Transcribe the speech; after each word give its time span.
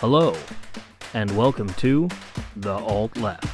Hello, 0.00 0.36
and 1.14 1.34
welcome 1.34 1.70
to 1.70 2.06
The 2.56 2.74
Alt 2.74 3.16
Left. 3.16 3.46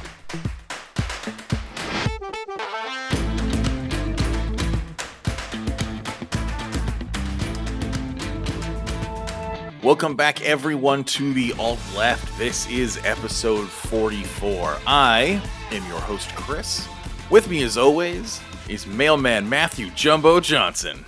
Welcome 9.81 10.17
back, 10.17 10.41
everyone, 10.41 11.05
to 11.05 11.33
the 11.33 11.53
Alt 11.57 11.79
Left. 11.95 12.37
This 12.37 12.69
is 12.69 12.99
episode 13.05 13.69
44. 13.69 14.79
I 14.85 15.41
am 15.71 15.87
your 15.87 16.01
host, 16.01 16.27
Chris. 16.35 16.85
With 17.29 17.49
me, 17.49 17.63
as 17.63 17.77
always, 17.77 18.41
is 18.67 18.85
mailman 18.85 19.47
Matthew 19.47 19.91
Jumbo 19.91 20.41
Johnson. 20.41 21.05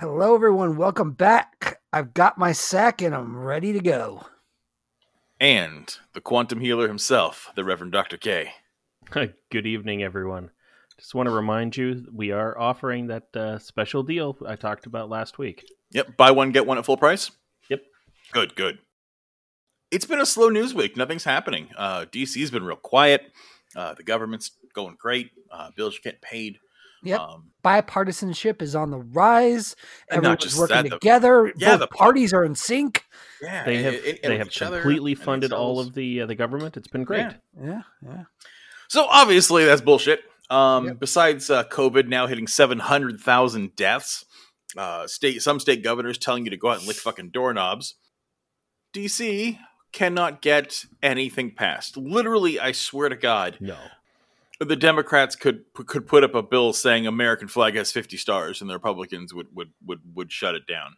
Hello, 0.00 0.34
everyone. 0.34 0.76
Welcome 0.76 1.12
back. 1.12 1.65
I've 1.96 2.12
got 2.12 2.36
my 2.36 2.52
sack 2.52 3.00
and 3.00 3.14
I'm 3.14 3.34
ready 3.34 3.72
to 3.72 3.80
go. 3.80 4.26
And 5.40 5.96
the 6.12 6.20
quantum 6.20 6.60
healer 6.60 6.88
himself, 6.88 7.50
the 7.56 7.64
Reverend 7.64 7.94
Dr. 7.94 8.18
K. 8.18 8.52
Good 9.10 9.66
evening, 9.66 10.02
everyone. 10.02 10.50
Just 10.98 11.14
want 11.14 11.26
to 11.26 11.34
remind 11.34 11.74
you 11.74 12.04
we 12.12 12.32
are 12.32 12.58
offering 12.58 13.06
that 13.06 13.34
uh, 13.34 13.58
special 13.58 14.02
deal 14.02 14.36
I 14.46 14.56
talked 14.56 14.84
about 14.84 15.08
last 15.08 15.38
week. 15.38 15.64
Yep, 15.92 16.18
buy 16.18 16.32
one, 16.32 16.52
get 16.52 16.66
one 16.66 16.76
at 16.76 16.84
full 16.84 16.98
price? 16.98 17.30
Yep. 17.70 17.80
Good, 18.30 18.54
good. 18.56 18.78
It's 19.90 20.04
been 20.04 20.20
a 20.20 20.26
slow 20.26 20.50
news 20.50 20.74
week. 20.74 20.98
Nothing's 20.98 21.24
happening. 21.24 21.70
Uh, 21.78 22.04
DC's 22.12 22.50
been 22.50 22.64
real 22.64 22.76
quiet. 22.76 23.22
Uh, 23.74 23.94
the 23.94 24.02
government's 24.02 24.50
going 24.74 24.96
great. 25.00 25.30
Uh, 25.50 25.70
bills 25.74 25.96
are 25.96 26.02
getting 26.02 26.20
paid. 26.20 26.58
Yep. 27.06 27.20
Um, 27.20 27.42
Bipartisanship 27.64 28.62
is 28.62 28.76
on 28.76 28.90
the 28.92 28.98
rise. 28.98 29.74
Everyone's 30.08 30.56
working 30.56 30.76
that, 30.76 30.82
the, 30.84 30.90
together. 30.90 31.52
Yeah, 31.56 31.72
Both 31.72 31.80
the 31.80 31.86
parties 31.88 32.32
are 32.32 32.44
in 32.44 32.54
sync. 32.54 33.04
Yeah, 33.42 33.64
they 33.64 33.82
have 33.82 33.94
it, 33.94 34.22
they 34.22 34.38
have 34.38 34.52
completely 34.52 35.16
funded 35.16 35.52
all 35.52 35.80
of 35.80 35.94
the 35.94 36.20
uh, 36.20 36.26
the 36.26 36.36
government. 36.36 36.76
It's 36.76 36.86
been 36.86 37.02
great. 37.02 37.22
Yeah, 37.22 37.34
yeah. 37.60 37.82
yeah. 38.04 38.22
So 38.88 39.06
obviously 39.06 39.64
that's 39.64 39.80
bullshit. 39.80 40.20
Um, 40.48 40.86
yep. 40.86 41.00
Besides 41.00 41.50
uh, 41.50 41.64
COVID 41.64 42.06
now 42.06 42.28
hitting 42.28 42.46
seven 42.46 42.78
hundred 42.78 43.18
thousand 43.18 43.74
deaths, 43.74 44.24
uh, 44.76 45.08
state 45.08 45.42
some 45.42 45.58
state 45.58 45.82
governors 45.82 46.18
telling 46.18 46.44
you 46.44 46.50
to 46.50 46.56
go 46.56 46.70
out 46.70 46.78
and 46.78 46.86
lick 46.86 46.98
fucking 46.98 47.30
doorknobs. 47.30 47.96
DC 48.94 49.58
cannot 49.92 50.40
get 50.40 50.84
anything 51.02 51.50
passed. 51.50 51.96
Literally, 51.96 52.60
I 52.60 52.72
swear 52.72 53.08
to 53.08 53.16
God, 53.16 53.56
no. 53.60 53.76
The 54.60 54.76
Democrats 54.76 55.36
could 55.36 55.64
could 55.74 56.06
put 56.06 56.24
up 56.24 56.34
a 56.34 56.42
bill 56.42 56.72
saying 56.72 57.06
American 57.06 57.48
flag 57.48 57.76
has 57.76 57.92
fifty 57.92 58.16
stars, 58.16 58.60
and 58.60 58.70
the 58.70 58.74
Republicans 58.74 59.34
would 59.34 59.48
would 59.54 59.72
would, 59.84 60.00
would 60.14 60.32
shut 60.32 60.54
it 60.54 60.66
down. 60.66 60.96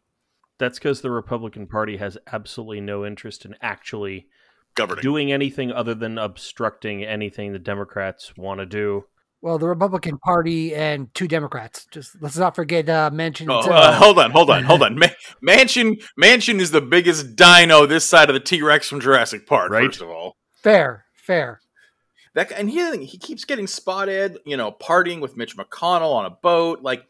That's 0.58 0.78
because 0.78 1.00
the 1.00 1.10
Republican 1.10 1.66
Party 1.66 1.96
has 1.96 2.18
absolutely 2.32 2.80
no 2.80 3.04
interest 3.04 3.44
in 3.44 3.54
actually 3.62 4.26
governing, 4.74 5.02
doing 5.02 5.32
anything 5.32 5.72
other 5.72 5.94
than 5.94 6.18
obstructing 6.18 7.04
anything 7.04 7.52
the 7.52 7.58
Democrats 7.58 8.32
want 8.36 8.60
to 8.60 8.66
do. 8.66 9.04
Well, 9.40 9.58
the 9.58 9.68
Republican 9.68 10.18
Party 10.18 10.74
and 10.74 11.14
two 11.14 11.28
Democrats. 11.28 11.86
Just 11.92 12.20
let's 12.20 12.36
not 12.36 12.56
forget 12.56 12.88
uh, 12.88 13.10
Manchin. 13.12 13.46
Oh, 13.48 13.70
uh, 13.70 13.92
hold 13.94 14.18
on, 14.18 14.32
hold 14.32 14.50
on, 14.50 14.64
hold 14.64 14.82
on. 14.82 14.94
Man- 14.98 15.14
Mansion, 15.40 15.96
Manchin 16.20 16.60
is 16.60 16.72
the 16.72 16.80
biggest 16.80 17.36
dino 17.36 17.86
this 17.86 18.04
side 18.04 18.30
of 18.30 18.34
the 18.34 18.40
T 18.40 18.62
Rex 18.62 18.88
from 18.88 19.00
Jurassic 19.00 19.46
Park. 19.46 19.70
Right? 19.70 19.86
First 19.86 20.00
of 20.00 20.08
all, 20.08 20.36
fair, 20.62 21.04
fair. 21.14 21.60
That 22.34 22.52
and 22.52 22.70
he 22.70 23.04
he 23.04 23.18
keeps 23.18 23.44
getting 23.44 23.66
spotted. 23.66 24.38
You 24.44 24.56
know, 24.56 24.72
partying 24.72 25.20
with 25.20 25.36
Mitch 25.36 25.56
McConnell 25.56 26.14
on 26.14 26.26
a 26.26 26.30
boat. 26.30 26.82
Like 26.82 27.04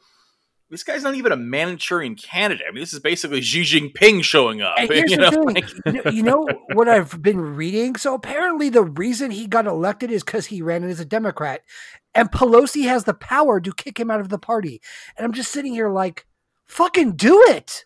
this 0.70 0.82
guy's 0.82 1.02
not 1.02 1.14
even 1.14 1.32
a 1.32 1.36
Manchurian 1.36 2.14
candidate. 2.14 2.66
I 2.68 2.72
mean, 2.72 2.82
this 2.82 2.92
is 2.92 3.00
basically 3.00 3.40
Xi 3.40 3.62
Jinping 3.62 4.22
showing 4.22 4.60
up. 4.60 4.76
You 4.90 5.16
know? 5.16 5.30
Like... 5.30 5.64
you 6.12 6.22
know 6.22 6.46
what 6.74 6.88
I've 6.88 7.22
been 7.22 7.40
reading? 7.40 7.96
So 7.96 8.14
apparently, 8.14 8.68
the 8.68 8.82
reason 8.82 9.30
he 9.30 9.46
got 9.46 9.66
elected 9.66 10.10
is 10.10 10.22
because 10.22 10.46
he 10.46 10.60
ran 10.60 10.84
as 10.84 11.00
a 11.00 11.04
Democrat, 11.04 11.62
and 12.14 12.30
Pelosi 12.30 12.84
has 12.84 13.04
the 13.04 13.14
power 13.14 13.60
to 13.60 13.72
kick 13.72 13.98
him 13.98 14.10
out 14.10 14.20
of 14.20 14.28
the 14.28 14.38
party. 14.38 14.82
And 15.16 15.24
I'm 15.24 15.32
just 15.32 15.52
sitting 15.52 15.72
here 15.72 15.88
like, 15.88 16.26
fucking 16.66 17.12
do 17.12 17.42
it. 17.48 17.84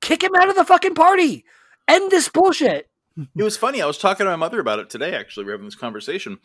Kick 0.00 0.22
him 0.22 0.34
out 0.34 0.48
of 0.48 0.56
the 0.56 0.64
fucking 0.64 0.94
party. 0.94 1.44
End 1.86 2.10
this 2.10 2.28
bullshit. 2.28 2.88
It 3.36 3.42
was 3.42 3.56
funny. 3.56 3.82
I 3.82 3.86
was 3.86 3.98
talking 3.98 4.24
to 4.24 4.30
my 4.30 4.36
mother 4.36 4.60
about 4.60 4.78
it 4.78 4.90
today, 4.90 5.14
actually. 5.14 5.44
We 5.44 5.50
are 5.50 5.54
having 5.54 5.66
this 5.66 5.74
conversation. 5.74 6.38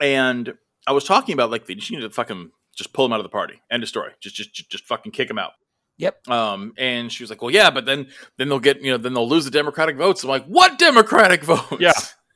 And 0.00 0.54
I 0.86 0.92
was 0.92 1.04
talking 1.04 1.32
about 1.32 1.50
like 1.50 1.66
they 1.66 1.74
just 1.74 1.90
need 1.90 2.00
to 2.00 2.10
fucking 2.10 2.50
just 2.76 2.92
pull 2.92 3.06
him 3.06 3.12
out 3.12 3.20
of 3.20 3.24
the 3.24 3.30
party. 3.30 3.60
End 3.70 3.82
of 3.82 3.88
story. 3.88 4.12
Just 4.20 4.36
just 4.36 4.70
just 4.70 4.84
fucking 4.84 5.12
kick 5.12 5.30
him 5.30 5.38
out. 5.38 5.52
Yep. 5.98 6.28
Um, 6.28 6.74
and 6.76 7.10
she 7.10 7.22
was 7.22 7.30
like, 7.30 7.40
"Well, 7.40 7.50
yeah, 7.50 7.70
but 7.70 7.86
then 7.86 8.08
then 8.36 8.48
they'll 8.48 8.60
get 8.60 8.82
you 8.82 8.92
know 8.92 8.98
then 8.98 9.14
they'll 9.14 9.28
lose 9.28 9.44
the 9.44 9.50
Democratic 9.50 9.96
votes." 9.96 10.22
I'm 10.22 10.28
like, 10.28 10.44
"What 10.44 10.78
Democratic 10.78 11.42
votes? 11.42 11.80
Yeah, 11.80 11.92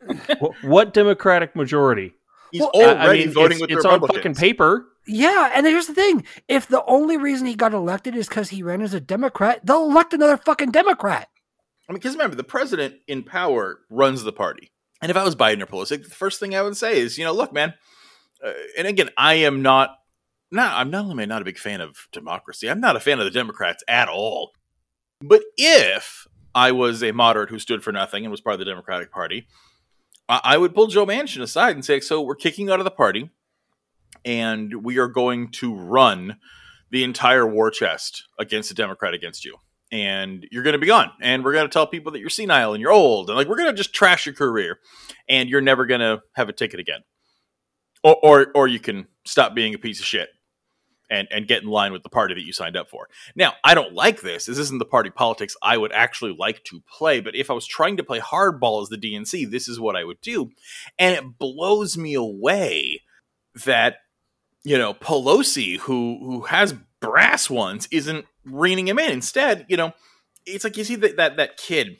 what 0.63 0.95
Democratic 0.95 1.55
majority? 1.55 2.15
He's 2.53 2.63
well, 2.63 2.71
already 2.75 3.23
I 3.23 3.27
mean, 3.27 3.35
voting 3.35 3.59
it's, 3.59 3.61
with 3.61 3.71
it's 3.71 3.85
on 3.85 4.01
fucking 4.01 4.35
paper. 4.35 4.87
Yeah, 5.07 5.53
and 5.55 5.67
here's 5.67 5.87
the 5.87 5.95
thing: 5.95 6.25
if 6.49 6.69
the 6.69 6.85
only 6.87 7.19
reason 7.19 7.47
he 7.47 7.55
got 7.55 7.75
elected 7.75 8.17
is 8.17 8.29
because 8.29 8.49
he 8.49 8.63
ran 8.63 8.81
as 8.81 8.95
a 8.95 9.01
Democrat, 9.01 9.61
they'll 9.65 9.85
elect 9.85 10.15
another 10.15 10.39
fucking 10.39 10.71
Democrat. 10.71 11.29
I 11.91 11.93
mean, 11.93 11.99
because 11.99 12.15
remember, 12.15 12.37
the 12.37 12.45
president 12.45 12.95
in 13.09 13.25
power 13.25 13.81
runs 13.91 14.23
the 14.23 14.33
party, 14.33 14.71
and 15.03 15.11
if 15.11 15.17
I 15.17 15.25
was 15.25 15.35
Biden 15.35 15.61
or 15.61 15.67
Pelosi, 15.67 16.01
the 16.01 16.15
first 16.15 16.39
thing 16.39 16.55
I 16.55 16.63
would 16.63 16.77
say 16.77 17.01
is, 17.01 17.19
you 17.19 17.25
know, 17.25 17.33
look, 17.33 17.53
man. 17.53 17.75
Uh, 18.45 18.53
and 18.79 18.87
again, 18.87 19.11
I 19.19 19.35
am 19.35 19.61
not. 19.61 19.97
Not, 20.53 20.75
I'm 20.75 20.91
not 20.91 21.05
only 21.05 21.27
not 21.27 21.43
a 21.43 21.45
big 21.45 21.59
fan 21.59 21.81
of 21.81 22.09
democracy. 22.13 22.71
I'm 22.71 22.81
not 22.81 22.97
a 22.97 23.01
fan 23.01 23.19
of 23.19 23.25
the 23.25 23.31
Democrats 23.31 23.85
at 23.87 24.09
all. 24.09 24.53
But 25.21 25.43
if 25.57 26.27
I 26.55 26.73
was 26.73 27.03
a 27.03 27.13
moderate 27.13 27.51
who 27.51 27.59
stood 27.59 27.85
for 27.85 27.93
nothing 27.93 28.25
and 28.25 28.31
was 28.31 28.41
part 28.41 28.55
of 28.55 28.59
the 28.61 28.65
Democratic 28.65 29.13
Party, 29.13 29.47
I 30.29 30.59
would 30.59 30.75
pull 30.75 30.87
Joe 30.87 31.07
Manchin 31.07 31.43
aside 31.43 31.75
and 31.75 31.85
say, 31.85 31.99
"So 31.99 32.23
we're 32.23 32.37
kicking 32.37 32.71
out 32.71 32.79
of 32.79 32.85
the 32.85 32.91
party, 32.91 33.31
and 34.25 34.85
we 34.85 34.99
are 34.99 35.09
going 35.09 35.51
to 35.53 35.75
run 35.75 36.39
the 36.91 37.03
entire 37.03 37.47
war 37.47 37.71
chest 37.71 38.29
against 38.39 38.69
the 38.69 38.77
Democrat 38.77 39.13
against 39.13 39.45
you, 39.45 39.57
and 39.93 40.47
you're 40.51 40.63
going 40.63 40.75
to 40.75 40.79
be 40.79 40.87
gone, 40.87 41.11
and 41.21 41.45
we're 41.45 41.53
going 41.53 41.67
to 41.67 41.73
tell 41.73 41.87
people 41.87 42.13
that 42.13 42.21
you're 42.21 42.31
senile 42.31 42.73
and 42.75 42.81
you're 42.81 42.93
old, 42.93 43.29
and 43.29 43.37
like 43.37 43.49
we're 43.49 43.57
going 43.57 43.71
to 43.71 43.77
just 43.77 43.95
trash 43.95 44.27
your 44.27 44.35
career, 44.35 44.79
and 45.29 45.49
you're 45.49 45.61
never 45.61 45.87
going 45.87 46.01
to 46.01 46.23
have 46.35 46.49
a 46.49 46.53
ticket 46.53 46.81
again, 46.81 47.01
or, 48.03 48.17
or 48.23 48.47
or 48.55 48.69
you 48.69 48.81
can 48.81 49.07
stop 49.25 49.55
being 49.55 49.75
a 49.75 49.79
piece 49.79 50.01
of 50.01 50.07
shit 50.07 50.31
and 51.11 51.29
and 51.31 51.49
get 51.49 51.63
in 51.63 51.69
line 51.69 51.93
with 51.93 52.03
the 52.03 52.09
party 52.09 52.35
that 52.35 52.45
you 52.45 52.53
signed 52.53 52.77
up 52.77 52.89
for. 52.89 53.09
Now, 53.35 53.55
I 53.65 53.75
don't 53.75 53.93
like 53.93 54.21
this. 54.21 54.47
This 54.47 54.59
isn't 54.59 54.79
the 54.79 54.85
party 54.85 55.11
politics 55.11 55.57
I 55.63 55.77
would 55.77 55.93
actually 55.93 56.35
like 56.39 56.65
to 56.65 56.83
play, 56.91 57.21
but 57.21 57.35
if 57.35 57.51
I 57.51 57.55
was 57.55 57.67
trying 57.67 57.97
to 57.97 58.05
play 58.05 58.21
hardball 58.21 58.83
as 58.83 58.89
the 58.89 58.97
DNC, 58.97 59.51
this 59.51 59.69
is 59.69 59.81
what 59.81 59.97
I 59.97 60.05
would 60.05 60.21
do. 60.21 60.51
And 60.99 61.15
it 61.15 61.39
blows 61.39 61.99
me 61.99 62.15
away 62.15 63.03
that 63.67 63.97
you 64.65 64.79
know, 64.79 64.95
Pelosi 64.95 65.79
who 65.79 66.19
who 66.21 66.41
has 66.43 66.75
brass 67.01 67.49
ones 67.49 67.89
isn't 67.91 68.27
reining 68.45 68.89
him 68.89 68.99
in. 68.99 69.11
Instead, 69.11 69.67
you 69.69 69.77
know, 69.77 69.93
it's 70.47 70.65
like 70.65 70.77
you 70.77 70.85
see 70.85 70.97
that 70.97 71.17
that 71.17 71.37
that 71.37 71.57
kid 71.57 71.99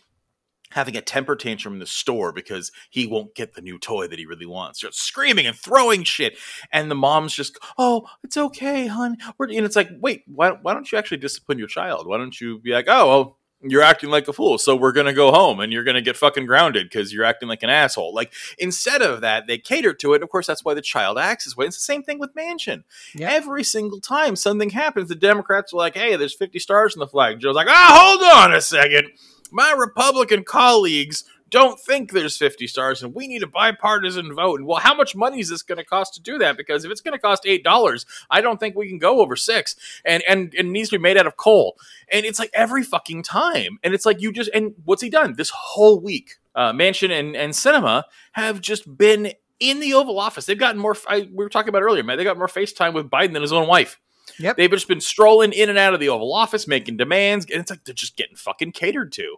having 0.73 0.97
a 0.97 1.01
temper 1.01 1.37
tantrum 1.37 1.75
in 1.75 1.81
the 1.81 1.87
store 1.87 2.33
because 2.33 2.71
he 2.91 3.07
won't 3.07 3.35
get 3.35 3.55
the 3.55 3.61
new 3.61 3.79
toy 3.79 4.07
that 4.07 4.19
he 4.19 4.27
really 4.27 4.47
wants. 4.47 4.79
Just 4.79 5.01
screaming 5.03 5.47
and 5.47 5.57
throwing 5.57 6.05
shit. 6.05 6.39
And 6.73 6.91
the 6.91 6.95
mom's 6.95 7.35
just, 7.35 7.59
oh, 7.77 8.07
it's 8.23 8.37
okay, 8.37 8.87
hon. 8.87 9.17
and 9.39 9.51
it's 9.51 9.77
like, 9.77 9.91
wait, 10.01 10.23
why, 10.27 10.51
why 10.51 10.73
don't 10.73 10.91
you 10.91 10.99
actually 10.99 11.17
discipline 11.17 11.59
your 11.59 11.69
child? 11.69 12.07
Why 12.07 12.19
don't 12.19 12.41
you 12.41 12.61
be 12.61 12.71
like, 12.71 12.87
oh, 12.89 13.09
well, 13.09 13.39
you're 13.63 13.83
acting 13.83 14.11
like 14.11 14.27
a 14.29 14.33
fool, 14.33 14.59
so 14.59 14.75
we're 14.75 14.93
gonna 14.93 15.13
go 15.13 15.33
home 15.33 15.61
and 15.61 15.73
you're 15.73 15.85
gonna 15.85 16.01
get 16.01 16.17
fucking 16.17 16.47
grounded 16.47 16.89
because 16.89 17.13
you're 17.13 17.25
acting 17.25 17.49
like 17.49 17.63
an 17.63 17.71
asshole. 17.71 18.15
Like 18.15 18.33
instead 18.59 19.03
of 19.03 19.21
that, 19.21 19.47
they 19.47 19.59
cater 19.59 19.93
to 19.95 20.15
it. 20.15 20.23
Of 20.23 20.31
course, 20.31 20.47
that's 20.47 20.65
why 20.65 20.75
the 20.75 20.83
child 20.83 21.19
acts 21.19 21.45
this 21.45 21.57
way. 21.57 21.67
It's 21.67 21.77
the 21.77 21.83
same 21.83 22.03
thing 22.03 22.19
with 22.19 22.35
Manchin. 22.35 22.85
Yeah. 23.15 23.31
Every 23.31 23.65
single 23.65 24.01
time 24.01 24.37
something 24.37 24.71
happens, 24.71 25.09
the 25.09 25.15
Democrats 25.15 25.73
are 25.73 25.77
like, 25.77 25.95
"Hey, 25.95 26.17
there's 26.17 26.35
50 26.35 26.59
stars 26.59 26.95
in 26.95 27.01
the 27.01 27.07
flag." 27.07 27.41
Joe's 27.41 27.55
like, 27.55 27.69
"Ah, 27.69 28.17
hold 28.19 28.23
on 28.23 28.55
a 28.55 28.61
second 28.61 29.11
my 29.53 29.75
Republican 29.77 30.45
colleagues 30.45 31.25
don't 31.51 31.79
think 31.79 32.13
there's 32.13 32.37
50 32.37 32.67
stars 32.67 33.03
and 33.03 33.15
we 33.15 33.27
need 33.27 33.43
a 33.43 33.47
bipartisan 33.47 34.35
vote. 34.35 34.61
And 34.61 34.67
well, 34.67 34.79
how 34.79 34.95
much 34.95 35.15
money 35.15 35.41
is 35.41 35.51
this 35.51 35.63
going 35.63 35.79
to 35.79 35.85
cost 35.85 36.15
to 36.15 36.23
do 36.23 36.39
that? 36.39 36.57
Because 36.57 36.85
if 36.85 36.91
it's 36.91 37.01
going 37.01 37.13
to 37.13 37.19
cost 37.19 37.45
$8, 37.45 38.07
I 38.31 38.41
don't 38.41 38.59
think 38.59 38.77
we 38.77 38.89
can 38.89 38.99
go 38.99 39.21
over 39.21 39.37
six 39.37 39.77
and, 40.05 40.23
and, 40.29 40.55
and 40.55 40.69
it 40.69 40.71
needs 40.71 40.89
to 40.91 40.99
be 40.99 41.03
made 41.03 41.17
out 41.17 41.27
of 41.27 41.37
coal. 41.37 41.77
And 42.11 42.25
it's 42.25 42.39
like 42.39 42.51
every 42.55 42.83
fucking 42.83 43.25
time. 43.25 43.79
And 43.83 43.93
it's 43.93 44.07
like 44.07 44.21
you 44.21 44.33
just, 44.33 44.51
and 44.55 44.75
what's 44.85 45.03
he 45.03 45.11
done 45.11 45.35
this 45.35 45.51
whole 45.51 46.01
week? 46.01 46.37
Uh, 46.55 46.73
Manchin 46.73 47.11
and, 47.11 47.37
and 47.37 47.53
Sinema 47.53 48.05
have 48.33 48.61
just 48.61 48.97
been 48.97 49.33
in 49.61 49.81
the 49.81 49.95
Oval 49.95 50.19
Office. 50.19 50.47
They've 50.47 50.59
gotten 50.59 50.81
more, 50.81 50.97
I, 51.09 51.29
we 51.33 51.45
were 51.45 51.49
talking 51.49 51.69
about 51.69 51.83
earlier, 51.83 52.03
man, 52.03 52.19
they 52.19 52.25
got 52.25 52.39
more 52.39 52.49
FaceTime 52.49 52.95
with 52.95 53.11
Biden 53.11 53.35
than 53.35 53.43
his 53.43 53.53
own 53.53 53.69
wife. 53.69 54.01
Yep. 54.39 54.57
They've 54.57 54.71
just 54.71 54.89
been 54.89 55.01
strolling 55.01 55.53
in 55.53 55.69
and 55.69 55.79
out 55.79 55.95
of 55.95 56.01
the 56.01 56.09
Oval 56.09 56.33
Office, 56.33 56.67
making 56.67 56.97
demands, 56.97 57.47
and 57.51 57.61
it's 57.61 57.71
like 57.71 57.85
they're 57.85 57.95
just 57.95 58.17
getting 58.17 58.37
fucking 58.37 58.73
catered 58.73 59.13
to. 59.13 59.37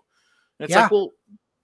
And 0.58 0.66
it's 0.66 0.76
yeah. 0.76 0.82
like, 0.82 0.92
well, 0.92 1.10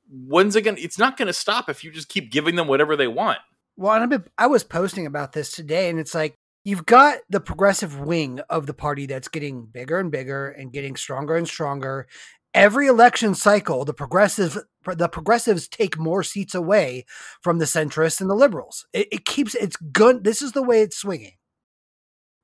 when's 0.08 0.56
it 0.56 0.62
gonna? 0.62 0.78
It's 0.80 0.98
not 0.98 1.16
gonna 1.16 1.32
stop 1.32 1.68
if 1.68 1.84
you 1.84 1.90
just 1.90 2.08
keep 2.08 2.30
giving 2.30 2.56
them 2.56 2.66
whatever 2.66 2.96
they 2.96 3.08
want. 3.08 3.38
Well, 3.76 4.06
been, 4.08 4.24
I 4.36 4.48
was 4.48 4.64
posting 4.64 5.06
about 5.06 5.32
this 5.32 5.52
today, 5.52 5.88
and 5.88 5.98
it's 5.98 6.14
like 6.14 6.34
you've 6.64 6.86
got 6.86 7.18
the 7.30 7.40
progressive 7.40 8.00
wing 8.00 8.40
of 8.50 8.66
the 8.66 8.74
party 8.74 9.06
that's 9.06 9.28
getting 9.28 9.66
bigger 9.66 9.98
and 9.98 10.10
bigger 10.10 10.48
and 10.48 10.72
getting 10.72 10.96
stronger 10.96 11.36
and 11.36 11.46
stronger, 11.46 12.06
every 12.54 12.86
election 12.86 13.34
cycle, 13.34 13.84
the 13.84 13.94
progressive 13.94 14.58
the 14.84 15.08
progressives 15.08 15.68
take 15.68 15.98
more 15.98 16.22
seats 16.22 16.54
away 16.54 17.04
from 17.42 17.58
the 17.58 17.66
centrists 17.66 18.20
and 18.20 18.30
the 18.30 18.34
liberals. 18.34 18.86
It, 18.92 19.08
it 19.12 19.24
keeps 19.26 19.54
it's 19.54 19.76
good. 19.76 20.24
This 20.24 20.42
is 20.42 20.52
the 20.52 20.62
way 20.62 20.82
it's 20.82 20.96
swinging. 20.96 21.34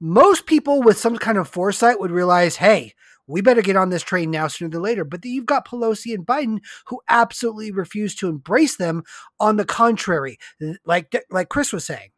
Most 0.00 0.46
people 0.46 0.82
with 0.82 0.99
some 0.99 1.16
kind 1.16 1.38
of 1.38 1.49
foresight 1.49 2.00
would 2.00 2.11
realize, 2.11 2.56
hey, 2.56 2.94
we 3.26 3.41
better 3.41 3.62
get 3.62 3.76
on 3.76 3.91
this 3.91 4.03
train 4.03 4.31
now 4.31 4.49
sooner 4.49 4.71
than 4.71 4.82
later. 4.82 5.05
But 5.05 5.25
you've 5.25 5.47
got 5.47 5.67
Pelosi 5.67 6.15
and 6.15 6.26
Biden 6.26 6.59
who 6.87 7.00
absolutely 7.09 7.71
refuse 7.73 8.15
to 8.17 8.29
embrace 8.29 8.76
them. 8.76 9.03
On 9.41 9.56
the 9.56 9.65
contrary, 9.65 10.38
like 10.85 11.15
like 11.31 11.49
Chris 11.49 11.73
was 11.73 11.85
saying, 11.85 12.11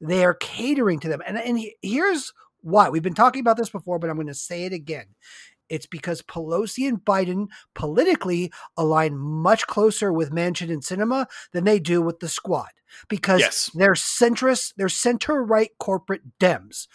they 0.00 0.24
are 0.24 0.34
catering 0.34 1.00
to 1.00 1.08
them. 1.08 1.22
And, 1.26 1.38
and 1.38 1.60
here's 1.82 2.32
why. 2.60 2.88
We've 2.88 3.02
been 3.02 3.14
talking 3.14 3.40
about 3.40 3.56
this 3.56 3.70
before, 3.70 3.98
but 3.98 4.10
I'm 4.10 4.16
going 4.16 4.26
to 4.26 4.34
say 4.34 4.64
it 4.64 4.72
again. 4.72 5.06
It's 5.68 5.86
because 5.86 6.22
Pelosi 6.22 6.88
and 6.88 6.98
Biden 6.98 7.48
politically 7.74 8.52
align 8.76 9.16
much 9.16 9.66
closer 9.66 10.12
with 10.12 10.30
Manchin 10.30 10.70
and 10.70 10.82
Sinema 10.82 11.26
than 11.52 11.64
they 11.64 11.80
do 11.80 12.00
with 12.00 12.20
the 12.20 12.28
squad 12.28 12.68
because 13.08 13.40
yes. 13.40 13.70
they're 13.74 13.94
centrist, 13.94 14.74
they're 14.76 14.88
center 14.88 15.42
right 15.42 15.70
corporate 15.78 16.38
Dems. 16.38 16.86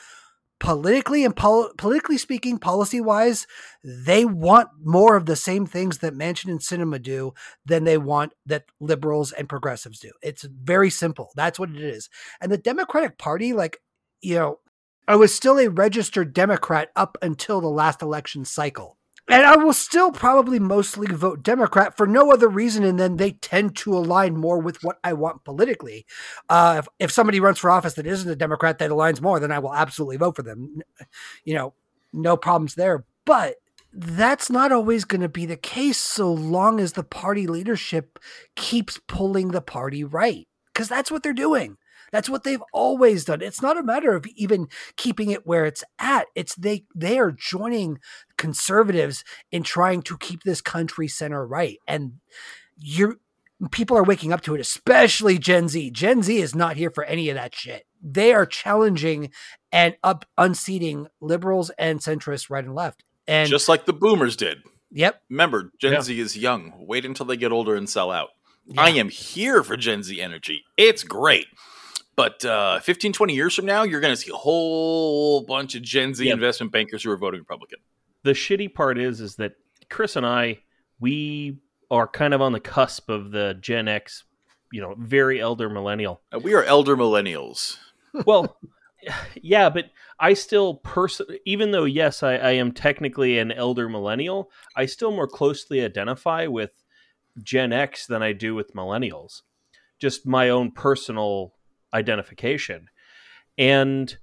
Politically 0.62 1.26
and 1.26 1.36
pol- 1.36 1.72
politically 1.78 2.20
speaking, 2.20 2.60
policy 2.60 3.02
wise, 3.02 3.48
they 3.84 4.26
want 4.26 4.70
more 4.80 5.18
of 5.18 5.26
the 5.26 5.36
same 5.36 5.66
things 5.66 5.98
that 5.98 6.14
Manchin 6.14 6.50
and 6.50 6.60
Sinema 6.60 7.02
do 7.02 7.34
than 7.66 7.84
they 7.84 7.98
want 7.98 8.34
that 8.46 8.66
liberals 8.80 9.32
and 9.32 9.50
progressives 9.50 10.00
do. 10.00 10.12
It's 10.22 10.44
very 10.44 10.92
simple. 10.92 11.32
That's 11.36 11.58
what 11.58 11.72
it 11.72 11.82
is. 11.82 12.10
And 12.40 12.52
the 12.52 12.60
Democratic 12.60 13.18
Party, 13.18 13.54
like, 13.54 13.80
you 14.22 14.36
know, 14.36 14.60
I 15.08 15.16
was 15.16 15.34
still 15.34 15.58
a 15.58 15.68
registered 15.68 16.32
Democrat 16.32 16.90
up 16.96 17.18
until 17.24 17.60
the 17.60 17.68
last 17.68 18.04
election 18.04 18.46
cycle. 18.46 18.98
And 19.32 19.46
I 19.46 19.56
will 19.56 19.74
still 19.74 20.12
probably 20.12 20.60
mostly 20.60 21.08
vote 21.08 21.42
Democrat 21.42 21.96
for 21.96 22.06
no 22.06 22.32
other 22.32 22.50
reason, 22.50 22.84
and 22.84 23.00
then 23.00 23.16
they 23.16 23.32
tend 23.32 23.78
to 23.78 23.94
align 23.94 24.36
more 24.36 24.60
with 24.60 24.84
what 24.84 25.00
I 25.06 25.14
want 25.14 25.46
politically. 25.46 26.06
Uh, 26.50 26.76
if, 26.80 26.88
if 27.00 27.12
somebody 27.12 27.40
runs 27.40 27.58
for 27.58 27.70
office 27.70 27.94
that 27.94 28.06
isn't 28.06 28.30
a 28.30 28.36
Democrat 28.36 28.78
that 28.80 28.92
aligns 28.92 29.22
more, 29.22 29.40
then 29.40 29.52
I 29.52 29.60
will 29.60 29.74
absolutely 29.74 30.18
vote 30.18 30.36
for 30.36 30.44
them. 30.44 30.82
You 31.46 31.54
know, 31.56 31.74
no 32.12 32.36
problems 32.36 32.76
there. 32.76 33.06
But 33.24 33.56
that's 33.94 34.50
not 34.50 34.72
always 34.72 35.06
going 35.06 35.22
to 35.22 35.30
be 35.30 35.46
the 35.46 35.58
case 35.58 35.98
so 35.98 36.32
long 36.32 36.80
as 36.80 36.94
the 36.94 37.04
party 37.04 37.48
leadership 37.48 38.20
keeps 38.56 39.00
pulling 39.08 39.50
the 39.50 39.62
party 39.62 40.04
right, 40.04 40.48
because 40.74 40.90
that's 40.90 41.10
what 41.10 41.24
they're 41.24 41.34
doing. 41.34 41.78
That's 42.12 42.30
what 42.30 42.44
they've 42.44 42.64
always 42.74 43.26
done. 43.26 43.42
It's 43.42 43.62
not 43.62 43.78
a 43.78 43.84
matter 43.84 44.16
of 44.16 44.26
even 44.36 44.68
keeping 44.98 45.32
it 45.32 45.46
where 45.46 45.66
it's 45.66 45.84
at. 46.00 46.28
It's 46.36 46.56
they 46.56 46.86
they 46.94 47.18
are 47.18 47.32
joining 47.32 48.00
conservatives 48.38 49.24
in 49.52 49.64
trying 49.64 50.02
to 50.04 50.18
keep 50.18 50.44
this 50.44 50.62
country 50.62 51.08
center 51.08 51.46
right. 51.46 51.78
And 51.88 52.14
you're 52.78 53.18
people 53.70 53.98
are 53.98 54.04
waking 54.04 54.34
up 54.34 54.42
to 54.42 54.56
it, 54.56 54.62
especially 54.62 55.38
Gen 55.38 55.68
Z. 55.68 55.92
Gen 55.92 56.24
Z 56.24 56.36
is 56.38 56.56
not 56.56 56.78
here 56.78 56.90
for 56.90 57.04
any 57.04 57.30
of 57.30 57.36
that 57.36 57.54
shit. 57.56 57.86
They 58.02 58.34
are 58.34 58.46
challenging 58.46 59.32
and 59.72 59.96
up 60.04 60.26
unseating 60.38 61.08
liberals 61.20 61.70
and 61.78 62.00
centrists 62.00 62.50
right 62.50 62.66
and 62.66 62.74
left. 62.74 63.04
And 63.28 63.48
just 63.50 63.70
like 63.70 63.86
the 63.86 63.94
boomers 63.94 64.36
did. 64.36 64.64
Yep. 64.92 65.22
Remember, 65.30 65.72
Gen 65.80 65.94
yeah. 65.94 66.02
Z 66.02 66.20
is 66.20 66.38
young. 66.38 66.74
Wait 66.80 67.06
until 67.06 67.26
they 67.26 67.38
get 67.38 67.52
older 67.52 67.76
and 67.76 67.90
sell 67.90 68.12
out. 68.12 68.30
Yeah. 68.66 68.82
I 68.82 68.90
am 68.90 69.10
here 69.10 69.64
for 69.64 69.78
Gen 69.78 70.04
Z 70.04 70.20
energy. 70.20 70.64
It's 70.78 71.04
great. 71.04 71.48
But 72.22 72.46
uh, 72.46 72.80
15, 72.82 73.14
20 73.14 73.34
years 73.34 73.56
from 73.56 73.66
now, 73.66 73.82
you're 73.82 74.00
going 74.00 74.14
to 74.14 74.22
see 74.22 74.30
a 74.30 74.36
whole 74.36 75.42
bunch 75.42 75.74
of 75.74 75.82
Gen 75.82 76.14
Z 76.14 76.24
yep. 76.24 76.36
investment 76.36 76.72
bankers 76.72 77.02
who 77.02 77.10
are 77.10 77.18
voting 77.18 77.40
Republican. 77.40 77.80
The 78.22 78.34
shitty 78.34 78.76
part 78.76 79.00
is, 79.00 79.22
is 79.22 79.38
that 79.38 79.54
Chris 79.90 80.16
and 80.16 80.24
I, 80.24 80.60
we 81.00 81.58
are 81.90 82.08
kind 82.08 82.36
of 82.36 82.42
on 82.44 82.52
the 82.52 82.60
cusp 82.60 83.10
of 83.10 83.32
the 83.32 83.58
Gen 83.60 83.88
X, 83.88 84.24
you 84.72 84.82
know, 84.82 84.94
very 85.00 85.42
elder 85.42 85.68
millennial. 85.68 86.22
Uh, 86.32 86.38
we 86.38 86.54
are 86.54 86.64
elder 86.64 86.96
millennials. 86.96 87.78
well, 88.28 88.56
yeah, 89.42 89.72
but 89.72 89.86
I 90.20 90.36
still 90.36 90.76
person 90.76 91.26
even 91.48 91.72
though 91.72 91.86
yes, 91.86 92.22
I, 92.22 92.36
I 92.36 92.52
am 92.52 92.72
technically 92.72 93.40
an 93.40 93.52
elder 93.52 93.90
millennial, 93.90 94.52
I 94.76 94.86
still 94.86 95.10
more 95.10 95.28
closely 95.28 95.84
identify 95.84 96.46
with 96.46 96.70
Gen 97.42 97.74
X 97.74 98.06
than 98.06 98.22
I 98.22 98.34
do 98.34 98.54
with 98.54 98.76
millennials. 98.76 99.42
Just 99.98 100.28
my 100.28 100.50
own 100.50 100.70
personal 100.70 101.56
identification. 101.94 102.90
And 103.58 104.18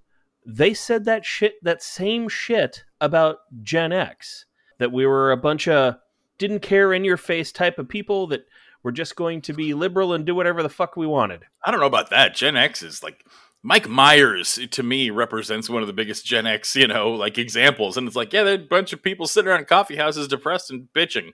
they 0.46 0.74
said 0.74 1.04
that 1.04 1.24
shit, 1.24 1.54
that 1.62 1.82
same 1.82 2.28
shit 2.28 2.84
about 3.00 3.38
Gen 3.62 3.92
X, 3.92 4.46
that 4.78 4.92
we 4.92 5.06
were 5.06 5.30
a 5.30 5.36
bunch 5.36 5.68
of 5.68 5.96
didn't 6.38 6.60
care 6.60 6.92
in 6.92 7.04
your 7.04 7.16
face 7.16 7.52
type 7.52 7.78
of 7.78 7.88
people 7.88 8.28
that 8.28 8.46
were 8.82 8.92
just 8.92 9.16
going 9.16 9.42
to 9.42 9.52
be 9.52 9.74
liberal 9.74 10.12
and 10.12 10.24
do 10.24 10.34
whatever 10.34 10.62
the 10.62 10.68
fuck 10.68 10.96
we 10.96 11.06
wanted. 11.06 11.44
I 11.64 11.70
don't 11.70 11.80
know 11.80 11.86
about 11.86 12.10
that. 12.10 12.34
Gen 12.34 12.56
X 12.56 12.82
is 12.82 13.02
like 13.02 13.24
Mike 13.62 13.88
Myers 13.88 14.58
to 14.70 14.82
me 14.82 15.10
represents 15.10 15.68
one 15.68 15.82
of 15.82 15.88
the 15.88 15.92
biggest 15.92 16.24
Gen 16.24 16.46
X, 16.46 16.76
you 16.76 16.86
know, 16.86 17.10
like 17.10 17.38
examples. 17.38 17.96
And 17.96 18.06
it's 18.06 18.16
like, 18.16 18.32
yeah, 18.32 18.44
there 18.44 18.54
are 18.54 18.62
a 18.62 18.66
bunch 18.66 18.92
of 18.92 19.02
people 19.02 19.26
sitting 19.26 19.50
around 19.50 19.66
coffee 19.66 19.96
houses 19.96 20.28
depressed 20.28 20.70
and 20.70 20.88
bitching. 20.94 21.32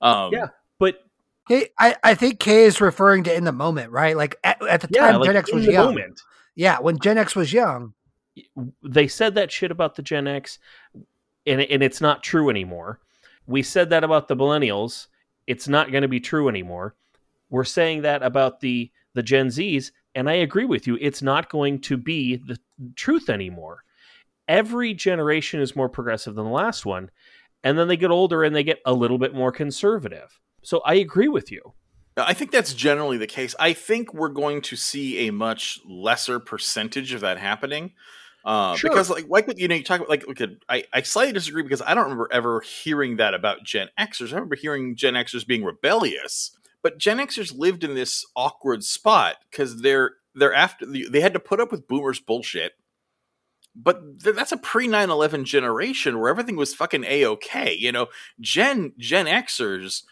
Um, 0.00 0.32
yeah, 0.32 0.48
but 0.78 1.00
Hey, 1.48 1.70
I, 1.78 1.96
I 2.04 2.14
think 2.14 2.38
Kay 2.38 2.64
is 2.64 2.80
referring 2.80 3.24
to 3.24 3.34
in 3.34 3.44
the 3.44 3.52
moment, 3.52 3.90
right? 3.90 4.16
Like 4.16 4.36
at, 4.44 4.62
at 4.66 4.82
the 4.82 4.88
time, 4.88 5.18
like 5.18 5.28
Gen 5.28 5.36
X 5.36 5.52
was 5.52 5.66
young. 5.66 5.86
Moment. 5.86 6.20
Yeah, 6.54 6.78
when 6.78 6.98
Gen 6.98 7.18
X 7.18 7.34
was 7.34 7.52
young, 7.52 7.94
they 8.82 9.08
said 9.08 9.34
that 9.34 9.50
shit 9.50 9.70
about 9.70 9.94
the 9.96 10.02
Gen 10.02 10.28
X, 10.28 10.58
and 11.46 11.62
and 11.62 11.82
it's 11.82 12.00
not 12.00 12.22
true 12.22 12.50
anymore. 12.50 13.00
We 13.46 13.62
said 13.62 13.90
that 13.90 14.04
about 14.04 14.28
the 14.28 14.36
millennials. 14.36 15.06
It's 15.46 15.68
not 15.68 15.90
going 15.90 16.02
to 16.02 16.08
be 16.08 16.20
true 16.20 16.48
anymore. 16.48 16.94
We're 17.48 17.64
saying 17.64 18.02
that 18.02 18.22
about 18.22 18.60
the 18.60 18.90
the 19.14 19.22
Gen 19.22 19.48
Zs, 19.48 19.90
and 20.14 20.28
I 20.28 20.34
agree 20.34 20.66
with 20.66 20.86
you. 20.86 20.98
It's 21.00 21.22
not 21.22 21.48
going 21.48 21.80
to 21.82 21.96
be 21.96 22.36
the 22.36 22.58
truth 22.94 23.30
anymore. 23.30 23.84
Every 24.46 24.92
generation 24.92 25.60
is 25.60 25.76
more 25.76 25.88
progressive 25.88 26.34
than 26.34 26.44
the 26.44 26.50
last 26.50 26.84
one, 26.84 27.10
and 27.64 27.78
then 27.78 27.88
they 27.88 27.96
get 27.96 28.10
older 28.10 28.44
and 28.44 28.54
they 28.54 28.64
get 28.64 28.80
a 28.84 28.92
little 28.92 29.18
bit 29.18 29.34
more 29.34 29.52
conservative 29.52 30.38
so 30.62 30.80
I 30.84 30.94
agree 30.94 31.28
with 31.28 31.50
you. 31.50 31.74
I 32.16 32.34
think 32.34 32.50
that's 32.50 32.74
generally 32.74 33.16
the 33.16 33.26
case. 33.26 33.54
I 33.60 33.72
think 33.72 34.12
we're 34.12 34.28
going 34.28 34.60
to 34.62 34.76
see 34.76 35.28
a 35.28 35.32
much 35.32 35.80
lesser 35.88 36.40
percentage 36.40 37.12
of 37.12 37.20
that 37.20 37.38
happening. 37.38 37.92
Uh, 38.44 38.76
sure. 38.76 38.90
Because 38.90 39.10
like 39.10 39.26
like 39.28 39.46
you 39.58 39.68
know 39.68 39.74
you 39.74 39.84
talk 39.84 40.00
about 40.00 40.08
like 40.08 40.26
okay, 40.28 40.56
I, 40.68 40.84
I 40.92 41.02
slightly 41.02 41.32
disagree 41.32 41.62
because 41.62 41.82
I 41.82 41.94
don't 41.94 42.04
remember 42.04 42.28
ever 42.32 42.60
hearing 42.60 43.16
that 43.16 43.34
about 43.34 43.64
Gen 43.64 43.88
Xers. 43.98 44.32
I 44.32 44.36
remember 44.36 44.56
hearing 44.56 44.96
Gen 44.96 45.14
Xers 45.14 45.46
being 45.46 45.64
rebellious, 45.64 46.56
but 46.82 46.98
Gen 46.98 47.18
Xers 47.18 47.56
lived 47.56 47.84
in 47.84 47.94
this 47.94 48.24
awkward 48.34 48.84
spot 48.84 49.36
because 49.50 49.82
they're 49.82 50.12
they're 50.34 50.54
after 50.54 50.86
they 50.86 51.20
had 51.20 51.34
to 51.34 51.40
put 51.40 51.60
up 51.60 51.70
with 51.70 51.88
boomers 51.88 52.20
bullshit. 52.20 52.72
But 53.74 54.20
th- 54.22 54.34
that's 54.34 54.52
a 54.52 54.56
pre 54.56 54.88
9-11 54.88 55.44
generation 55.44 56.18
where 56.18 56.30
everything 56.30 56.56
was 56.56 56.74
fucking 56.74 57.04
a 57.04 57.26
okay. 57.26 57.74
You 57.74 57.92
know, 57.92 58.06
Gen 58.40 58.92
Gen 58.98 59.26
Xers 59.26 60.04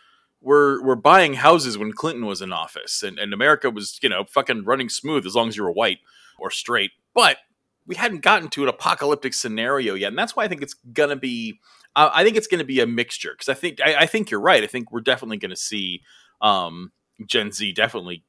were 0.47 0.81
were 0.81 0.97
buying 0.97 1.35
houses 1.35 1.77
when 1.77 1.93
Clinton 1.93 2.25
was 2.25 2.41
in 2.41 2.53
office, 2.53 3.03
and, 3.03 3.19
and 3.19 3.35
America 3.35 3.69
was 3.69 3.99
you 4.01 4.09
know 4.09 4.25
fucking 4.25 4.65
running 4.65 4.89
smooth 4.89 5.27
as 5.27 5.35
long 5.35 5.49
as 5.49 5.57
you 5.57 5.65
were 5.65 5.73
white 5.73 5.99
or 6.39 6.51
straight. 6.51 6.93
But 7.15 7.39
we 7.85 7.97
hadn't 7.97 8.23
gotten 8.23 8.49
to 8.51 8.63
an 8.63 8.69
apocalyptic 8.69 9.35
scenario 9.35 9.95
yet, 9.95 10.09
and 10.09 10.19
that's 10.19 10.37
why 10.37 10.45
I 10.45 10.49
think 10.49 10.63
it's 10.63 10.75
gonna 10.75 11.17
be. 11.17 11.59
I 11.99 12.25
think 12.25 12.37
it's 12.37 12.47
gonna 12.47 12.65
be 12.65 12.81
a 12.81 12.87
mixture 12.87 13.33
because 13.33 13.49
I 13.49 13.55
think 13.55 13.81
I, 13.85 14.03
I, 14.03 14.07
think 14.07 14.31
you're 14.31 14.41
right. 14.41 14.63
I 14.63 14.67
think 14.67 14.93
we're 14.93 15.01
definitely 15.01 15.39
gonna 15.39 15.57
see 15.57 16.03
um, 16.43 16.93
Gen 17.27 17.51
Z 17.51 17.73
definitely 17.73 18.23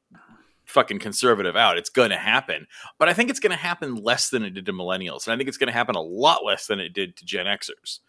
fucking 0.66 1.00
conservative 1.00 1.58
out. 1.58 1.78
It's 1.78 1.90
going 1.90 2.10
to 2.10 2.18
happen, 2.18 2.68
but 2.98 3.10
I 3.10 3.14
think 3.14 3.30
it's 3.30 3.40
going 3.40 3.52
to 3.52 3.58
happen 3.58 3.96
less 3.96 4.30
than 4.30 4.44
it 4.44 4.52
did 4.52 4.66
to 4.66 4.74
millennials, 4.74 5.28
and 5.28 5.34
I 5.34 5.38
think 5.38 5.50
it's 5.50 5.58
going 5.58 5.68
to 5.68 5.74
happen 5.74 5.96
a 5.96 6.02
lot 6.02 6.46
less 6.46 6.68
than 6.68 6.80
it 6.80 6.94
did 6.94 7.16
to 7.18 7.26
Gen 7.26 7.46
Xers 7.46 8.00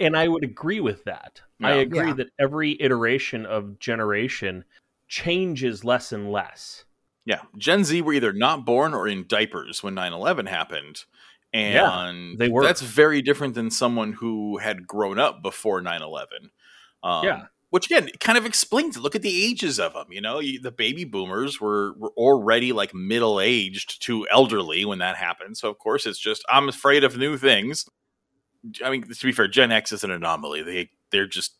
and 0.00 0.16
I 0.16 0.28
would 0.28 0.44
agree 0.44 0.80
with 0.80 1.04
that. 1.04 1.40
Yeah. 1.60 1.68
I 1.68 1.72
agree 1.74 2.08
yeah. 2.08 2.14
that 2.14 2.30
every 2.38 2.80
iteration 2.80 3.46
of 3.46 3.78
generation 3.78 4.64
changes 5.08 5.84
less 5.84 6.12
and 6.12 6.30
less. 6.30 6.84
Yeah. 7.24 7.40
Gen 7.58 7.84
Z 7.84 8.00
were 8.02 8.12
either 8.12 8.32
not 8.32 8.64
born 8.64 8.94
or 8.94 9.08
in 9.08 9.26
diapers 9.26 9.82
when 9.82 9.94
9 9.94 10.12
11 10.12 10.46
happened. 10.46 11.04
And 11.52 11.74
yeah, 11.74 12.36
they 12.38 12.48
were. 12.50 12.62
that's 12.62 12.82
very 12.82 13.22
different 13.22 13.54
than 13.54 13.70
someone 13.70 14.12
who 14.12 14.58
had 14.58 14.86
grown 14.86 15.18
up 15.18 15.42
before 15.42 15.80
9 15.80 16.02
11. 16.02 16.50
Um, 17.02 17.24
yeah. 17.24 17.42
Which 17.70 17.86
again 17.86 18.10
kind 18.20 18.38
of 18.38 18.46
explains 18.46 18.96
it. 18.96 19.00
Look 19.00 19.16
at 19.16 19.22
the 19.22 19.44
ages 19.44 19.80
of 19.80 19.92
them. 19.92 20.06
You 20.10 20.20
know, 20.20 20.40
the 20.40 20.72
baby 20.76 21.04
boomers 21.04 21.60
were, 21.60 21.94
were 21.98 22.12
already 22.16 22.72
like 22.72 22.94
middle 22.94 23.40
aged 23.40 24.02
to 24.02 24.26
elderly 24.30 24.84
when 24.84 24.98
that 24.98 25.16
happened. 25.16 25.56
So, 25.56 25.68
of 25.68 25.78
course, 25.78 26.06
it's 26.06 26.18
just, 26.18 26.44
I'm 26.48 26.68
afraid 26.68 27.04
of 27.04 27.16
new 27.18 27.36
things. 27.36 27.86
I 28.84 28.90
mean, 28.90 29.02
to 29.02 29.26
be 29.26 29.32
fair, 29.32 29.48
Gen 29.48 29.72
X 29.72 29.92
is 29.92 30.04
an 30.04 30.10
anomaly. 30.10 30.62
They 30.62 30.90
they're 31.10 31.26
just 31.26 31.56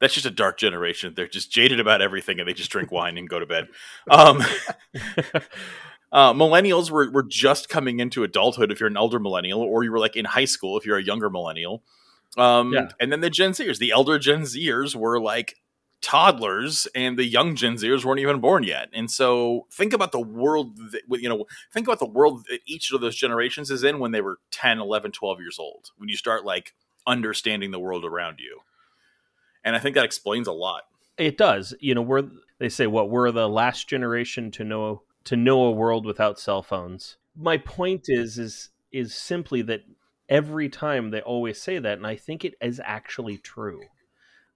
that's 0.00 0.14
just 0.14 0.26
a 0.26 0.30
dark 0.30 0.58
generation. 0.58 1.12
They're 1.14 1.28
just 1.28 1.50
jaded 1.50 1.80
about 1.80 2.02
everything, 2.02 2.38
and 2.38 2.48
they 2.48 2.52
just 2.52 2.70
drink 2.70 2.92
wine 2.92 3.18
and 3.18 3.28
go 3.28 3.38
to 3.38 3.46
bed. 3.46 3.68
Um, 4.10 4.42
uh, 6.12 6.32
millennials 6.32 6.90
were 6.90 7.10
were 7.10 7.24
just 7.24 7.68
coming 7.68 8.00
into 8.00 8.22
adulthood 8.22 8.70
if 8.70 8.80
you're 8.80 8.88
an 8.88 8.96
elder 8.96 9.18
millennial, 9.18 9.60
or 9.60 9.84
you 9.84 9.92
were 9.92 9.98
like 9.98 10.16
in 10.16 10.24
high 10.24 10.44
school 10.44 10.78
if 10.78 10.86
you're 10.86 10.98
a 10.98 11.02
younger 11.02 11.30
millennial. 11.30 11.82
Um, 12.36 12.72
Yeah. 12.72 12.88
And 13.00 13.10
then 13.10 13.20
the 13.20 13.30
Gen 13.30 13.52
Zers, 13.52 13.78
the 13.78 13.90
elder 13.90 14.18
Gen 14.18 14.42
Zers 14.42 14.94
were 14.94 15.20
like 15.20 15.56
toddlers, 16.00 16.86
and 16.94 17.18
the 17.18 17.24
young 17.24 17.56
Gen 17.56 17.74
Zers 17.74 18.04
weren't 18.04 18.20
even 18.20 18.40
born 18.40 18.62
yet. 18.62 18.88
And 18.92 19.10
so 19.10 19.66
think 19.72 19.92
about 19.92 20.12
the 20.12 20.20
world, 20.20 20.76
that, 20.92 21.02
you 21.10 21.28
know, 21.28 21.44
think 21.72 21.86
about 21.86 21.98
the 21.98 22.06
world 22.06 22.44
that 22.48 22.60
each 22.66 22.92
of 22.92 23.00
those 23.00 23.16
generations 23.16 23.70
is 23.70 23.84
in 23.84 23.98
when 23.98 24.12
they 24.12 24.20
were 24.20 24.38
10, 24.50 24.78
11, 24.78 25.12
12 25.12 25.40
years 25.40 25.58
old, 25.58 25.90
when 25.96 26.08
you 26.08 26.16
start 26.16 26.44
like 26.44 26.74
understanding 27.06 27.70
the 27.70 27.80
world 27.80 28.04
around 28.04 28.38
you. 28.38 28.60
And 29.64 29.74
I 29.74 29.80
think 29.80 29.96
that 29.96 30.04
explains 30.04 30.46
a 30.46 30.52
lot. 30.52 30.82
It 31.16 31.36
does. 31.36 31.74
You 31.80 31.94
know, 31.94 32.02
we're 32.02 32.24
they 32.58 32.68
say 32.68 32.86
what 32.86 33.10
we're 33.10 33.30
the 33.32 33.48
last 33.48 33.88
generation 33.88 34.50
to 34.52 34.64
know 34.64 35.02
to 35.24 35.36
know 35.36 35.64
a 35.64 35.72
world 35.72 36.06
without 36.06 36.38
cell 36.38 36.62
phones. 36.62 37.16
My 37.36 37.56
point 37.58 38.04
is 38.06 38.38
is 38.38 38.70
is 38.92 39.14
simply 39.14 39.62
that 39.62 39.82
every 40.28 40.68
time 40.68 41.10
they 41.10 41.20
always 41.20 41.60
say 41.60 41.78
that 41.78 41.98
and 41.98 42.06
I 42.06 42.16
think 42.16 42.44
it 42.44 42.54
is 42.60 42.80
actually 42.84 43.38
true 43.38 43.80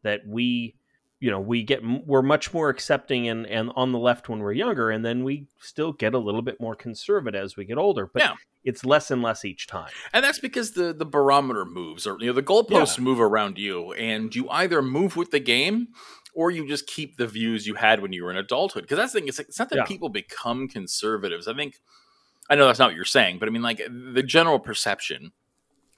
that 0.02 0.20
we 0.26 0.76
you 1.23 1.31
know, 1.31 1.38
we 1.38 1.62
get 1.62 1.81
we're 2.05 2.21
much 2.21 2.52
more 2.52 2.69
accepting 2.69 3.29
and 3.29 3.47
and 3.47 3.71
on 3.76 3.93
the 3.93 3.99
left 3.99 4.29
when 4.29 4.41
we're 4.41 4.52
younger 4.52 4.91
and 4.91 5.05
then 5.05 5.23
we 5.23 5.47
still 5.61 5.93
get 5.93 6.14
a 6.14 6.19
little 6.19 6.43
bit 6.43 6.61
more 6.61 6.75
conservative 6.75 7.41
as 7.41 7.57
we 7.57 7.64
get 7.64 7.79
older, 7.79 8.11
but 8.12 8.23
Yeah. 8.23 8.35
it's 8.64 8.85
less 8.85 9.09
and 9.12 9.23
less 9.23 9.45
each 9.45 9.69
time. 9.69 9.91
And 10.12 10.25
that's 10.25 10.41
because 10.41 10.73
the 10.73 10.93
the 10.93 11.07
barometer 11.07 11.64
moves, 11.64 12.09
or 12.09 12.17
you 12.19 12.26
know, 12.26 12.33
the 12.33 12.43
goalposts 12.43 12.99
move 12.99 13.21
around 13.21 13.57
you, 13.57 13.93
and 13.93 14.35
you 14.35 14.50
either 14.50 14.83
move 14.83 15.14
with 15.17 15.31
the 15.31 15.38
game, 15.38 15.88
or 16.35 16.50
you 16.50 16.67
just 16.67 16.88
keep 16.88 17.17
the 17.19 17.29
views 17.29 17.69
you 17.69 17.75
had 17.76 18.02
when 18.02 18.12
you 18.12 18.25
were 18.25 18.31
in 18.33 18.37
adulthood. 18.37 18.83
Because 18.83 18.99
that's 18.99 19.12
the 19.12 19.21
thing; 19.21 19.29
it's, 19.29 19.38
like, 19.38 19.49
it's 19.49 19.61
not 19.61 19.71
that 19.71 19.76
Yeah. 19.76 19.85
people 19.85 20.09
become 20.09 20.67
conservatives. 20.67 21.47
I 21.47 21.55
think 21.55 21.79
I 22.50 22.57
know 22.57 22.67
that's 22.67 22.81
not 22.81 22.88
what 22.88 22.97
you're 22.97 23.05
saying, 23.05 23.38
but 23.38 23.49
I 23.49 23.52
mean, 23.52 23.62
like 23.62 23.79
the 23.79 24.25
general 24.25 24.59
perception 24.59 25.31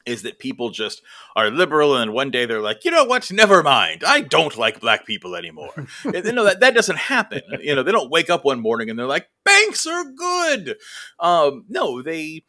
is 0.06 0.22
that 0.22 0.38
people 0.38 0.70
just 0.70 1.02
are 1.34 1.50
liberal, 1.50 1.96
and 1.96 2.12
one 2.12 2.30
day 2.30 2.44
they're 2.46 2.60
like, 2.60 2.84
you 2.84 2.90
know 2.90 3.04
what? 3.04 3.30
Never 3.32 3.62
mind. 3.62 4.02
I 4.06 4.20
don't 4.20 4.56
like 4.56 4.80
black 4.80 5.06
people 5.06 5.34
anymore. 5.36 5.70
You 6.04 6.32
know 6.32 6.44
that 6.44 6.60
that 6.60 6.74
doesn't 6.74 6.98
happen. 6.98 7.40
You 7.60 7.74
know, 7.74 7.82
they 7.82 7.92
don't 7.92 8.10
wake 8.10 8.30
up 8.30 8.44
one 8.44 8.60
morning 8.60 8.90
and 8.90 8.98
they're 8.98 9.06
like, 9.06 9.28
banks 9.44 9.86
are 9.86 10.04
good. 10.04 10.76
Um, 11.18 11.64
no, 11.68 12.02
they 12.02 12.44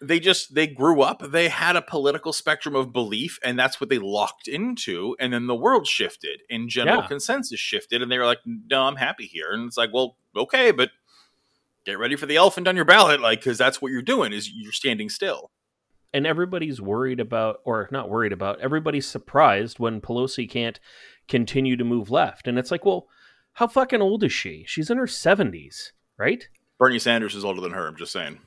they 0.00 0.20
just 0.20 0.54
they 0.54 0.66
grew 0.66 1.00
up 1.00 1.22
they 1.32 1.48
had 1.48 1.74
a 1.74 1.80
political 1.80 2.30
spectrum 2.30 2.76
of 2.76 2.92
belief 2.92 3.38
and 3.42 3.58
that's 3.58 3.80
what 3.80 3.88
they 3.88 3.98
locked 3.98 4.46
into 4.46 5.16
and 5.18 5.32
then 5.32 5.46
the 5.46 5.54
world 5.54 5.86
shifted 5.86 6.42
and 6.50 6.68
general 6.68 7.00
Yeah. 7.00 7.06
consensus 7.06 7.58
shifted 7.58 8.02
and 8.02 8.12
they 8.12 8.18
were 8.18 8.26
like 8.26 8.40
no 8.44 8.82
i'm 8.82 8.96
happy 8.96 9.24
here 9.24 9.52
and 9.52 9.66
it's 9.66 9.78
like 9.78 9.94
well 9.94 10.18
okay 10.36 10.70
but 10.70 10.90
get 11.86 11.98
ready 11.98 12.14
for 12.14 12.26
the 12.26 12.36
elephant 12.36 12.68
on 12.68 12.76
your 12.76 12.84
ballot 12.84 13.22
like 13.22 13.40
because 13.40 13.56
that's 13.56 13.80
what 13.80 13.90
you're 13.90 14.02
doing 14.02 14.34
is 14.34 14.50
you're 14.52 14.70
standing 14.70 15.08
still 15.08 15.50
and 16.12 16.26
everybody's 16.26 16.80
worried 16.80 17.20
about 17.20 17.60
or 17.64 17.88
not 17.90 18.08
worried 18.08 18.32
about 18.32 18.60
everybody's 18.60 19.06
surprised 19.06 19.78
when 19.78 20.00
pelosi 20.00 20.48
can't 20.48 20.80
continue 21.28 21.76
to 21.76 21.84
move 21.84 22.10
left. 22.10 22.46
And 22.46 22.58
it's 22.58 22.70
like 22.70 22.84
well 22.84 23.08
how 23.54 23.66
fucking 23.66 24.02
old 24.02 24.22
is 24.22 24.32
she? 24.32 24.64
She's 24.66 24.90
in 24.90 24.98
her 24.98 25.06
70s 25.06 25.92
right? 26.18 26.48
Bernie 26.78 26.98
sanders 26.98 27.34
is 27.34 27.44
older 27.44 27.60
than 27.60 27.72
her 27.72 27.86
i'm 27.88 27.96
just 27.96 28.12
saying. 28.12 28.38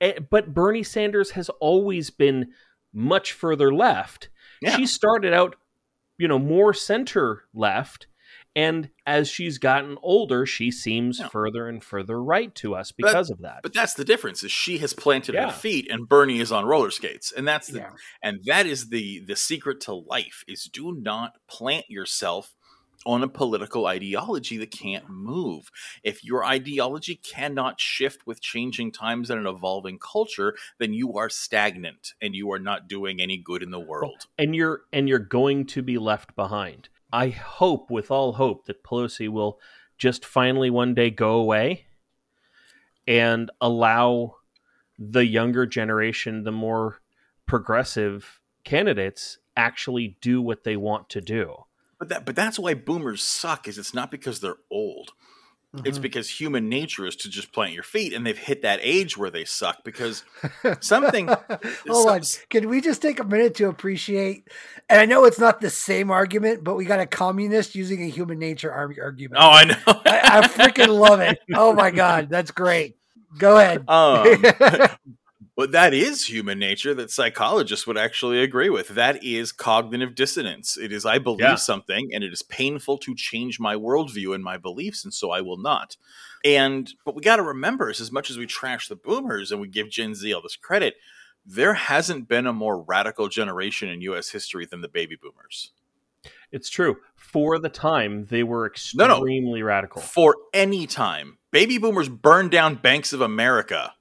Eh, 0.00 0.18
but 0.30 0.54
bernie 0.54 0.82
sanders 0.82 1.32
has 1.32 1.48
always 1.60 2.10
been 2.10 2.48
much 2.92 3.32
further 3.32 3.72
left. 3.72 4.28
Yeah. 4.60 4.76
she 4.76 4.86
started 4.86 5.32
out 5.32 5.56
you 6.18 6.28
know 6.28 6.38
more 6.38 6.74
center 6.74 7.44
left 7.54 8.06
and 8.58 8.90
as 9.06 9.28
she's 9.28 9.58
gotten 9.58 9.96
older 10.02 10.44
she 10.44 10.70
seems 10.70 11.18
Yeah. 11.20 11.28
further 11.28 11.68
and 11.68 11.82
further 11.82 12.20
right 12.22 12.52
to 12.56 12.74
us 12.74 12.90
But- 12.92 13.06
because 13.06 13.30
of 13.30 13.38
that 13.42 13.60
but 13.62 13.72
that's 13.72 13.94
the 13.94 14.04
difference 14.04 14.42
is 14.42 14.50
she 14.50 14.78
has 14.78 14.92
planted 14.92 15.34
Yeah. 15.34 15.46
her 15.46 15.52
feet 15.52 15.88
and 15.90 16.08
bernie 16.08 16.40
is 16.40 16.50
on 16.52 16.64
roller 16.66 16.90
skates 16.90 17.30
and 17.32 17.46
that's 17.46 17.68
the 17.68 17.78
Yeah. 17.78 17.90
and 18.22 18.40
that 18.46 18.66
is 18.66 18.88
the 18.88 19.20
the 19.20 19.36
secret 19.36 19.80
to 19.82 19.94
life 19.94 20.44
is 20.48 20.64
do 20.64 20.92
not 20.92 21.36
plant 21.48 21.86
yourself 21.88 22.54
on 23.06 23.22
a 23.22 23.28
political 23.28 23.86
ideology 23.86 24.56
that 24.58 24.72
can't 24.72 25.08
move 25.08 25.70
if 26.02 26.24
your 26.24 26.44
ideology 26.44 27.14
cannot 27.14 27.80
shift 27.80 28.26
with 28.26 28.40
changing 28.40 28.90
times 28.90 29.30
and 29.30 29.38
an 29.40 29.46
evolving 29.46 29.98
culture 30.00 30.56
then 30.80 30.92
you 30.92 31.12
are 31.16 31.30
stagnant 31.30 32.14
and 32.20 32.34
you 32.34 32.50
are 32.52 32.58
not 32.58 32.88
doing 32.88 33.20
any 33.20 33.36
good 33.36 33.62
in 33.62 33.70
the 33.70 33.78
world 33.92 34.26
and 34.36 34.54
you're 34.56 34.82
and 34.92 35.08
you're 35.08 35.18
going 35.20 35.64
to 35.64 35.80
be 35.80 35.96
left 35.96 36.34
behind. 36.34 36.88
I 37.12 37.28
hope 37.30 37.90
with 37.90 38.10
all 38.10 38.34
hope 38.34 38.66
that 38.66 38.84
Pelosi 38.84 39.28
will 39.28 39.58
just 39.96 40.24
finally 40.24 40.70
one 40.70 40.94
day 40.94 41.10
go 41.10 41.32
away 41.32 41.86
and 43.06 43.50
allow 43.60 44.36
the 44.98 45.24
younger 45.24 45.66
generation, 45.66 46.44
the 46.44 46.52
more 46.52 47.00
progressive 47.46 48.40
candidates 48.64 49.38
actually 49.56 50.18
do 50.20 50.42
what 50.42 50.64
they 50.64 50.76
want 50.76 51.08
to 51.08 51.20
do. 51.20 51.64
but 51.98 52.08
that 52.10 52.24
but 52.24 52.36
that's 52.36 52.58
why 52.58 52.74
boomers 52.74 53.22
suck 53.22 53.66
is 53.66 53.78
it's 53.78 53.94
not 53.94 54.10
because 54.10 54.40
they're 54.40 54.58
old 54.70 55.12
it's 55.84 55.98
Mhm. 55.98 56.02
because 56.02 56.30
human 56.30 56.68
nature 56.68 57.06
is 57.06 57.14
to 57.16 57.28
just 57.28 57.52
plant 57.52 57.72
your 57.74 57.82
feet 57.82 58.14
and 58.14 58.26
they've 58.26 58.38
hit 58.38 58.62
that 58.62 58.80
age 58.82 59.18
where 59.18 59.30
they 59.30 59.44
suck 59.44 59.84
because 59.84 60.24
something 60.80 61.28
Hold 61.88 62.08
on. 62.08 62.22
Can 62.48 62.68
we 62.68 62.80
just 62.80 63.02
take 63.02 63.20
a 63.20 63.24
minute 63.24 63.54
to 63.56 63.68
appreciate? 63.68 64.48
And 64.88 64.98
I 65.00 65.04
know 65.04 65.24
it's 65.24 65.38
not 65.38 65.60
the 65.60 65.68
same 65.70 66.10
argument, 66.10 66.64
but 66.64 66.74
we 66.74 66.86
got 66.86 67.00
a 67.00 67.06
communist 67.06 67.74
using 67.74 68.02
a 68.02 68.08
human 68.08 68.38
nature 68.38 68.72
ar- 68.72 68.94
argument. 69.02 69.40
oh 69.42 69.50
i 69.50 69.64
know 69.64 69.76
I, 69.86 70.38
I 70.38 70.46
freaking 70.48 70.98
love 70.98 71.20
it. 71.20 71.38
Oh 71.54 71.74
my 71.74 71.90
god, 71.90 72.28
that's 72.30 72.50
great. 72.50 72.96
Go 73.38 73.58
ahead. 73.58 73.84
Um, 73.88 74.42
but 75.58 75.72
that 75.72 75.92
is 75.92 76.26
human 76.26 76.56
nature 76.56 76.94
that 76.94 77.10
psychologists 77.10 77.84
would 77.84 77.98
actually 77.98 78.40
agree 78.40 78.70
with. 78.70 78.86
That 78.90 79.24
is 79.24 79.50
cognitive 79.50 80.14
dissonance. 80.14 80.78
It 80.78 80.92
is, 80.92 81.04
I 81.04 81.18
believe 81.18 81.40
Yeah. 81.40 81.54
something, 81.56 82.10
and 82.14 82.22
it 82.22 82.32
is 82.32 82.42
painful 82.42 82.96
to 82.98 83.12
change 83.16 83.58
my 83.58 83.74
worldview 83.74 84.36
and 84.36 84.44
my 84.44 84.56
beliefs, 84.56 85.02
and 85.04 85.12
so 85.12 85.32
I 85.32 85.40
will 85.40 85.56
not. 85.58 85.96
And, 86.44 86.88
but 87.04 87.16
we 87.16 87.22
got 87.22 87.36
to 87.36 87.42
remember 87.42 87.90
is 87.90 88.00
as 88.00 88.12
much 88.12 88.30
as 88.30 88.38
we 88.38 88.46
trash 88.46 88.86
the 88.86 88.94
boomers 88.94 89.50
and 89.50 89.60
we 89.60 89.66
give 89.66 89.90
Gen 89.90 90.14
Z 90.14 90.32
all 90.32 90.40
this 90.40 90.54
credit, 90.54 90.94
there 91.44 91.74
hasn't 91.74 92.28
been 92.28 92.46
a 92.46 92.52
more 92.52 92.80
radical 92.80 93.26
generation 93.28 93.88
in 93.88 94.00
U.S. 94.02 94.30
history 94.30 94.64
than 94.64 94.80
the 94.80 94.88
baby 94.88 95.16
boomers. 95.20 95.72
It's 96.52 96.70
true. 96.70 96.98
For 97.16 97.58
the 97.58 97.68
time, 97.68 98.26
they 98.26 98.44
were 98.44 98.72
No, 98.94 99.06
no. 99.08 99.14
extremely 99.16 99.64
radical. 99.64 100.02
for 100.02 100.36
any 100.54 100.86
time. 100.86 101.38
Baby 101.50 101.78
boomers 101.78 102.08
burned 102.08 102.52
down 102.52 102.76
banks 102.76 103.12
of 103.12 103.20
America. 103.20 103.94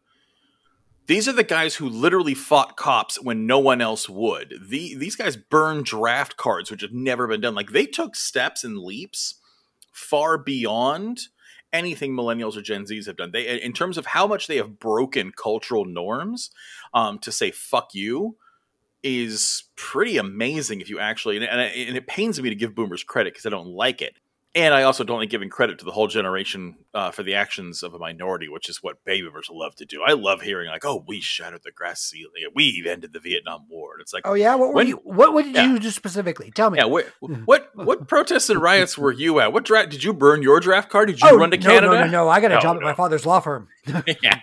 These 1.07 1.29
are 1.29 1.33
the 1.33 1.43
guys 1.43 1.75
who 1.75 1.87
literally 1.87 2.33
fought 2.33 2.75
cops 2.75 3.21
when 3.21 3.47
no 3.47 3.59
one 3.59 3.79
else 3.79 4.09
would. 4.09 4.53
The, 4.69 4.95
these 4.95 5.15
guys 5.15 5.37
burned 5.37 5.85
draft 5.85 6.35
cards, 6.35 6.69
which 6.69 6.81
have 6.81 6.91
never 6.91 7.27
been 7.27 7.41
done. 7.41 7.55
Like 7.55 7.71
they 7.71 7.85
took 7.85 8.15
steps 8.15 8.65
and 8.65 8.77
leaps 8.77 9.35
far 9.93 10.37
beyond 10.37 11.21
anything 11.71 12.13
millennials 12.13 12.57
or 12.57 12.61
Gen 12.61 12.83
Zs 12.83 13.05
have 13.07 13.17
done. 13.17 13.31
They, 13.31 13.61
in 13.61 13.71
terms 13.71 13.97
of 13.97 14.07
how 14.07 14.27
much 14.27 14.47
they 14.47 14.57
have 14.57 14.79
broken 14.79 15.31
cultural 15.31 15.85
norms, 15.85 16.51
um, 16.93 17.19
to 17.19 17.31
say 17.31 17.51
"fuck 17.51 17.95
you" 17.95 18.35
is 19.01 19.63
pretty 19.75 20.17
amazing. 20.17 20.81
If 20.81 20.89
you 20.89 20.99
actually, 20.99 21.37
and, 21.37 21.45
and, 21.45 21.61
and 21.61 21.97
it 21.97 22.07
pains 22.07 22.41
me 22.41 22.49
to 22.49 22.55
give 22.55 22.75
boomers 22.75 23.03
credit 23.03 23.33
because 23.33 23.45
I 23.45 23.49
don't 23.49 23.67
like 23.67 24.01
it. 24.01 24.19
And 24.57 24.73
I 24.73 24.81
also 24.83 25.03
don't 25.03 25.19
like 25.19 25.29
giving 25.29 25.49
credit 25.51 25.77
to 25.79 25.85
the 25.85 25.91
whole 25.91 26.07
generation 26.07 26.77
uh, 26.95 27.11
for 27.11 27.21
the 27.21 27.35
actions 27.35 27.83
of 27.83 27.93
a 27.93 27.99
minority, 27.99 28.49
which 28.49 28.69
is 28.69 28.81
what 28.81 29.03
baby 29.05 29.27
boomers 29.27 29.49
love 29.51 29.75
to 29.75 29.85
do. 29.85 30.01
I 30.03 30.13
love 30.13 30.41
hearing 30.41 30.67
like, 30.67 30.83
"Oh, 30.83 31.03
we 31.07 31.21
shattered 31.21 31.61
the 31.63 31.71
grass 31.71 32.01
ceiling. 32.01 32.31
We 32.55 32.83
ended 32.89 33.13
the 33.13 33.19
Vietnam 33.19 33.65
War." 33.69 33.93
And 33.93 34.01
it's 34.01 34.13
like, 34.13 34.23
Oh 34.25 34.33
yeah, 34.33 34.55
what 34.55 34.69
were 34.69 34.73
When- 34.73 34.87
you? 34.87 34.95
What, 35.03 35.33
what 35.33 35.45
did 35.45 35.53
Yeah. 35.53 35.71
you 35.71 35.77
do 35.77 35.91
specifically? 35.91 36.49
Tell 36.49 36.71
me. 36.71 36.79
yeah, 36.79 36.85
what 36.85 37.05
what 37.45 37.69
what 37.75 38.07
protests 38.07 38.49
and 38.49 38.59
riots 38.59 38.97
were 38.97 39.11
you 39.11 39.39
at? 39.41 39.53
What 39.53 39.63
draft 39.63 39.91
did 39.91 40.03
you 40.03 40.11
burn 40.11 40.41
your 40.41 40.59
draft 40.59 40.89
card? 40.89 41.09
Did 41.09 41.21
you 41.21 41.29
oh 41.29 41.37
run 41.37 41.51
to 41.51 41.57
no, 41.57 41.63
Canada? 41.69 41.87
no, 41.93 42.05
no, 42.05 42.09
no! 42.09 42.29
I 42.29 42.39
got 42.41 42.51
a 42.51 42.55
No, 42.55 42.61
job 42.61 42.77
at 42.77 42.81
my 42.81 42.95
father's 42.95 43.27
law 43.27 43.39
firm. 43.39 43.67
yeah. 44.23 44.39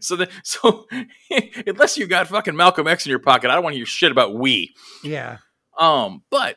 So 0.00 0.16
the, 0.16 0.28
so 0.42 0.88
unless 1.66 1.96
you 1.96 2.08
got 2.08 2.26
fucking 2.26 2.56
Malcolm 2.56 2.88
X 2.88 3.06
in 3.06 3.10
your 3.10 3.20
pocket, 3.20 3.48
I 3.50 3.54
don't 3.54 3.62
want 3.62 3.74
to 3.74 3.78
hear 3.78 3.86
shit 3.86 4.10
about 4.10 4.34
we. 4.34 4.74
Yeah. 5.04 5.38
Um, 5.78 6.22
but 6.30 6.56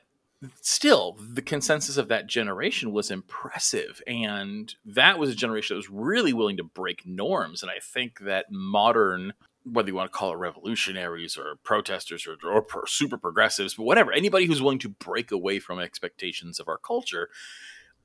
still, 0.61 1.17
the 1.19 1.41
consensus 1.41 1.97
of 1.97 2.07
that 2.07 2.27
generation 2.27 2.91
was 2.91 3.11
impressive, 3.11 4.01
and 4.07 4.73
that 4.85 5.19
was 5.19 5.29
a 5.29 5.35
generation 5.35 5.75
that 5.75 5.79
was 5.79 5.89
really 5.89 6.33
willing 6.33 6.57
to 6.57 6.63
break 6.63 7.05
norms. 7.05 7.61
And 7.61 7.71
I 7.71 7.79
think 7.81 8.19
that 8.19 8.51
modern, 8.51 9.33
whether 9.63 9.89
you 9.89 9.95
want 9.95 10.11
to 10.11 10.17
call 10.17 10.33
it 10.33 10.37
revolutionaries 10.37 11.37
or 11.37 11.55
protesters 11.63 12.27
or, 12.27 12.37
or 12.47 12.87
super 12.87 13.17
progressives, 13.17 13.75
but 13.75 13.83
whatever, 13.83 14.11
anybody 14.11 14.45
who's 14.45 14.61
willing 14.61 14.79
to 14.79 14.89
break 14.89 15.31
away 15.31 15.59
from 15.59 15.79
expectations 15.79 16.59
of 16.59 16.67
our 16.67 16.77
culture 16.77 17.29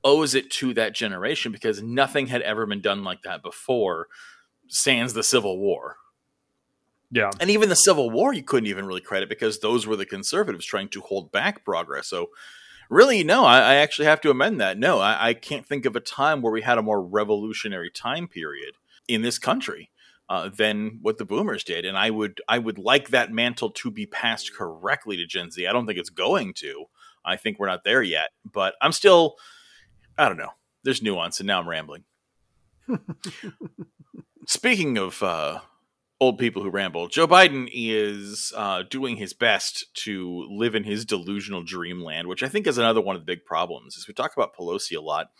owes 0.03 0.33
it 0.33 0.49
to 0.49 0.73
that 0.73 0.95
generation 0.95 1.51
because 1.51 1.81
nothing 1.81 2.27
had 2.27 2.41
ever 2.41 2.65
been 2.65 2.81
done 2.81 3.03
like 3.03 3.21
that 3.23 3.43
before. 3.43 4.07
Sans 4.67 5.13
the 5.13 5.23
Civil 5.23 5.57
War. 5.59 5.97
Yeah. 7.11 7.29
And 7.39 7.49
even 7.49 7.69
the 7.69 7.75
Civil 7.75 8.09
War, 8.09 8.33
you 8.33 8.43
couldn't 8.43 8.67
even 8.67 8.85
really 8.85 9.01
credit 9.01 9.29
because 9.29 9.59
those 9.59 9.85
were 9.85 9.95
the 9.97 10.05
conservatives 10.05 10.65
trying 10.65 10.89
to 10.89 11.01
hold 11.01 11.31
back 11.31 11.65
progress. 11.65 12.07
So, 12.07 12.27
really, 12.89 13.23
no, 13.23 13.43
I, 13.45 13.59
I 13.59 13.73
actually 13.75 14.05
have 14.05 14.21
to 14.21 14.31
amend 14.31 14.61
that. 14.61 14.77
No, 14.79 14.99
I, 14.99 15.29
I 15.29 15.33
can't 15.33 15.65
think 15.65 15.85
of 15.85 15.95
a 15.95 15.99
time 15.99 16.41
where 16.41 16.53
we 16.53 16.61
had 16.61 16.77
a 16.77 16.81
more 16.81 17.01
revolutionary 17.03 17.89
time 17.91 18.27
period 18.27 18.75
in 19.07 19.21
this 19.21 19.37
country. 19.39 19.91
uh, 20.29 20.47
than 20.47 20.99
what 21.01 21.17
the 21.17 21.25
boomers 21.25 21.61
did. 21.65 21.83
And 21.85 21.97
I 21.97 22.09
would 22.09 22.39
I 22.47 22.57
would 22.57 22.77
like 22.77 23.09
that 23.09 23.33
mantle 23.33 23.69
to 23.71 23.91
be 23.91 24.05
passed 24.05 24.55
correctly 24.55 25.17
to 25.17 25.25
Gen 25.25 25.51
Z. 25.51 25.67
I 25.67 25.73
don't 25.73 25.85
think 25.85 25.99
it's 25.99 26.09
going 26.09 26.53
to. 26.55 26.85
I 27.25 27.35
think 27.35 27.59
we're 27.59 27.67
not 27.67 27.83
there 27.83 28.01
yet, 28.01 28.29
but 28.49 28.75
I'm 28.81 28.93
still 28.93 29.35
I 30.17 30.29
don't 30.29 30.37
know. 30.37 30.51
There's 30.83 31.01
nuance, 31.01 31.41
and 31.41 31.47
now 31.47 31.59
I'm 31.59 31.67
rambling. 31.67 32.05
Speaking 34.47 34.97
of 34.97 35.21
uh, 35.21 35.59
old 36.21 36.37
people 36.37 36.61
who 36.61 36.69
ramble, 36.69 37.07
Joe 37.07 37.27
Biden 37.27 37.67
is 37.73 38.53
uh, 38.55 38.83
doing 38.83 39.17
his 39.17 39.33
best 39.33 39.93
to 40.03 40.47
live 40.51 40.75
in 40.75 40.83
his 40.83 41.03
delusional 41.03 41.63
dreamland, 41.63 42.27
which 42.27 42.43
I 42.43 42.47
think 42.47 42.67
is 42.67 42.77
another 42.77 43.01
one 43.01 43.15
of 43.15 43.23
the 43.23 43.25
big 43.25 43.43
problems. 43.43 43.97
As 43.97 44.07
we 44.07 44.13
talk 44.13 44.31
about 44.37 44.55
Pelosi 44.55 44.95
a 44.95 45.01
lot, 45.01 45.31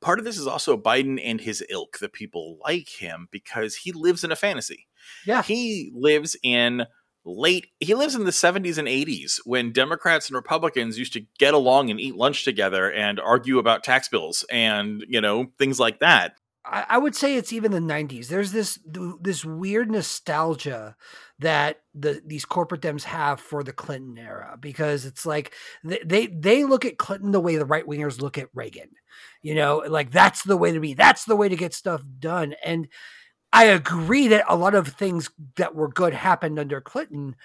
part 0.00 0.18
of 0.18 0.24
this 0.24 0.38
is 0.38 0.46
also 0.46 0.78
Biden 0.78 1.20
and 1.22 1.42
his 1.42 1.62
ilk, 1.68 1.98
the 1.98 2.08
people 2.08 2.58
like 2.64 2.88
him, 2.88 3.28
because 3.30 3.76
he 3.76 3.92
lives 3.92 4.24
in 4.24 4.32
a 4.32 4.36
fantasy. 4.36 4.88
Yeah. 5.26 5.42
He 5.42 5.92
lives 5.94 6.36
in 6.42 6.86
late 7.24 7.68
he 7.78 7.94
lives 7.94 8.16
in 8.16 8.24
the 8.24 8.32
70s 8.32 8.78
and 8.78 8.88
80s 8.88 9.38
when 9.44 9.70
democrats 9.70 10.28
and 10.28 10.34
republicans 10.34 10.98
used 10.98 11.12
to 11.12 11.24
get 11.38 11.54
along 11.54 11.88
and 11.88 12.00
eat 12.00 12.16
lunch 12.16 12.42
together 12.42 12.90
and 12.90 13.20
argue 13.20 13.60
about 13.60 13.84
tax 13.84 14.08
bills 14.08 14.44
and 14.50 15.04
you 15.06 15.20
know 15.20 15.46
things 15.56 15.78
like 15.78 16.00
that 16.00 16.34
I, 16.64 16.86
I 16.90 16.98
would 16.98 17.14
say 17.14 17.36
it's 17.36 17.52
even 17.52 17.72
the 17.72 17.78
90s 17.78 18.28
there's 18.28 18.52
this 18.52 18.78
this 19.20 19.44
weird 19.44 19.90
nostalgia 19.90 20.96
that 21.38 21.80
the 21.94 22.22
these 22.24 22.44
corporate 22.44 22.82
dems 22.82 23.02
have 23.02 23.40
for 23.40 23.62
the 23.62 23.72
clinton 23.72 24.16
era 24.16 24.56
because 24.60 25.04
it's 25.04 25.26
like 25.26 25.52
they 25.82 26.00
they, 26.04 26.26
they 26.26 26.64
look 26.64 26.84
at 26.84 26.98
clinton 26.98 27.32
the 27.32 27.40
way 27.40 27.56
the 27.56 27.64
right 27.66 27.86
wingers 27.86 28.20
look 28.20 28.38
at 28.38 28.48
reagan 28.54 28.90
you 29.42 29.54
know? 29.54 29.82
Like 29.86 30.10
that's 30.10 30.42
the 30.42 30.56
way 30.56 30.72
to 30.72 30.80
be. 30.80 30.94
That's 30.94 31.24
the 31.24 31.36
way 31.36 31.48
to 31.48 31.56
get 31.56 31.74
stuff 31.74 32.02
done. 32.18 32.54
And 32.64 32.88
I 33.52 33.64
agree 33.64 34.28
that 34.28 34.44
a 34.48 34.56
lot 34.56 34.74
of 34.74 34.88
things 34.88 35.30
that 35.56 35.74
were 35.74 35.88
good 35.88 36.14
happened 36.14 36.58
under 36.58 36.80
Clinton, 36.80 37.36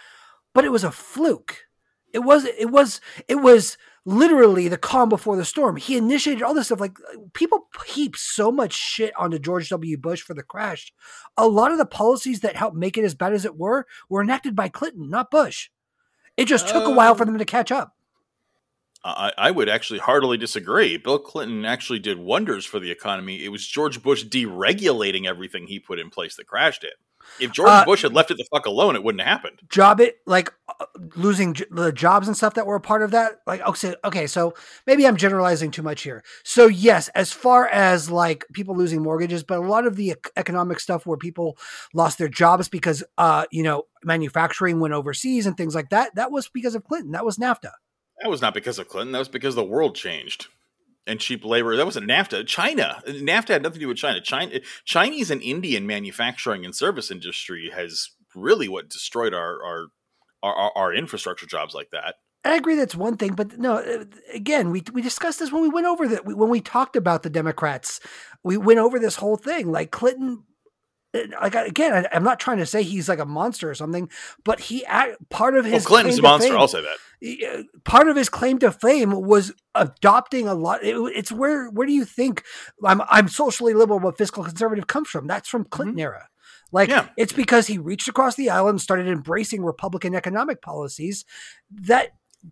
but 0.53 0.63
it 0.63 0.71
was 0.71 0.83
a 0.83 0.91
fluke. 0.91 1.65
It 2.13 2.19
was 2.19 2.45
it 2.45 2.71
was 2.71 3.01
it 3.27 3.35
was 3.35 3.77
literally 4.07 4.69
the 4.69 4.77
calm 4.77 5.09
before 5.09 5.35
the 5.35 5.43
storm. 5.43 5.75
He 5.75 5.97
initiated 5.97 6.41
all 6.41 6.53
this 6.53 6.67
stuff. 6.67 6.79
Like 6.79 6.97
people 7.33 7.67
heap 7.85 8.15
so 8.15 8.51
much 8.53 8.73
shit 8.73 9.13
onto 9.17 9.37
George 9.37 9.67
W. 9.69 9.97
Bush 9.97 10.21
for 10.21 10.33
the 10.33 10.43
crash. 10.43 10.93
A 11.35 11.45
lot 11.45 11.73
of 11.73 11.77
the 11.77 11.85
policies 11.85 12.39
that 12.39 12.55
helped 12.55 12.77
make 12.77 12.97
it 12.97 13.03
as 13.03 13.13
bad 13.13 13.33
as 13.33 13.43
it 13.43 13.57
were 13.57 13.85
were 14.09 14.21
enacted 14.21 14.55
by 14.55 14.69
Clinton, 14.69 15.09
not 15.09 15.29
Bush. 15.29 15.69
It 16.37 16.45
just 16.45 16.69
took 16.69 16.85
a 16.85 16.91
while 16.91 17.15
for 17.15 17.25
them 17.25 17.37
to 17.37 17.43
um, 17.43 17.47
catch 17.47 17.71
up. 17.71 17.95
I, 19.03 19.31
I, 19.37 19.51
would 19.51 19.69
actually 19.69 19.99
heartily 19.99 20.37
disagree. 20.37 20.97
Bill 20.97 21.19
Clinton 21.19 21.65
actually 21.65 21.99
did 21.99 22.17
wonders 22.17 22.65
for 22.65 22.79
the 22.79 22.91
economy. 22.91 23.43
It 23.43 23.49
was 23.49 23.65
George 23.65 24.01
Bush 24.01 24.23
deregulating 24.23 25.25
everything 25.25 25.67
he 25.67 25.79
put 25.79 25.99
in 25.99 26.09
place 26.09 26.35
that 26.35 26.47
crashed 26.47 26.83
it. 26.83 26.93
If 27.39 27.51
George 27.51 27.69
uh, 27.69 27.85
Bush 27.85 28.01
had 28.01 28.13
left 28.13 28.31
it 28.31 28.37
the 28.37 28.45
fuck 28.51 28.65
alone, 28.65 28.95
it 28.95 29.03
wouldn't 29.03 29.21
have 29.21 29.29
happened. 29.29 29.61
Job 29.69 29.99
it 29.99 30.17
like 30.25 30.51
uh, 30.67 30.85
losing 31.15 31.53
j- 31.53 31.65
the 31.69 31.91
jobs 31.91 32.27
and 32.27 32.35
stuff 32.35 32.55
that 32.55 32.65
were 32.65 32.75
a 32.75 32.81
part 32.81 33.03
of 33.03 33.11
that. 33.11 33.41
Like 33.45 33.61
okay, 33.61 33.95
okay, 34.03 34.27
so 34.27 34.53
maybe 34.85 35.05
I'm 35.05 35.17
generalizing 35.17 35.71
too 35.71 35.83
much 35.83 36.01
here. 36.01 36.23
So 36.43 36.67
yes, 36.67 37.09
as 37.09 37.31
far 37.31 37.67
as 37.67 38.09
like 38.09 38.45
people 38.53 38.75
losing 38.75 39.01
mortgages, 39.01 39.43
but 39.43 39.59
a 39.59 39.61
lot 39.61 39.85
of 39.85 39.95
the 39.95 40.15
economic 40.35 40.79
stuff 40.79 41.05
where 41.05 41.17
people 41.17 41.57
lost 41.93 42.17
their 42.17 42.29
jobs 42.29 42.69
because 42.69 43.03
uh 43.17 43.45
you 43.51 43.63
know 43.63 43.83
manufacturing 44.03 44.79
went 44.79 44.93
overseas 44.93 45.45
and 45.45 45.57
things 45.57 45.75
like 45.75 45.89
that, 45.89 46.15
that 46.15 46.31
was 46.31 46.49
because 46.49 46.75
of 46.75 46.83
Clinton. 46.83 47.11
That 47.11 47.25
was 47.25 47.37
NAFTA. 47.37 47.71
That 48.21 48.29
was 48.29 48.41
not 48.41 48.53
because 48.53 48.79
of 48.79 48.87
Clinton. 48.87 49.11
That 49.11 49.19
was 49.19 49.29
because 49.29 49.55
the 49.55 49.63
world 49.63 49.95
changed 49.95 50.47
and 51.07 51.19
cheap 51.19 51.43
labor. 51.45 51.75
That 51.75 51.85
wasn't 51.85 52.09
NAFTA. 52.09 52.45
China. 52.47 53.01
NAFTA 53.07 53.49
had 53.49 53.63
nothing 53.63 53.75
to 53.75 53.79
do 53.79 53.87
with 53.87 53.97
China. 53.97 54.21
China 54.21 54.59
Chinese 54.85 55.31
and 55.31 55.41
Indian 55.41 55.87
manufacturing 55.87 56.65
and 56.65 56.75
service 56.75 57.09
industry 57.09 57.71
has 57.73 58.11
really 58.35 58.67
what 58.67 58.89
destroyed 58.89 59.33
our 59.33 59.63
our 59.63 59.85
our, 60.43 60.71
our 60.75 60.93
infrastructure 60.93 61.47
jobs 61.47 61.73
like 61.73 61.89
that. 61.91 62.15
I 62.45 62.55
agree 62.55 62.75
that's 62.75 62.95
one 62.95 63.17
thing, 63.17 63.33
but 63.33 63.57
no. 63.57 63.77
Uh, 63.77 64.05
again, 64.33 64.71
we 64.71 64.83
we 64.93 65.01
discussed 65.01 65.39
this 65.39 65.51
when 65.51 65.61
we 65.61 65.69
went 65.69 65.87
over 65.87 66.07
that 66.07 66.25
when 66.25 66.49
we 66.49 66.61
talked 66.61 66.95
about 66.95 67.23
the 67.23 67.29
Democrats. 67.29 67.99
We 68.43 68.57
went 68.57 68.79
over 68.79 68.99
this 68.99 69.15
whole 69.15 69.37
thing. 69.37 69.71
Like 69.71 69.91
Clinton 69.91 70.43
like 71.41 71.55
again, 71.55 72.07
I, 72.11 72.15
am 72.15 72.23
not 72.23 72.39
trying 72.39 72.57
to 72.57 72.65
say 72.65 72.83
he's 72.83 73.09
like 73.09 73.19
a 73.19 73.25
monster 73.25 73.69
or 73.69 73.75
something, 73.75 74.09
but 74.43 74.59
he 74.59 74.85
part 75.29 75.57
of 75.57 75.65
his 75.65 75.83
well, 75.83 76.01
Clinton's 76.01 76.19
a 76.19 76.21
monster. 76.21 76.49
Fame, 76.49 76.57
I'll 76.57 76.67
say 76.67 76.81
that. 76.81 77.65
Part 77.83 78.07
of 78.07 78.15
his 78.15 78.29
claim 78.29 78.59
to 78.59 78.71
fame 78.71 79.11
was 79.11 79.53
adopting 79.73 80.47
a 80.47 80.53
lot. 80.53 80.83
It, 80.83 80.95
it's 81.15 81.31
where 81.31 81.69
where 81.69 81.87
do 81.87 81.93
you 81.93 82.05
think 82.05 82.43
I'm 82.83 83.01
I'm 83.09 83.27
socially 83.27 83.73
liberal, 83.73 83.99
but 83.99 84.17
fiscal 84.17 84.43
conservative 84.43 84.87
comes 84.87 85.09
from? 85.09 85.27
That's 85.27 85.49
from 85.49 85.65
Clinton 85.65 85.95
mm-hmm. 85.95 86.01
era. 86.01 86.29
Like 86.71 86.89
yeah. 86.89 87.07
it's 87.17 87.33
because 87.33 87.67
he 87.67 87.77
reached 87.77 88.07
across 88.07 88.35
the 88.35 88.49
aisle 88.49 88.67
and 88.67 88.81
started 88.81 89.07
embracing 89.07 89.63
Republican 89.63 90.13
economic 90.13 90.61
policies 90.61 91.25
that 91.71 92.11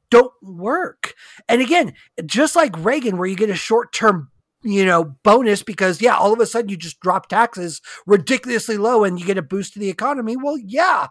don't 0.09 0.33
work. 0.41 1.13
And 1.47 1.61
again, 1.61 1.93
just 2.25 2.55
like 2.55 2.77
Reagan, 2.83 3.17
where 3.17 3.27
you 3.27 3.35
get 3.35 3.49
a 3.49 3.55
short 3.55 3.93
term 3.93 4.29
you 4.65 4.83
know, 4.83 5.03
bonus 5.23 5.61
because 5.61 6.01
yeah, 6.01 6.15
all 6.15 6.33
of 6.33 6.39
a 6.39 6.45
sudden 6.47 6.69
you 6.69 6.75
just 6.75 6.99
drop 6.99 7.29
taxes 7.29 7.81
ridiculously 8.07 8.77
low 8.77 9.03
and 9.03 9.19
you 9.19 9.25
get 9.25 9.37
a 9.37 9.43
boost 9.43 9.73
to 9.73 9.79
the 9.79 9.89
economy. 9.89 10.35
Well, 10.35 10.57
yeah, 10.57 11.07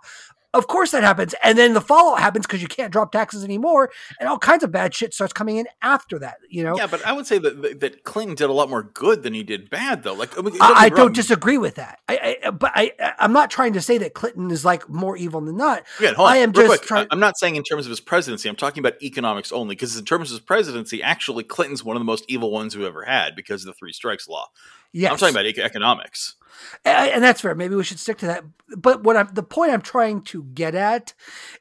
of 0.54 0.68
course 0.68 0.92
that 0.92 1.02
happens. 1.02 1.34
And 1.42 1.58
then 1.58 1.74
the 1.74 1.80
fallout 1.80 2.20
happens 2.20 2.46
because 2.46 2.62
you 2.62 2.68
can't 2.68 2.92
drop 2.92 3.12
taxes 3.12 3.44
anymore 3.44 3.90
and 4.18 4.28
all 4.28 4.38
kinds 4.38 4.62
of 4.64 4.70
bad 4.70 4.94
shit 4.94 5.12
starts 5.12 5.32
coming 5.32 5.56
in 5.56 5.66
after 5.82 6.18
that, 6.20 6.36
you 6.48 6.62
know? 6.62 6.76
Yeah, 6.76 6.86
but 6.86 7.04
I 7.04 7.12
would 7.12 7.26
say 7.26 7.38
that 7.38 7.80
that 7.80 8.04
Clinton 8.04 8.36
did 8.36 8.48
a 8.48 8.52
lot 8.52 8.70
more 8.70 8.84
good 8.84 9.22
than 9.22 9.34
he 9.34 9.42
did 9.42 9.68
bad 9.68 10.04
though. 10.04 10.14
Like 10.14 10.38
I, 10.38 10.42
mean, 10.42 10.56
don't, 10.56 10.76
I 10.76 10.88
don't 10.88 11.14
disagree 11.14 11.58
with 11.58 11.74
that. 11.74 11.98
I, 12.08 12.38
I, 12.42 12.48
uh, 12.48 12.50
but 12.52 12.72
I 12.74 12.92
uh, 13.00 13.10
I'm 13.18 13.32
not 13.32 13.50
trying 13.50 13.72
to 13.74 13.80
say 13.80 13.98
that 13.98 14.14
Clinton 14.14 14.50
is 14.50 14.64
like 14.64 14.88
more 14.88 15.16
evil 15.16 15.40
than 15.40 15.56
not. 15.56 15.82
Yeah, 16.00 16.12
I 16.18 16.38
am 16.38 16.52
just 16.52 16.68
quick. 16.68 16.82
trying 16.82 17.06
I'm 17.10 17.20
not 17.20 17.36
saying 17.36 17.56
in 17.56 17.64
terms 17.64 17.84
of 17.86 17.90
his 17.90 18.00
presidency. 18.00 18.48
I'm 18.48 18.56
talking 18.56 18.80
about 18.80 19.02
economics 19.02 19.52
only 19.52 19.74
because 19.74 19.96
in 19.96 20.04
terms 20.04 20.30
of 20.30 20.36
his 20.36 20.46
presidency, 20.46 21.02
actually 21.02 21.44
Clinton's 21.44 21.82
one 21.82 21.96
of 21.96 22.00
the 22.00 22.06
most 22.06 22.24
evil 22.28 22.50
ones 22.50 22.76
we've 22.76 22.86
ever 22.86 23.04
had 23.04 23.34
because 23.34 23.62
of 23.62 23.66
the 23.66 23.74
three 23.74 23.92
strikes 23.92 24.28
law. 24.28 24.46
Yeah, 24.92 25.10
I'm 25.10 25.16
talking 25.16 25.34
about 25.34 25.46
economics 25.46 26.36
and 26.84 27.22
that's 27.22 27.40
fair. 27.40 27.54
Maybe 27.54 27.74
we 27.74 27.84
should 27.84 27.98
stick 27.98 28.18
to 28.18 28.26
that. 28.26 28.44
But 28.76 29.02
what 29.02 29.16
I'm 29.16 29.28
the 29.32 29.42
point 29.42 29.72
I'm 29.72 29.82
trying 29.82 30.22
to 30.22 30.44
get 30.44 30.74
at 30.74 31.14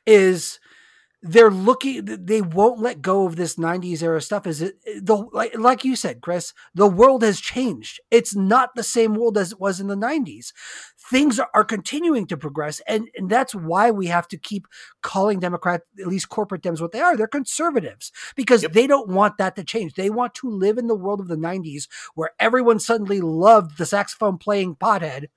is 0.06 0.60
they're 1.26 1.50
looking 1.50 2.04
they 2.04 2.42
won't 2.42 2.82
let 2.82 3.02
go 3.02 3.26
of 3.26 3.38
this 3.38 3.56
90s 3.56 4.04
era 4.04 4.22
stuff 4.22 4.46
is 4.46 4.62
it 4.62 4.76
eh, 4.86 5.00
the 5.02 5.16
like, 5.32 5.58
like 5.58 5.86
you 5.86 5.96
said 5.96 6.22
chris 6.22 6.54
the 6.76 6.88
world 6.88 7.24
has 7.24 7.40
changed. 7.40 8.00
It's 8.12 8.36
not 8.36 8.76
the 8.76 8.84
same 8.84 9.16
world 9.16 9.38
as 9.38 9.54
it 9.54 9.60
was 9.60 9.80
in 9.80 9.88
the 9.88 9.96
90s 9.96 10.52
things 11.10 11.40
are, 11.40 11.50
are 11.54 11.64
continuing 11.64 12.28
to 12.28 12.38
progress 12.38 12.82
and, 12.88 13.08
and 13.16 13.30
that's 13.30 13.56
why 13.56 13.90
we 13.90 14.08
have 14.08 14.28
to 14.28 14.38
keep 14.38 14.68
calling 15.02 15.40
democrat 15.40 15.82
at 16.00 16.08
least 16.08 16.30
corporate 16.30 16.62
dems 16.62 16.82
what 16.82 16.92
they 16.92 17.00
are. 17.00 17.16
They're 17.16 17.28
conservatives 17.28 18.12
because 18.36 18.64
yep. 18.64 18.74
they 18.74 18.86
don't 18.88 19.10
want 19.10 19.38
that 19.38 19.56
to 19.56 19.64
change. 19.64 19.94
They 19.94 20.10
want 20.10 20.36
to 20.36 20.50
live 20.50 20.78
in 20.78 20.88
the 20.88 20.96
world 20.96 21.22
of 21.22 21.28
the 21.28 21.36
90s 21.36 21.88
where 22.16 22.32
everyone 22.40 22.80
suddenly 22.80 23.22
loved 23.22 23.78
the 23.78 23.86
saxophone 23.86 24.38
playing 24.38 24.76
pothead 24.76 25.28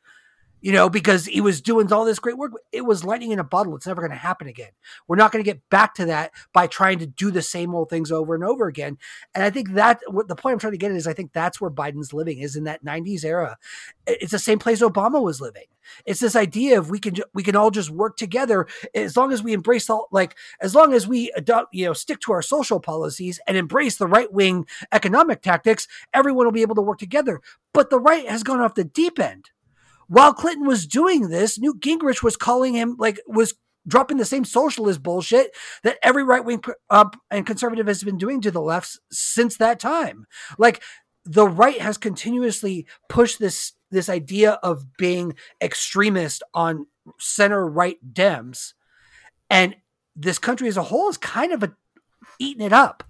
you 0.60 0.72
know, 0.72 0.88
because 0.88 1.26
he 1.26 1.40
was 1.40 1.60
doing 1.60 1.92
all 1.92 2.04
this 2.04 2.18
great 2.18 2.38
work. 2.38 2.52
It 2.72 2.84
was 2.84 3.04
lightning 3.04 3.30
in 3.30 3.38
a 3.38 3.44
bottle. 3.44 3.76
It's 3.76 3.86
never 3.86 4.00
going 4.00 4.10
to 4.10 4.16
happen 4.16 4.48
again. 4.48 4.70
We're 5.06 5.16
not 5.16 5.30
going 5.30 5.44
to 5.44 5.50
get 5.50 5.68
back 5.70 5.94
to 5.94 6.06
that 6.06 6.32
by 6.52 6.66
trying 6.66 6.98
to 7.00 7.06
do 7.06 7.30
the 7.30 7.42
same 7.42 7.74
old 7.74 7.90
things 7.90 8.10
over 8.10 8.34
and 8.34 8.42
over 8.42 8.66
again. 8.66 8.98
And 9.34 9.44
I 9.44 9.50
think 9.50 9.72
that 9.74 10.00
what 10.08 10.28
the 10.28 10.34
point 10.34 10.54
I'm 10.54 10.58
trying 10.58 10.72
to 10.72 10.78
get 10.78 10.90
at 10.90 10.96
is 10.96 11.06
I 11.06 11.12
think 11.12 11.32
that's 11.32 11.60
where 11.60 11.70
Biden's 11.70 12.12
living 12.12 12.38
is 12.38 12.56
in 12.56 12.64
that 12.64 12.84
90s 12.84 13.24
era. 13.24 13.58
It's 14.06 14.32
the 14.32 14.38
same 14.38 14.58
place 14.58 14.80
Obama 14.80 15.22
was 15.22 15.40
living. 15.40 15.66
It's 16.04 16.20
this 16.20 16.34
idea 16.34 16.78
of 16.78 16.90
we 16.90 16.98
can 16.98 17.14
we 17.32 17.44
can 17.44 17.54
all 17.54 17.70
just 17.70 17.90
work 17.90 18.16
together 18.16 18.66
as 18.92 19.16
long 19.16 19.32
as 19.32 19.42
we 19.42 19.52
embrace 19.52 19.88
all 19.88 20.08
like 20.10 20.36
as 20.60 20.74
long 20.74 20.92
as 20.92 21.06
we 21.06 21.30
adopt 21.36 21.72
you 21.72 21.86
know 21.86 21.92
stick 21.92 22.18
to 22.22 22.32
our 22.32 22.42
social 22.42 22.80
policies 22.80 23.38
and 23.46 23.56
embrace 23.56 23.96
the 23.96 24.08
right 24.08 24.32
wing 24.32 24.66
economic 24.90 25.42
tactics, 25.42 25.86
everyone 26.12 26.44
will 26.44 26.52
be 26.52 26.62
able 26.62 26.74
to 26.74 26.82
work 26.82 26.98
together. 26.98 27.40
But 27.72 27.90
the 27.90 28.00
right 28.00 28.28
has 28.28 28.42
gone 28.42 28.60
off 28.60 28.74
the 28.74 28.82
deep 28.82 29.20
end 29.20 29.50
while 30.08 30.32
Clinton 30.32 30.66
was 30.66 30.86
doing 30.86 31.28
this, 31.28 31.58
Newt 31.58 31.80
Gingrich 31.80 32.22
was 32.22 32.36
calling 32.36 32.74
him 32.74 32.96
like 32.98 33.20
was 33.26 33.54
dropping 33.86 34.16
the 34.16 34.24
same 34.24 34.44
socialist 34.44 35.02
bullshit 35.02 35.54
that 35.84 35.98
every 36.02 36.24
right 36.24 36.44
wing 36.44 36.62
uh, 36.90 37.08
and 37.30 37.46
conservative 37.46 37.86
has 37.86 38.02
been 38.02 38.18
doing 38.18 38.40
to 38.40 38.50
the 38.50 38.60
left 38.60 38.98
since 39.10 39.56
that 39.56 39.78
time. 39.78 40.26
Like 40.58 40.82
the 41.24 41.48
right 41.48 41.80
has 41.80 41.98
continuously 41.98 42.86
pushed 43.08 43.38
this 43.38 43.72
this 43.90 44.08
idea 44.08 44.52
of 44.62 44.96
being 44.96 45.34
extremist 45.62 46.42
on 46.54 46.86
center 47.18 47.66
right 47.66 47.98
Dems, 48.12 48.74
and 49.48 49.76
this 50.14 50.38
country 50.38 50.68
as 50.68 50.76
a 50.76 50.82
whole 50.82 51.08
is 51.08 51.16
kind 51.16 51.52
of 51.52 51.62
a, 51.62 51.74
eating 52.38 52.64
it 52.64 52.72
up. 52.72 53.04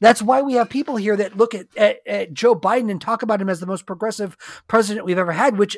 That's 0.00 0.22
why 0.22 0.42
we 0.42 0.54
have 0.54 0.70
people 0.70 0.96
here 0.96 1.16
that 1.16 1.36
look 1.36 1.54
at, 1.54 1.66
at, 1.76 1.98
at, 2.06 2.32
Joe 2.32 2.54
Biden 2.54 2.90
and 2.90 3.00
talk 3.00 3.22
about 3.22 3.40
him 3.40 3.48
as 3.48 3.58
the 3.58 3.66
most 3.66 3.84
progressive 3.84 4.36
president 4.68 5.04
we've 5.04 5.18
ever 5.18 5.32
had, 5.32 5.58
which 5.58 5.76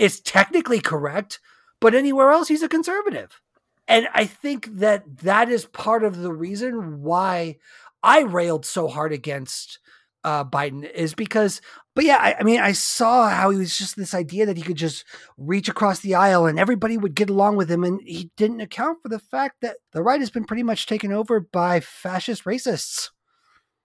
is 0.00 0.18
technically 0.18 0.80
correct, 0.80 1.38
but 1.78 1.94
anywhere 1.94 2.32
else 2.32 2.48
he's 2.48 2.62
a 2.62 2.68
conservative. 2.68 3.40
And 3.86 4.08
I 4.14 4.24
think 4.24 4.66
that 4.78 5.18
that 5.18 5.50
is 5.50 5.66
part 5.66 6.04
of 6.04 6.16
the 6.16 6.32
reason 6.32 7.02
why 7.02 7.58
I 8.02 8.22
railed 8.22 8.64
so 8.64 8.88
hard 8.88 9.12
against 9.12 9.78
uh, 10.24 10.44
Biden 10.44 10.90
is 10.90 11.14
because, 11.14 11.60
but 11.94 12.04
yeah, 12.04 12.16
I, 12.18 12.36
I, 12.40 12.42
mean, 12.44 12.60
I 12.60 12.72
saw 12.72 13.28
how 13.28 13.50
he 13.50 13.58
was 13.58 13.76
just 13.76 13.96
this 13.96 14.14
idea 14.14 14.46
that 14.46 14.56
he 14.56 14.62
could 14.62 14.76
just 14.76 15.04
reach 15.36 15.68
across 15.68 16.00
the 16.00 16.14
aisle 16.14 16.46
and 16.46 16.58
everybody 16.58 16.96
would 16.96 17.14
get 17.14 17.28
along 17.28 17.56
with 17.56 17.70
him. 17.70 17.84
And 17.84 18.00
he 18.06 18.30
didn't 18.36 18.60
account 18.60 18.98
for 19.02 19.08
the 19.10 19.18
fact 19.18 19.56
that 19.60 19.76
the 19.92 20.02
right 20.02 20.20
has 20.20 20.30
been 20.30 20.44
pretty 20.44 20.62
much 20.62 20.86
taken 20.86 21.12
over 21.12 21.40
by 21.40 21.80
fascist 21.80 22.44
racists. 22.44 23.10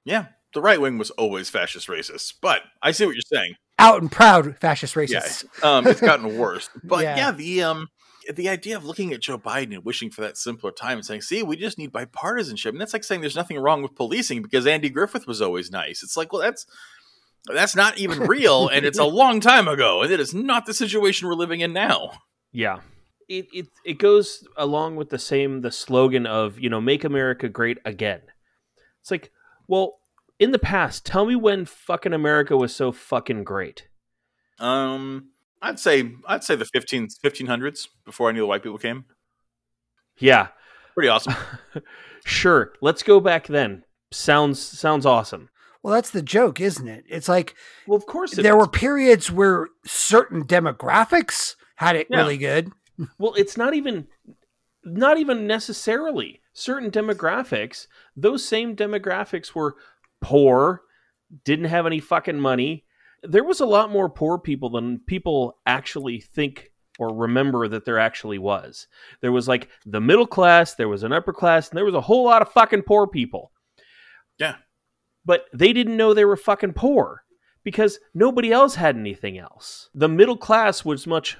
Yeah, 0.05 0.27
the 0.55 0.61
right 0.61 0.81
wing 0.81 0.97
was 0.97 1.11
always 1.11 1.49
fascist 1.49 1.87
racist, 1.87 2.35
but 2.41 2.63
I 2.81 2.91
see 2.91 3.05
what 3.05 3.13
you're 3.13 3.21
saying. 3.21 3.55
Out 3.77 4.01
and 4.01 4.11
proud 4.11 4.57
fascist 4.57 4.95
racists. 4.95 5.45
Yeah, 5.61 5.69
um, 5.69 5.85
it's 5.85 6.01
gotten 6.01 6.37
worse. 6.37 6.69
But 6.83 7.03
yeah. 7.03 7.17
yeah, 7.17 7.31
the 7.31 7.61
um, 7.61 7.89
the 8.33 8.49
idea 8.49 8.77
of 8.77 8.85
looking 8.85 9.13
at 9.13 9.19
Joe 9.19 9.37
Biden 9.37 9.75
and 9.75 9.85
wishing 9.85 10.09
for 10.09 10.21
that 10.21 10.37
simpler 10.37 10.71
time 10.71 10.97
and 10.97 11.05
saying, 11.05 11.21
"See, 11.21 11.43
we 11.43 11.57
just 11.57 11.77
need 11.77 11.91
bipartisanship," 11.91 12.69
and 12.69 12.79
that's 12.79 12.93
like 12.93 13.03
saying 13.03 13.21
there's 13.21 13.35
nothing 13.35 13.59
wrong 13.59 13.83
with 13.83 13.95
policing 13.95 14.41
because 14.41 14.65
Andy 14.65 14.89
Griffith 14.89 15.27
was 15.27 15.41
always 15.41 15.69
nice. 15.71 16.01
It's 16.01 16.15
like, 16.15 16.31
well, 16.31 16.41
that's 16.41 16.65
that's 17.53 17.75
not 17.75 17.97
even 17.97 18.21
real, 18.21 18.69
and 18.69 18.85
it's 18.85 18.97
a 18.97 19.03
long 19.21 19.41
time 19.41 19.67
ago, 19.67 20.01
and 20.01 20.11
it 20.11 20.21
is 20.21 20.33
not 20.33 20.65
the 20.65 20.73
situation 20.73 21.27
we're 21.27 21.35
living 21.35 21.59
in 21.59 21.73
now. 21.73 22.11
Yeah, 22.53 22.79
it 23.27 23.47
it 23.53 23.67
it 23.83 23.97
goes 23.97 24.47
along 24.55 24.95
with 24.95 25.09
the 25.09 25.19
same 25.19 25.61
the 25.61 25.71
slogan 25.71 26.25
of 26.25 26.59
you 26.59 26.69
know 26.69 26.79
make 26.79 27.03
America 27.03 27.49
great 27.49 27.77
again. 27.83 28.21
It's 29.01 29.11
like, 29.11 29.31
well, 29.67 29.99
in 30.39 30.51
the 30.51 30.59
past, 30.59 31.05
tell 31.05 31.25
me 31.25 31.35
when 31.35 31.65
fucking 31.65 32.13
America 32.13 32.57
was 32.57 32.75
so 32.75 32.91
fucking 32.91 33.43
great. 33.43 33.87
Um, 34.59 35.29
I'd 35.61 35.79
say 35.79 36.11
I'd 36.27 36.43
say 36.43 36.55
the 36.55 36.65
15, 36.65 37.09
1500s 37.23 37.87
before 38.05 38.29
any 38.29 38.39
of 38.39 38.43
the 38.43 38.47
white 38.47 38.63
people 38.63 38.77
came. 38.77 39.05
Yeah, 40.17 40.47
pretty 40.93 41.09
awesome. 41.09 41.35
sure, 42.25 42.73
let's 42.81 43.03
go 43.03 43.19
back 43.19 43.47
then. 43.47 43.83
Sounds 44.11 44.61
sounds 44.61 45.05
awesome. 45.05 45.49
Well, 45.83 45.93
that's 45.93 46.11
the 46.11 46.21
joke, 46.21 46.59
isn't 46.59 46.87
it? 46.87 47.05
It's 47.07 47.29
like, 47.29 47.53
well, 47.85 47.97
of 47.97 48.05
course, 48.07 48.31
there 48.31 48.55
is. 48.55 48.59
were 48.59 48.67
periods 48.67 49.31
where 49.31 49.67
certain 49.85 50.43
demographics 50.43 51.55
had 51.75 51.95
it 51.95 52.07
yeah. 52.09 52.17
really 52.17 52.37
good. 52.37 52.71
well, 53.19 53.33
it's 53.35 53.57
not 53.57 53.73
even 53.73 54.07
not 54.83 55.17
even 55.17 55.47
necessarily 55.47 56.41
certain 56.53 56.89
demographics. 56.89 57.87
Those 58.15 58.45
same 58.45 58.75
demographics 58.75 59.53
were 59.53 59.75
poor, 60.21 60.81
didn't 61.43 61.65
have 61.65 61.85
any 61.85 61.99
fucking 61.99 62.39
money, 62.39 62.85
there 63.23 63.43
was 63.43 63.59
a 63.59 63.65
lot 63.65 63.91
more 63.91 64.09
poor 64.09 64.37
people 64.37 64.69
than 64.69 64.99
people 64.99 65.57
actually 65.65 66.19
think 66.19 66.71
or 66.97 67.13
remember 67.13 67.67
that 67.67 67.85
there 67.85 67.99
actually 67.99 68.37
was. 68.37 68.87
There 69.21 69.31
was 69.31 69.47
like 69.47 69.69
the 69.85 69.99
middle 69.99 70.27
class, 70.27 70.75
there 70.75 70.87
was 70.87 71.03
an 71.03 71.11
upper 71.11 71.33
class, 71.33 71.69
and 71.69 71.77
there 71.77 71.85
was 71.85 71.93
a 71.93 72.01
whole 72.01 72.25
lot 72.25 72.41
of 72.41 72.51
fucking 72.51 72.83
poor 72.83 73.07
people. 73.07 73.51
Yeah. 74.37 74.55
But 75.25 75.45
they 75.53 75.73
didn't 75.73 75.97
know 75.97 76.13
they 76.13 76.25
were 76.25 76.37
fucking 76.37 76.73
poor 76.73 77.23
because 77.63 77.99
nobody 78.13 78.51
else 78.51 78.75
had 78.75 78.95
anything 78.95 79.37
else. 79.37 79.89
The 79.93 80.07
middle 80.07 80.37
class 80.37 80.85
was 80.85 81.07
much, 81.07 81.37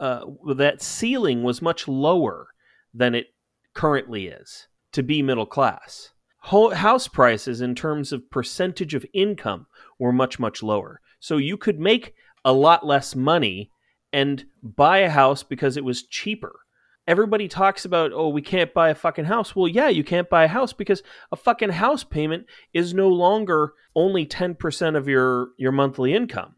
uh, 0.00 0.24
that 0.54 0.82
ceiling 0.82 1.42
was 1.42 1.62
much 1.62 1.86
lower 1.86 2.48
than 2.92 3.14
it 3.14 3.26
currently 3.74 4.28
is 4.28 4.66
to 4.92 5.02
be 5.02 5.22
middle 5.22 5.46
class. 5.46 6.10
House 6.48 7.08
prices, 7.08 7.60
in 7.60 7.74
terms 7.74 8.12
of 8.12 8.30
percentage 8.30 8.94
of 8.94 9.04
income, 9.12 9.66
were 9.98 10.12
much, 10.12 10.38
much 10.38 10.62
lower. 10.62 11.00
So 11.20 11.36
you 11.36 11.56
could 11.56 11.78
make 11.78 12.14
a 12.44 12.52
lot 12.52 12.86
less 12.86 13.14
money 13.14 13.70
and 14.12 14.46
buy 14.62 14.98
a 14.98 15.10
house 15.10 15.42
because 15.42 15.76
it 15.76 15.84
was 15.84 16.06
cheaper. 16.06 16.60
Everybody 17.06 17.48
talks 17.48 17.84
about, 17.84 18.12
oh, 18.12 18.28
we 18.28 18.42
can't 18.42 18.72
buy 18.72 18.90
a 18.90 18.94
fucking 18.94 19.26
house. 19.26 19.56
Well, 19.56 19.68
yeah, 19.68 19.88
you 19.88 20.04
can't 20.04 20.28
buy 20.28 20.44
a 20.44 20.48
house 20.48 20.72
because 20.72 21.02
a 21.32 21.36
fucking 21.36 21.70
house 21.70 22.04
payment 22.04 22.46
is 22.72 22.94
no 22.94 23.08
longer 23.08 23.72
only 23.94 24.26
10% 24.26 24.96
of 24.96 25.08
your, 25.08 25.48
your 25.56 25.72
monthly 25.72 26.14
income. 26.14 26.56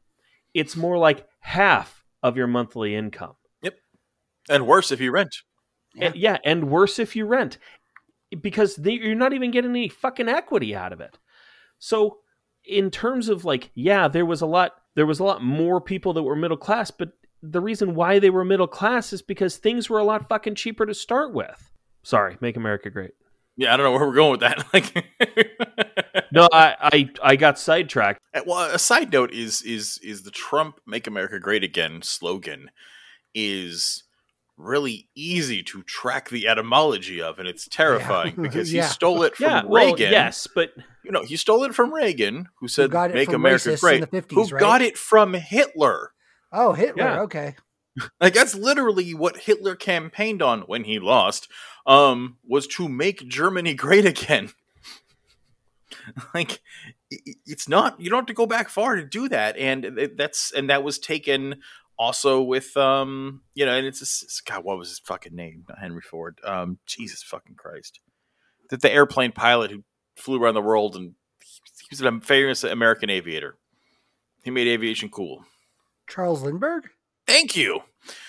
It's 0.55 0.76
more 0.76 0.98
like 0.98 1.26
half 1.40 2.05
of 2.22 2.37
your 2.37 2.48
monthly 2.48 2.94
income. 2.94 3.35
Yep. 3.62 3.74
And 4.48 4.66
worse 4.66 4.90
if 4.90 5.00
you 5.00 5.12
rent. 5.12 5.35
Yeah, 5.94 6.07
and, 6.07 6.16
yeah, 6.16 6.38
and 6.44 6.70
worse 6.70 6.98
if 6.98 7.16
you 7.16 7.26
rent 7.26 7.59
because 8.40 8.77
they, 8.77 8.93
you're 8.93 9.14
not 9.14 9.33
even 9.33 9.51
getting 9.51 9.71
any 9.71 9.88
fucking 9.88 10.29
equity 10.29 10.75
out 10.75 10.93
of 10.93 11.01
it. 11.01 11.19
So 11.79 12.19
in 12.64 12.90
terms 12.90 13.29
of 13.29 13.45
like, 13.45 13.71
yeah, 13.75 14.09
there 14.09 14.27
was 14.27 14.40
a 14.40 14.47
lot 14.47 14.73
there 14.95 15.07
was 15.07 15.21
a 15.21 15.25
lot 15.25 15.43
more 15.43 15.81
people 15.81 16.12
that 16.14 16.23
were 16.23 16.37
middle 16.37 16.57
class, 16.57 16.90
but 16.90 17.12
the 17.43 17.61
reason 17.61 17.95
why 17.95 18.19
they 18.19 18.31
were 18.31 18.45
middle 18.45 18.66
class 18.66 19.12
is 19.12 19.23
because 19.23 19.57
things 19.57 19.88
were 19.88 19.99
a 19.99 20.05
lot 20.05 20.29
fucking 20.29 20.57
cheaper 20.57 20.85
to 20.85 20.95
start 20.95 21.33
with. 21.33 21.71
Sorry, 22.03 22.37
make 22.40 22.57
America 22.57 22.90
great. 22.90 23.12
Yeah, 23.57 23.75
I 23.75 23.77
don't 23.77 23.85
know 23.85 23.93
where 23.93 24.07
we're 24.07 24.14
going 24.14 24.31
with 24.33 24.40
that. 24.40 24.66
Like, 24.73 24.95
no, 26.33 26.49
I, 26.53 26.77
I 26.81 27.11
I 27.23 27.37
got 27.37 27.59
sidetracked. 27.59 28.21
Uh, 28.35 28.40
well, 28.47 28.71
a 28.71 28.79
side 28.79 29.12
note 29.12 29.33
is 29.33 29.62
is 29.62 29.99
is 30.03 30.23
the 30.23 30.31
Trump 30.31 30.81
"Make 30.87 31.07
America 31.07 31.38
Great 31.38 31.64
Again" 31.64 32.03
slogan 32.03 32.71
is 33.35 34.05
really 34.61 35.09
easy 35.14 35.62
to 35.64 35.83
track 35.83 36.31
the 36.31 36.49
etymology 36.49 37.20
of, 37.20 37.38
and 37.38 37.49
it's 37.49 37.68
terrifying 37.68 38.35
yeah. 38.37 38.42
because 38.42 38.73
yeah. 38.73 38.83
he 38.83 38.88
stole 38.88 39.23
it 39.23 39.37
from 39.37 39.46
yeah, 39.46 39.62
Reagan. 39.66 39.70
Well, 39.70 39.96
yes, 39.99 40.46
but 40.55 40.70
you 41.05 41.11
know 41.11 41.25
he 41.25 41.37
stole 41.37 41.64
it 41.64 41.75
from 41.75 41.92
Reagan, 41.92 42.49
who 42.59 42.68
said 42.68 42.92
who 42.92 43.09
"Make 43.09 43.33
America 43.33 43.77
Great," 43.77 44.05
50s, 44.05 44.31
who 44.33 44.44
right? 44.44 44.61
got 44.61 44.83
it 44.83 44.96
from 44.99 45.35
Hitler. 45.35 46.12
Oh, 46.53 46.73
Hitler. 46.73 47.20
Okay. 47.20 47.57
Like 48.20 48.35
that's 48.35 48.55
literally 48.55 49.12
what 49.14 49.37
Hitler 49.37 49.75
campaigned 49.75 50.40
on 50.40 50.61
when 50.62 50.85
he 50.85 51.01
lost. 51.01 51.49
Um, 51.87 52.38
was 52.46 52.66
to 52.68 52.88
make 52.88 53.29
Germany 53.29 53.75
great 53.87 54.07
again. 54.07 54.53
like 56.33 56.61
it's 57.11 57.68
not 57.68 58.01
you 58.01 58.09
don't 58.09 58.20
have 58.20 58.27
to 58.27 58.33
go 58.33 58.46
back 58.46 58.68
far 58.68 58.94
to 58.94 59.05
do 59.05 59.29
that 59.29 59.57
and 59.57 60.12
that's 60.16 60.53
and 60.53 60.70
that 60.70 60.85
was 60.85 60.99
taken 60.99 61.57
also 62.01 62.41
with 62.41 62.75
um 62.79 63.43
you 63.55 63.67
know 63.67 63.77
and 63.77 63.87
it's 63.87 63.99
just, 63.99 64.45
god 64.47 64.65
what 64.65 64.79
was 64.79 64.89
his 64.89 64.99
fucking 65.01 65.37
name? 65.37 65.65
Not 65.69 65.79
henry 65.79 66.01
ford. 66.01 66.41
Um 66.43 66.79
jesus 66.87 67.23
fucking 67.23 67.57
christ. 67.57 68.01
That 68.71 68.81
the 68.81 68.91
airplane 68.91 69.33
pilot 69.33 69.71
who 69.71 69.85
flew 70.17 70.43
around 70.43 70.55
the 70.55 70.63
world 70.63 70.97
and 70.97 71.13
he 71.39 71.87
was 71.91 72.01
a 72.01 72.21
famous 72.21 72.65
american 72.65 73.11
aviator. 73.11 73.57
He 74.43 74.51
made 74.51 74.67
aviation 74.67 75.11
cool. 75.11 75.45
Charles 76.09 76.43
lindbergh? 76.43 76.89
Thank 77.27 77.55
you. 77.55 77.81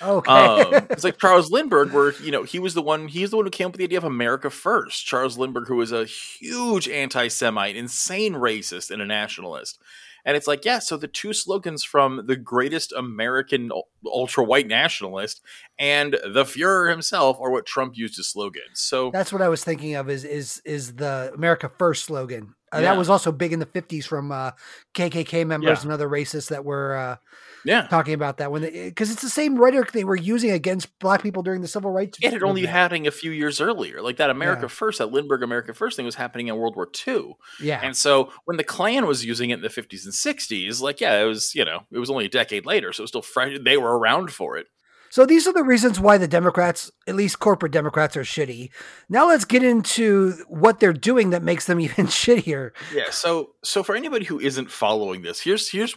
Okay. 0.02 0.30
Um, 0.30 0.74
it's 0.90 1.06
like 1.06 1.18
charles 1.18 1.50
lindbergh 1.50 1.94
where 1.94 2.14
you 2.22 2.32
know 2.32 2.44
he 2.44 2.60
was 2.60 2.74
the 2.74 2.82
one 2.82 3.08
he's 3.08 3.32
the 3.32 3.38
one 3.38 3.46
who 3.46 3.52
came 3.52 3.68
up 3.68 3.72
with 3.72 3.80
the 3.80 3.86
idea 3.86 4.00
of 4.00 4.04
america 4.04 4.50
first. 4.50 5.06
Charles 5.06 5.38
lindbergh 5.38 5.70
who 5.70 5.78
was 5.78 5.94
a 5.94 6.04
huge 6.04 6.90
anti-semite 6.90 7.78
insane 7.78 8.34
racist 8.34 8.92
and 8.92 9.02
a 9.02 9.06
nationalist 9.06 9.80
and 10.26 10.38
it's 10.38 10.48
like, 10.48 10.66
yeah, 10.66 10.80
so 10.80 10.98
the 10.98 11.08
two 11.08 11.34
slogans 11.34 11.84
from 11.84 12.26
the 12.26 12.36
greatest 12.36 12.94
American 12.94 13.72
ultra 14.06 14.44
white 14.44 14.68
nationalist 14.68 15.42
and 15.80 16.14
the 16.14 16.44
Fuhrer 16.44 16.90
himself 16.90 17.38
are 17.40 17.52
what 17.52 17.66
Trump 17.66 17.98
used 17.98 18.20
as 18.20 18.28
slogans. 18.28 18.80
So 18.80 19.12
that's 19.12 19.34
what 19.34 19.42
I 19.42 19.50
was 19.50 19.64
thinking 19.64 19.96
of 19.96 20.10
is 20.10 20.24
is 20.24 20.62
is 20.66 20.96
the 20.96 21.32
America 21.34 21.70
First 21.78 22.06
slogan. 22.06 22.56
Uh, 22.74 22.78
yeah. 22.78 22.84
That 22.84 22.98
was 22.98 23.10
also 23.10 23.32
big 23.32 23.52
in 23.52 23.60
the 23.60 23.66
50s 23.66 24.06
from 24.06 24.32
uh, 24.32 24.52
KKK 24.94 25.46
members 25.46 25.80
yeah. 25.80 25.84
and 25.84 25.92
other 25.92 26.08
racists 26.08 26.50
that 26.50 26.64
were 26.64 26.96
uh, 26.96 27.16
yeah. 27.65 27.88
talking 27.88 28.13
about 28.13 28.38
that 28.38 28.52
when 28.52 28.62
because 28.63 29.12
it's 29.12 29.21
the 29.21 29.30
same 29.30 29.58
rhetoric 29.58 29.91
they 29.91 30.04
were 30.04 30.15
using 30.15 30.52
against 30.52 30.97
black 31.00 31.21
people 31.21 31.43
during 31.43 31.62
the 31.62 31.67
civil 31.67 31.91
rights 31.91 32.17
it 32.21 32.34
had 32.34 32.43
only 32.43 32.65
happening 32.65 33.08
a 33.08 33.12
few 33.12 33.32
years 33.32 33.62
earlier 33.62 34.02
like 34.02 34.17
that 34.17 34.30
america 34.30 34.63
yeah. 34.63 34.67
first 34.67 35.00
that 35.00 35.12
lindbergh 35.12 35.43
america 35.43 35.74
first 35.74 35.95
thing 35.95 36.06
was 36.06 36.15
happening 36.15 36.47
in 36.47 36.56
world 36.56 36.76
war 36.76 36.89
ii 37.08 37.34
yeah. 37.62 37.80
And 37.84 37.95
so 37.95 38.32
when 38.45 38.58
the 38.58 38.63
klan 38.63 39.06
was 39.06 39.26
using 39.26 39.50
it 39.50 39.56
in 39.56 39.62
the 39.62 39.69
50s 39.69 40.04
and 40.06 40.13
60s 40.13 40.82
like 40.82 41.02
yeah 41.02 41.19
it 41.19 41.26
was 41.26 41.56
you 41.56 41.65
know 41.65 41.82
it 41.91 42.00
was 42.00 42.10
only 42.10 42.26
a 42.26 42.30
decade 42.30 42.65
later 42.65 42.93
so 42.93 43.02
it 43.02 43.04
was 43.04 43.10
still 43.10 43.21
fresh 43.21 43.58
they 43.63 43.78
were 43.78 43.97
around 43.97 44.32
for 44.32 44.58
it 44.58 44.67
so 45.12 45.26
these 45.26 45.45
are 45.45 45.52
the 45.52 45.63
reasons 45.63 46.00
why 46.00 46.17
the 46.17 46.28
Democrats, 46.28 46.89
at 47.06 47.15
least 47.15 47.39
corporate 47.39 47.74
Democrats, 47.74 48.15
are 48.15 48.21
shitty. 48.21 48.69
Now 49.10 49.28
let's 49.28 49.43
get 49.43 49.62
into 49.62 50.32
what 50.47 50.80
they're 50.80 50.93
doing 50.93 51.32
that 51.32 51.43
makes 51.43 51.65
them 51.65 51.80
even 51.82 52.08
shittier. 52.08 52.71
Yeah. 52.93 53.12
So 53.12 53.56
so 53.62 53.84
for 53.84 53.95
anybody 53.95 54.26
who 54.26 54.39
isn't 54.39 54.71
following 54.71 55.21
this, 55.21 55.41
here's 55.41 55.69
here's 55.69 55.95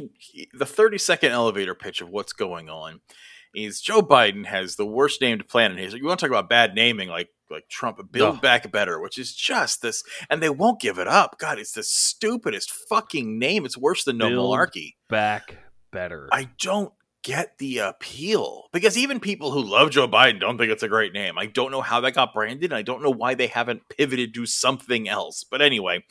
the 0.52 0.66
30 0.66 0.98
second 0.98 1.30
elevator 1.30 1.76
pitch 1.76 2.00
of 2.00 2.10
what's 2.10 2.32
going 2.32 2.68
on. 2.68 3.00
Is 3.54 3.80
Joe 3.80 4.02
Biden 4.02 4.46
has 4.46 4.74
the 4.74 4.84
worst 4.84 5.20
named 5.20 5.46
plan 5.46 5.70
in 5.70 5.78
history. 5.78 6.00
You 6.00 6.06
want 6.06 6.18
to 6.18 6.26
talk 6.26 6.32
about 6.32 6.48
bad 6.48 6.74
naming, 6.74 7.08
like 7.08 7.28
like 7.48 7.68
Trump, 7.68 8.00
Build 8.10 8.40
Back 8.40 8.72
Better, 8.72 9.00
which 9.00 9.16
is 9.16 9.32
just 9.32 9.80
this, 9.80 10.02
and 10.28 10.42
they 10.42 10.50
won't 10.50 10.80
give 10.80 10.98
it 10.98 11.06
up. 11.06 11.38
God, 11.38 11.60
it's 11.60 11.70
the 11.70 11.84
stupidest 11.84 12.72
fucking 12.72 13.38
name. 13.38 13.64
It's 13.64 13.78
worse 13.78 14.02
than 14.02 14.18
No 14.18 14.28
Build 14.28 14.50
Malarkey. 14.50 14.94
Back 15.08 15.58
Better. 15.92 16.28
I 16.32 16.48
don't 16.58 16.92
get 17.24 17.58
the 17.58 17.78
appeal 17.78 18.68
because 18.72 18.96
even 18.96 19.18
people 19.18 19.50
who 19.50 19.62
love 19.62 19.90
Joe 19.90 20.06
Biden 20.06 20.38
don't 20.38 20.58
think 20.58 20.70
it's 20.70 20.82
a 20.82 20.88
great 20.88 21.12
name. 21.12 21.36
I 21.38 21.46
don't 21.46 21.72
know 21.72 21.80
how 21.80 22.00
that 22.02 22.14
got 22.14 22.32
branded. 22.32 22.70
And 22.70 22.74
I 22.78 22.82
don't 22.82 23.02
know 23.02 23.10
why 23.10 23.34
they 23.34 23.48
haven't 23.48 23.82
pivoted 23.88 24.34
to 24.34 24.46
something 24.46 25.08
else. 25.08 25.42
But 25.42 25.60
anyway, 25.60 26.04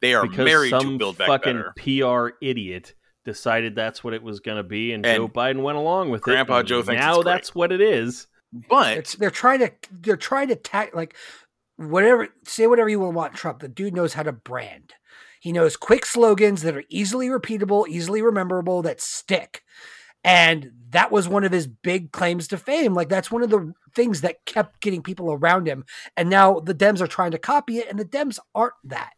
they 0.00 0.14
are 0.14 0.26
because 0.26 0.44
married 0.44 0.70
to 0.70 0.96
Build 0.96 1.18
Back 1.18 1.26
fucking 1.28 1.56
Better. 1.56 1.74
PR 1.76 2.36
idiot 2.40 2.94
decided 3.24 3.74
that's 3.74 4.02
what 4.02 4.14
it 4.14 4.22
was 4.22 4.40
going 4.40 4.56
to 4.56 4.62
be, 4.62 4.92
and, 4.92 5.04
and, 5.04 5.16
Joe 5.16 5.28
Biden 5.28 5.62
went 5.62 5.76
along 5.76 6.08
with 6.08 6.22
Grandpa 6.22 6.40
it. 6.40 6.46
Grandpa 6.46 6.62
Joe 6.62 6.82
thinks 6.82 7.00
now 7.00 7.22
that's 7.22 7.54
what 7.54 7.70
it 7.70 7.82
is. 7.82 8.26
But 8.52 8.96
it's, 8.96 9.14
they're 9.14 9.30
trying 9.30 9.60
to 9.60 9.72
they're 9.92 10.16
trying 10.16 10.48
to 10.48 10.56
tack 10.56 10.94
like 10.94 11.14
whatever 11.76 12.28
say 12.44 12.66
whatever 12.66 12.88
you 12.88 12.98
will 12.98 13.12
want 13.12 13.34
Trump. 13.34 13.60
The 13.60 13.68
dude 13.68 13.94
knows 13.94 14.14
how 14.14 14.22
to 14.22 14.32
brand. 14.32 14.94
He 15.40 15.52
knows 15.52 15.76
quick 15.76 16.04
slogans 16.04 16.62
that 16.62 16.76
are 16.76 16.84
easily 16.88 17.28
repeatable, 17.28 17.88
easily 17.88 18.22
rememberable, 18.22 18.82
that 18.82 19.00
stick. 19.00 19.62
And 20.24 20.72
that 20.90 21.10
was 21.10 21.28
one 21.28 21.44
of 21.44 21.52
his 21.52 21.66
big 21.66 22.12
claims 22.12 22.48
to 22.48 22.58
fame. 22.58 22.94
Like 22.94 23.08
that's 23.08 23.30
one 23.30 23.42
of 23.42 23.50
the 23.50 23.72
things 23.94 24.20
that 24.22 24.44
kept 24.44 24.80
getting 24.80 25.02
people 25.02 25.32
around 25.32 25.66
him. 25.66 25.84
And 26.16 26.28
now 26.28 26.60
the 26.60 26.74
Dems 26.74 27.00
are 27.00 27.06
trying 27.06 27.30
to 27.32 27.38
copy 27.38 27.78
it, 27.78 27.88
and 27.88 27.98
the 27.98 28.04
Dems 28.04 28.38
aren't 28.54 28.74
that. 28.84 29.12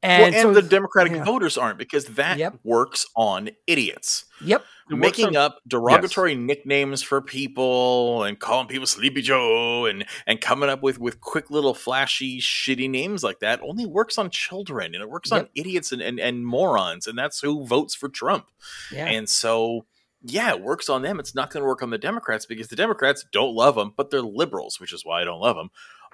And, 0.00 0.20
well, 0.20 0.26
and 0.32 0.56
so, 0.56 0.60
the 0.62 0.68
Democratic 0.68 1.12
yeah. 1.12 1.24
voters 1.24 1.58
aren't 1.58 1.76
because 1.76 2.04
that 2.04 2.38
yep. 2.38 2.56
works 2.62 3.04
on 3.16 3.50
idiots. 3.66 4.26
Yep. 4.44 4.64
Making 4.90 5.28
on, 5.28 5.36
up 5.36 5.58
derogatory 5.66 6.32
yes. 6.32 6.40
nicknames 6.40 7.02
for 7.02 7.20
people 7.20 8.22
and 8.22 8.38
calling 8.38 8.68
people 8.68 8.86
Sleepy 8.86 9.22
Joe 9.22 9.86
and 9.86 10.06
and 10.26 10.40
coming 10.40 10.70
up 10.70 10.82
with 10.82 10.98
with 11.00 11.20
quick 11.20 11.50
little 11.50 11.74
flashy 11.74 12.40
shitty 12.40 12.88
names 12.88 13.22
like 13.22 13.40
that 13.40 13.60
only 13.60 13.84
works 13.84 14.16
on 14.16 14.30
children 14.30 14.94
and 14.94 15.02
it 15.02 15.10
works 15.10 15.30
yep. 15.30 15.42
on 15.42 15.48
idiots 15.54 15.92
and, 15.92 16.00
and, 16.00 16.18
and 16.20 16.46
morons 16.46 17.06
and 17.06 17.18
that's 17.18 17.40
who 17.40 17.66
votes 17.66 17.94
for 17.94 18.08
Trump. 18.08 18.46
Yeah. 18.92 19.06
And 19.06 19.28
so 19.28 19.84
yeah, 20.22 20.50
it 20.50 20.62
works 20.62 20.88
on 20.88 21.02
them. 21.02 21.20
It's 21.20 21.34
not 21.34 21.50
going 21.50 21.62
to 21.62 21.66
work 21.68 21.82
on 21.82 21.90
the 21.90 21.98
Democrats 21.98 22.46
because 22.46 22.68
the 22.68 22.76
Democrats 22.76 23.24
don't 23.32 23.54
love 23.54 23.76
them, 23.76 23.92
but 23.96 24.10
they're 24.10 24.22
liberals, 24.22 24.80
which 24.80 24.92
is 24.92 25.04
why 25.04 25.20
I 25.20 25.24
don't 25.24 25.40
love 25.40 25.56
them. 25.56 25.70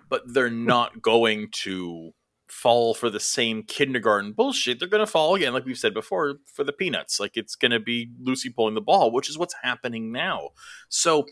But 0.09 0.23
they're 0.27 0.49
hmm. 0.49 0.67
not 0.67 1.03
going 1.03 1.49
to 1.63 2.13
fall 2.49 2.95
for 2.95 3.11
the 3.11 3.21
same 3.21 3.63
kindergarten 3.63 4.33
bullshit, 4.33 4.79
they're 4.79 4.89
going 4.89 5.05
to 5.05 5.11
fall 5.11 5.35
again, 5.35 5.53
like 5.53 5.65
we've 5.65 5.79
said 5.79 5.95
before, 5.95 6.37
for 6.47 6.63
the 6.63 6.73
peanuts. 6.73 7.19
Like 7.19 7.37
it's 7.37 7.57
going 7.57 7.73
to 7.73 7.81
be 7.81 8.11
Lucy 8.21 8.51
pulling 8.51 8.75
the 8.75 8.81
ball, 8.81 9.11
which 9.11 9.29
is 9.29 9.39
what's 9.39 9.57
happening 9.63 10.13
now. 10.13 10.51
So 10.89 11.27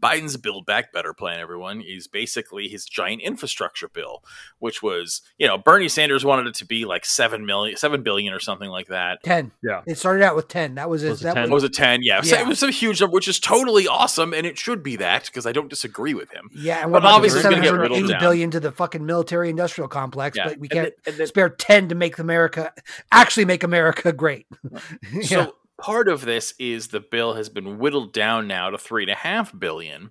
Biden's 0.00 0.36
Build 0.36 0.66
Back 0.66 0.92
Better 0.92 1.12
plan, 1.12 1.40
everyone, 1.40 1.80
is 1.80 2.06
basically 2.06 2.68
his 2.68 2.84
giant 2.84 3.22
infrastructure 3.22 3.88
bill, 3.88 4.22
which 4.58 4.82
was, 4.82 5.22
you 5.38 5.46
know, 5.46 5.58
Bernie 5.58 5.88
Sanders 5.88 6.24
wanted 6.24 6.46
it 6.46 6.54
to 6.56 6.64
be 6.64 6.84
like 6.84 7.04
seven 7.04 7.46
million, 7.46 7.76
seven 7.76 8.02
billion, 8.02 8.32
or 8.32 8.40
something 8.40 8.70
like 8.70 8.88
that. 8.88 9.22
Ten. 9.22 9.52
Yeah. 9.62 9.82
It 9.86 9.98
started 9.98 10.24
out 10.24 10.36
with 10.36 10.48
ten. 10.48 10.76
That 10.76 10.88
was, 10.88 11.02
his, 11.02 11.10
was 11.10 11.20
that 11.20 11.34
10? 11.34 11.42
Was, 11.44 11.62
was, 11.62 11.64
it 11.64 11.74
ten? 11.74 12.00
Yeah. 12.02 12.16
yeah. 12.16 12.22
So 12.22 12.40
it 12.40 12.46
was 12.46 12.62
a 12.62 12.70
huge 12.70 13.00
number, 13.00 13.14
which 13.14 13.28
is 13.28 13.38
totally 13.38 13.86
awesome, 13.86 14.32
and 14.32 14.46
it 14.46 14.58
should 14.58 14.82
be 14.82 14.96
that 14.96 15.26
because 15.26 15.46
I 15.46 15.52
don't 15.52 15.68
disagree 15.68 16.14
with 16.14 16.30
him. 16.32 16.50
Yeah, 16.54 16.84
and 16.84 16.92
but 16.92 17.04
obviously 17.04 17.42
going 17.42 17.56
to 17.56 17.62
get 17.62 17.74
riddled 17.74 18.08
down. 18.08 18.20
billion 18.20 18.50
to 18.52 18.60
the 18.60 18.72
fucking 18.72 19.04
military 19.04 19.50
industrial 19.50 19.88
complex, 19.88 20.36
yeah. 20.36 20.48
but 20.48 20.58
we 20.58 20.68
can't 20.68 20.86
and 20.86 20.86
then, 20.86 21.12
and 21.12 21.16
then, 21.16 21.26
spare 21.26 21.48
ten 21.50 21.88
to 21.88 21.94
make 21.94 22.18
America 22.18 22.72
actually 23.12 23.44
make 23.44 23.62
America 23.62 24.12
great. 24.12 24.46
yeah. 25.12 25.22
So 25.22 25.54
part 25.80 26.08
of 26.08 26.24
this 26.24 26.54
is 26.58 26.88
the 26.88 27.00
bill 27.00 27.34
has 27.34 27.48
been 27.48 27.78
whittled 27.78 28.12
down 28.12 28.46
now 28.46 28.70
to 28.70 28.78
three 28.78 29.02
and 29.02 29.10
a 29.10 29.16
half 29.16 29.58
billion 29.58 30.10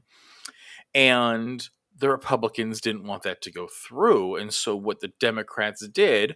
and 0.93 1.69
the 1.97 2.10
Republicans 2.10 2.82
didn't 2.82 3.03
want 3.03 3.23
that 3.23 3.41
to 3.41 3.51
go 3.51 3.67
through. 3.67 4.38
And 4.38 4.53
so 4.53 4.75
what 4.75 5.01
the 5.01 5.12
Democrats 5.19 5.86
did, 5.88 6.36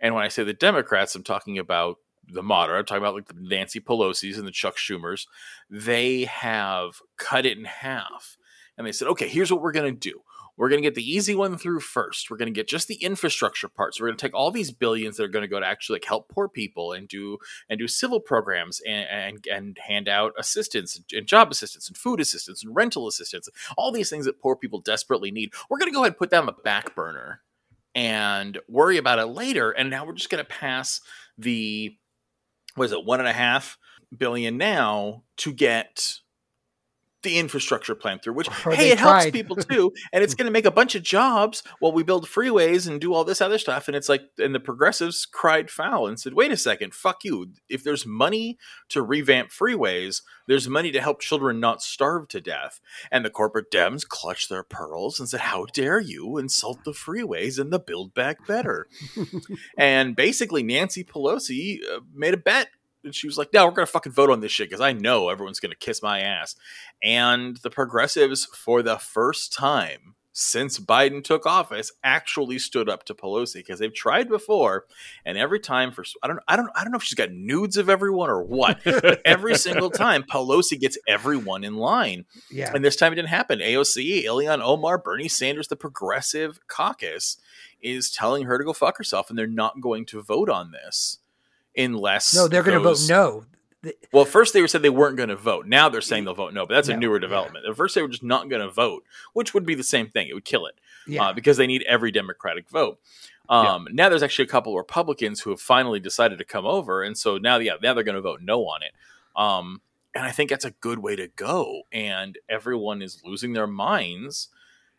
and 0.00 0.14
when 0.14 0.24
I 0.24 0.28
say 0.28 0.42
the 0.42 0.54
Democrats, 0.54 1.14
I'm 1.14 1.22
talking 1.22 1.58
about 1.58 1.96
the 2.26 2.42
moderate, 2.42 2.80
I'm 2.80 2.86
talking 2.86 3.02
about 3.02 3.14
like 3.14 3.28
the 3.28 3.34
Nancy 3.36 3.80
Pelosi's 3.80 4.38
and 4.38 4.46
the 4.46 4.52
Chuck 4.52 4.76
Schumers, 4.76 5.26
they 5.70 6.24
have 6.24 7.00
cut 7.18 7.46
it 7.46 7.58
in 7.58 7.64
half. 7.64 8.36
And 8.78 8.86
they 8.86 8.92
said, 8.92 9.08
okay, 9.08 9.28
here's 9.28 9.52
what 9.52 9.60
we're 9.60 9.72
going 9.72 9.92
to 9.92 9.98
do. 9.98 10.20
We're 10.62 10.68
going 10.68 10.80
to 10.80 10.86
get 10.86 10.94
the 10.94 11.12
easy 11.12 11.34
one 11.34 11.58
through 11.58 11.80
first. 11.80 12.30
We're 12.30 12.36
going 12.36 12.46
to 12.46 12.52
get 12.52 12.68
just 12.68 12.86
the 12.86 12.94
infrastructure 12.94 13.66
parts. 13.66 13.98
So 13.98 14.04
we're 14.04 14.10
going 14.10 14.18
to 14.18 14.24
take 14.24 14.32
all 14.32 14.52
these 14.52 14.70
billions 14.70 15.16
that 15.16 15.24
are 15.24 15.28
going 15.28 15.42
to 15.42 15.48
go 15.48 15.58
to 15.58 15.66
actually 15.66 15.96
like 15.96 16.04
help 16.04 16.28
poor 16.28 16.48
people 16.48 16.92
and 16.92 17.08
do 17.08 17.38
and 17.68 17.80
do 17.80 17.88
civil 17.88 18.20
programs 18.20 18.80
and 18.86 19.08
and, 19.08 19.46
and 19.52 19.78
hand 19.78 20.08
out 20.08 20.34
assistance 20.38 21.02
and 21.12 21.26
job 21.26 21.50
assistance 21.50 21.88
and 21.88 21.96
food 21.96 22.20
assistance 22.20 22.62
and 22.62 22.76
rental 22.76 23.08
assistance, 23.08 23.48
all 23.76 23.90
these 23.90 24.08
things 24.08 24.24
that 24.24 24.38
poor 24.38 24.54
people 24.54 24.78
desperately 24.78 25.32
need. 25.32 25.52
We're 25.68 25.78
going 25.78 25.90
to 25.90 25.94
go 25.94 26.02
ahead 26.02 26.12
and 26.12 26.18
put 26.18 26.30
that 26.30 26.38
on 26.38 26.46
the 26.46 26.52
back 26.52 26.94
burner 26.94 27.40
and 27.96 28.56
worry 28.68 28.98
about 28.98 29.18
it 29.18 29.26
later. 29.26 29.72
And 29.72 29.90
now 29.90 30.06
we're 30.06 30.12
just 30.12 30.30
going 30.30 30.44
to 30.44 30.48
pass 30.48 31.00
the 31.36 31.96
what 32.76 32.84
is 32.84 32.92
it 32.92 33.04
one 33.04 33.18
and 33.18 33.28
a 33.28 33.32
half 33.32 33.78
billion 34.16 34.58
now 34.58 35.24
to 35.38 35.52
get 35.52 36.20
the 37.22 37.38
infrastructure 37.38 37.94
plan 37.94 38.18
through, 38.18 38.34
which 38.34 38.48
or 38.66 38.72
hey, 38.72 38.90
it 38.90 38.98
tried. 38.98 39.22
helps 39.22 39.30
people 39.32 39.56
too, 39.56 39.92
and 40.12 40.22
it's 40.22 40.34
going 40.36 40.46
to 40.46 40.52
make 40.52 40.64
a 40.64 40.70
bunch 40.70 40.94
of 40.94 41.02
jobs 41.02 41.62
while 41.78 41.92
we 41.92 42.02
build 42.02 42.26
freeways 42.26 42.88
and 42.88 43.00
do 43.00 43.14
all 43.14 43.24
this 43.24 43.40
other 43.40 43.58
stuff. 43.58 43.88
And 43.88 43.96
it's 43.96 44.08
like, 44.08 44.22
and 44.38 44.54
the 44.54 44.60
progressives 44.60 45.26
cried 45.26 45.70
foul 45.70 46.06
and 46.06 46.18
said, 46.18 46.34
"Wait 46.34 46.52
a 46.52 46.56
second, 46.56 46.94
fuck 46.94 47.24
you! 47.24 47.52
If 47.68 47.84
there's 47.84 48.06
money 48.06 48.58
to 48.90 49.02
revamp 49.02 49.50
freeways, 49.50 50.22
there's 50.46 50.68
money 50.68 50.90
to 50.92 51.00
help 51.00 51.20
children 51.20 51.60
not 51.60 51.82
starve 51.82 52.28
to 52.28 52.40
death." 52.40 52.80
And 53.10 53.24
the 53.24 53.30
corporate 53.30 53.70
Dems 53.70 54.06
clutched 54.06 54.48
their 54.48 54.64
pearls 54.64 55.18
and 55.18 55.28
said, 55.28 55.40
"How 55.40 55.66
dare 55.66 56.00
you 56.00 56.38
insult 56.38 56.84
the 56.84 56.92
freeways 56.92 57.58
and 57.58 57.72
the 57.72 57.78
Build 57.78 58.14
Back 58.14 58.46
Better?" 58.46 58.88
and 59.78 60.16
basically, 60.16 60.62
Nancy 60.62 61.04
Pelosi 61.04 61.78
uh, 61.90 62.00
made 62.14 62.34
a 62.34 62.38
bet 62.38 62.68
and 63.04 63.14
she 63.14 63.26
was 63.26 63.38
like, 63.38 63.52
"No, 63.52 63.66
we're 63.66 63.72
gonna 63.72 63.86
fucking 63.86 64.12
vote 64.12 64.30
on 64.30 64.40
this 64.40 64.52
shit 64.52 64.68
because 64.68 64.80
I 64.80 64.92
know 64.92 65.28
everyone's 65.28 65.60
gonna 65.60 65.74
kiss 65.74 66.02
my 66.02 66.20
ass." 66.20 66.54
And 67.02 67.56
the 67.58 67.70
progressives, 67.70 68.46
for 68.46 68.82
the 68.82 68.98
first 68.98 69.52
time 69.52 70.14
since 70.32 70.78
Biden 70.78 71.22
took 71.22 71.44
office, 71.44 71.92
actually 72.02 72.58
stood 72.58 72.88
up 72.88 73.04
to 73.04 73.14
Pelosi 73.14 73.56
because 73.56 73.78
they've 73.78 73.92
tried 73.92 74.28
before, 74.28 74.86
and 75.24 75.36
every 75.36 75.60
time 75.60 75.92
for 75.92 76.04
I 76.22 76.26
don't 76.26 76.40
I 76.48 76.56
don't 76.56 76.70
I 76.74 76.82
don't 76.82 76.92
know 76.92 76.96
if 76.96 77.04
she's 77.04 77.14
got 77.14 77.30
nudes 77.30 77.76
of 77.76 77.90
everyone 77.90 78.30
or 78.30 78.42
what, 78.42 78.80
but 78.84 79.20
every 79.24 79.54
single 79.56 79.90
time 79.90 80.22
Pelosi 80.22 80.80
gets 80.80 80.98
everyone 81.06 81.64
in 81.64 81.76
line. 81.76 82.24
Yeah, 82.50 82.72
and 82.74 82.84
this 82.84 82.96
time 82.96 83.12
it 83.12 83.16
didn't 83.16 83.28
happen. 83.28 83.60
AOC, 83.60 84.24
Ilhan 84.24 84.62
Omar, 84.62 84.98
Bernie 84.98 85.28
Sanders, 85.28 85.68
the 85.68 85.76
Progressive 85.76 86.58
Caucus 86.66 87.36
is 87.82 88.10
telling 88.10 88.44
her 88.44 88.58
to 88.58 88.64
go 88.64 88.72
fuck 88.72 88.96
herself, 88.96 89.28
and 89.28 89.38
they're 89.38 89.46
not 89.46 89.80
going 89.80 90.06
to 90.06 90.22
vote 90.22 90.48
on 90.48 90.70
this 90.70 91.18
unless 91.76 92.34
no, 92.34 92.48
they're 92.48 92.62
going 92.62 92.78
to 92.78 92.84
vote 92.84 93.00
no. 93.08 93.44
Well, 94.12 94.24
first 94.24 94.52
they 94.52 94.60
were 94.60 94.68
said 94.68 94.82
they 94.82 94.90
weren't 94.90 95.16
going 95.16 95.28
to 95.28 95.36
vote. 95.36 95.66
Now 95.66 95.88
they're 95.88 96.00
saying 96.00 96.24
they'll 96.24 96.34
vote 96.34 96.54
no, 96.54 96.66
but 96.66 96.74
that's 96.74 96.88
no, 96.88 96.94
a 96.94 96.98
newer 96.98 97.18
development. 97.18 97.64
Yeah. 97.64 97.72
At 97.72 97.76
first 97.76 97.94
they 97.94 98.02
were 98.02 98.08
just 98.08 98.22
not 98.22 98.48
going 98.48 98.62
to 98.62 98.70
vote, 98.70 99.04
which 99.32 99.54
would 99.54 99.66
be 99.66 99.74
the 99.74 99.82
same 99.82 100.08
thing. 100.08 100.28
It 100.28 100.34
would 100.34 100.44
kill 100.44 100.66
it 100.66 100.76
yeah. 101.06 101.24
uh, 101.24 101.32
because 101.32 101.56
they 101.56 101.66
need 101.66 101.84
every 101.88 102.12
Democratic 102.12 102.68
vote. 102.68 103.00
Um, 103.48 103.86
yeah. 103.88 103.94
Now 103.94 104.08
there's 104.08 104.22
actually 104.22 104.44
a 104.44 104.48
couple 104.48 104.72
of 104.72 104.78
Republicans 104.78 105.40
who 105.40 105.50
have 105.50 105.60
finally 105.60 105.98
decided 105.98 106.38
to 106.38 106.44
come 106.44 106.64
over, 106.64 107.02
and 107.02 107.18
so 107.18 107.38
now, 107.38 107.56
yeah, 107.58 107.72
now 107.82 107.94
they're 107.94 108.04
going 108.04 108.14
to 108.14 108.20
vote 108.20 108.40
no 108.42 108.66
on 108.66 108.82
it. 108.82 108.92
Um, 109.34 109.80
and 110.14 110.24
I 110.24 110.30
think 110.30 110.50
that's 110.50 110.64
a 110.64 110.70
good 110.70 110.98
way 110.98 111.16
to 111.16 111.28
go. 111.28 111.82
And 111.90 112.38
everyone 112.48 113.02
is 113.02 113.22
losing 113.24 113.52
their 113.52 113.66
minds, 113.66 114.48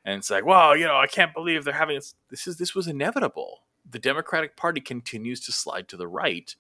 and 0.03 0.19
it's 0.19 0.29
like, 0.29 0.45
well, 0.45 0.75
you 0.75 0.86
know, 0.86 0.97
I 0.97 1.07
can't 1.07 1.33
believe 1.33 1.63
they're 1.63 1.73
having 1.73 1.95
this. 1.95 2.15
This 2.29 2.47
is 2.47 2.57
this 2.57 2.75
was 2.75 2.88
inevitable. 2.88 3.62
The 3.89 3.99
Democratic 3.99 4.55
Party 4.55 4.81
continues 4.81 5.39
to 5.41 5.51
slide 5.51 5.87
to 5.89 5.97
the 5.97 6.07
right 6.07 6.55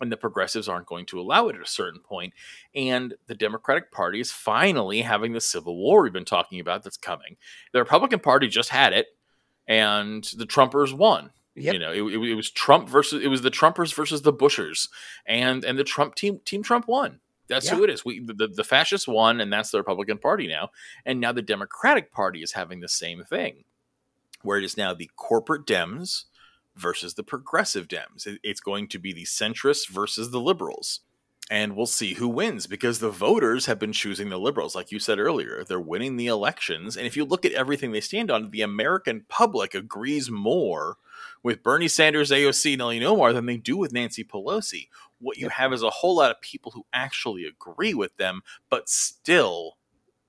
and 0.00 0.12
the 0.12 0.16
progressives 0.16 0.68
aren't 0.68 0.86
going 0.86 1.06
to 1.06 1.20
allow 1.20 1.48
it 1.48 1.56
at 1.56 1.62
a 1.62 1.66
certain 1.66 2.00
point. 2.00 2.34
And 2.74 3.14
the 3.26 3.34
Democratic 3.34 3.90
Party 3.90 4.20
is 4.20 4.30
finally 4.30 5.02
having 5.02 5.32
the 5.32 5.40
civil 5.40 5.76
war 5.76 6.02
we've 6.02 6.12
been 6.12 6.24
talking 6.24 6.60
about 6.60 6.82
that's 6.82 6.96
coming. 6.96 7.36
The 7.72 7.78
Republican 7.78 8.20
Party 8.20 8.48
just 8.48 8.70
had 8.70 8.92
it, 8.92 9.06
and 9.66 10.24
the 10.36 10.46
Trumpers 10.46 10.92
won. 10.92 11.30
Yep. 11.54 11.72
You 11.72 11.80
know, 11.80 11.92
it, 11.92 12.02
it, 12.02 12.30
it, 12.30 12.34
was 12.34 12.50
Trump 12.50 12.88
versus 12.88 13.24
it 13.24 13.28
was 13.28 13.40
the 13.40 13.50
Trumpers 13.50 13.94
versus 13.94 14.20
the 14.20 14.32
Bushers, 14.32 14.90
and 15.24 15.64
and 15.64 15.78
the 15.78 15.84
Trump 15.84 16.14
team 16.14 16.40
Team 16.44 16.62
Trump 16.62 16.86
won. 16.86 17.20
That's 17.48 17.68
who 17.68 17.84
it 17.84 17.90
is. 17.90 18.04
We 18.04 18.20
the, 18.20 18.48
the 18.48 18.64
fascists 18.64 19.08
won, 19.08 19.40
and 19.40 19.50
that's 19.50 19.70
the 19.70 19.78
Republican 19.78 20.18
Party 20.18 20.48
now. 20.48 20.70
And 21.06 21.18
now 21.18 21.32
the 21.32 21.40
Democratic 21.40 22.12
Party 22.12 22.42
is 22.42 22.52
having 22.52 22.80
the 22.80 22.88
same 22.88 23.24
thing, 23.24 23.64
where 24.42 24.58
it 24.58 24.64
is 24.64 24.76
now 24.76 24.92
the 24.92 25.10
corporate 25.16 25.64
Dems 25.64 26.24
versus 26.76 27.14
the 27.14 27.22
progressive 27.22 27.88
Dems. 27.88 28.26
It's 28.42 28.60
going 28.60 28.88
to 28.88 28.98
be 28.98 29.12
the 29.12 29.24
centrists 29.24 29.88
versus 29.88 30.30
the 30.30 30.40
liberals. 30.40 31.00
And 31.48 31.76
we'll 31.76 31.86
see 31.86 32.14
who 32.14 32.26
wins 32.26 32.66
because 32.66 32.98
the 32.98 33.10
voters 33.10 33.66
have 33.66 33.78
been 33.78 33.92
choosing 33.92 34.30
the 34.30 34.38
liberals. 34.38 34.74
Like 34.74 34.90
you 34.90 34.98
said 34.98 35.20
earlier, 35.20 35.62
they're 35.62 35.78
winning 35.78 36.16
the 36.16 36.26
elections. 36.26 36.96
And 36.96 37.06
if 37.06 37.16
you 37.16 37.24
look 37.24 37.44
at 37.44 37.52
everything 37.52 37.92
they 37.92 38.00
stand 38.00 38.32
on, 38.32 38.50
the 38.50 38.62
American 38.62 39.24
public 39.28 39.72
agrees 39.72 40.28
more 40.28 40.96
with 41.44 41.62
Bernie 41.62 41.86
Sanders, 41.86 42.32
AOC, 42.32 42.72
and 42.72 42.82
Ilhan 42.82 43.04
Omar 43.04 43.32
than 43.32 43.46
they 43.46 43.58
do 43.58 43.76
with 43.76 43.92
Nancy 43.92 44.24
Pelosi. 44.24 44.88
What 45.20 45.36
you 45.38 45.48
have 45.48 45.72
is 45.72 45.84
a 45.84 45.90
whole 45.90 46.16
lot 46.16 46.32
of 46.32 46.40
people 46.40 46.72
who 46.72 46.86
actually 46.92 47.44
agree 47.44 47.94
with 47.94 48.16
them, 48.16 48.40
but 48.68 48.88
still 48.88 49.76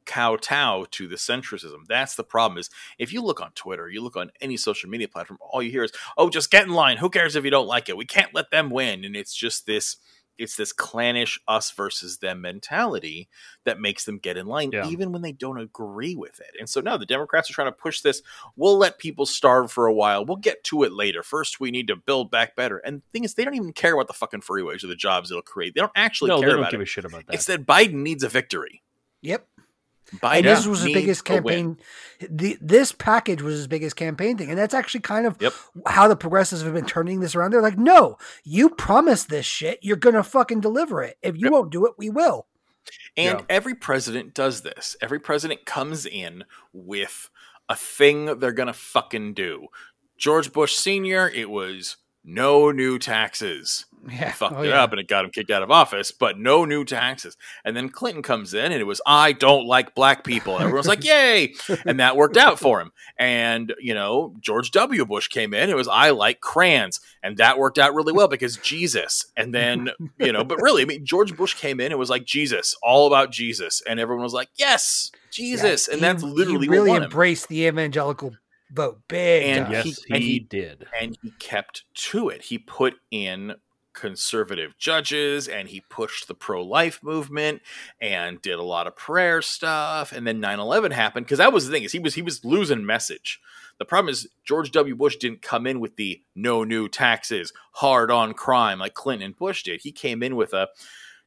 kowtow 0.08 0.86
to 0.90 1.08
the 1.08 1.18
centrism. 1.18 1.86
That's 1.88 2.16
the 2.16 2.24
problem. 2.24 2.58
Is 2.58 2.72
if 2.98 3.14
you 3.14 3.22
look 3.22 3.42
on 3.42 3.52
Twitter, 3.52 3.88
you 3.88 4.02
look 4.02 4.18
on 4.18 4.32
any 4.42 4.58
social 4.58 4.90
media 4.90 5.08
platform, 5.08 5.38
all 5.42 5.62
you 5.62 5.70
hear 5.70 5.84
is, 5.84 5.92
"Oh, 6.18 6.30
just 6.32 6.50
get 6.50 6.66
in 6.66 6.74
line. 6.74 6.98
Who 6.98 7.10
cares 7.10 7.36
if 7.36 7.44
you 7.44 7.52
don't 7.52 7.68
like 7.68 7.90
it? 7.90 7.98
We 7.98 8.06
can't 8.06 8.34
let 8.34 8.50
them 8.50 8.72
win." 8.72 9.06
And 9.06 9.16
it's 9.16 9.36
just 9.36 9.68
this. 9.68 9.98
It's 10.40 10.56
this 10.56 10.72
clannish 10.72 11.40
us 11.48 11.72
versus 11.72 12.20
them 12.20 12.42
mentality 12.42 13.28
that 13.66 13.80
makes 13.80 14.06
them 14.06 14.20
get 14.20 14.38
in 14.38 14.46
line, 14.46 14.70
yeah. 14.72 14.88
even 14.88 15.12
when 15.12 15.24
they 15.24 15.32
don't 15.32 15.60
agree 15.60 16.16
with 16.16 16.40
it. 16.40 16.56
And 16.60 16.70
so 16.70 16.80
now 16.80 16.96
the 16.96 17.08
Democrats 17.08 17.50
are 17.50 17.54
trying 17.54 17.70
to 17.70 17.72
push 17.72 18.02
this. 18.02 18.22
We'll 18.56 18.78
let 18.78 19.00
people 19.00 19.26
starve 19.26 19.72
for 19.72 19.88
a 19.88 19.94
while. 19.94 20.26
We'll 20.26 20.38
get 20.38 20.64
to 20.66 20.84
it 20.84 20.94
later. 20.94 21.24
First, 21.24 21.60
we 21.60 21.72
need 21.72 21.88
to 21.88 21.96
build 21.96 22.30
back 22.30 22.56
better. 22.56 22.78
And 22.78 23.02
the 23.02 23.06
thing 23.12 23.24
is, 23.24 23.34
they 23.34 23.46
don't 23.46 23.56
even 23.56 23.74
care 23.74 23.96
about 23.96 24.06
the 24.06 24.14
fucking 24.14 24.42
freeways 24.42 24.84
or 24.84 24.88
the 24.88 24.96
jobs 24.96 25.32
it'll 25.32 25.42
create. 25.42 25.74
They 25.74 25.82
don't 25.82 25.92
actually 25.96 26.30
no, 26.30 26.40
care 26.40 26.50
don't 26.50 26.60
about 26.60 26.72
give 26.72 26.82
it. 26.82 26.84
a 26.84 26.86
shit 26.86 27.06
about 27.06 27.26
that. 27.26 27.34
It's 27.34 27.46
that 27.46 27.66
Biden 27.66 28.04
needs 28.04 28.24
a 28.24 28.30
victory. 28.30 28.84
Yep. 29.24 29.48
Biden 30.16 30.38
and 30.38 30.46
this 30.46 30.66
was 30.66 30.82
his 30.82 30.94
biggest 30.94 31.26
campaign. 31.26 31.78
The, 32.30 32.58
this 32.62 32.92
package 32.92 33.42
was 33.42 33.56
his 33.56 33.68
biggest 33.68 33.96
campaign 33.96 34.38
thing, 34.38 34.50
and 34.50 34.58
that's 34.58 34.74
actually 34.74 35.02
kind 35.02 35.26
of 35.26 35.36
Yep. 35.42 35.54
how 35.86 36.08
the 36.08 36.16
progressives 36.16 36.62
have 36.64 36.74
been 36.74 36.86
turning 36.86 37.20
this 37.20 37.36
around. 37.36 37.52
They're 37.52 37.62
like, 37.62 37.78
"No, 37.78 38.18
you 38.44 38.70
promised 38.70 39.30
this 39.30 39.46
shit. 39.46 39.80
You're 39.82 39.98
gonna 39.98 40.24
fucking 40.24 40.62
deliver 40.62 41.04
it. 41.04 41.18
If 41.22 41.36
you 41.36 41.46
Yep. 41.46 41.52
won't 41.52 41.72
do 41.72 41.86
it, 41.86 41.94
we 41.98 42.10
will." 42.10 42.48
And 43.18 43.40
Yeah. 43.40 43.46
every 43.50 43.76
president 43.76 44.34
does 44.34 44.62
this. 44.62 44.96
Every 45.02 45.20
president 45.20 45.66
comes 45.66 46.06
in 46.06 46.46
with 46.72 47.30
a 47.68 47.76
thing 47.76 48.40
they're 48.40 48.54
going 48.54 48.68
to 48.68 48.74
fucking 48.74 49.34
do. 49.34 49.68
George 50.18 50.54
Bush 50.54 50.74
Sr., 50.76 51.30
it 51.30 51.50
was 51.50 51.98
no 52.28 52.72
new 52.72 53.00
taxes. 53.00 53.86
Yeah, 54.08 54.28
He 54.28 54.32
fucked 54.32 54.56
Oh, 54.56 54.62
it 54.62 54.70
yeah. 54.70 54.84
up 54.84 54.92
and 54.92 55.00
it 55.02 55.08
got 55.08 55.26
him 55.26 55.32
kicked 55.32 55.50
out 55.50 55.64
of 55.64 55.72
office, 55.72 56.12
but 56.12 56.38
no 56.38 56.66
new 56.66 56.86
taxes. 56.86 57.36
And 57.66 57.76
then 57.76 57.90
Clinton 57.90 58.22
comes 58.22 58.54
in 58.54 58.66
and 58.72 58.76
it 58.82 58.86
was, 58.86 59.02
I 59.06 59.32
don't 59.32 59.66
like 59.66 59.96
black 59.96 60.24
people. 60.24 60.56
And 60.56 60.64
everyone's 60.64 60.88
like, 60.88 61.04
yay. 61.04 61.56
And 61.86 62.00
that 62.00 62.16
worked 62.16 62.38
out 62.38 62.60
for 62.60 62.80
him. 62.80 62.92
And, 63.18 63.74
you 63.80 63.94
know, 63.94 64.36
George 64.40 64.72
W. 64.72 65.04
Bush 65.06 65.28
came 65.30 65.54
in. 65.54 65.70
It 65.70 65.76
was, 65.76 65.88
I 65.88 66.12
like 66.12 66.40
crayons. 66.40 67.00
And 67.24 67.38
that 67.38 67.58
worked 67.58 67.80
out 67.80 67.96
really 67.96 68.14
well 68.14 68.28
because 68.28 68.58
Jesus. 68.58 69.26
And 69.36 69.54
then, 69.54 69.90
you 70.20 70.32
know, 70.32 70.44
but 70.44 70.62
really, 70.62 70.84
I 70.84 70.86
mean, 70.86 71.06
George 71.06 71.36
Bush 71.36 71.54
came 71.56 71.80
in. 71.80 71.92
It 71.92 71.98
was 71.98 72.10
like 72.10 72.24
Jesus, 72.26 72.76
all 72.84 73.08
about 73.08 73.32
Jesus. 73.32 73.82
And 73.90 74.00
everyone 74.00 74.24
was 74.24 74.34
like, 74.34 74.50
yes, 74.58 75.12
Jesus. 75.32 75.88
Yeah, 75.88 75.94
and 75.96 76.02
he- 76.02 76.06
that's 76.08 76.24
literally 76.24 76.68
really 76.70 76.90
what 76.90 76.96
won 76.96 76.98
him. 76.98 77.04
embraced 77.06 77.48
the 77.50 77.66
evangelical 77.66 78.36
vote 78.72 79.02
big. 79.08 79.44
And. 79.58 79.72
Yes, 79.72 79.84
he- 79.86 79.92
he, 79.92 80.14
and 80.14 80.24
he- 80.24 80.40
did. 80.40 80.86
and 81.00 81.18
he 81.22 81.32
kept 81.40 81.84
to 81.94 82.30
it. 82.30 82.44
He 82.44 82.58
put 82.58 82.96
in 83.12 83.56
conservative 83.94 84.78
judges 84.78 85.48
and 85.48 85.70
he 85.70 85.82
pushed 85.90 86.28
the 86.28 86.36
pro 86.36 86.64
life 86.64 87.02
movement 87.02 87.60
and 88.00 88.40
did 88.44 88.60
a 88.60 88.64
lot 88.64 88.86
of 88.86 88.96
prayer 88.96 89.42
stuff. 89.42 90.12
And 90.12 90.28
then 90.28 90.40
9 90.40 90.60
11 90.60 90.92
happened 90.92 91.26
because 91.26 91.40
that 91.40 91.52
was 91.52 91.66
the 91.66 91.72
thing 91.72 91.82
is 91.84 91.94
he 91.94 92.00
was 92.00 92.14
he 92.14 92.22
was 92.22 92.46
losing 92.46 92.86
message. 92.86 93.42
The 93.80 93.86
problem 93.86 94.12
is 94.12 94.28
George 94.46 94.70
W. 94.72 94.96
Bush 94.96 95.16
didn't 95.16 95.42
come 95.42 95.66
in 95.66 95.80
with 95.80 95.96
the 95.96 96.22
no 96.36 96.64
new 96.64 96.88
taxes, 96.88 97.54
hard 97.74 98.12
on 98.12 98.34
crime 98.36 98.78
like 98.80 98.94
Clinton 98.94 99.26
and 99.26 99.36
Bush 99.36 99.64
did. 99.64 99.82
He 99.82 99.92
came 99.92 100.22
in 100.22 100.36
with 100.36 100.54
a 100.54 100.68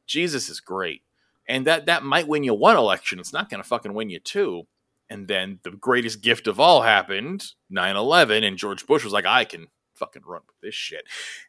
Jesus 0.07 0.47
is 0.47 0.61
great. 0.61 1.01
And 1.47 1.67
that 1.67 1.87
that 1.87 2.03
might 2.03 2.27
win 2.29 2.43
you 2.45 2.53
one 2.53 2.77
election. 2.77 3.19
It's 3.19 3.33
not 3.33 3.49
gonna 3.49 3.63
fucking 3.63 3.93
win 3.93 4.09
you 4.09 4.19
two. 4.19 4.65
And 5.11 5.27
then 5.27 5.59
the 5.63 5.71
greatest 5.71 6.21
gift 6.21 6.47
of 6.47 6.57
all 6.57 6.81
happened, 6.81 7.43
9 7.69 7.95
11, 7.97 8.45
and 8.45 8.57
George 8.57 8.87
Bush 8.87 9.03
was 9.03 9.11
like, 9.11 9.25
I 9.25 9.43
can 9.43 9.67
fucking 9.95 10.21
run 10.25 10.39
with 10.47 10.55
this 10.63 10.73
shit. 10.73 11.03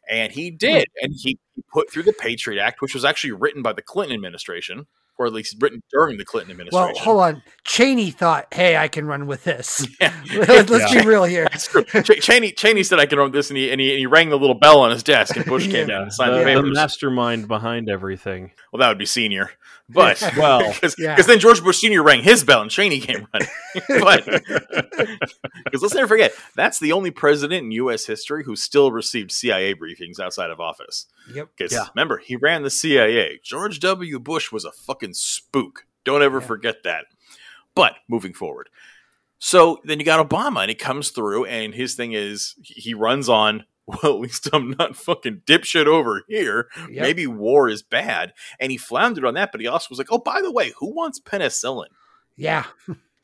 And 0.09 0.33
he 0.33 0.49
hmm. 0.49 0.57
did. 0.57 0.87
And 1.01 1.13
he, 1.15 1.39
he 1.55 1.63
put 1.73 1.89
through 1.89 2.03
the 2.03 2.11
Patriot 2.11 2.61
Act, 2.61 2.81
which 2.81 2.93
was 2.93 3.05
actually 3.05 3.31
written 3.31 3.61
by 3.61 3.71
the 3.71 3.81
Clinton 3.81 4.15
administration, 4.15 4.85
or 5.17 5.27
at 5.27 5.31
least 5.31 5.55
written 5.61 5.81
during 5.91 6.17
the 6.17 6.25
Clinton 6.25 6.51
administration. 6.51 6.77
well, 6.77 6.89
administration. 6.89 7.05
hold 7.05 7.21
on. 7.21 7.43
Cheney 7.63 8.11
thought, 8.11 8.53
"Hey, 8.53 8.75
I 8.75 8.89
can 8.89 9.05
run 9.05 9.27
with 9.27 9.45
this." 9.45 9.87
Yeah. 10.01 10.13
Let's 10.35 10.93
Yeah. 10.93 11.01
be 11.01 11.07
real 11.07 11.23
here. 11.23 11.47
That's 11.49 11.67
true. 11.67 11.85
Ch- 11.85 12.19
Cheney, 12.19 12.51
Cheney 12.51 12.83
said 12.83 12.99
I 12.99 13.05
can 13.05 13.17
run 13.17 13.27
with 13.27 13.33
this, 13.33 13.49
and 13.49 13.57
he, 13.57 13.71
and, 13.71 13.79
he, 13.79 13.91
and 13.91 13.99
he 13.99 14.07
rang 14.07 14.29
the 14.29 14.37
little 14.37 14.59
bell 14.59 14.81
on 14.81 14.91
his 14.91 15.03
desk, 15.03 15.37
and 15.37 15.45
Bush 15.45 15.67
came 15.69 15.87
Yeah. 15.87 15.95
down 15.95 16.01
and 16.01 16.13
signed 16.13 16.33
the, 16.33 16.43
the, 16.43 16.61
the 16.63 16.73
mastermind 16.73 17.47
behind 17.47 17.89
everyking. 17.89 18.51
Well, 18.73 18.79
that 18.79 18.89
would 18.89 18.97
be 18.97 19.05
senior. 19.05 19.51
But, 19.87 20.21
Well, 20.37 20.73
because 20.73 20.95
yeah. 20.97 21.15
then 21.21 21.39
George 21.39 21.63
Bush 21.63 21.77
Sr. 21.79 22.01
rang 22.01 22.23
his 22.23 22.43
bell, 22.43 22.61
and 22.61 22.71
Cheney 22.71 22.99
came 22.99 23.27
running. 23.33 23.47
but, 24.01 24.25
because 25.65 25.81
let's 25.81 25.93
never 25.93 26.07
forget, 26.07 26.33
that's 26.55 26.79
the 26.79 26.91
only 26.91 27.11
president 27.11 27.63
in 27.65 27.71
U.S. 27.71 28.05
history 28.05 28.43
who 28.43 28.55
still 28.55 28.91
received 28.91 29.31
CIA 29.31 29.75
briefings 29.75 30.19
outside 30.19 30.49
of 30.49 30.59
office. 30.59 31.05
Yep. 31.33 31.49
Because 31.55 31.71
Yeah. 31.73 31.85
remember, 31.95 32.17
he 32.17 32.35
ran 32.35 32.63
the 32.63 32.69
CIA. 32.69 33.39
George 33.43 33.79
W. 33.79 34.19
Bush 34.19 34.51
was 34.51 34.65
a 34.65 34.71
fucking 34.71 35.13
spook. 35.13 35.85
Don't 36.03 36.23
ever 36.23 36.39
Yeah. 36.39 36.47
forget 36.47 36.83
that. 36.83 37.05
But 37.75 37.95
moving 38.09 38.33
forward. 38.33 38.69
So 39.39 39.79
then 39.83 39.99
you 39.99 40.05
got 40.05 40.27
Obama, 40.27 40.61
and 40.61 40.69
he 40.69 40.75
comes 40.75 41.09
through, 41.09 41.45
and 41.45 41.73
his 41.75 41.95
thing 41.95 42.13
is 42.13 42.55
he 42.63 42.93
runs 42.93 43.27
on, 43.29 43.65
well, 43.87 44.13
at 44.13 44.19
least 44.19 44.49
I'm 44.53 44.71
not 44.79 44.95
fucking 44.95 45.41
dipshit 45.45 45.85
over 45.87 46.23
here. 46.27 46.67
Yep. 46.89 47.01
Maybe 47.01 47.27
war 47.27 47.67
is 47.69 47.81
bad. 47.83 48.33
And 48.59 48.71
he 48.71 48.77
floundered 48.77 49.25
on 49.25 49.33
that, 49.33 49.51
but 49.51 49.61
he 49.61 49.67
also 49.67 49.87
was 49.89 49.97
like, 49.97 50.11
oh, 50.11 50.19
by 50.19 50.41
the 50.41 50.51
way, 50.51 50.71
who 50.79 50.93
wants 50.95 51.19
penicillin? 51.19 51.87
Yeah. 52.37 52.65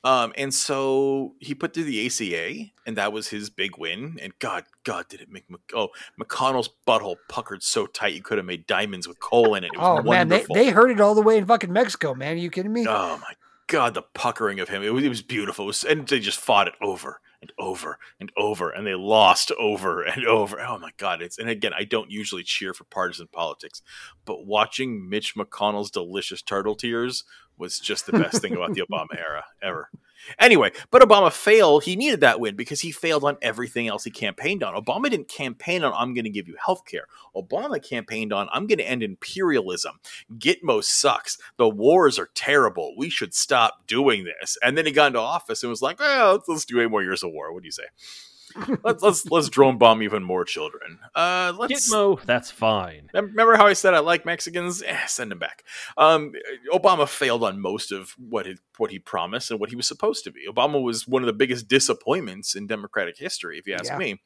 Um, 0.04 0.32
and 0.38 0.54
so 0.54 1.36
he 1.40 1.54
put 1.54 1.74
through 1.74 1.84
the 1.84 2.06
ACA, 2.06 2.72
and 2.86 2.96
that 2.96 3.12
was 3.12 3.28
his 3.28 3.50
big 3.50 3.78
win. 3.78 4.18
And 4.22 4.32
God, 4.40 4.64
God, 4.86 5.08
did 5.10 5.20
it 5.20 5.30
make 5.30 5.50
Mc- 5.50 5.60
oh 5.76 5.90
McConnell's 6.20 6.70
butthole 6.88 7.18
puckered 7.28 7.64
so 7.64 7.86
tight 7.86 8.14
you 8.14 8.22
could 8.22 8.38
have 8.38 8.46
made 8.46 8.66
diamonds 8.66 9.10
with 9.10 9.20
coal 9.20 9.56
in 9.56 9.66
it. 9.66 9.72
It 9.74 9.78
was 9.80 10.00
Oh 10.00 10.10
man, 10.10 10.30
they, 10.30 10.46
they 10.54 10.70
heard 10.70 10.90
it 10.92 11.02
all 11.02 11.16
the 11.16 11.22
way 11.22 11.38
in 11.38 11.46
fucking 11.46 11.74
Mexico, 11.74 12.14
man. 12.16 12.34
Are 12.36 12.40
you 12.40 12.50
kidding 12.50 12.72
me? 12.72 12.86
oh 12.88 13.18
my 13.22 13.34
God, 13.68 13.94
the 13.94 14.02
puckering 14.02 14.62
of 14.62 14.70
him. 14.70 14.84
It 14.84 14.94
was, 14.94 15.04
it 15.04 15.10
was 15.10 15.22
beautiful. 15.22 15.66
It 15.66 15.68
was- 15.68 15.84
and 15.84 16.08
they 16.08 16.20
just 16.22 16.40
fought 16.40 16.68
it 16.70 16.76
over 16.82 17.20
and 17.42 17.52
over 17.58 17.98
and 18.20 18.32
over, 18.38 18.70
and 18.70 18.86
they 18.86 18.96
lost 18.96 19.52
over 19.60 20.02
and 20.02 20.26
over. 20.26 20.60
Oh 20.60 20.78
my 20.78 20.92
God! 20.98 21.22
It's 21.22 21.38
and 21.38 21.50
again, 21.50 21.74
I 21.78 21.84
don't 21.84 22.12
usually 22.12 22.44
cheer 22.44 22.74
for 22.74 22.84
partisan 22.86 23.28
politics, 23.28 23.82
but 24.26 24.46
watching 24.46 25.10
Mitch 25.10 25.36
McConnell's 25.36 25.92
delicious 25.92 26.42
turtle 26.42 26.76
tears 26.76 27.24
was 27.58 27.80
just 27.80 28.06
the 28.06 28.14
best 28.14 28.42
thing 28.42 28.54
about 28.54 28.74
the 28.74 28.82
Obama 28.90 29.18
era 29.18 29.46
ever. 29.62 29.90
Anyway, 30.38 30.72
but 30.92 31.02
Obama 31.02 31.32
failed. 31.32 31.84
He 31.84 31.96
needed 31.96 32.22
that 32.22 32.40
win 32.40 32.56
because 32.56 32.82
he 32.82 32.92
failed 32.92 33.24
on 33.24 33.38
everything 33.42 33.88
else 33.88 34.04
he 34.04 34.12
campaigned 34.12 34.64
on. 34.64 34.82
Obama 34.82 35.10
didn't 35.10 35.28
campaign 35.28 35.84
on 35.84 35.94
I'm 35.94 36.14
going 36.14 36.26
to 36.26 36.30
give 36.30 36.48
you 36.48 36.56
health 36.64 36.86
care. 36.86 37.06
Obama 37.36 37.84
campaigned 37.84 38.34
on 38.34 38.48
I'm 38.52 38.68
going 38.68 38.80
to 38.80 38.90
end 38.90 39.04
imperialism. 39.04 40.00
Gitmo 40.38 40.84
sucks. 40.84 41.38
The 41.58 41.70
wars 41.70 42.20
are 42.20 42.30
terrible. 42.36 42.94
We 42.98 43.10
should 43.10 43.34
stop 43.34 43.88
doing 43.88 44.26
this. 44.26 44.58
And 44.64 44.78
then 44.78 44.86
he 44.86 44.92
got 44.92 45.08
into 45.08 45.20
office 45.20 45.64
and 45.64 45.70
was 45.70 45.82
like, 45.82 46.00
well, 46.00 46.34
let's, 46.34 46.48
let's 46.48 46.66
do 46.66 46.80
eight 46.80 46.92
more 46.92 47.04
years 47.04 47.24
of 47.24 47.32
war. 47.32 47.54
What 47.54 47.64
do 47.64 47.68
you 47.68 47.72
say? 47.72 47.84
let's 48.84 49.04
let's 49.04 49.26
let's 49.30 49.50
drone 49.50 49.78
bomb 49.78 50.02
even 50.04 50.24
more 50.24 50.44
children. 50.46 51.00
Uh, 51.16 51.54
let's 51.58 51.90
Gitmo, 51.90 52.22
that's 52.24 52.52
fine. 52.52 53.10
Remember 53.14 53.56
how 53.56 53.68
I 53.68 53.74
said 53.74 53.94
I 53.94 54.00
like 54.00 54.26
Mexicans? 54.26 54.82
Eh, 54.86 55.06
send 55.06 55.32
them 55.32 55.40
back. 55.40 55.64
Um, 55.98 56.34
Obama 56.74 57.08
failed 57.08 57.44
on 57.44 57.60
most 57.60 57.92
of 57.92 58.12
what 58.18 58.46
he, 58.46 58.58
what 58.78 58.92
he 58.92 59.00
promised 59.00 59.52
and 59.52 59.60
what 59.60 59.70
he 59.70 59.76
was 59.76 59.88
supposed 59.88 60.24
to 60.24 60.32
be. 60.32 60.46
Obama 60.50 60.82
was 60.82 61.08
one 61.08 61.22
of 61.22 61.28
the 61.28 61.34
biggest 61.34 61.68
disappointments 61.68 62.56
in 62.56 62.68
Democratic 62.68 63.18
history, 63.18 63.58
if 63.58 63.68
you 63.68 63.74
ask 63.74 63.86
Yeah. 63.86 63.98
me. 63.98 64.22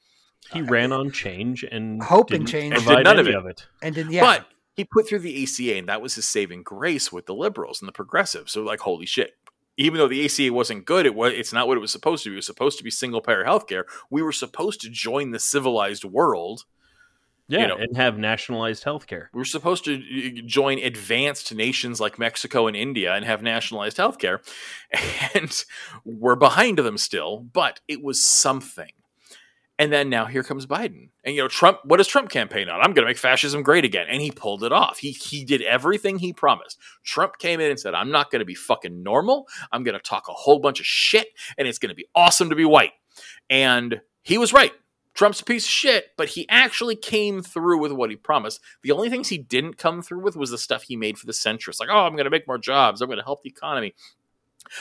He 0.51 0.61
ran 0.61 0.91
on 0.91 1.11
change 1.11 1.63
and 1.63 2.03
Hope 2.03 2.31
and 2.31 2.47
change. 2.47 2.73
And 2.75 2.85
did 2.85 3.03
none 3.05 3.17
of 3.19 3.27
it. 3.27 3.35
of 3.35 3.45
it. 3.45 3.65
And 3.81 3.95
then 3.95 4.11
yeah, 4.11 4.21
But 4.21 4.47
he 4.75 4.83
put 4.83 5.07
through 5.07 5.19
the 5.19 5.43
ACA, 5.43 5.77
and 5.77 5.87
that 5.87 6.01
was 6.01 6.15
his 6.15 6.27
saving 6.27 6.63
grace 6.63 7.11
with 7.11 7.27
the 7.27 7.33
liberals 7.35 7.81
and 7.81 7.87
the 7.87 7.93
progressives. 7.93 8.51
So, 8.51 8.63
like, 8.63 8.81
holy 8.81 9.05
shit. 9.05 9.35
Even 9.77 9.97
though 9.97 10.07
the 10.07 10.23
ACA 10.23 10.53
wasn't 10.53 10.85
good, 10.85 11.05
it 11.05 11.15
was 11.15 11.33
it's 11.33 11.51
not 11.53 11.67
what 11.67 11.77
it 11.77 11.81
was 11.81 11.91
supposed 11.91 12.23
to 12.23 12.29
be. 12.29 12.35
It 12.35 12.37
was 12.37 12.45
supposed 12.45 12.77
to 12.77 12.83
be 12.83 12.91
single 12.91 13.21
payer 13.21 13.43
healthcare. 13.43 13.83
We 14.09 14.21
were 14.21 14.31
supposed 14.31 14.81
to 14.81 14.89
join 14.89 15.31
the 15.31 15.39
civilized 15.39 16.03
world 16.03 16.65
Yeah, 17.47 17.65
know- 17.67 17.77
and 17.77 17.97
have 17.97 18.17
nationalized 18.17 18.83
healthcare. 18.83 19.27
We 19.33 19.39
were 19.39 19.45
supposed 19.45 19.83
to 19.85 19.97
join 20.43 20.77
advanced 20.79 21.53
nations 21.53 21.99
like 21.99 22.19
Mexico 22.19 22.67
and 22.67 22.75
India 22.77 23.13
and 23.13 23.25
have 23.25 23.41
nationalized 23.41 23.97
healthcare, 23.97 24.39
and 25.33 25.65
we're 26.05 26.35
behind 26.35 26.77
them 26.77 26.97
still. 26.97 27.39
But 27.39 27.81
it 27.87 28.01
was 28.03 28.21
something. 28.21 28.91
And 29.79 29.91
then 29.91 30.07
now 30.07 30.25
here 30.25 30.43
comes 30.43 30.67
Biden, 30.67 31.09
and 31.23 31.33
you 31.33 31.41
know 31.41 31.47
Trump. 31.47 31.79
What 31.83 31.97
does 31.97 32.07
Trump 32.07 32.29
campaign 32.29 32.69
on? 32.69 32.79
I'm 32.79 32.93
going 32.93 33.05
to 33.05 33.09
make 33.09 33.17
fascism 33.17 33.63
great 33.63 33.83
again, 33.83 34.05
and 34.07 34.21
he 34.21 34.29
pulled 34.29 34.63
it 34.63 34.71
off. 34.71 34.99
He 34.99 35.11
he 35.11 35.43
did 35.43 35.63
everything 35.63 36.19
he 36.19 36.31
promised. 36.31 36.77
Trump 37.03 37.39
came 37.39 37.59
in 37.59 37.71
and 37.71 37.79
said, 37.79 37.95
"I'm 37.95 38.11
not 38.11 38.29
going 38.29 38.39
to 38.39 38.45
be 38.45 38.53
fucking 38.53 39.01
normal. 39.01 39.47
I'm 39.71 39.83
going 39.83 39.97
to 39.97 39.99
talk 39.99 40.29
a 40.29 40.33
whole 40.33 40.59
bunch 40.59 40.79
of 40.79 40.85
shit, 40.85 41.29
and 41.57 41.67
it's 41.67 41.79
going 41.79 41.89
to 41.89 41.95
be 41.95 42.05
awesome 42.13 42.51
to 42.51 42.55
be 42.55 42.65
white." 42.65 42.91
And 43.49 43.99
he 44.21 44.37
was 44.37 44.53
right. 44.53 44.73
Trump's 45.15 45.41
a 45.41 45.45
piece 45.45 45.65
of 45.65 45.69
shit, 45.69 46.05
but 46.17 46.29
he 46.29 46.47
actually 46.49 46.95
came 46.95 47.41
through 47.41 47.79
with 47.79 47.91
what 47.91 48.09
he 48.09 48.15
promised. 48.15 48.59
The 48.81 48.91
only 48.91 49.09
things 49.09 49.29
he 49.29 49.37
didn't 49.37 49.77
come 49.77 50.01
through 50.01 50.21
with 50.21 50.35
was 50.35 50.49
the 50.49 50.57
stuff 50.57 50.83
he 50.83 50.95
made 50.95 51.17
for 51.17 51.27
the 51.27 51.33
centrists, 51.33 51.79
like, 51.79 51.89
oh, 51.91 52.05
I'm 52.05 52.13
going 52.13 52.25
to 52.25 52.31
make 52.31 52.47
more 52.47 52.57
jobs, 52.57 53.01
I'm 53.01 53.07
going 53.07 53.19
to 53.19 53.25
help 53.25 53.43
the 53.43 53.49
economy. 53.49 53.93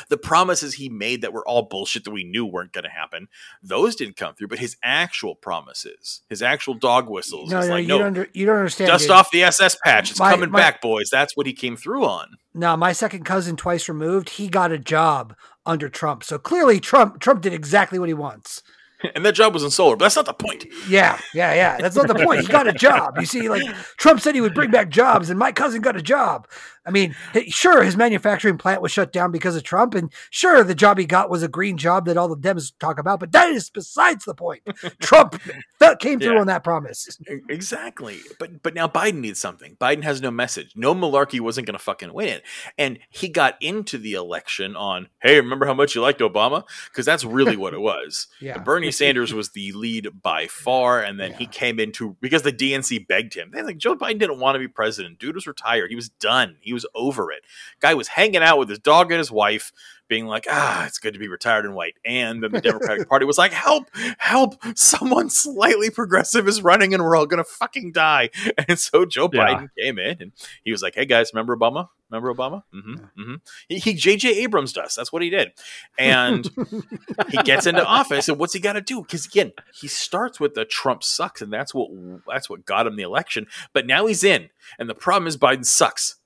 The 0.09 0.17
promises 0.17 0.75
he 0.75 0.89
made 0.89 1.23
that 1.23 1.33
were 1.33 1.47
all 1.47 1.63
bullshit 1.63 2.05
that 2.05 2.11
we 2.11 2.25
knew 2.25 2.45
weren't 2.47 2.73
going 2.73 2.85
to 2.85 2.91
happen, 2.91 3.29
those 3.63 3.97
didn't 3.97 4.17
come 4.17 4.35
through. 4.35 4.49
But 4.49 4.59
his 4.59 4.77
actual 4.83 5.35
promises, 5.35 6.23
his 6.29 6.43
actual 6.43 6.75
dog 6.75 7.09
whistles, 7.09 7.51
no, 7.51 7.61
no, 7.61 7.67
like, 7.67 7.83
you 7.83 7.89
no, 7.89 7.99
don't 7.99 8.07
under, 8.09 8.29
you 8.33 8.47
don't 8.47 8.57
understand. 8.57 8.89
dust 8.89 9.05
dude. 9.05 9.11
off 9.11 9.31
the 9.31 9.43
SS 9.45 9.77
patch. 9.85 10.11
It's 10.11 10.19
My- 10.21 10.31
coming 10.33 10.51
my- 10.51 10.59
back, 10.59 10.81
boys. 10.81 11.09
That's 11.11 11.37
what 11.37 11.47
he 11.47 11.53
came 11.53 11.77
through 11.77 12.05
on. 12.05 12.37
Now, 12.55 12.77
my 12.77 12.93
second 12.93 13.25
cousin, 13.25 13.57
twice 13.57 13.89
removed, 13.89 14.31
he 14.31 14.49
got 14.49 14.73
a 14.73 14.79
job 14.79 15.35
under 15.65 15.89
Trump. 15.89 16.25
So 16.25 16.39
clearly, 16.39 16.81
Trump 16.81 17.21
Trump 17.21 17.41
did 17.43 17.53
exactly 17.53 17.99
what 17.99 18.09
he 18.09 18.15
wants. 18.15 18.63
And 19.17 19.25
that 19.27 19.33
job 19.35 19.53
was 19.53 19.65
in 19.65 19.71
solar, 19.73 19.97
but 19.97 20.05
that's 20.05 20.15
not 20.15 20.27
the 20.27 20.33
point. 20.33 20.65
Yeah, 20.89 21.19
yeah, 21.35 21.53
yeah. 21.55 21.77
That's 21.81 21.97
not 21.97 22.07
the 22.07 22.15
point. 22.15 22.43
He 22.43 22.47
got 22.47 22.69
a 22.69 22.73
job. 22.73 23.19
You 23.19 23.27
see, 23.27 23.49
like 23.49 23.65
Trump 23.97 24.21
said 24.21 24.37
he 24.37 24.41
would 24.41 24.55
bring 24.55 24.71
back 24.79 24.91
jobs, 24.91 25.29
and 25.29 25.37
my 25.37 25.51
cousin 25.51 25.81
got 25.83 25.97
a 25.97 26.03
job. 26.03 26.47
I 26.85 26.91
mean, 26.91 27.15
sure, 27.49 27.83
his 27.83 27.97
manufacturing 27.97 28.59
plant 28.59 28.83
was 28.83 28.91
shut 28.93 29.13
down 29.13 29.31
because 29.31 29.55
of 29.57 29.63
Trump, 29.63 29.95
and 29.95 30.13
sure, 30.31 30.65
the 30.65 30.75
job 30.75 30.99
he 30.99 31.05
got 31.07 31.31
was 31.31 31.43
a 31.43 31.49
green 31.49 31.77
job 31.77 32.07
that 32.07 32.17
all 32.17 32.29
the 32.29 32.37
Dems 32.37 32.73
talk 32.81 32.99
about, 32.99 33.21
but 33.21 33.33
that 33.33 33.51
is 33.51 33.71
besides 33.71 34.25
the 34.25 34.35
point. 34.35 34.63
Trump 35.01 35.41
that 35.79 36.01
came 36.01 36.19
through 36.19 36.35
Yeah. 36.35 36.41
on 36.41 36.47
that 36.49 36.65
promise. 36.65 37.19
Exactly. 37.49 38.19
But 38.39 38.63
but 38.63 38.75
now 38.75 38.89
Biden 38.89 39.21
needs 39.21 39.39
something. 39.41 39.77
Biden 39.81 40.03
has 40.03 40.21
no 40.21 40.31
message. 40.31 40.73
No 40.75 40.95
malarkey 40.95 41.39
wasn't 41.41 41.67
going 41.67 41.77
to 41.79 41.83
fucking 41.83 42.13
win 42.13 42.29
it. 42.29 42.43
And 42.79 42.99
he 43.11 43.29
got 43.29 43.57
into 43.61 43.99
the 43.99 44.15
election 44.15 44.75
on, 44.77 45.09
"Hey, 45.23 45.37
remember 45.37 45.67
how 45.67 45.75
much 45.75 45.95
you 45.95 46.01
liked 46.01 46.21
Obama?" 46.21 46.65
Because 46.91 47.07
that's 47.07 47.25
really 47.25 47.57
what 47.57 47.75
it 47.75 47.81
was. 47.93 48.27
Yeah. 48.41 48.59
Bernie 48.59 48.91
Sanders 48.91 49.33
was 49.35 49.51
the 49.51 49.73
lead 49.73 50.09
by 50.23 50.47
far, 50.47 51.01
and 51.01 51.21
then 51.21 51.33
he 51.35 51.47
came 51.47 51.79
into 51.79 52.17
because 52.21 52.43
the 52.43 52.53
DNC 52.53 53.07
begged 53.07 53.35
him. 53.35 53.51
They're 53.53 53.65
like, 53.65 53.79
Joe 53.79 53.95
Biden 53.97 54.19
didn't 54.19 54.41
want 54.41 54.55
to 54.57 54.59
be 54.59 54.69
president. 54.69 55.19
Dude 55.19 55.35
was 55.35 55.47
retired. 55.47 55.91
He 55.91 55.97
was 55.97 56.09
done. 56.09 56.57
He 56.61 56.72
was 56.73 56.87
over 56.95 57.31
it. 57.31 57.43
Guy 57.81 57.95
was 57.95 58.09
hanging 58.09 58.43
out 58.43 58.59
with 58.59 58.69
his 58.69 58.79
dog 58.79 59.11
and 59.11 59.19
his 59.19 59.31
wife, 59.31 59.73
being 60.13 60.27
like, 60.27 60.47
ah, 60.51 60.85
it's 60.87 60.99
good 60.99 61.15
to 61.15 61.19
be 61.19 61.29
retired 61.29 61.65
and 61.65 61.75
white. 61.75 61.95
And 62.05 62.43
then 62.43 62.53
the 62.53 62.61
Democratic 62.63 63.09
Party 63.09 63.25
was 63.25 63.39
like, 63.39 63.53
help, 63.53 63.89
help, 64.19 64.57
someone 64.75 65.31
slightly 65.31 65.89
progressive 65.89 66.47
is 66.47 66.63
running 66.63 66.93
and 66.93 67.03
we're 67.03 67.17
all 67.17 67.25
gonna 67.25 67.45
fucking 67.45 67.93
die. 67.93 68.29
And 68.69 68.79
so 68.79 69.07
Joe 69.07 69.31
Yeah. 69.33 69.47
Biden 69.47 69.69
came 69.79 69.99
in 69.99 70.17
and 70.21 70.33
he 70.65 70.71
was 70.71 70.83
like, 70.83 70.95
hey 70.95 71.07
guys, 71.07 71.31
remember 71.33 71.57
Obama? 71.57 71.89
Remember 72.11 72.35
Obama? 72.35 72.63
Mm-hmm. 72.75 72.95
mm-hmm. 72.95 73.35
He, 73.69 73.79
he 73.79 73.95
J.J. 73.95 74.43
Abrams 74.43 74.75
does. 74.75 74.95
That's 74.95 75.13
what 75.13 75.23
he 75.23 75.31
did. 75.31 75.53
And 75.99 76.49
he 77.31 77.39
gets 77.39 77.67
into 77.67 77.85
office 77.85 78.29
and 78.29 78.39
what's 78.39 78.53
he 78.53 78.61
got 78.61 78.75
to 78.75 78.83
do 78.83 79.01
because 79.01 79.25
again 79.27 79.53
he 79.75 79.89
starts 79.89 80.39
with 80.39 80.55
the 80.55 80.65
trump 80.65 81.03
sucks 81.03 81.41
and 81.41 81.53
that's 81.53 81.75
what 81.75 81.91
that's 82.27 82.51
what 82.51 82.67
got 82.67 82.87
him 82.87 82.97
the 82.97 83.03
election 83.03 83.47
but 83.73 83.87
now 83.87 84.07
he's 84.07 84.25
in 84.25 84.51
and 84.79 84.89
the 84.89 84.95
problem 84.95 85.27
is 85.27 85.37
biden 85.37 85.65
sucks 85.65 86.17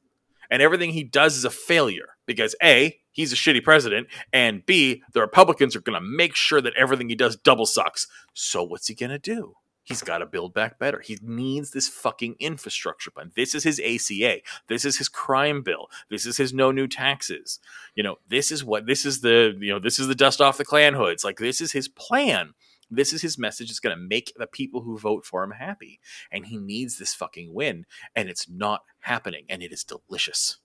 and 0.50 0.62
everything 0.62 0.90
he 0.90 1.04
does 1.04 1.36
is 1.36 1.44
a 1.44 1.50
failure 1.50 2.16
because 2.26 2.54
a 2.62 2.98
he's 3.12 3.32
a 3.32 3.36
shitty 3.36 3.62
president 3.62 4.06
and 4.32 4.64
b 4.66 5.02
the 5.12 5.20
republicans 5.20 5.76
are 5.76 5.80
going 5.80 6.00
to 6.00 6.06
make 6.06 6.34
sure 6.34 6.60
that 6.60 6.74
everything 6.76 7.08
he 7.08 7.14
does 7.14 7.36
double 7.36 7.66
sucks 7.66 8.06
so 8.34 8.62
what's 8.62 8.88
he 8.88 8.94
going 8.94 9.10
to 9.10 9.18
do 9.18 9.54
He's 9.82 10.02
got 10.02 10.18
to 10.18 10.26
build 10.26 10.52
back 10.52 10.80
better. 10.80 10.98
He 10.98 11.16
needs 11.22 11.70
this 11.70 11.86
fucking 11.86 12.34
infrastructure 12.40 13.12
plan. 13.12 13.30
This 13.36 13.54
is 13.54 13.62
his 13.62 13.78
ACA. 13.78 14.38
This 14.66 14.84
is 14.84 14.98
his 14.98 15.08
crime 15.08 15.62
bill. 15.62 15.86
This 16.10 16.26
is 16.26 16.36
his 16.36 16.52
no 16.52 16.72
new 16.72 16.88
taxes 16.88 17.60
you 17.96 18.02
know 18.02 18.16
this 18.28 18.52
is 18.52 18.62
what 18.62 18.86
this 18.86 19.04
is 19.04 19.22
the 19.22 19.56
you 19.58 19.72
know 19.72 19.80
this 19.80 19.98
is 19.98 20.06
the 20.06 20.14
dust 20.14 20.40
off 20.40 20.58
the 20.58 20.64
clan 20.64 20.94
hoods 20.94 21.24
like 21.24 21.38
this 21.38 21.60
is 21.60 21.72
his 21.72 21.88
plan 21.88 22.52
this 22.90 23.12
is 23.12 23.22
his 23.22 23.38
message 23.38 23.70
it's 23.70 23.80
going 23.80 23.96
to 23.96 24.02
make 24.02 24.32
the 24.36 24.46
people 24.46 24.82
who 24.82 24.98
vote 24.98 25.24
for 25.24 25.42
him 25.42 25.52
happy 25.52 26.00
and 26.30 26.46
he 26.46 26.56
needs 26.56 26.98
this 26.98 27.14
fucking 27.14 27.52
win 27.52 27.84
and 28.14 28.28
it's 28.28 28.48
not 28.48 28.82
happening 29.00 29.44
and 29.48 29.62
it 29.62 29.72
is 29.72 29.84
delicious 29.84 30.58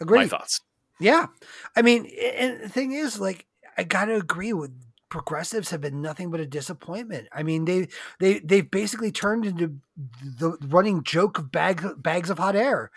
Agree. 0.00 0.20
my 0.20 0.26
thoughts 0.28 0.60
Yeah. 0.98 1.26
I 1.74 1.82
mean, 1.82 2.06
and 2.36 2.60
the 2.60 2.68
thing 2.68 2.92
is, 2.92 3.20
like, 3.20 3.46
I 3.76 3.84
gotta 3.84 4.16
agree 4.16 4.52
with 4.52 4.72
progressives 5.08 5.70
have 5.70 5.80
been 5.80 6.02
nothing 6.02 6.30
but 6.30 6.40
a 6.40 6.46
disappointment. 6.46 7.28
I 7.32 7.42
mean, 7.42 7.64
they 7.64 7.88
they 8.18 8.38
they've 8.40 8.70
basically 8.70 9.12
turned 9.12 9.46
into 9.46 9.76
the 10.22 10.56
running 10.66 11.02
joke 11.02 11.38
of 11.38 11.52
bag 11.52 11.84
bags 12.02 12.30
of 12.30 12.38
hot 12.38 12.56
air. 12.56 12.90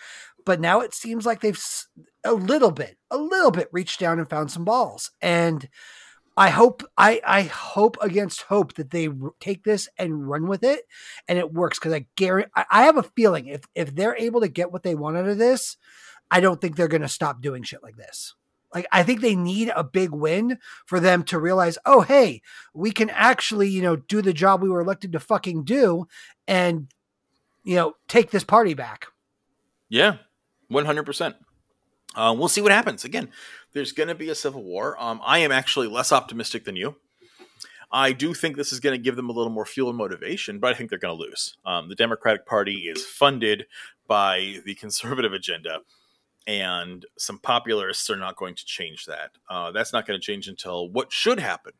But 0.46 0.60
now 0.60 0.80
it 0.80 0.94
seems 0.94 1.26
like 1.26 1.42
they've 1.42 1.62
a 2.24 2.34
little 2.34 2.72
bit, 2.72 2.98
a 3.12 3.18
little 3.18 3.52
bit 3.52 3.70
reached 3.72 4.00
down 4.00 4.18
and 4.18 4.30
found 4.30 4.52
some 4.52 4.66
balls. 4.66 5.12
And 5.22 5.68
I 6.40 6.50
hope, 6.52 6.84
I 6.98 7.20
I 7.26 7.42
hope 7.44 7.98
against 8.02 8.44
hope 8.44 8.76
that 8.76 8.92
they 8.92 9.10
take 9.42 9.66
this 9.66 9.90
and 9.98 10.30
run 10.30 10.48
with 10.48 10.64
it, 10.64 10.84
and 11.28 11.38
it 11.38 11.54
works 11.54 11.78
because 11.78 11.92
I 11.92 12.06
guarantee. 12.16 12.50
I, 12.56 12.86
have 12.86 12.96
a 12.96 13.04
feeling 13.04 13.48
if 13.48 13.64
if 13.76 13.94
they're 13.94 14.16
able 14.16 14.40
to 14.40 14.48
get 14.48 14.72
what 14.72 14.84
they 14.84 14.96
want 14.96 15.18
out 15.18 15.28
of 15.28 15.38
this, 15.38 15.76
I 16.32 16.40
don't 16.40 16.62
think 16.62 16.78
they're 16.78 16.88
going 16.88 17.02
to 17.02 17.10
stop 17.10 17.42
doing 17.42 17.64
shit 17.64 17.84
like 17.84 17.98
this. 17.98 18.36
Like 18.74 18.88
I 18.90 19.04
think 19.04 19.20
they 19.20 19.36
need 19.36 19.70
a 19.76 19.84
big 19.84 20.12
win 20.12 20.60
for 20.86 21.02
them 21.02 21.24
to 21.24 21.38
realize, 21.38 21.78
oh 21.86 22.02
hey, 22.02 22.42
we 22.74 22.92
can 22.92 23.10
actually, 23.10 23.68
you 23.68 23.82
know, 23.82 23.98
do 23.98 24.22
the 24.22 24.32
job 24.32 24.62
we 24.62 24.70
were 24.70 24.82
elected 24.82 25.12
to 25.12 25.20
fucking 25.20 25.66
do 25.66 26.08
and 26.48 26.88
you 27.66 27.76
know, 27.76 27.94
take 28.08 28.32
this 28.32 28.46
party 28.46 28.74
back. 28.74 29.08
yeah 29.90 30.18
100% 30.72 31.34
um, 32.16 32.38
we'll 32.40 32.48
see 32.48 32.62
what 32.62 32.72
happens 32.72 33.04
again 33.04 33.30
there's 33.74 33.92
going 33.92 34.10
to 34.10 34.16
be 34.16 34.30
a 34.30 34.36
civil 34.36 34.64
war 34.64 34.96
um, 35.02 35.22
i 35.26 35.40
am 35.40 35.52
actually 35.52 35.88
less 35.88 36.12
optimistic 36.12 36.66
than 36.66 36.76
you 36.76 36.96
I 37.92 38.12
do 38.12 38.34
think 38.34 38.56
this 38.56 38.72
is 38.72 38.80
going 38.80 38.96
to 38.96 39.04
give 39.04 39.16
them 39.16 39.30
a 39.30 39.34
little 39.34 39.52
more 39.52 39.66
fuel 39.66 39.90
and 39.90 39.98
motivation, 39.98 40.60
but 40.60 40.72
I 40.72 40.76
think 40.76 40.90
they're 40.90 41.00
going 41.00 41.18
to 41.18 41.24
lose. 41.24 41.58
Um, 41.66 41.90
the 41.90 41.96
Democratic 41.96 42.46
Party 42.46 42.84
is 42.88 43.04
funded 43.04 43.66
by 44.08 44.60
the 44.64 44.76
conservative 44.76 45.34
agenda, 45.34 45.80
and 46.46 47.06
some 47.18 47.40
popularists 47.40 48.10
are 48.10 48.18
not 48.18 48.36
going 48.36 48.56
to 48.56 48.66
change 48.66 49.06
that. 49.06 49.32
Uh, 49.50 49.72
that's 49.72 49.94
not 49.94 50.06
going 50.06 50.20
to 50.20 50.26
change 50.26 50.48
until 50.48 50.90
what 50.90 51.12
should 51.12 51.40
happen. 51.40 51.74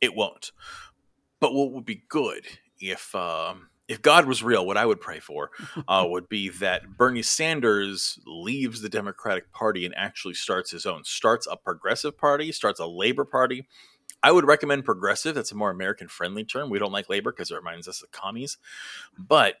It 0.00 0.14
won't. 0.14 0.50
But 1.40 1.54
what 1.54 1.72
would 1.72 1.84
be 1.84 2.02
good 2.08 2.44
if 2.80 3.14
um, 3.14 3.68
if 3.88 4.02
God 4.02 4.26
was 4.26 4.42
real, 4.42 4.66
what 4.66 4.76
I 4.76 4.86
would 4.86 5.00
pray 5.00 5.18
for 5.18 5.50
uh, 5.88 6.06
would 6.08 6.28
be 6.28 6.50
that 6.50 6.96
Bernie 6.96 7.22
Sanders 7.22 8.18
leaves 8.26 8.82
the 8.82 8.90
Democratic 8.90 9.50
Party 9.50 9.84
and 9.84 9.94
actually 9.96 10.34
starts 10.34 10.70
his 10.70 10.86
own, 10.86 11.04
starts 11.04 11.48
a 11.50 11.56
progressive 11.56 12.16
party, 12.16 12.52
starts 12.52 12.78
a 12.78 12.86
labor 12.86 13.24
party. 13.24 13.66
I 14.22 14.32
would 14.32 14.46
recommend 14.46 14.84
progressive. 14.84 15.34
That's 15.34 15.52
a 15.52 15.56
more 15.56 15.70
American 15.70 16.08
friendly 16.08 16.44
term. 16.44 16.70
We 16.70 16.78
don't 16.78 16.92
like 16.92 17.08
labor 17.08 17.32
because 17.32 17.50
it 17.50 17.56
reminds 17.56 17.88
us 17.88 18.02
of 18.02 18.10
commies. 18.10 18.58
But 19.16 19.54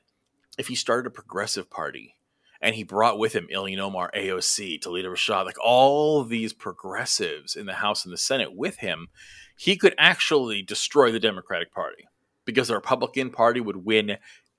if 0.58 0.68
he 0.68 0.74
started 0.74 1.06
a 1.06 1.10
progressive 1.10 1.70
party 1.70 2.16
and 2.60 2.74
he 2.74 2.82
brought 2.82 3.20
with 3.20 3.34
him 3.34 3.48
Ilhan 3.52 3.78
Omar, 3.78 4.10
AOC, 4.16 4.80
Toledo 4.80 5.10
Rashad, 5.10 5.46
like 5.46 5.64
all 5.64 6.24
these 6.24 6.52
progressives 6.52 7.54
in 7.54 7.66
the 7.66 7.74
House 7.74 8.04
and 8.04 8.12
the 8.12 8.18
Senate 8.18 8.54
with 8.54 8.78
him, 8.78 9.08
he 9.56 9.76
could 9.76 9.94
actually 9.96 10.60
destroy 10.60 11.12
the 11.12 11.20
Democratic 11.20 11.72
Party 11.72 12.08
because 12.48 12.68
the 12.68 12.74
Republican 12.74 13.28
Party 13.30 13.60
would 13.60 13.84
win 13.84 14.16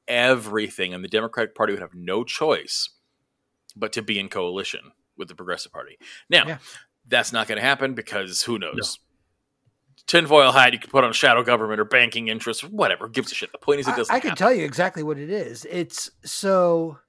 everything 0.08 0.94
and 0.94 1.04
the 1.04 1.08
Democratic 1.08 1.56
Party 1.56 1.74
would 1.74 1.82
have 1.82 1.96
no 1.96 2.24
choice 2.24 2.90
but 3.76 3.92
to 3.94 4.04
be 4.04 4.20
in 4.20 4.30
coalition 4.30 4.92
with 5.18 5.28
the 5.28 5.34
Progressive 5.36 5.72
Party. 5.72 5.98
Now, 6.30 6.46
Yeah. 6.48 6.58
that's 7.08 7.34
not 7.34 7.48
going 7.48 7.56
to 7.58 7.64
happen 7.66 7.96
because 7.96 8.44
who 8.44 8.60
knows? 8.60 9.00
Tinfoil 10.06 10.52
hat, 10.52 10.74
you 10.74 10.80
can 10.80 10.92
put 10.92 11.04
on 11.04 11.12
shadow 11.14 11.42
government 11.44 11.80
or 11.80 11.86
banking 11.86 12.28
interests, 12.28 12.64
or 12.64 12.68
whatever. 12.68 13.08
Gives 13.08 13.32
a 13.32 13.36
shit. 13.36 13.52
The 13.52 13.58
point 13.58 13.80
is, 13.80 13.88
it 13.88 13.92
I, 13.94 13.98
doesn't 13.98 14.16
I 14.16 14.20
can 14.20 14.30
happen. 14.30 14.38
tell 14.38 14.54
you 14.54 14.66
exactly 14.66 15.02
what 15.04 15.18
it 15.18 15.30
is. 15.32 15.66
It's 15.70 16.12
so 16.24 17.00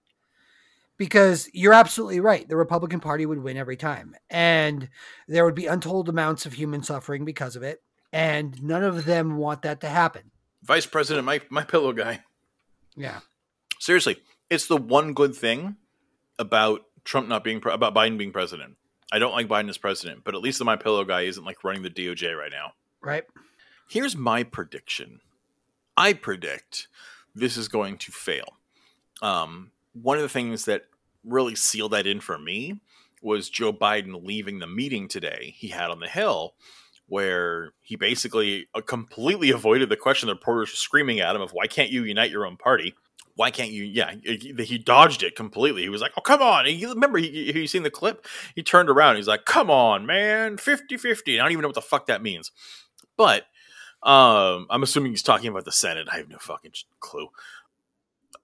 because 0.97 1.49
you're 1.55 1.73
absolutely 1.73 2.21
right. 2.21 2.47
The 2.49 2.57
Republican 2.57 3.01
Party 3.01 3.25
would 3.27 3.43
win 3.43 3.57
every 3.57 3.77
time, 3.77 4.15
and 4.29 4.89
there 5.29 5.45
would 5.45 5.55
be 5.55 5.67
untold 5.67 6.09
amounts 6.09 6.45
of 6.47 6.53
human 6.53 6.83
suffering 6.83 7.25
because 7.25 7.57
of 7.57 7.63
it, 7.63 7.83
and 8.13 8.63
none 8.63 8.85
of 8.85 9.05
them 9.07 9.37
want 9.37 9.63
that 9.63 9.81
to 9.83 9.89
happen. 9.89 10.31
Vice 10.63 10.87
President, 10.87 11.25
my 11.25 11.41
my 11.51 11.65
pillow 11.65 11.93
guy. 11.93 12.21
Yeah, 12.97 13.21
Seriously, 13.79 14.19
it's 14.51 14.67
the 14.67 14.77
one 14.77 15.15
good 15.15 15.35
thing 15.35 15.77
about 16.39 16.85
Trump 17.05 17.29
not 17.29 17.43
being 17.43 17.61
pre- 17.61 17.73
about 17.73 17.95
Biden 17.95 18.19
being 18.19 18.31
president. 18.31 18.77
I 19.11 19.19
don't 19.19 19.33
like 19.33 19.49
Biden 19.49 19.71
as 19.71 19.79
president, 19.79 20.23
but 20.23 20.35
at 20.35 20.43
least 20.43 20.59
the 20.59 20.65
my 20.67 20.77
pillow 20.77 21.05
guy 21.05 21.23
isn't 21.23 21.45
like 21.45 21.65
running 21.65 21.83
the 21.83 21.91
DOJ 21.91 22.37
right 22.37 22.53
now. 22.53 22.73
right. 23.01 23.25
Here's 23.89 24.15
my 24.15 24.45
prediction. 24.45 25.21
I 25.97 26.13
predict 26.13 26.87
this 27.35 27.57
is 27.57 27.67
going 27.67 27.99
to 27.99 28.13
fail. 28.13 28.57
Um, 29.21 29.73
one 29.95 30.17
of 30.17 30.23
the 30.23 30.29
things 30.29 30.67
that 30.67 30.85
really 31.25 31.57
sealed 31.57 31.91
that 31.93 32.07
in 32.07 32.21
for 32.21 32.39
me 32.39 32.81
was 33.21 33.51
Joe 33.51 33.73
Biden 33.73 34.25
leaving 34.25 34.61
the 34.61 34.67
meeting 34.69 35.09
today 35.09 35.55
he 35.57 35.69
had 35.69 35.91
on 35.91 35.99
the 35.99 36.09
Hill, 36.09 36.55
where 37.11 37.73
he 37.83 37.97
basically 37.97 38.69
uh, 38.75 38.81
completely 38.81 39.51
avoided 39.51 39.89
the 39.89 39.97
question 39.97 40.29
the 40.29 40.35
reporters 40.35 40.71
were 40.71 40.77
screaming 40.77 41.19
at 41.19 41.35
him 41.35 41.43
of 41.43 41.51
why 41.51 41.67
can't 41.67 41.91
you 41.91 42.05
unite 42.05 42.31
your 42.31 42.47
own 42.47 42.57
party? 42.57 42.95
Why 43.35 43.51
can't 43.51 43.71
you? 43.71 43.85
Yeah, 43.85 44.15
he, 44.23 44.55
he 44.59 44.79
dodged 44.79 45.23
it 45.23 45.35
completely. 45.35 45.83
He 45.83 45.89
was 45.89 46.01
like, 46.01 46.13
"Oh, 46.17 46.21
come 46.21 46.41
on!" 46.41 46.67
And 46.67 46.77
you 46.77 46.89
remember, 46.91 47.19
he, 47.19 47.53
he, 47.53 47.61
you 47.61 47.67
seen 47.67 47.83
the 47.83 47.91
clip? 47.91 48.27
He 48.55 48.63
turned 48.63 48.89
around. 48.89 49.17
He's 49.17 49.29
like, 49.29 49.45
"Come 49.45 49.71
on, 49.71 50.07
man, 50.07 50.57
50-50. 50.57 51.35
I 51.35 51.43
don't 51.43 51.53
even 51.53 51.63
know 51.63 51.69
what 51.69 51.75
the 51.75 51.81
fuck 51.81 52.07
that 52.07 52.23
means. 52.23 52.53
But 53.17 53.45
um, 54.03 54.67
I'm 54.71 54.83
assuming 54.83 55.13
he's 55.13 55.23
talking 55.23 55.49
about 55.49 55.65
the 55.65 55.73
Senate. 55.73 56.09
I 56.13 56.19
have 56.19 56.29
no 56.29 56.39
fucking 56.39 56.73
clue. 57.01 57.29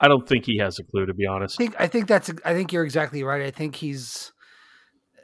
I 0.01 0.09
don't 0.09 0.29
think 0.29 0.45
he 0.45 0.59
has 0.59 0.79
a 0.79 0.85
clue, 0.85 1.07
to 1.07 1.15
be 1.15 1.27
I 1.27 1.33
honest. 1.33 1.57
think 1.57 1.75
I 1.79 1.87
think 1.87 2.09
that's 2.09 2.31
I 2.45 2.53
think 2.53 2.73
you're 2.73 2.85
exactly 2.85 3.23
right. 3.23 3.43
I 3.43 3.51
think 3.51 3.77
he's 3.77 4.33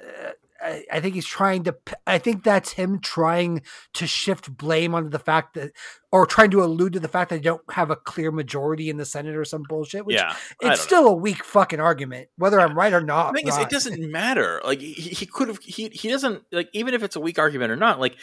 uh, 0.01 0.31
I, 0.63 0.85
I 0.91 1.01
think 1.01 1.15
he's 1.15 1.27
trying 1.27 1.65
to 1.65 1.77
I 2.07 2.19
think 2.19 2.45
that's 2.45 2.73
him 2.73 3.01
trying 3.01 3.63
to 3.95 4.07
shift 4.07 4.57
blame 4.57 4.95
onto 4.95 5.11
the 5.11 5.19
fact 5.19 5.55
that 5.55 5.73
or 6.13 6.27
trying 6.27 6.51
to 6.51 6.63
allude 6.63 6.93
to 6.93 7.01
the 7.01 7.09
fact 7.09 7.31
that 7.31 7.37
they 7.37 7.43
don't 7.43 7.63
have 7.73 7.91
a 7.91 7.97
clear 7.97 8.31
majority 8.31 8.91
in 8.91 8.99
the 8.99 9.05
Senate 9.05 9.35
or 9.35 9.45
some 9.45 9.65
bullshit. 9.69 10.05
Which 10.05 10.17
yeah, 10.17 10.31
it's 10.31 10.57
don't 10.61 10.71
know. 10.71 10.77
still 10.77 11.07
a 11.09 11.13
weak 11.13 11.43
fucking 11.43 11.81
argument, 11.81 12.29
whether 12.37 12.61
I'm 12.61 12.77
right 12.77 12.93
or 12.93 13.01
not. 13.01 13.33
The 13.33 13.39
thing 13.41 13.49
is, 13.49 13.57
it 13.57 13.71
doesn't 13.71 14.11
matter. 14.11 14.61
Like 14.63 14.81
he, 14.81 14.93
he 14.93 15.27
could 15.27 15.49
have. 15.49 15.59
He 15.59 15.89
he 15.89 16.09
doesn't 16.09 16.43
like 16.53 16.69
even 16.73 16.95
if 16.95 17.03
it's 17.03 17.17
a 17.17 17.21
weak 17.21 17.39
argument 17.39 17.73
or 17.73 17.77
not. 17.77 17.99
Like 17.99 18.17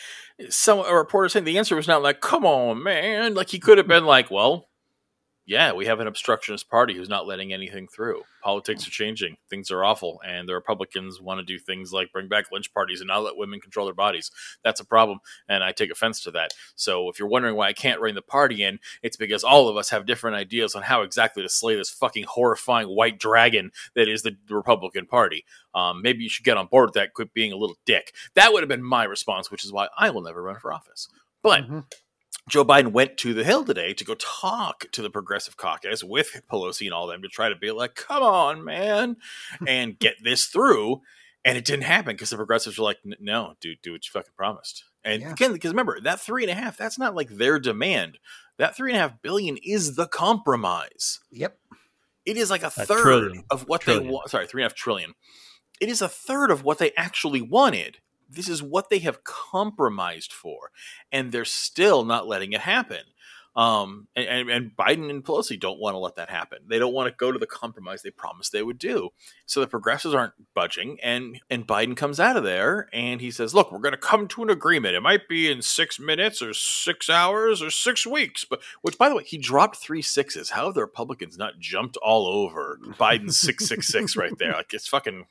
some 0.50 0.80
a 0.80 0.96
reporter 0.96 1.30
saying 1.30 1.46
the 1.46 1.58
answer 1.58 1.76
was 1.76 1.88
not 1.88 2.04
like, 2.04 2.22
"Come 2.22 2.46
on, 2.46 2.84
man." 2.84 3.34
Like 3.34 3.50
he 3.50 3.60
could 3.60 3.78
have 3.78 3.88
been 3.88 4.06
like, 4.06 4.30
"Well, 4.30 4.69
yeah, 5.50 5.74
we 5.74 5.88
have 5.88 6.00
an 6.00 6.06
obstructionist 6.06 6.70
party 6.70 6.94
who's 6.94 7.10
not 7.10 7.26
letting 7.26 7.52
anything 7.52 7.88
through. 7.88 8.22
Politics 8.44 8.88
are 8.88 8.92
changing. 8.92 9.36
Things 9.50 9.72
are 9.72 9.84
awful. 9.84 10.22
And 10.24 10.48
the 10.48 10.54
Republicans 10.54 11.20
want 11.20 11.40
to 11.40 11.44
do 11.44 11.58
things 11.58 11.92
like 11.92 12.12
bring 12.12 12.28
back 12.28 12.52
lynch 12.52 12.72
parties 12.72 13.02
and 13.02 13.08
not 13.08 13.24
let 13.24 13.36
women 13.36 13.60
control 13.60 13.88
their 13.88 13.96
bodies. 13.96 14.30
That's 14.64 14.80
a 14.80 14.86
problem. 14.86 15.22
And 15.48 15.64
I 15.64 15.72
take 15.72 15.90
offense 15.90 16.22
to 16.22 16.32
that. 16.32 16.52
So 16.76 17.10
if 17.10 17.18
you're 17.18 17.28
wondering 17.28 17.56
why 17.56 17.68
I 17.68 17.74
can't 17.74 18.00
rein 18.00 18.14
the 18.14 18.22
party 18.22 18.62
in, 18.62 18.78
it's 19.02 19.18
because 19.18 19.44
all 19.44 19.68
of 19.68 19.76
us 19.76 19.90
have 19.90 20.06
different 20.06 20.38
ideas 20.38 20.76
on 20.76 20.84
how 20.84 21.02
exactly 21.02 21.42
to 21.42 21.50
slay 21.50 21.76
this 21.76 21.90
fucking 21.90 22.26
horrifying 22.26 22.88
white 22.88 23.18
dragon 23.18 23.72
that 23.96 24.08
is 24.08 24.22
the, 24.22 24.38
Republican 24.52 25.08
Party. 25.08 25.46
Um, 25.74 26.04
maybe 26.04 26.22
you 26.22 26.30
should 26.30 26.46
get 26.46 26.58
on 26.58 26.68
board 26.68 26.90
with 26.90 26.94
that, 26.94 27.16
quit 27.16 27.34
being 27.34 27.52
a 27.52 27.58
little 27.58 27.78
dick. 27.88 28.14
That 28.36 28.54
would 28.54 28.62
have 28.62 28.70
been 28.70 28.84
my 28.84 29.04
response, 29.04 29.50
which 29.50 29.66
is 29.66 29.72
why 29.72 29.88
I 29.98 30.12
will 30.12 30.22
never 30.22 30.44
run 30.44 30.60
for 30.60 30.72
office. 30.72 31.08
But. 31.42 31.64
Mm-hmm 31.64 31.80
Joe 32.50 32.66
Biden 32.66 32.92
went 32.92 33.18
to 33.18 33.34
the 33.34 33.44
Hill 33.44 33.64
today 33.64 33.94
to 33.94 34.04
go 34.04 34.16
talk 34.16 34.86
to 34.92 35.02
the 35.02 35.10
Progressive 35.10 35.56
Caucus 35.56 36.04
with 36.04 36.42
Pelosi 36.52 36.86
and 36.86 36.94
all 36.94 37.08
them 37.08 37.22
to 37.22 37.28
try 37.28 37.50
to 37.50 37.56
be 37.56 37.72
like, 37.72 37.96
come 37.96 38.24
on, 38.24 38.64
man, 38.64 39.18
and 39.68 39.98
get 40.00 40.16
this 40.24 40.48
through. 40.48 41.02
And 41.46 41.58
it 41.58 41.66
didn't 41.66 41.84
happen 41.84 42.16
because 42.16 42.32
the 42.32 42.36
progressives 42.36 42.78
were 42.78 42.84
like, 42.84 42.98
no, 43.20 43.54
dude, 43.62 43.82
do 43.82 43.94
what 43.94 44.06
you 44.06 44.12
fucking 44.12 44.34
promised. 44.36 44.84
And 45.04 45.22
yeah. 45.22 45.32
again, 45.32 45.54
because 45.54 45.72
remember, 45.72 46.00
that 46.02 46.20
three 46.20 46.44
and 46.44 46.52
a 46.52 46.56
half, 46.56 46.76
that's 46.76 47.00
not 47.00 47.16
like 47.16 47.30
their 47.30 47.60
demand. 47.60 48.18
That 48.58 48.76
three 48.76 48.92
and 48.92 48.98
a 48.98 49.02
half 49.02 49.22
billion 49.22 49.58
is 49.64 49.96
the 49.96 50.08
compromise. 50.08 51.20
Yep. 51.32 51.58
It 52.26 52.36
is 52.36 52.50
like 52.50 52.64
a, 52.64 52.68
a 52.68 52.70
third 52.72 53.02
trillion. 53.02 53.44
of 53.50 53.68
what 53.68 53.82
trillion. 53.82 54.08
they 54.08 54.12
want. 54.12 54.30
Sorry, 54.30 54.48
three 54.48 54.62
and 54.62 54.68
a 54.68 54.70
half 54.70 54.78
trillion. 54.78 55.14
It 55.80 55.88
is 55.88 56.02
a 56.02 56.10
third 56.10 56.52
of 56.52 56.64
what 56.64 56.78
they 56.78 56.92
actually 56.98 57.42
wanted 57.42 58.00
this 58.30 58.48
is 58.48 58.62
what 58.62 58.90
they 58.90 59.00
have 59.00 59.24
compromised 59.24 60.32
for, 60.32 60.72
and 61.12 61.32
they're 61.32 61.46
still 61.46 62.04
not 62.04 62.28
letting 62.28 62.54
it 62.54 62.62
happen. 62.62 63.02
Um, 63.56 64.08
and, 64.16 64.50
and, 64.50 64.72
Biden 64.78 65.10
and 65.10 65.24
Pelosi 65.24 65.60
don't 65.60 65.80
want 65.80 65.96
to 65.96 65.98
let 65.98 66.16
that 66.16 66.30
happen. 66.30 66.60
They 66.68 66.78
don't 66.78 66.94
want 66.94 67.10
to 67.10 67.16
go 67.18 67.32
to 67.32 67.40
the 67.40 67.48
compromise 67.48 68.02
they 68.02 68.12
promised 68.12 68.52
they 68.52 68.64
would 68.64 68.78
do. 68.78 69.10
So 69.48 69.60
the 69.60 69.68
progressives 69.68 70.14
aren't 70.14 70.34
budging, 70.54 71.00
and 71.02 71.42
and 71.50 71.68
Biden 71.68 71.98
comes 71.98 72.20
out 72.20 72.38
of 72.38 72.44
there 72.44 72.88
and 72.94 73.20
he 73.20 73.32
says, 73.32 73.56
"Look, 73.56 73.72
we're 73.72 73.80
going 73.80 73.92
to 73.92 73.98
come 73.98 74.28
to 74.30 74.44
an 74.44 74.50
agreement. 74.50 74.96
It 74.96 75.02
might 75.02 75.28
be 75.28 75.52
in 75.52 75.62
six 75.62 76.00
minutes 76.00 76.42
or 76.42 76.54
six 76.54 77.10
hours 77.10 77.62
or 77.62 77.72
six 77.72 78.06
weeks." 78.06 78.46
But 78.46 78.62
which, 78.82 78.98
by 78.98 79.10
the 79.10 79.16
way, 79.16 79.24
he 79.24 79.38
dropped 79.38 79.78
three 79.78 80.04
sixes. 80.04 80.52
How 80.52 80.66
have 80.66 80.76
the 80.76 80.82
Republicans 80.82 81.38
not 81.38 81.60
jumped 81.60 81.98
all 81.98 82.28
over 82.28 82.80
Biden's 83.00 83.38
six 83.38 83.68
six 83.68 83.88
six 83.88 84.16
right 84.16 84.38
there? 84.38 84.54
Like 84.54 84.74
it's 84.74 84.88
fucking 84.88 85.26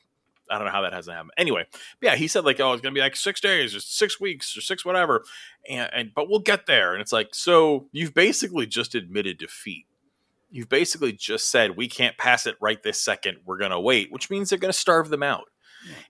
I 0.49 0.57
don't 0.57 0.65
know 0.65 0.71
how 0.71 0.81
that 0.81 0.93
hasn't 0.93 1.15
happened. 1.15 1.33
Anyway, 1.37 1.65
yeah, 2.01 2.15
he 2.15 2.27
said 2.27 2.45
like, 2.45 2.59
oh, 2.59 2.73
it's 2.73 2.81
gonna 2.81 2.93
be 2.93 3.01
like 3.01 3.15
six 3.15 3.39
days 3.39 3.75
or 3.75 3.79
six 3.79 4.19
weeks 4.19 4.55
or 4.57 4.61
six 4.61 4.83
whatever, 4.83 5.23
and, 5.69 5.89
and 5.93 6.11
but 6.13 6.29
we'll 6.29 6.39
get 6.39 6.65
there. 6.65 6.93
And 6.93 7.01
it's 7.01 7.13
like, 7.13 7.33
so 7.33 7.87
you've 7.91 8.13
basically 8.13 8.65
just 8.65 8.95
admitted 8.95 9.37
defeat. 9.37 9.85
You've 10.49 10.69
basically 10.69 11.11
just 11.11 11.49
said 11.49 11.77
we 11.77 11.87
can't 11.87 12.17
pass 12.17 12.47
it 12.47 12.55
right 12.59 12.81
this 12.81 12.99
second. 12.99 13.37
We're 13.45 13.59
gonna 13.59 13.79
wait, 13.79 14.11
which 14.11 14.29
means 14.29 14.49
they're 14.49 14.59
gonna 14.59 14.73
starve 14.73 15.09
them 15.09 15.23
out. 15.23 15.45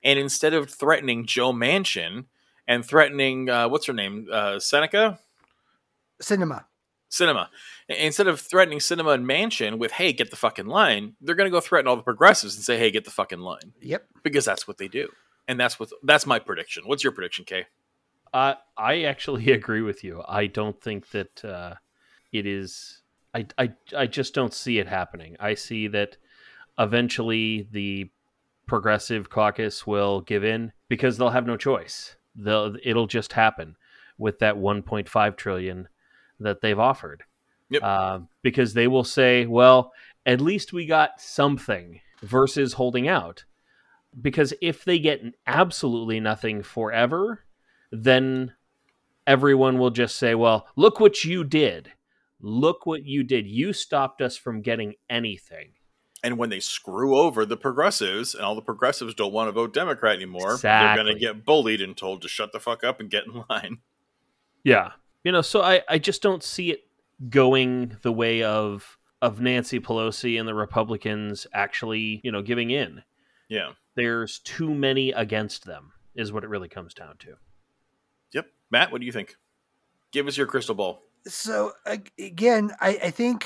And 0.03 0.17
instead 0.17 0.53
of 0.53 0.69
threatening 0.69 1.25
Joe 1.25 1.53
Manchin 1.53 2.25
and 2.67 2.83
threatening 2.83 3.49
uh, 3.49 3.69
what's 3.69 3.85
her 3.85 3.93
name, 3.93 4.27
uh, 4.31 4.59
Seneca, 4.59 5.19
Sinema, 6.21 6.65
Sinema. 7.09 7.47
Instead 7.87 8.27
of 8.27 8.39
threatening 8.39 8.79
Sinema 8.79 9.15
and 9.15 9.25
Manchin 9.25 9.79
with, 9.79 9.91
hey, 9.93 10.13
get 10.13 10.29
the 10.29 10.35
fucking 10.35 10.67
line, 10.67 11.15
they're 11.21 11.35
going 11.35 11.49
to 11.49 11.51
go 11.51 11.59
threaten 11.59 11.87
all 11.87 11.95
the 11.95 12.03
progressives 12.03 12.55
and 12.55 12.63
say, 12.63 12.77
hey, 12.77 12.91
get 12.91 13.05
the 13.05 13.11
fucking 13.11 13.39
line. 13.39 13.73
Yep. 13.81 14.05
Because 14.23 14.45
that's 14.45 14.67
what 14.67 14.77
they 14.77 14.87
do. 14.87 15.09
And 15.47 15.59
that's 15.59 15.79
what 15.79 15.89
that's 16.03 16.27
my 16.27 16.37
prediction. 16.37 16.83
What's 16.85 17.03
your 17.03 17.11
prediction, 17.11 17.45
Kay? 17.45 17.65
Uh, 18.31 18.53
I 18.77 19.03
actually 19.03 19.51
agree 19.51 19.81
with 19.81 20.03
you. 20.03 20.23
I 20.27 20.45
don't 20.45 20.79
think 20.79 21.09
that 21.09 21.43
uh, 21.43 21.75
it 22.31 22.45
is. 22.45 23.01
I, 23.33 23.47
I, 23.57 23.73
I 23.95 24.07
just 24.07 24.33
don't 24.33 24.53
see 24.53 24.79
it 24.79 24.87
happening. 24.87 25.35
I 25.39 25.55
see 25.55 25.87
that 25.87 26.17
eventually 26.77 27.67
the 27.71 28.09
progressive 28.67 29.29
caucus 29.29 29.85
will 29.85 30.21
give 30.21 30.43
in 30.43 30.71
because 30.87 31.17
they'll 31.17 31.29
have 31.29 31.45
no 31.45 31.57
choice. 31.57 32.15
They'll, 32.35 32.75
it'll 32.83 33.07
just 33.07 33.33
happen 33.33 33.75
with 34.17 34.39
that 34.39 34.55
1.5 34.55 35.37
trillion 35.37 35.87
that 36.39 36.61
they've 36.61 36.79
offered. 36.79 37.23
Yep. 37.69 37.83
Uh, 37.83 38.19
because 38.41 38.73
they 38.73 38.87
will 38.87 39.03
say, 39.03 39.45
well, 39.45 39.91
at 40.25 40.41
least 40.41 40.73
we 40.73 40.85
got 40.85 41.21
something 41.21 42.01
versus 42.21 42.73
holding 42.73 43.07
out. 43.07 43.45
Because 44.19 44.53
if 44.61 44.83
they 44.83 44.97
get 44.97 45.21
absolutely 45.45 46.19
nothing 46.19 46.63
forever, 46.63 47.45
then 47.91 48.53
everyone 49.27 49.77
will 49.77 49.91
just 49.91 50.15
say, 50.15 50.33
well, 50.33 50.67
look 50.75 50.99
what 50.99 51.23
you 51.23 51.43
did. 51.43 51.91
Look 52.41 52.85
what 52.85 53.05
you 53.05 53.23
did. 53.23 53.45
You 53.45 53.73
stopped 53.73 54.21
us 54.21 54.35
from 54.35 54.61
getting 54.61 54.95
anything. 55.09 55.73
And 56.23 56.37
when 56.37 56.49
they 56.49 56.59
screw 56.59 57.17
over 57.17 57.45
the 57.45 57.55
progressives 57.55 58.33
and 58.33 58.43
all 58.43 58.55
the 58.55 58.61
progressives 58.61 59.13
don't 59.13 59.31
want 59.31 59.47
to 59.47 59.51
vote 59.51 59.73
Democrat 59.73 60.15
anymore, 60.15 60.53
exactly. 60.53 60.87
they're 60.87 61.03
going 61.03 61.15
to 61.15 61.19
get 61.19 61.45
bullied 61.45 61.81
and 61.81 61.95
told 61.95 62.21
to 62.23 62.27
shut 62.27 62.51
the 62.51 62.59
fuck 62.59 62.83
up 62.83 62.99
and 62.99 63.09
get 63.09 63.25
in 63.25 63.43
line. 63.49 63.77
Yeah. 64.63 64.91
You 65.23 65.31
know, 65.31 65.41
so 65.41 65.61
I, 65.61 65.81
I 65.89 65.97
just 65.97 66.21
don't 66.21 66.43
see 66.43 66.71
it 66.71 66.81
going 67.29 67.97
the 68.01 68.11
way 68.11 68.43
of 68.43 68.97
of 69.21 69.41
Nancy 69.41 69.79
Pelosi 69.79 70.39
and 70.39 70.47
the 70.47 70.53
Republicans 70.53 71.45
actually, 71.53 72.21
you 72.23 72.31
know, 72.31 72.41
giving 72.41 72.71
in. 72.71 73.03
Yeah. 73.49 73.71
There's 73.95 74.39
too 74.39 74.73
many 74.73 75.11
against 75.11 75.65
them 75.65 75.91
is 76.15 76.31
what 76.31 76.43
it 76.43 76.49
really 76.49 76.69
comes 76.69 76.93
down 76.93 77.17
to. 77.19 77.33
Yep. 78.33 78.47
Matt, 78.71 78.91
what 78.91 79.01
do 79.01 79.05
you 79.05 79.11
think? 79.11 79.35
Give 80.11 80.27
us 80.27 80.37
your 80.37 80.47
crystal 80.47 80.75
ball. 80.75 81.01
So 81.27 81.73
again, 82.17 82.71
I, 82.79 82.89
I 83.03 83.11
think 83.11 83.45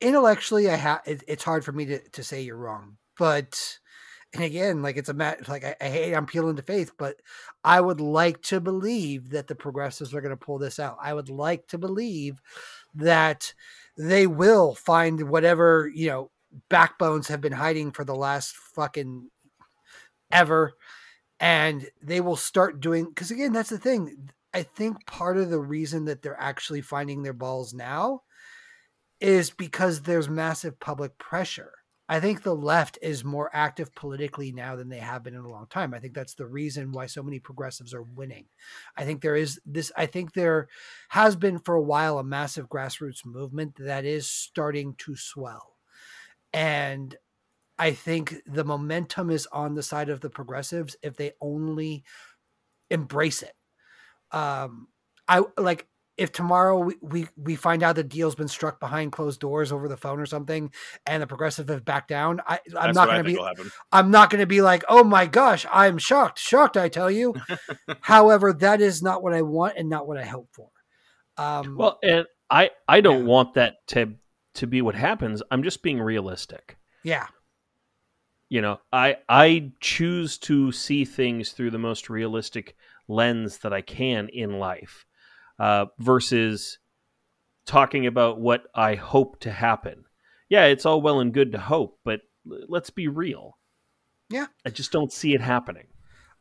intellectually, 0.00 0.68
I 0.68 0.76
have 0.76 1.02
it, 1.06 1.22
it's 1.28 1.44
hard 1.44 1.64
for 1.64 1.72
me 1.72 1.84
to, 1.86 2.08
to 2.10 2.24
say 2.24 2.42
you're 2.42 2.56
wrong, 2.56 2.96
but 3.16 3.78
and 4.34 4.44
again, 4.44 4.82
like 4.82 4.96
it's 4.96 5.08
a 5.08 5.14
mat. 5.14 5.48
Like 5.48 5.64
I, 5.64 5.76
I 5.80 5.88
hate 5.88 6.14
I'm 6.14 6.26
peeling 6.26 6.56
to 6.56 6.62
faith, 6.62 6.92
but 6.96 7.16
I 7.64 7.80
would 7.80 8.00
like 8.00 8.40
to 8.42 8.60
believe 8.60 9.30
that 9.30 9.46
the 9.46 9.54
progressives 9.54 10.14
are 10.14 10.20
going 10.20 10.30
to 10.30 10.36
pull 10.36 10.58
this 10.58 10.78
out. 10.78 10.96
I 11.02 11.12
would 11.12 11.28
like 11.28 11.66
to 11.68 11.78
believe 11.78 12.40
that 12.94 13.52
they 13.98 14.26
will 14.26 14.74
find 14.74 15.28
whatever 15.28 15.90
you 15.94 16.08
know 16.08 16.30
backbones 16.68 17.28
have 17.28 17.40
been 17.40 17.52
hiding 17.52 17.92
for 17.92 18.04
the 18.04 18.14
last 18.14 18.56
fucking 18.56 19.28
ever, 20.30 20.72
and 21.38 21.86
they 22.02 22.20
will 22.20 22.36
start 22.36 22.80
doing. 22.80 23.06
Because 23.06 23.30
again, 23.30 23.52
that's 23.52 23.70
the 23.70 23.78
thing. 23.78 24.30
I 24.54 24.62
think 24.62 25.06
part 25.06 25.36
of 25.36 25.50
the 25.50 25.60
reason 25.60 26.06
that 26.06 26.22
they're 26.22 26.40
actually 26.40 26.82
finding 26.82 27.22
their 27.22 27.32
balls 27.32 27.74
now 27.74 28.22
is 29.20 29.50
because 29.50 30.02
there's 30.02 30.28
massive 30.28 30.78
public 30.80 31.16
pressure 31.18 31.72
I 32.12 32.20
think 32.20 32.42
the 32.42 32.54
left 32.54 32.98
is 33.00 33.24
more 33.24 33.48
active 33.54 33.94
politically 33.94 34.52
now 34.52 34.76
than 34.76 34.90
they 34.90 34.98
have 34.98 35.22
been 35.22 35.32
in 35.32 35.40
a 35.40 35.48
long 35.48 35.66
time. 35.66 35.94
I 35.94 35.98
think 35.98 36.12
that's 36.12 36.34
the 36.34 36.44
reason 36.44 36.92
why 36.92 37.06
so 37.06 37.22
many 37.22 37.38
progressives 37.38 37.94
are 37.94 38.02
winning. 38.02 38.48
I 38.98 39.06
think 39.06 39.22
there 39.22 39.34
is 39.34 39.58
this, 39.64 39.90
I 39.96 40.04
think 40.04 40.34
there 40.34 40.68
has 41.08 41.36
been 41.36 41.58
for 41.58 41.74
a 41.74 41.80
while 41.80 42.18
a 42.18 42.22
massive 42.22 42.68
grassroots 42.68 43.24
movement 43.24 43.76
that 43.78 44.04
is 44.04 44.28
starting 44.28 44.94
to 44.98 45.16
swell. 45.16 45.78
And 46.52 47.16
I 47.78 47.92
think 47.92 48.34
the 48.44 48.64
momentum 48.64 49.30
is 49.30 49.48
on 49.50 49.72
the 49.72 49.82
side 49.82 50.10
of 50.10 50.20
the 50.20 50.28
progressives 50.28 50.96
if 51.02 51.16
they 51.16 51.32
only 51.40 52.04
embrace 52.90 53.42
it. 53.42 53.54
Um, 54.32 54.88
I 55.26 55.44
like 55.56 55.88
if 56.22 56.30
tomorrow 56.30 56.78
we, 56.78 56.94
we, 57.02 57.26
we 57.36 57.56
find 57.56 57.82
out 57.82 57.96
the 57.96 58.04
deal's 58.04 58.36
been 58.36 58.46
struck 58.46 58.78
behind 58.78 59.10
closed 59.10 59.40
doors 59.40 59.72
over 59.72 59.88
the 59.88 59.96
phone 59.96 60.20
or 60.20 60.26
something 60.26 60.70
and 61.04 61.20
the 61.20 61.26
progressive 61.26 61.68
have 61.68 61.84
backed 61.84 62.08
down 62.08 62.40
I, 62.46 62.60
i'm 62.78 62.94
not 62.94 63.08
going 63.08 63.24
to 63.24 63.24
be 63.24 63.64
i'm 63.90 64.12
not 64.12 64.30
going 64.30 64.38
to 64.38 64.46
be 64.46 64.62
like 64.62 64.84
oh 64.88 65.02
my 65.02 65.26
gosh 65.26 65.66
i'm 65.72 65.98
shocked 65.98 66.38
shocked 66.38 66.76
i 66.76 66.88
tell 66.88 67.10
you. 67.10 67.34
However 68.00 68.52
that 68.52 68.80
is 68.80 69.02
not 69.02 69.20
what 69.22 69.34
i 69.34 69.42
want 69.42 69.76
and 69.76 69.90
not 69.90 70.06
what 70.06 70.16
i 70.16 70.24
hope 70.24 70.48
for. 70.52 70.68
Um, 71.36 71.76
well 71.76 71.98
and 72.04 72.26
i 72.48 72.70
i 72.86 73.00
don't 73.00 73.22
yeah. 73.22 73.28
want 73.28 73.54
that 73.54 73.86
to 73.88 74.14
to 74.54 74.66
be 74.66 74.80
what 74.80 74.94
happens. 74.94 75.42
I'm 75.50 75.62
just 75.62 75.82
being 75.82 75.98
realistic. 75.98 76.76
Yeah. 77.02 77.26
You 78.48 78.60
know 78.60 78.78
i 78.92 79.16
i 79.28 79.72
choose 79.80 80.38
to 80.38 80.70
see 80.70 81.04
things 81.04 81.50
through 81.50 81.72
the 81.72 81.78
most 81.78 82.08
realistic 82.08 82.76
lens 83.08 83.58
that 83.58 83.72
i 83.72 83.80
can 83.80 84.28
in 84.28 84.60
life 84.60 85.04
uh, 85.62 85.86
versus 86.00 86.78
talking 87.66 88.08
about 88.08 88.40
what 88.40 88.64
I 88.74 88.96
hope 88.96 89.38
to 89.40 89.52
happen. 89.52 90.04
Yeah, 90.48 90.64
it's 90.64 90.84
all 90.84 91.00
well 91.00 91.20
and 91.20 91.32
good 91.32 91.52
to 91.52 91.58
hope, 91.58 92.00
but 92.04 92.20
let's 92.44 92.90
be 92.90 93.06
real. 93.06 93.58
Yeah. 94.28 94.46
I 94.66 94.70
just 94.70 94.90
don't 94.90 95.12
see 95.12 95.34
it 95.34 95.40
happening. 95.40 95.86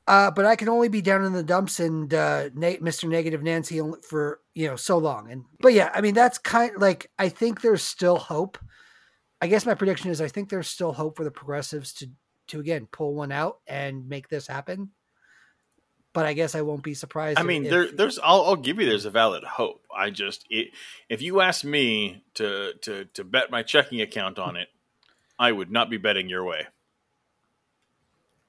Uh, 0.07 0.31
but 0.31 0.47
I 0.47 0.55
can 0.55 0.69
only 0.69 0.89
be 0.89 1.03
down 1.03 1.23
in 1.23 1.33
the 1.33 1.43
dumps 1.43 1.79
and 1.79 2.11
uh, 2.11 2.49
Mr. 2.49 3.07
Negative 3.07 3.43
Nancy 3.43 3.79
for 4.09 4.39
you 4.55 4.67
know 4.67 4.75
so 4.75 4.97
long. 4.97 5.31
And 5.31 5.45
but 5.59 5.73
yeah, 5.73 5.91
I 5.93 6.01
mean 6.01 6.15
that's 6.15 6.39
kind 6.39 6.75
of 6.75 6.81
like 6.81 7.11
I 7.19 7.29
think 7.29 7.61
there's 7.61 7.83
still 7.83 8.17
hope. 8.17 8.57
I 9.39 9.45
guess 9.45 9.67
my 9.67 9.75
prediction 9.75 10.09
is 10.09 10.19
I 10.19 10.29
think 10.29 10.49
there's 10.49 10.67
still 10.67 10.93
hope 10.93 11.15
for 11.15 11.23
the 11.23 11.29
progressives 11.29 11.93
to 11.93 12.07
to 12.47 12.59
again 12.59 12.87
pull 12.91 13.13
one 13.13 13.31
out 13.31 13.59
and 13.67 14.09
make 14.09 14.27
this 14.29 14.47
happen. 14.47 14.89
But 16.13 16.25
I 16.25 16.33
guess 16.33 16.55
I 16.55 16.61
won't 16.61 16.83
be 16.83 16.93
surprised. 16.93 17.39
I 17.39 17.43
mean, 17.43 17.65
if- 17.65 17.71
there, 17.71 17.91
there's. 17.91 18.19
I'll, 18.19 18.43
I'll 18.45 18.55
give 18.55 18.79
you. 18.79 18.85
There's 18.85 19.05
a 19.05 19.11
valid 19.11 19.43
hope. 19.43 19.85
I 19.95 20.09
just, 20.09 20.45
it, 20.49 20.69
if 21.09 21.21
you 21.21 21.41
asked 21.41 21.65
me 21.65 22.23
to 22.35 22.73
to 22.81 23.05
to 23.05 23.23
bet 23.23 23.51
my 23.51 23.63
checking 23.63 24.01
account 24.01 24.39
on 24.39 24.55
it, 24.55 24.67
I 25.39 25.51
would 25.51 25.71
not 25.71 25.89
be 25.89 25.97
betting 25.97 26.29
your 26.29 26.43
way. 26.43 26.67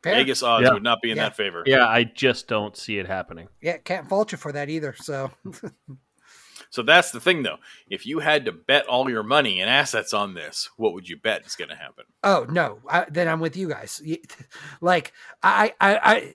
fair. 0.02 0.14
Vegas 0.16 0.42
odds 0.42 0.64
Yeah. 0.66 0.72
would 0.74 0.82
not 0.82 1.00
be 1.02 1.10
in 1.10 1.16
Yeah. 1.16 1.24
that 1.24 1.36
favor. 1.36 1.62
Yeah, 1.66 1.86
I 1.86 2.04
just 2.04 2.48
don't 2.48 2.76
see 2.76 2.98
it 2.98 3.06
happening. 3.06 3.48
Yeah, 3.60 3.76
can't 3.78 4.08
fault 4.08 4.32
you 4.32 4.38
for 4.38 4.52
that 4.52 4.68
either. 4.68 4.94
So 4.98 5.30
So 6.70 6.82
that's 6.82 7.10
the 7.10 7.20
thing, 7.20 7.42
though. 7.42 7.58
If 7.90 8.06
you 8.06 8.20
had 8.20 8.46
to 8.46 8.52
bet 8.52 8.86
all 8.86 9.10
your 9.10 9.22
money 9.22 9.60
and 9.60 9.68
assets 9.68 10.14
on 10.14 10.32
this, 10.32 10.70
what 10.78 10.94
would 10.94 11.06
you 11.06 11.18
bet 11.18 11.44
is 11.44 11.54
going 11.54 11.68
to 11.68 11.74
happen? 11.76 12.04
Oh 12.24 12.46
no, 12.48 12.78
I, 12.88 13.04
then 13.10 13.28
I'm 13.28 13.40
with 13.40 13.56
you 13.56 13.68
guys. 13.68 14.00
Like 14.80 15.12
I, 15.42 15.74
I, 15.80 15.96
I, 16.02 16.34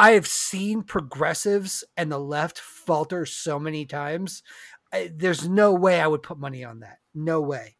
I 0.00 0.12
have 0.12 0.26
seen 0.26 0.82
progressives 0.82 1.84
and 1.94 2.10
the 2.10 2.18
left 2.18 2.58
falter 2.58 3.26
so 3.26 3.58
many 3.58 3.84
times. 3.84 4.42
I, 4.90 5.12
there's 5.14 5.46
no 5.46 5.74
way 5.74 6.00
I 6.00 6.06
would 6.06 6.22
put 6.22 6.38
money 6.38 6.64
on 6.64 6.80
that. 6.80 7.00
No 7.14 7.42
way. 7.42 7.76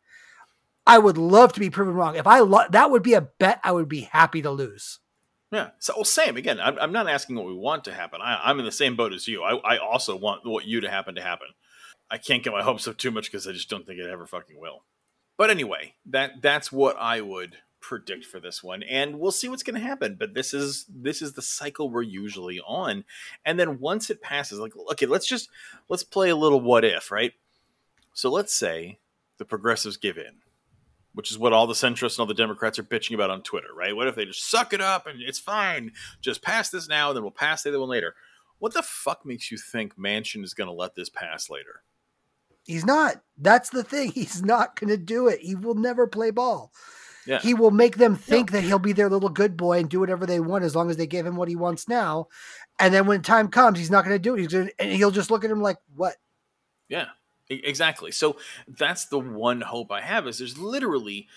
I 0.87 0.99
would 0.99 1.17
love 1.17 1.55
to 1.55 1.61
be 1.61 1.71
proven 1.71 1.95
wrong. 1.95 2.17
If 2.17 2.27
I 2.27 2.41
lo- 2.41 2.69
that 2.73 2.91
would 2.91 3.03
be 3.03 3.15
a 3.15 3.23
bet 3.23 3.59
I 3.65 3.73
would 3.73 3.89
be 3.89 4.03
happy 4.03 4.43
to 4.43 4.51
lose. 4.51 4.99
Yeah. 5.51 5.71
So, 5.79 5.95
well, 5.97 6.05
same 6.05 6.37
again. 6.37 6.61
I'm, 6.61 6.79
I'm 6.79 6.93
not 6.93 7.09
asking 7.09 7.37
what 7.37 7.47
we 7.47 7.55
want 7.55 7.85
to 7.85 7.95
happen. 7.95 8.21
I, 8.23 8.39
I'm 8.45 8.59
in 8.59 8.67
the 8.67 8.71
same 8.71 8.97
boat 8.97 9.15
as 9.15 9.27
you. 9.27 9.43
I, 9.43 9.55
I 9.57 9.79
also 9.79 10.15
want 10.15 10.43
what 10.45 10.67
you 10.67 10.83
to 10.83 10.91
happen 10.91 11.15
to 11.15 11.23
happen. 11.23 11.49
I 12.11 12.19
can't 12.19 12.43
get 12.43 12.53
my 12.53 12.63
hopes 12.63 12.87
up 12.87 12.99
too 12.99 13.11
much 13.11 13.33
because 13.33 13.47
I 13.47 13.53
just 13.53 13.71
don't 13.71 13.87
think 13.87 13.99
it 13.99 14.11
ever 14.11 14.27
fucking 14.27 14.61
will. 14.61 14.85
But 15.39 15.49
anyway, 15.49 15.95
that 16.05 16.43
that's 16.43 16.71
what 16.71 16.99
I 16.99 17.23
would 17.23 17.57
predict 17.81 18.25
for 18.25 18.41
this 18.41 18.63
one, 18.63 18.83
and 18.83 19.19
we'll 19.19 19.31
see 19.31 19.49
what's 19.49 19.63
going 19.63 19.81
to 19.81 19.87
happen. 19.87 20.17
But 20.19 20.35
this 20.35 20.55
is 20.55 20.87
this 20.89 21.23
is 21.23 21.33
the 21.33 21.43
cycle 21.43 21.91
we're 21.91 22.03
usually 22.03 22.61
on, 22.61 23.05
and 23.45 23.59
then 23.59 23.81
once 23.81 24.11
it 24.11 24.23
passes, 24.23 24.59
like 24.59 24.73
okay, 24.93 25.07
let's 25.07 25.27
just 25.27 25.49
let's 25.89 26.05
play 26.05 26.31
a 26.31 26.37
little 26.37 26.61
what 26.61 26.85
if, 26.85 27.11
right? 27.11 27.33
So 28.13 28.31
let's 28.31 28.53
say 28.53 28.99
the 29.39 29.45
progressives 29.45 29.97
give 29.97 30.19
in, 30.19 30.35
which 31.15 31.31
is 31.31 31.39
what 31.39 31.53
all 31.53 31.67
the 31.67 31.75
centrists 31.75 32.17
and 32.17 32.21
all 32.21 32.27
the 32.27 32.35
Democrats 32.35 32.79
are 32.79 32.85
bitching 32.85 33.15
about 33.15 33.31
on 33.31 33.43
Twitter, 33.43 33.73
right? 33.75 33.95
What 33.95 34.09
if 34.09 34.15
they 34.15 34.25
just 34.25 34.51
suck 34.51 34.73
it 34.73 34.81
up 34.81 35.07
and 35.07 35.21
it's 35.21 35.39
fine? 35.39 35.93
Just 36.21 36.43
pass 36.43 36.71
this 36.71 36.89
now, 36.89 37.09
and 37.09 37.17
then 37.17 37.23
we'll 37.23 37.33
pass 37.33 37.63
the 37.63 37.71
other 37.71 37.81
one 37.81 37.89
later. 37.89 38.15
What 38.59 38.75
the 38.75 38.83
fuck 38.83 39.25
makes 39.25 39.51
you 39.51 39.57
think 39.57 39.97
Manchin 39.97 40.45
is 40.45 40.55
going 40.55 40.69
to 40.69 40.75
let 40.75 40.95
this 40.95 41.09
pass 41.09 41.49
later? 41.49 41.83
He's 42.67 42.85
not. 42.85 43.23
That's 43.39 43.71
the 43.71 43.83
thing. 43.83 44.13
He's 44.15 44.43
not 44.43 44.79
going 44.79 44.91
to 44.91 44.97
do 44.97 45.29
it. 45.29 45.41
He 45.41 45.55
will 45.55 45.75
never 45.75 46.07
play 46.07 46.31
ball. 46.31 46.73
Yeah. 47.31 47.39
He 47.39 47.55
will 47.55 47.71
make 47.71 47.97
them 47.97 48.17
think 48.17 48.51
that 48.51 48.65
he'll 48.65 48.81
be 48.81 48.93
their 48.93 49.09
little 49.09 49.29
good 49.29 49.57
boy 49.57 49.79
and 49.79 49.89
do 49.89 50.01
whatever 50.01 50.27
they 50.27 50.41
want 50.41 50.65
as 50.65 50.75
long 50.75 50.91
as 50.91 50.97
they 50.97 51.07
give 51.07 51.25
him 51.25 51.37
what 51.37 51.47
he 51.47 51.55
wants 51.55 51.87
now. 51.87 52.27
And 52.81 52.93
then 52.93 53.07
when 53.07 53.23
time 53.23 53.47
comes, 53.47 53.79
he's 53.79 53.91
not 53.91 54.05
going 54.05 54.17
to 54.17 54.19
do 54.19 54.35
it. 54.35 54.41
He's 54.41 54.49
gonna, 54.49 54.71
and 54.81 54.91
he'll 54.91 55.13
just 55.13 55.31
look 55.31 55.45
at 55.45 55.51
him 55.51 55.63
like, 55.63 55.77
"What? 55.95 56.17
Yeah, 56.89 57.07
exactly. 57.49 58.11
So 58.11 58.39
that's 58.67 59.05
the 59.05 59.21
one 59.21 59.61
hope 59.61 59.93
I 59.93 60.01
have 60.01 60.27
is 60.27 60.39
there's 60.39 60.59
literally 60.59 61.29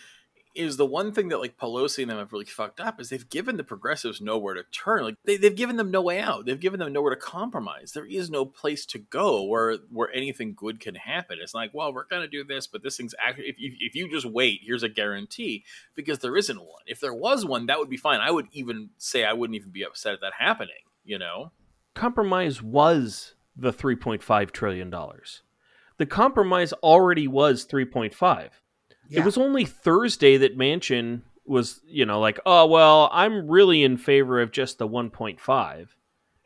is 0.56 0.78
the 0.78 0.86
one 0.86 1.12
thing 1.12 1.30
that 1.30 1.39
like 1.39 1.58
Pelosi 1.58 2.04
and 2.04 2.12
them 2.12 2.18
have 2.18 2.32
really 2.32 2.45
fucked 2.45 2.80
up 2.80 2.99
is 2.99 3.10
they've 3.10 3.30
given 3.30 3.58
the 3.58 3.64
progressives 3.64 4.22
nowhere 4.22 4.54
to 4.54 4.64
turn. 4.72 5.04
Like 5.04 5.16
they, 5.26 5.38
they've 5.38 5.56
given 5.56 5.78
them 5.78 5.91
no 5.91 6.01
way 6.01 6.20
out. 6.20 6.45
They've 6.45 6.60
given 6.60 6.80
them 6.80 6.93
nowhere 6.93 7.16
to 7.16 7.20
compromise. 7.20 7.91
There 7.91 8.06
is 8.06 8.30
no 8.30 8.45
place 8.45 8.86
to 8.88 8.99
go 8.99 9.43
where 9.43 9.78
where 9.89 10.12
anything 10.14 10.54
good 10.54 10.80
can 10.80 10.95
happen. 10.95 11.39
It's 11.41 11.54
like, 11.54 11.74
well, 11.74 11.93
we're 11.93 12.06
gonna 12.06 12.28
do 12.28 12.43
this, 12.43 12.68
but 12.68 12.84
this 12.84 12.97
thing's 12.97 13.16
actually 13.20 13.47
if 13.47 13.60
you, 13.60 13.74
if 13.80 13.95
you 13.95 14.10
just 14.10 14.26
wait, 14.26 14.62
here's 14.64 14.84
a 14.84 14.89
guarantee 14.89 15.64
because 15.95 16.20
there 16.20 16.38
isn't 16.38 16.60
one. 16.60 16.84
If 16.86 16.99
there 16.99 17.14
was 17.14 17.45
one, 17.45 17.66
that 17.68 17.80
would 17.80 17.89
be 17.89 17.97
fine. 17.97 18.20
I 18.20 18.32
would 18.32 18.47
even 18.51 18.89
say 18.97 19.26
I 19.26 19.34
wouldn't 19.34 19.56
even 19.56 19.72
be 19.72 19.84
upset 19.84 20.14
at 20.14 20.22
that 20.22 20.34
happening. 20.38 20.76
You 21.04 21.20
know? 21.20 21.51
Compromise 21.95 22.62
was 22.62 23.36
the 23.56 23.74
3.5 23.74 24.51
trillion 24.51 24.89
dollars. 24.89 25.41
The 25.97 26.06
compromise 26.06 26.74
already 26.74 27.28
was 27.28 27.66
3.5. 27.66 28.49
Yeah. 29.14 29.22
It 29.22 29.26
was 29.26 29.38
only 29.38 29.66
Thursday 29.66 30.38
that 30.38 30.57
Manchin 30.57 31.22
was, 31.45 31.82
you 31.86 32.05
know, 32.05 32.20
like, 32.20 32.39
oh 32.45 32.66
well, 32.66 33.09
I'm 33.11 33.47
really 33.49 33.84
in 33.84 33.97
favor 33.97 34.41
of 34.41 34.51
just 34.51 34.78
the 34.78 34.88
1.5. 34.88 35.88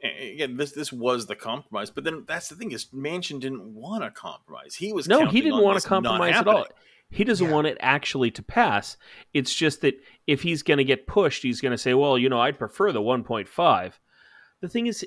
Again, 0.04 0.58
this 0.58 0.74
this 0.74 0.94
was 0.94 1.26
the 1.26 1.36
compromise, 1.36 1.90
but 1.90 2.04
then 2.04 2.24
that's 2.28 2.50
the 2.50 2.56
thing 2.56 2.72
is 2.72 2.86
Manchin 2.94 3.40
didn't 3.40 3.74
want 3.74 4.04
to 4.04 4.12
compromise. 4.12 4.76
He 4.76 4.94
was 4.94 5.08
No, 5.08 5.26
he 5.28 5.42
didn't 5.42 5.64
want 5.64 5.80
to 5.82 5.88
compromise 5.88 6.36
at 6.36 6.48
all. 6.48 6.68
He 7.10 7.24
doesn't 7.24 7.48
Yeah. 7.48 7.54
want 7.54 7.68
it 7.68 7.78
actually 7.80 8.32
to 8.32 8.44
pass. 8.44 8.98
It's 9.34 9.54
just 9.56 9.82
that 9.82 10.00
if 10.28 10.42
he's 10.42 10.62
going 10.62 10.78
to 10.78 10.84
get 10.84 11.08
pushed, 11.08 11.42
he's 11.42 11.62
going 11.62 11.72
to 11.72 11.78
say, 11.78 11.94
"Well, 11.94 12.18
you 12.18 12.28
know, 12.30 12.42
I'd 12.42 12.60
prefer 12.60 12.92
the 12.92 13.02
1.5." 13.02 14.00
The 14.62 14.68
thing 14.68 14.88
is, 14.88 15.06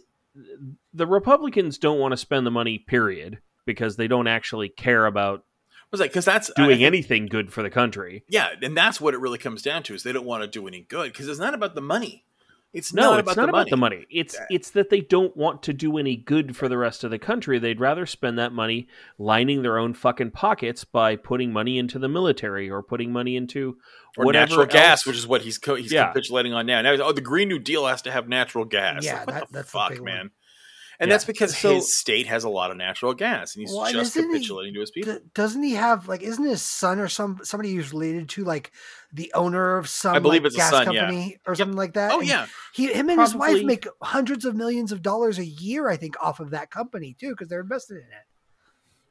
the 0.95 1.07
Republicans 1.07 1.77
don't 1.77 1.99
want 1.99 2.13
to 2.13 2.17
spend 2.17 2.47
the 2.47 2.51
money, 2.51 2.79
period, 2.79 3.39
because 3.67 3.97
they 3.97 4.09
don't 4.09 4.29
actually 4.29 4.71
care 4.71 5.07
about 5.07 5.45
Was 5.91 6.01
like 6.01 6.11
because 6.11 6.25
that's 6.25 6.51
doing 6.55 6.71
think- 6.71 6.83
anything 6.83 7.27
good 7.27 7.53
for 7.53 7.63
the 7.63 7.71
country. 7.71 8.25
Yeah, 8.29 8.51
and 8.63 8.77
that's 8.77 9.01
what 9.01 9.15
it 9.15 9.19
really 9.21 9.39
comes 9.39 9.61
down 9.63 9.83
to 9.85 9.95
is 9.95 10.03
they 10.05 10.13
don't 10.13 10.27
want 10.27 10.43
to 10.43 10.49
do 10.49 10.69
any 10.69 10.83
good 10.83 11.13
because 11.13 11.27
it's 11.29 11.41
not 11.41 11.55
about 11.55 11.75
the 11.75 11.81
money. 11.81 12.25
It's 12.73 12.93
No, 12.95 13.11
not 13.11 13.19
it's 13.19 13.33
about 13.33 13.37
not 13.37 13.47
the 13.47 13.49
about 13.49 13.59
money. 13.59 13.71
the 13.71 13.77
money. 13.77 14.07
It's 14.11 14.37
it's 14.49 14.71
that 14.71 14.91
they 14.91 15.01
don't 15.01 15.37
want 15.37 15.65
to 15.65 15.73
do 15.73 15.99
any 15.99 16.15
good 16.15 16.57
for 16.57 16.69
the 16.69 16.79
rest 16.79 17.03
of 17.03 17.11
the 17.11 17.19
country. 17.19 17.59
They'd 17.59 17.81
rather 17.81 18.07
spend 18.07 18.39
that 18.39 18.53
money 18.53 18.87
lining 19.19 19.63
their 19.63 19.77
own 19.77 19.93
fucking 19.93 20.31
pockets 20.31 20.85
by 20.85 21.17
putting 21.17 21.53
money 21.53 21.79
into 21.79 21.99
the 21.99 22.09
military 22.09 22.71
or 22.71 22.81
putting 22.85 23.13
money 23.13 23.35
into 23.35 23.77
Or 24.17 24.25
whatever 24.27 24.51
natural 24.51 24.67
gas, 24.67 25.05
which 25.05 25.17
is 25.17 25.27
what 25.27 25.43
he's 25.43 25.59
co- 25.59 25.75
he's 25.75 25.91
Yeah. 25.91 26.07
capitulating 26.07 26.53
on 26.53 26.67
now. 26.67 26.81
Now, 26.83 26.93
oh, 27.03 27.11
the 27.11 27.21
Green 27.21 27.49
New 27.49 27.59
Deal 27.59 27.87
has 27.89 28.03
to 28.03 28.13
have 28.13 28.29
natural 28.29 28.65
gas. 28.65 29.05
Yeah, 29.05 29.15
Like, 29.15 29.27
what 29.27 29.35
that- 29.35 29.47
the 29.49 29.53
that's 29.55 29.73
the 29.73 29.79
fuck, 29.79 29.89
big 29.91 30.01
one. 30.03 30.31
Man. 31.01 31.05
And 31.05 31.09
Yeah. 31.09 31.15
that's 31.15 31.25
because 31.25 31.57
So- 31.57 31.75
his 31.77 31.97
state 31.97 32.27
has 32.27 32.45
a 32.45 32.49
lot 32.49 32.71
of 32.71 32.77
natural 32.77 33.15
gas, 33.15 33.55
and 33.55 33.63
he's 33.63 33.73
Well, 33.75 33.91
just 33.91 34.17
isn't 34.17 34.31
he- 34.31 34.37
capitulating 34.39 34.75
to 34.75 34.81
his 34.81 34.91
people. 34.91 35.15
D- 35.15 35.21
doesn't 35.35 35.63
he 35.63 35.73
have 35.75 36.07
like? 36.09 36.23
Isn't 36.23 36.45
his 36.45 36.63
son 36.63 36.99
or 37.01 37.09
some 37.09 37.41
somebody 37.43 37.75
who's 37.75 37.93
related 37.93 38.29
to 38.31 38.45
like 38.45 38.71
the 39.13 39.33
owner 39.35 39.77
of 39.79 39.89
some 39.89 40.15
I 40.15 40.19
believe 40.19 40.43
like, 40.43 40.49
it's 40.49 40.57
a 40.57 40.59
gas 40.59 40.71
son, 40.71 40.93
yeah. 40.93 41.01
company 41.07 41.39
or 41.47 41.55
something 41.55 41.77
like 41.77 41.95
that? 41.95 42.13
oh 42.13 42.21
And 42.21 42.29
yeah, 42.29 42.47
he 42.75 42.93
him 42.93 43.09
and 43.09 43.21
his 43.21 43.35
wife 43.35 43.65
make 43.65 43.87
hundreds 44.03 44.45
of 44.45 44.55
millions 44.55 44.93
of 44.93 45.03
dollars 45.03 45.39
a 45.39 45.45
year, 45.47 45.89
I 45.89 45.97
think, 45.97 46.15
off 46.23 46.39
of 46.39 46.51
that 46.51 46.71
company 46.71 47.17
too, 47.19 47.31
because 47.31 47.49
they're 47.49 47.61
invested 47.61 47.97
in 47.97 48.03
it. 48.05 48.27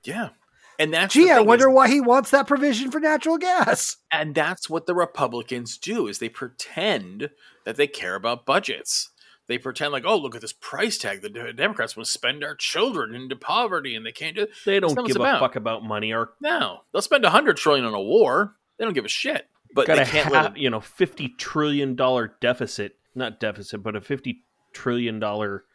yeah. 0.04 0.30
And 0.78 0.94
that's 0.94 1.14
Gee, 1.14 1.30
I 1.30 1.34
thing 1.36 1.44
is- 1.44 1.48
wonder 1.48 1.70
why 1.70 1.90
he 1.90 2.00
wants 2.00 2.30
that 2.32 2.48
provision 2.48 2.90
for 2.90 3.02
natural 3.02 3.38
gas. 3.38 3.98
And 4.14 4.34
that's 4.34 4.70
what 4.70 4.86
the 4.86 4.96
Republicans 4.96 5.78
do 5.78 6.08
is 6.08 6.20
they 6.20 6.30
pretend 6.30 7.32
that 7.66 7.76
they 7.76 7.86
care 7.88 8.16
about 8.16 8.46
budgets. 8.46 9.10
They 9.50 9.58
pretend 9.58 9.91
like, 9.91 10.04
oh, 10.06 10.16
look 10.18 10.36
at 10.36 10.41
this 10.41 10.54
price 10.54 10.97
tag. 10.97 11.22
The 11.22 11.52
Democrats 11.54 11.97
want 11.97 12.06
to 12.06 12.12
spend 12.12 12.43
our 12.43 12.56
children 12.56 13.14
into 13.14 13.36
poverty, 13.36 13.95
and 13.95 14.06
they 14.06 14.14
can't 14.14 14.36
do. 14.38 14.47
They 14.66 14.80
don't 14.80 14.95
give 14.95 15.08
it's 15.08 15.16
a 15.18 15.20
about. 15.20 15.41
fuck 15.41 15.58
about 15.58 15.84
money 15.84 16.14
or 16.14 16.30
No, 16.39 16.82
they'll 16.93 17.02
spend 17.02 17.26
a 17.26 17.32
hundred 17.32 17.58
trillion 17.58 17.84
on 17.86 17.93
a 17.93 18.02
war. 18.02 18.56
They 18.78 18.86
don't 18.86 18.93
give 18.93 19.04
a 19.06 19.10
shit. 19.10 19.47
But 19.76 19.86
got 19.88 19.95
they 19.95 20.04
a 20.04 20.06
can't 20.06 20.28
ha- 20.34 20.41
let 20.43 20.58
you 20.58 20.70
know 20.70 20.80
fifty 20.80 21.28
trillion 21.38 21.95
dollar 21.95 22.36
deficit, 22.39 22.95
not 23.14 23.39
deficit, 23.39 23.84
but 23.84 23.95
a 23.95 24.02
fifty 24.02 24.43
trillion 24.72 25.20
dollar 25.20 25.66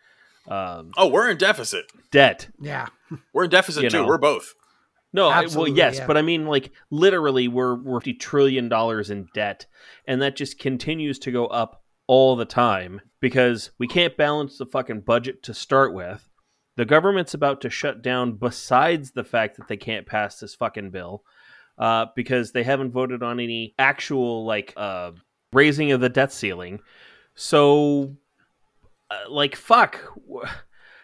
um, 0.49 0.91
Oh, 0.97 1.09
we're 1.09 1.31
in 1.31 1.37
deficit. 1.39 1.87
debt. 2.11 2.49
Yeah, 2.61 2.87
We're 3.33 3.45
in 3.45 3.51
deficit 3.51 3.83
You 3.85 3.91
too. 3.91 4.03
know. 4.03 4.07
We're 4.07 4.19
both. 4.19 4.55
No, 5.13 5.29
I- 5.29 5.47
well, 5.47 5.69
yes, 5.69 5.99
yeah. 5.99 6.07
but 6.09 6.17
I 6.17 6.23
mean, 6.23 6.47
like 6.47 6.73
literally, 6.91 7.47
we're 7.47 7.77
we're 7.77 8.01
fifty 8.01 8.15
trillion 8.15 8.69
dollars 8.69 9.11
in 9.11 9.29
debt, 9.33 9.67
and 10.09 10.21
that 10.23 10.35
just 10.37 10.59
continues 10.59 11.19
to 11.21 11.31
go 11.31 11.47
up 11.47 11.84
all 12.07 12.37
the 12.37 12.45
time 12.45 13.01
because 13.21 13.71
we 13.79 13.87
can't 13.87 14.17
balance 14.17 14.59
the 14.59 14.67
fucking 14.67 15.01
budget 15.01 15.43
to 15.45 15.55
start 15.55 15.95
with. 15.95 16.29
The 16.77 16.85
government's 16.85 17.35
about 17.35 17.61
to 17.63 17.71
shut 17.71 18.03
down. 18.03 18.33
Besides 18.33 19.13
the 19.13 19.25
fact 19.25 19.57
that 19.57 19.69
they 19.69 19.77
can't 19.77 20.07
pass 20.07 20.41
this 20.41 20.55
fucking 20.55 20.91
bill, 20.91 21.25
uh, 21.79 22.07
because 22.15 22.53
they 22.53 22.63
haven't 22.63 22.93
voted 22.93 23.23
on 23.23 23.41
any 23.41 23.75
actual 23.79 24.45
like 24.45 24.73
uh, 24.77 25.13
raising 25.53 25.93
of 25.93 26.01
the 26.01 26.09
debt 26.09 26.33
ceiling. 26.33 26.81
So, 27.35 28.17
uh, 29.11 29.31
like, 29.31 29.57
fuck. 29.57 30.01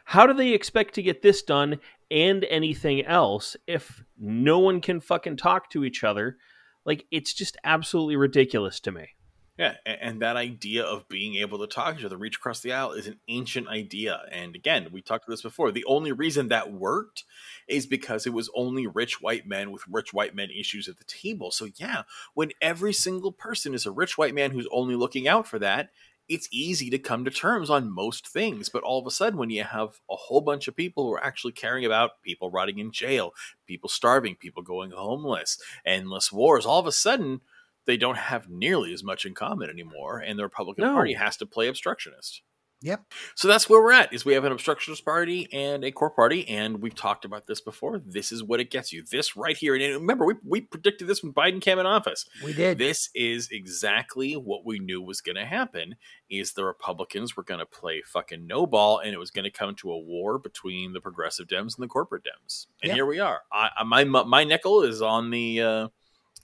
How 0.04 0.26
do 0.26 0.34
they 0.34 0.52
expect 0.52 0.94
to 0.94 1.02
get 1.02 1.22
this 1.22 1.42
done 1.42 1.78
and 2.10 2.44
anything 2.44 3.04
else 3.04 3.56
if 3.66 4.02
no 4.18 4.58
one 4.58 4.80
can 4.80 5.00
fucking 5.00 5.36
talk 5.36 5.70
to 5.70 5.84
each 5.84 6.02
other? 6.02 6.36
Like, 6.84 7.06
it's 7.10 7.32
just 7.32 7.56
absolutely 7.62 8.16
ridiculous 8.16 8.80
to 8.80 8.92
me. 8.92 9.10
Yeah, 9.60 9.74
and 9.84 10.22
that 10.22 10.36
idea 10.36 10.84
of 10.84 11.06
being 11.10 11.34
able 11.34 11.58
to 11.58 11.66
talk 11.66 11.92
to 11.92 12.00
each 12.00 12.06
other, 12.06 12.16
reach 12.16 12.36
across 12.36 12.60
the 12.60 12.72
aisle, 12.72 12.92
is 12.92 13.06
an 13.06 13.20
ancient 13.28 13.68
idea. 13.68 14.22
And 14.32 14.56
again, 14.56 14.88
we 14.90 15.02
talked 15.02 15.26
about 15.26 15.34
this 15.34 15.42
before. 15.42 15.70
The 15.70 15.84
only 15.84 16.12
reason 16.12 16.48
that 16.48 16.72
worked 16.72 17.24
is 17.68 17.84
because 17.84 18.26
it 18.26 18.32
was 18.32 18.48
only 18.54 18.86
rich 18.86 19.20
white 19.20 19.46
men 19.46 19.70
with 19.70 19.82
rich 19.86 20.14
white 20.14 20.34
men 20.34 20.48
issues 20.48 20.88
at 20.88 20.96
the 20.96 21.04
table. 21.04 21.50
So 21.50 21.68
yeah, 21.76 22.04
when 22.32 22.52
every 22.62 22.94
single 22.94 23.32
person 23.32 23.74
is 23.74 23.84
a 23.84 23.90
rich 23.90 24.16
white 24.16 24.34
man 24.34 24.52
who's 24.52 24.66
only 24.72 24.94
looking 24.94 25.28
out 25.28 25.46
for 25.46 25.58
that, 25.58 25.90
it's 26.26 26.48
easy 26.50 26.88
to 26.88 26.98
come 26.98 27.26
to 27.26 27.30
terms 27.30 27.68
on 27.68 27.90
most 27.90 28.26
things. 28.26 28.70
But 28.70 28.82
all 28.82 28.98
of 28.98 29.06
a 29.06 29.10
sudden, 29.10 29.38
when 29.38 29.50
you 29.50 29.64
have 29.64 30.00
a 30.10 30.16
whole 30.16 30.40
bunch 30.40 30.68
of 30.68 30.76
people 30.76 31.04
who 31.04 31.12
are 31.12 31.22
actually 31.22 31.52
caring 31.52 31.84
about 31.84 32.22
people 32.22 32.50
rotting 32.50 32.78
in 32.78 32.92
jail, 32.92 33.32
people 33.66 33.90
starving, 33.90 34.36
people 34.36 34.62
going 34.62 34.92
homeless, 34.92 35.60
endless 35.84 36.32
wars, 36.32 36.64
all 36.64 36.80
of 36.80 36.86
a 36.86 36.92
sudden 36.92 37.42
they 37.90 37.96
don't 37.96 38.16
have 38.18 38.48
nearly 38.48 38.92
as 38.92 39.02
much 39.02 39.26
in 39.26 39.34
common 39.34 39.68
anymore, 39.68 40.20
and 40.20 40.38
the 40.38 40.44
Republican 40.44 40.84
No. 40.84 40.92
Party 40.94 41.14
has 41.14 41.36
to 41.38 41.44
play 41.44 41.66
obstructionist. 41.66 42.42
Yep. 42.82 43.02
So 43.34 43.48
that's 43.48 43.68
where 43.68 43.82
we're 43.82 43.92
at. 43.92 44.12
Is 44.14 44.24
we 44.24 44.32
have 44.34 44.44
an 44.44 44.52
obstructionist 44.52 45.04
party 45.04 45.48
and 45.52 45.84
a 45.84 45.90
core 45.90 46.08
party, 46.08 46.48
and 46.48 46.80
we've 46.80 46.94
talked 46.94 47.24
about 47.24 47.48
this 47.48 47.60
before. 47.60 48.00
This 48.06 48.30
is 48.30 48.44
what 48.44 48.60
it 48.60 48.70
gets 48.70 48.92
you. 48.92 49.02
This 49.10 49.36
right 49.36 49.56
here, 49.56 49.74
and 49.74 49.82
remember, 49.96 50.24
we, 50.24 50.34
we 50.46 50.60
predicted 50.62 51.08
this 51.08 51.20
when 51.22 51.32
Biden 51.34 51.60
came 51.60 51.78
in 51.80 51.84
office. 51.84 52.24
We 52.44 52.52
did. 52.54 52.78
This 52.78 53.10
is 53.14 53.48
exactly 53.50 54.32
what 54.34 54.64
we 54.64 54.78
knew 54.78 55.02
was 55.02 55.20
going 55.20 55.36
to 55.36 55.44
happen. 55.44 55.96
Is 56.30 56.52
the 56.52 56.64
Republicans 56.64 57.36
were 57.36 57.42
going 57.42 57.60
to 57.60 57.66
play 57.66 58.02
fucking 58.06 58.46
no 58.46 58.66
ball, 58.66 58.98
and 58.98 59.12
it 59.12 59.18
was 59.18 59.32
going 59.32 59.44
to 59.44 59.50
come 59.50 59.74
to 59.74 59.90
a 59.90 59.98
war 59.98 60.38
between 60.38 60.92
the 60.94 61.00
progressive 61.02 61.48
Dems 61.48 61.76
and 61.76 61.82
the 61.82 61.88
corporate 61.88 62.22
Dems. 62.24 62.66
And 62.82 62.88
Yep. 62.90 62.94
here 62.94 63.06
we 63.06 63.18
are. 63.18 63.40
I, 63.52 63.68
I- 63.78 63.84
my 63.84 64.04
my 64.04 64.44
nickel 64.44 64.84
is 64.84 65.02
on 65.02 65.28
the 65.30 65.60
uh, 65.60 65.88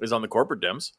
is 0.02 0.12
on 0.12 0.20
the 0.20 0.28
corporate 0.28 0.60
Dems. 0.60 0.92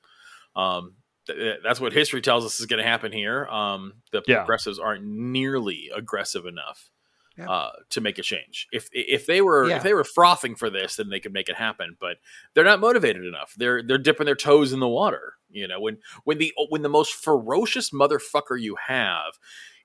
Um, 0.58 0.96
th- 1.28 1.60
that's 1.64 1.80
what 1.80 1.94
history 1.94 2.22
tells 2.22 2.44
us 2.46 2.60
is 2.60 2.66
going 2.66 2.82
to 2.84 2.88
happen 2.90 3.12
here. 3.12 3.46
Um, 3.48 4.02
the 4.12 4.24
Yeah. 4.28 4.38
progressives 4.40 4.80
aren't 4.80 5.06
nearly 5.06 5.90
aggressive 5.96 6.46
enough 6.46 6.90
Yeah. 7.38 7.50
uh, 7.50 7.72
to 7.92 8.02
make 8.02 8.18
a 8.18 8.24
change. 8.24 8.68
If 8.72 8.90
if 8.92 9.26
they 9.28 9.42
were 9.42 9.70
Yeah. 9.70 9.78
if 9.78 9.84
they 9.84 9.94
were 9.94 10.04
frothing 10.04 10.56
for 10.56 10.70
this, 10.70 10.96
then 10.96 11.10
they 11.10 11.20
could 11.20 11.34
make 11.34 11.48
it 11.50 11.56
happen. 11.56 11.96
But 12.00 12.18
they're 12.54 12.64
not 12.66 12.80
motivated 12.80 13.24
enough. 13.26 13.54
They're 13.56 13.84
they're 13.84 13.98
dipping 14.00 14.26
their 14.26 14.36
toes 14.36 14.74
in 14.74 14.80
the 14.80 14.88
water. 14.88 15.36
You 15.50 15.68
know, 15.68 15.80
when 15.80 16.00
when 16.24 16.40
the 16.40 16.54
when 16.70 16.82
the 16.82 16.90
most 16.90 17.14
ferocious 17.14 17.92
motherfucker 17.92 18.60
you 18.60 18.76
have 18.88 19.38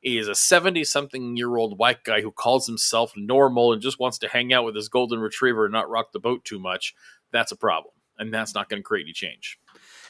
is 0.02 0.26
a 0.26 0.34
70 0.34 0.82
something 0.84 1.36
year 1.36 1.56
old 1.56 1.78
white 1.78 2.02
guy 2.02 2.22
who 2.22 2.32
calls 2.32 2.66
himself 2.66 3.12
normal 3.16 3.72
and 3.72 3.80
just 3.82 4.00
wants 4.00 4.18
to 4.18 4.28
hang 4.28 4.52
out 4.52 4.64
with 4.64 4.74
his 4.74 4.88
golden 4.88 5.20
retriever 5.20 5.64
and 5.66 5.72
not 5.72 5.88
rock 5.88 6.10
the 6.12 6.18
boat 6.18 6.44
too 6.44 6.58
much, 6.58 6.92
that's 7.30 7.52
a 7.52 7.56
problem. 7.56 7.94
And 8.18 8.32
that's 8.34 8.52
not 8.54 8.68
going 8.68 8.80
to 8.82 8.84
create 8.84 9.04
any 9.04 9.12
change. 9.12 9.58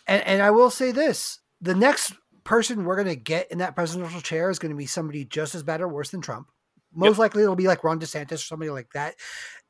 And, 0.07 0.23
and 0.27 0.43
I 0.43 0.51
will 0.51 0.71
say 0.71 0.93
this: 0.93 1.41
the 1.61 1.75
next 1.75 2.15
person 2.45 2.85
we're 2.85 2.97
going 2.97 3.07
to 3.09 3.17
get 3.17 3.51
in 3.53 3.59
that 3.59 3.75
presidential 3.77 4.21
chair 4.21 4.51
is 4.51 4.59
going 4.59 4.71
to 4.73 4.77
be 4.77 4.87
somebody 4.87 5.25
just 5.25 5.55
as 5.55 5.63
bad 5.63 5.81
or 5.81 5.89
worse 5.89 6.11
than 6.11 6.21
Trump. 6.21 6.49
Most 6.95 7.19
likely, 7.19 7.43
it'll 7.43 7.57
be 7.57 7.69
like 7.69 7.85
Ron 7.85 8.01
DeSantis 8.01 8.33
or 8.33 8.37
somebody 8.39 8.71
like 8.71 8.89
that, 8.93 9.15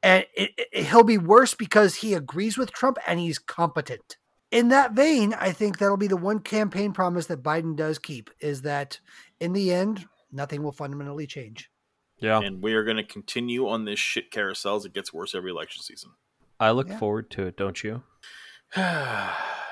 and 0.03 0.25
it, 0.35 0.51
it- 0.57 0.87
he'll 0.87 1.05
be 1.05 1.19
worse 1.19 1.55
because 1.55 1.97
he 1.97 2.15
agrees 2.15 2.59
with 2.59 2.73
Trump 2.73 2.99
and 3.07 3.21
he's 3.21 3.39
competent. 3.39 4.17
In 4.51 4.69
that 4.69 4.93
vein, 4.93 5.33
I 5.35 5.53
think 5.53 5.79
that'll 5.79 5.97
be 5.97 6.09
the 6.09 6.17
one 6.17 6.41
campaign 6.41 6.93
promise 6.93 7.27
that 7.27 7.43
Biden 7.43 7.77
does 7.77 7.99
keep: 7.99 8.31
is 8.41 8.63
that 8.63 8.99
in 9.39 9.53
the 9.53 9.73
end, 9.73 10.07
nothing 10.33 10.63
will 10.63 10.73
fundamentally 10.73 11.27
change. 11.27 11.71
Yeah. 12.19 12.41
And 12.41 12.63
we 12.63 12.75
are 12.75 12.85
going 12.85 12.97
to 12.99 13.05
continue 13.05 13.69
on 13.69 13.85
this 13.85 13.99
shit 13.99 14.31
carousel 14.31 14.77
as 14.77 14.85
it 14.85 14.93
gets 14.95 15.13
worse 15.13 15.35
every 15.35 15.51
election 15.51 15.83
season. 15.83 16.11
I 16.59 16.71
look 16.71 16.89
Yeah. 16.89 16.99
forward 16.99 17.31
to 17.33 17.47
it, 17.47 17.57
don't 17.57 17.83
you? 17.85 18.03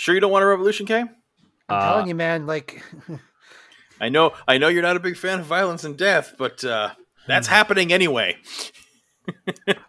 sure 0.00 0.14
you 0.14 0.20
don't 0.20 0.32
want 0.32 0.42
a 0.42 0.46
revolution, 0.46 0.86
Kay? 0.86 1.00
I'm 1.00 1.10
Uh, 1.68 1.80
telling 1.82 2.06
you, 2.08 2.14
man. 2.14 2.46
Like, 2.46 2.82
I 4.00 4.08
know 4.08 4.32
I 4.48 4.58
know 4.58 4.68
you're 4.68 4.82
not 4.82 4.96
a 4.96 5.00
big 5.00 5.16
fan 5.16 5.40
of 5.40 5.46
violence 5.46 5.84
and 5.84 5.96
death, 5.96 6.34
but 6.38 6.64
uh, 6.64 6.90
that's 7.28 7.46
Hmm. 7.46 7.52
happening 7.54 7.92
anyway. 7.92 8.36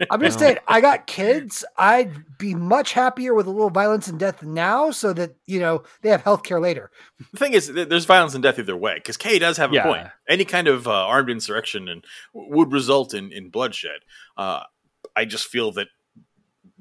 I'm 0.10 0.20
just 0.20 0.40
saying, 0.40 0.58
I 0.68 0.82
got 0.82 1.08
kids. 1.08 1.64
I'd 1.78 2.38
be 2.38 2.54
much 2.54 2.92
happier 2.92 3.34
with 3.34 3.48
a 3.48 3.50
little 3.50 3.70
violence 3.70 4.10
and 4.10 4.20
death 4.20 4.44
now, 4.44 4.92
so 4.92 5.14
that 5.14 5.36
you 5.46 5.60
know 5.62 5.84
they 6.02 6.10
have 6.10 6.22
health 6.24 6.44
care 6.44 6.60
later. 6.60 6.92
The 7.32 7.40
thing 7.40 7.54
is, 7.54 7.68
there's 7.68 8.06
violence 8.06 8.34
and 8.34 8.44
death 8.44 8.60
either 8.60 8.76
way, 8.76 8.96
because 8.96 9.16
Kay 9.16 9.40
does 9.40 9.56
have 9.58 9.72
a 9.72 9.76
Yeah. 9.76 9.84
point. 9.84 10.08
Any 10.28 10.44
kind 10.44 10.68
of 10.68 10.88
uh, 10.88 10.92
armed 11.08 11.30
insurrection 11.30 11.88
and 11.88 12.04
would 12.34 12.74
result 12.74 13.14
in, 13.14 13.32
in 13.32 13.50
bloodshed. 13.50 14.02
Uh, 14.36 14.64
I 15.16 15.24
just 15.26 15.48
feel 15.48 15.72
that 15.74 15.88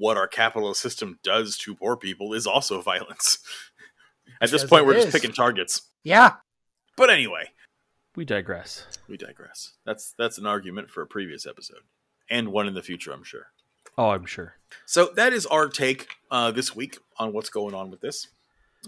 what 0.01 0.17
our 0.17 0.27
capitalist 0.27 0.81
system 0.81 1.19
does 1.23 1.55
to 1.59 1.75
poor 1.75 1.95
people 1.95 2.33
is 2.33 2.47
also 2.47 2.81
violence. 2.93 3.37
At 4.41 4.49
this 4.49 4.63
Yes, 4.63 4.69
point, 4.69 4.85
we're 4.87 4.95
just 4.95 5.11
picking 5.11 5.31
targets. 5.31 5.83
Yeah, 6.03 6.37
But 6.97 7.11
anyway, 7.11 7.51
We 8.15 8.25
digress. 8.25 8.87
we 9.07 9.15
digress. 9.15 9.73
That's 9.85 10.13
that's 10.17 10.39
an 10.39 10.47
argument 10.47 10.89
for 10.89 11.03
a 11.03 11.07
previous 11.07 11.45
episode, 11.45 11.83
and 12.29 12.51
one 12.51 12.67
in 12.67 12.73
the 12.73 12.81
future, 12.81 13.11
I'm 13.11 13.23
sure. 13.23 13.47
Oh, 13.97 14.09
I'm 14.09 14.25
sure. 14.25 14.55
So 14.87 15.11
that 15.15 15.33
is 15.33 15.45
our 15.45 15.67
take 15.69 16.07
uh, 16.31 16.49
this 16.51 16.75
week 16.75 16.97
on 17.17 17.33
what's 17.33 17.49
going 17.49 17.75
on 17.75 17.91
with 17.91 18.01
this. 18.01 18.27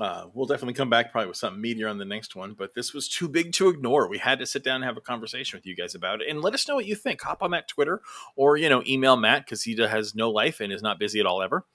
Uh, 0.02 0.26
we'll 0.34 0.48
definitely 0.48 0.74
come 0.74 0.90
back 0.90 1.12
probably 1.12 1.28
with 1.28 1.38
something 1.38 1.62
meatier 1.62 1.88
on 1.90 2.00
the 2.00 2.06
next 2.06 2.36
one, 2.36 2.54
but 2.58 2.74
this 2.74 2.94
was 2.96 3.08
too 3.08 3.30
big 3.30 3.52
to 3.54 3.70
ignore. 3.70 4.08
We 4.10 4.18
had 4.18 4.40
to 4.40 4.46
sit 4.48 4.64
down 4.64 4.78
and 4.78 4.86
have 4.86 4.98
a 4.98 5.02
conversation 5.02 5.56
with 5.58 5.68
you 5.68 5.76
guys 5.76 5.94
about 5.94 6.22
it, 6.22 6.30
and 6.30 6.42
let 6.42 6.56
us 6.56 6.68
know 6.68 6.74
what 6.76 6.88
you 6.88 6.96
think. 6.96 7.22
Hop 7.22 7.44
on 7.44 7.52
that 7.52 7.68
Twitter 7.68 8.02
or 8.36 8.58
you 8.58 8.70
know 8.70 8.82
email 8.88 9.16
Matt 9.16 9.46
because 9.46 9.62
he 9.64 9.76
has 9.78 10.16
no 10.16 10.32
life 10.32 10.60
and 10.62 10.74
is 10.74 10.82
not 10.82 10.98
busy 10.98 11.20
at 11.20 11.26
all 11.28 11.44
ever. 11.44 11.66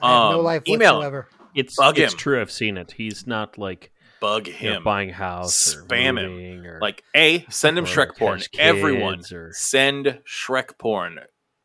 I 0.00 0.08
have 0.10 0.32
no 0.32 0.38
Um, 0.38 0.44
life 0.44 0.62
email 0.66 0.90
him. 0.90 0.96
whatsoever. 0.96 1.28
It's 1.54 1.76
Bug 1.76 1.98
it's 1.98 2.12
him. 2.14 2.18
true. 2.18 2.40
I've 2.40 2.50
seen 2.50 2.76
it. 2.78 2.92
He's 2.92 3.26
not 3.26 3.58
like 3.58 3.92
bug 4.20 4.46
you 4.48 4.52
know, 4.70 4.76
him. 4.76 4.84
buying 4.84 5.10
a 5.10 5.14
house, 5.14 5.76
or 5.76 5.82
Spam 5.84 6.18
him. 6.18 6.64
or 6.66 6.78
Like 6.80 7.04
a 7.14 7.44
send 7.50 7.76
him 7.76 7.84
Shrek 7.84 8.16
porn. 8.16 8.40
Everyone 8.58 9.22
or- 9.32 9.52
send 9.52 10.20
Shrek 10.26 10.78
porn. 10.78 11.20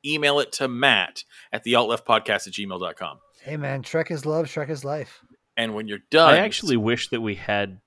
Email 0.06 0.40
it 0.42 0.52
to 0.54 0.68
Matt 0.68 1.24
at 1.54 1.64
the 1.64 1.74
altleftpodcast 1.74 2.48
at 2.48 2.54
gmail.com. 2.54 3.20
Hey, 3.44 3.56
man, 3.56 3.84
Shrek 3.84 4.12
is 4.12 4.26
love. 4.26 4.48
Shrek 4.48 4.70
is 4.70 4.84
life. 4.84 5.22
And 5.58 5.76
when 5.76 5.88
you're 5.88 6.00
done, 6.10 6.34
I 6.34 6.38
actually 6.40 6.78
wish 6.78 7.10
that 7.10 7.22
we 7.22 7.36
had 7.36 7.80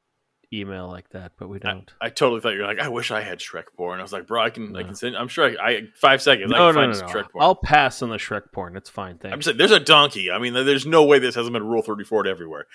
email 0.52 0.88
like 0.88 1.08
that, 1.10 1.32
but 1.38 1.48
we 1.48 1.58
don't. 1.58 1.90
I 2.00 2.10
totally 2.10 2.40
thought 2.40 2.54
you 2.54 2.60
were 2.60 2.66
like, 2.66 2.78
I 2.78 2.88
wish 2.88 3.10
I 3.10 3.20
had 3.20 3.38
Shrek 3.38 3.64
porn. 3.76 3.98
I 3.98 4.02
was 4.02 4.12
like, 4.12 4.26
bro, 4.26 4.42
I 4.42 4.50
can, 4.50 4.74
I 4.76 4.82
can 4.82 4.94
send. 4.94 5.16
I'm 5.16 5.28
sure 5.28 5.44
I, 5.44 5.70
I 5.70 5.80
five 5.96 6.22
seconds. 6.22 6.52
I 6.52 6.58
no, 6.58 6.72
can 6.72 6.74
no, 6.74 6.80
find 6.80 6.92
no, 6.92 7.06
no. 7.06 7.12
Shrek 7.12 7.30
porn. 7.30 7.44
I'll 7.44 7.54
pass 7.54 8.02
on 8.02 8.10
the 8.10 8.16
Shrek 8.16 8.52
porn. 8.52 8.76
It's 8.76 8.90
fine. 8.90 9.18
I'm 9.24 9.38
just 9.38 9.46
saying, 9.46 9.58
there's 9.58 9.70
a 9.70 9.80
donkey. 9.80 10.30
I 10.30 10.38
mean, 10.38 10.52
there's 10.52 10.86
no 10.86 11.04
way 11.04 11.18
this 11.18 11.34
hasn't 11.34 11.52
been 11.52 11.66
Rule 11.66 11.82
34 11.82 12.26
everywhere. 12.26 12.66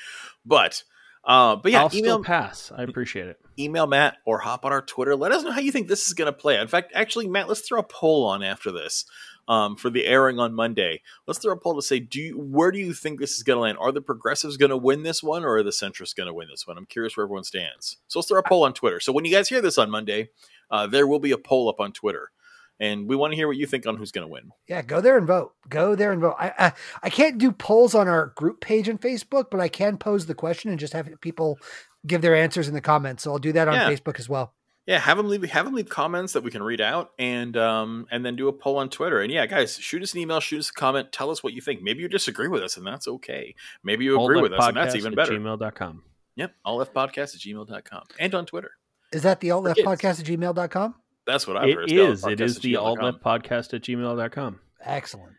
But, 0.46 0.84
uh, 1.24 1.56
but 1.56 1.72
yeah, 1.72 1.84
I'll 1.84 1.90
email 1.94 2.16
still 2.16 2.24
pass. 2.24 2.72
I 2.76 2.84
appreciate 2.84 3.28
it. 3.28 3.40
email 3.58 3.88
Matt 3.88 4.18
or 4.26 4.40
hop 4.40 4.66
on 4.66 4.72
our 4.72 4.82
Twitter. 4.82 5.16
Let 5.16 5.32
us 5.32 5.44
know 5.44 5.52
how 5.52 5.62
you 5.62 5.72
think 5.72 5.88
this 5.88 6.08
is 6.08 6.14
going 6.14 6.32
to 6.32 6.38
play. 6.38 6.60
In 6.60 6.68
fact, 6.68 6.92
actually, 6.96 7.28
Matt, 7.28 7.48
let's 7.48 7.62
throw 7.62 7.80
a 7.80 7.84
poll 7.84 8.26
on 8.26 8.44
after 8.44 8.72
this. 8.72 9.06
Um, 9.50 9.76
for 9.76 9.90
the 9.90 10.06
airing 10.06 10.38
on 10.40 10.54
Monday, 10.54 11.02
let's 11.26 11.40
throw 11.40 11.54
a 11.54 11.58
poll 11.58 11.76
to 11.76 11.82
say, 11.82 12.00
do 12.00 12.22
you, 12.22 12.38
where 12.38 12.72
do 12.72 12.78
you 12.78 12.94
think 12.94 13.20
this 13.20 13.36
is 13.36 13.42
going 13.42 13.58
to 13.58 13.62
land? 13.62 13.80
Are 13.82 13.92
the 13.92 14.00
progressives 14.00 14.58
going 14.58 14.70
to 14.70 14.78
win 14.78 15.02
this 15.02 15.24
one, 15.24 15.44
or 15.44 15.56
are 15.56 15.64
the 15.64 15.72
centrists 15.72 16.16
going 16.16 16.28
to 16.28 16.34
win 16.36 16.48
this 16.52 16.68
one? 16.68 16.78
I'm 16.78 16.86
curious 16.86 17.18
where 17.18 17.24
everyone 17.24 17.44
stands. 17.44 17.98
So 18.08 18.20
let's 18.20 18.30
throw 18.30 18.38
a 18.38 18.44
poll 18.48 18.64
on 18.64 18.74
Twitter. 18.74 19.00
So 19.00 19.12
when 19.12 19.26
you 19.26 19.32
guys 19.32 19.50
hear 19.50 19.60
this 19.60 19.80
on 19.80 19.90
Monday, 19.90 20.30
uh, 20.70 20.86
there 20.86 21.08
will 21.08 21.18
be 21.18 21.32
a 21.32 21.38
poll 21.40 21.68
up 21.68 21.80
on 21.80 21.94
Twitter, 21.94 22.30
and 22.80 23.08
we 23.10 23.16
want 23.16 23.32
to 23.32 23.36
hear 23.38 23.48
what 23.48 23.58
you 23.58 23.66
think 23.66 23.88
on 23.88 23.98
who's 23.98 24.12
going 24.12 24.28
to 24.28 24.32
win. 24.32 24.52
Yeah, 24.68 24.84
go 24.84 25.02
there 25.02 25.18
and 25.18 25.26
vote. 25.26 25.54
Go 25.68 25.96
there 25.96 26.12
and 26.12 26.22
vote. 26.22 26.36
I, 26.38 26.54
I 26.60 26.74
I 27.02 27.10
can't 27.10 27.40
do 27.40 27.52
polls 27.52 27.96
on 27.96 28.08
our 28.08 28.28
group 28.36 28.62
page 28.62 28.88
on 28.88 29.00
Facebook, 29.00 29.46
but 29.50 29.60
I 29.60 29.68
can 29.68 29.98
pose 29.98 30.28
the 30.28 30.36
question 30.36 30.70
and 30.70 30.80
just 30.80 30.94
have 30.94 31.10
people 31.22 31.58
give 32.06 32.22
their 32.22 32.36
answers 32.36 32.68
in 32.68 32.76
the 32.76 32.82
comments. 32.82 33.24
So 33.24 33.32
I'll 33.32 33.40
do 33.40 33.54
that 33.54 33.68
on 33.68 33.74
Yeah. 33.74 33.90
Facebook 33.90 34.20
as 34.20 34.30
well. 34.30 34.54
Yeah, 34.90 34.98
have 34.98 35.18
them 35.18 35.30
leave 35.30 35.44
have 35.44 35.66
them 35.66 35.76
leave 35.76 35.88
comments 35.88 36.34
that 36.34 36.42
we 36.42 36.50
can 36.50 36.64
read 36.64 36.82
out, 36.82 37.12
and 37.20 37.56
um, 37.56 38.08
and 38.10 38.26
then 38.26 38.36
do 38.36 38.48
a 38.48 38.52
poll 38.52 38.78
on 38.78 38.90
Twitter. 38.90 39.22
And 39.22 39.32
yeah, 39.32 39.46
guys, 39.46 39.78
shoot 39.78 40.02
us 40.02 40.16
an 40.16 40.20
email, 40.22 40.40
shoot 40.40 40.58
us 40.58 40.72
a 40.72 40.74
comment, 40.74 41.12
tell 41.12 41.30
us 41.30 41.44
what 41.44 41.54
you 41.54 41.62
think. 41.62 41.84
Maybe 41.84 42.02
you 42.02 42.08
disagree 42.08 42.48
with 42.48 42.64
us, 42.64 42.76
and 42.76 42.88
that's 42.88 43.08
okay. 43.08 43.54
Maybe 43.84 44.06
you 44.06 44.20
agree 44.20 44.42
with 44.42 44.52
us, 44.52 44.68
and 44.68 44.76
that's 44.76 44.96
even 44.96 45.14
better. 45.14 45.34
Gmail.com. 45.34 46.02
Yep, 46.38 46.56
podcast 46.66 47.36
at 47.36 47.42
gmail.com 47.42 48.04
and 48.20 48.34
on 48.34 48.48
Twitter. 48.48 48.72
Is 49.14 49.22
that 49.22 49.42
the 49.42 49.52
alt 49.52 49.64
left 49.66 49.78
Kids. 49.78 49.88
podcast 49.88 50.22
at 50.22 50.26
gmail.com? 50.26 50.96
That's 51.28 51.46
what 51.46 51.58
I've 51.58 51.72
heard. 51.72 51.92
It 51.92 51.96
It's 51.96 52.24
is. 52.24 52.26
It 52.26 52.42
is 52.42 52.58
the 52.58 52.78
at 52.78 52.82
left 52.82 53.22
podcast 53.22 53.76
at 53.76 53.84
gmail.com. 53.84 54.60
Excellent. 54.84 55.34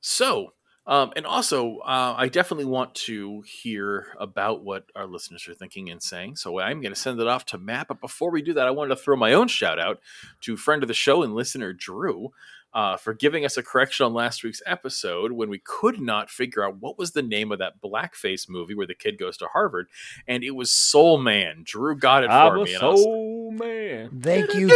So, 0.00 0.54
um, 0.88 1.12
and 1.14 1.26
also, 1.26 1.78
uh, 1.78 2.14
I 2.16 2.28
definitely 2.28 2.64
want 2.64 2.94
to 3.06 3.42
hear 3.42 4.06
about 4.18 4.64
what 4.64 4.86
our 4.96 5.06
listeners 5.06 5.46
are 5.46 5.54
thinking 5.54 5.90
and 5.90 6.02
saying. 6.02 6.36
So 6.36 6.58
I'm 6.58 6.80
going 6.80 6.94
to 6.94 6.98
send 6.98 7.20
it 7.20 7.26
off 7.28 7.44
to 7.46 7.58
Matt. 7.58 7.88
But 7.88 8.00
before 8.00 8.30
we 8.30 8.42
do 8.42 8.54
that, 8.54 8.66
I 8.66 8.70
wanted 8.72 8.96
to 8.96 9.00
throw 9.02 9.14
my 9.16 9.34
own 9.34 9.48
shout 9.48 9.78
out 9.78 10.00
to 10.40 10.56
friend 10.56 10.82
of 10.82 10.88
the 10.88 10.94
show 10.94 11.22
and 11.22 11.34
listener 11.34 11.72
Drew 11.74 12.32
uh, 12.74 12.96
for 12.96 13.12
giving 13.14 13.44
us 13.44 13.56
a 13.56 13.62
correction 13.62 14.06
on 14.06 14.12
last 14.14 14.42
week's 14.44 14.62
episode 14.66 15.32
when 15.32 15.48
we 15.50 15.58
could 15.62 16.00
not 16.00 16.30
figure 16.30 16.64
out 16.64 16.76
what 16.80 16.98
was 16.98 17.12
the 17.12 17.22
name 17.22 17.50
of 17.52 17.58
that 17.58 17.80
blackface 17.82 18.48
movie 18.48 18.74
where 18.74 18.86
the 18.86 18.94
kid 18.94 19.18
goes 19.18 19.36
to 19.38 19.46
Harvard, 19.46 19.88
and 20.26 20.42
it 20.44 20.50
was 20.52 20.70
Soul 20.70 21.18
Man. 21.18 21.62
Drew 21.64 21.96
got 21.96 22.24
it 22.24 22.28
for 22.28 22.32
I'm 22.32 22.58
a 22.58 22.64
me. 22.64 22.74
and 22.74 22.82
was- 22.86 23.02
soul 23.02 23.50
man. 23.52 24.20
Thank 24.22 24.54
you, 24.54 24.68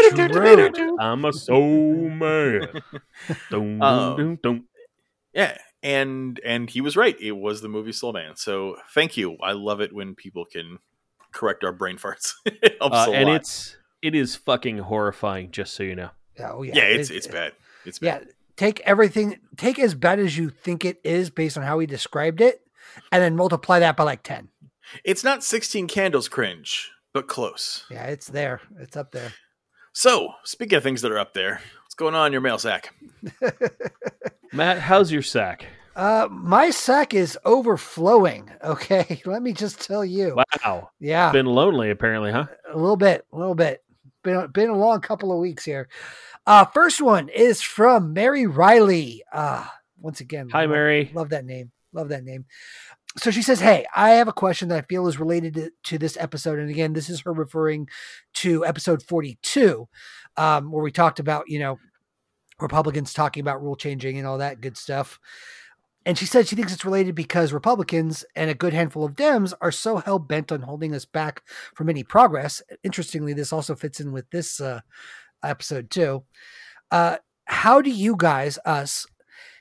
Drew. 0.73 0.97
I'm 0.99 1.25
a 1.25 1.33
soul 1.33 2.09
man. 2.09 2.69
Dum. 3.51 4.65
Yeah, 5.35 5.57
and 5.83 6.41
and 6.45 6.69
he 6.71 6.81
was 6.81 6.97
right. 6.97 7.17
It 7.21 7.33
was 7.33 7.61
the 7.61 7.69
movie 7.69 7.93
Soul 7.93 8.13
Man. 8.13 8.37
So 8.37 8.77
thank 8.95 9.17
you. 9.17 9.37
I 9.43 9.53
love 9.53 9.81
it 9.81 9.93
when 9.93 10.15
people 10.15 10.45
can 10.45 10.79
correct 11.33 11.65
our 11.65 11.73
brain 11.73 11.97
farts. 11.99 12.33
it 12.45 12.77
helps 12.81 12.97
Uh, 12.97 13.11
a 13.11 13.13
and 13.15 13.29
lot. 13.29 13.37
it's 13.37 13.77
it 14.03 14.15
is 14.15 14.37
fucking 14.37 14.79
horrifying. 14.79 15.51
Just 15.51 15.75
so 15.75 15.83
you 15.83 15.95
know. 15.97 16.11
Oh 16.41 16.63
yeah, 16.63 16.75
yeah, 16.77 16.83
it's 16.85 17.11
It- 17.11 17.17
it's 17.17 17.27
bad. 17.27 17.53
It's 17.85 17.99
bad. 17.99 18.07
Yeah, 18.07 18.19
bad. 18.21 18.29
take 18.57 18.81
everything, 18.81 19.39
take 19.57 19.79
as 19.79 19.95
bad 19.95 20.19
as 20.19 20.37
you 20.39 20.51
think 20.51 20.85
it 20.85 21.01
is 21.05 21.31
based 21.31 21.57
on 21.59 21.65
how 21.65 21.79
he 21.79 21.87
described 21.87 22.41
it, 22.41 22.63
and 23.11 23.23
then 23.23 23.35
multiply 23.37 23.79
that 23.81 23.97
by 23.97 24.05
like 24.05 24.23
ten. 24.23 24.49
It's 25.05 25.25
not 25.25 25.43
sixteen 25.43 25.89
candles 25.89 26.29
cringe, 26.29 26.91
but 27.13 27.27
close. 27.29 27.85
Yeah, 27.91 28.05
it's 28.05 28.27
there. 28.29 28.61
It's 28.79 28.97
up 28.97 29.13
there. 29.13 29.33
So 29.95 30.35
speaking 30.45 30.77
of 30.77 30.83
things 30.83 31.03
that 31.03 31.13
are 31.13 31.19
up 31.19 31.35
there, 31.35 31.61
what's 31.85 31.95
going 31.95 32.15
on 32.15 32.27
in 32.29 32.33
your 32.33 32.41
mail 32.41 32.59
sack? 32.59 32.95
Matt, 34.53 34.79
how's 34.79 35.11
your 35.11 35.23
sack? 35.23 35.67
Uh, 35.95 36.29
my 36.31 36.71
sack 36.71 37.15
is 37.15 37.39
overflowing. 37.45 38.51
Okay, 38.65 39.21
let 39.27 39.43
me 39.43 39.53
just 39.53 39.81
tell 39.81 40.05
you. 40.05 40.37
Wow, 40.65 40.91
Yeah, 41.01 41.33
been 41.33 41.47
lonely 41.47 41.91
apparently, 41.91 42.31
huh? 42.31 42.47
a 42.73 42.77
little 42.77 42.97
bit, 42.97 43.27
a 43.33 43.37
little 43.37 43.57
bit. 43.57 43.83
been 44.23 44.47
been 44.53 44.71
a 44.71 44.79
long 44.79 45.01
couple 45.01 45.33
of 45.33 45.39
weeks 45.41 45.65
here. 45.65 45.89
Uh, 46.47 46.65
first 46.67 47.01
one 47.03 47.29
is 47.29 47.61
from 47.61 48.13
Mary 48.13 48.47
Riley. 48.47 49.25
Uh, 49.33 49.67
once 49.99 50.21
again, 50.21 50.49
Hi, 50.51 50.61
love, 50.63 50.71
Mary. 50.71 51.11
Love 51.13 51.31
that 51.31 51.45
name. 51.45 51.73
Love 51.93 52.11
that 52.11 52.23
name. 52.23 52.45
So 53.19 53.33
she 53.33 53.43
says, 53.43 53.59
Hey, 53.61 53.85
I 53.97 54.11
have 54.11 54.29
a 54.29 54.33
question 54.33 54.69
that 54.69 54.79
I 54.79 54.83
feel 54.83 55.09
is 55.09 55.19
related 55.19 55.55
to, 55.55 55.71
to 55.85 55.99
this 55.99 56.17
episode. 56.21 56.61
And 56.61 56.71
again, 56.71 56.93
this 56.93 57.11
is 57.11 57.21
her 57.23 57.33
referring 57.33 57.89
to 58.35 58.65
episode 58.65 59.03
42, 59.03 59.89
um, 60.37 60.71
where 60.71 60.83
we 60.85 60.93
talked 60.93 61.19
about, 61.19 61.49
you 61.49 61.59
know, 61.59 61.79
Republicans 62.61 63.13
talking 63.13 63.41
about 63.41 63.63
rule 63.63 63.77
changing 63.77 64.19
and 64.19 64.27
all 64.27 64.39
that 64.39 64.61
good 64.61 64.77
stuff. 64.77 65.19
And 66.05 66.19
she 66.19 66.27
said 66.27 66.49
she 66.49 66.57
thinks 66.57 66.73
it's 66.73 66.85
related 66.85 67.15
because 67.15 67.53
Republicans 67.53 68.25
and 68.35 68.51
a 68.51 68.55
good 68.55 68.73
handful 68.73 69.05
of 69.05 69.15
Dems 69.15 69.53
are 69.61 69.71
so 69.71 69.99
hell 69.99 70.19
bent 70.19 70.51
on 70.51 70.63
holding 70.63 70.95
us 70.95 71.05
back 71.05 71.43
from 71.75 71.89
any 71.89 72.03
progress. 72.03 72.61
Interestingly, 72.83 73.33
this 73.33 73.53
also 73.53 73.77
fits 73.77 74.01
in 74.01 74.11
with 74.11 74.29
this 74.31 74.61
uh, 74.61 74.81
episode 75.45 75.91
too. 75.91 76.25
Uh, 76.91 77.19
how 77.45 77.81
do 77.81 77.91
you 77.91 78.17
guys, 78.17 78.59
us, 78.65 79.07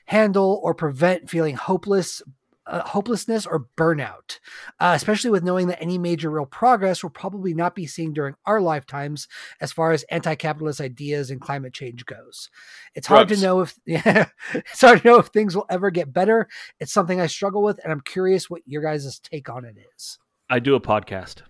handle 0.06 0.60
or 0.62 0.74
prevent 0.74 1.30
feeling 1.30 1.54
hopeless, 1.54 2.22
uh, 2.66 2.82
hopelessness 2.82 3.46
or 3.46 3.66
burnout, 3.76 4.38
uh, 4.80 4.92
especially 4.94 5.30
with 5.30 5.42
knowing 5.42 5.66
that 5.66 5.82
any 5.82 5.98
major 5.98 6.30
real 6.30 6.46
progress 6.46 7.02
will 7.02 7.10
probably 7.10 7.54
not 7.54 7.74
be 7.74 7.86
seen 7.86 8.12
during 8.12 8.34
our 8.46 8.60
lifetimes 8.60 9.28
as 9.60 9.72
far 9.72 9.92
as 9.92 10.04
anti-capitalist 10.04 10.80
ideas 10.80 11.30
and 11.30 11.40
climate 11.40 11.72
change 11.72 12.06
goes. 12.06 12.50
It's 12.94 13.06
hard 13.06 13.28
Drugs. 13.28 13.40
to 13.40 13.46
know 13.46 13.60
if 13.62 13.74
yeah, 13.86 14.28
it's 14.54 14.80
hard 14.80 15.02
to 15.02 15.08
know 15.08 15.18
if 15.18 15.26
things 15.26 15.56
will 15.56 15.66
ever 15.68 15.90
get 15.90 16.12
better. 16.12 16.48
It's 16.78 16.92
something 16.92 17.20
I 17.20 17.26
struggle 17.26 17.62
with, 17.62 17.80
and 17.82 17.92
I'm 17.92 18.00
curious 18.00 18.48
what 18.48 18.62
your 18.66 18.82
guys' 18.82 19.18
take 19.18 19.48
on 19.48 19.64
it 19.64 19.76
is. 19.96 20.18
I 20.48 20.58
do 20.58 20.74
a 20.74 20.80
podcast. 20.80 21.42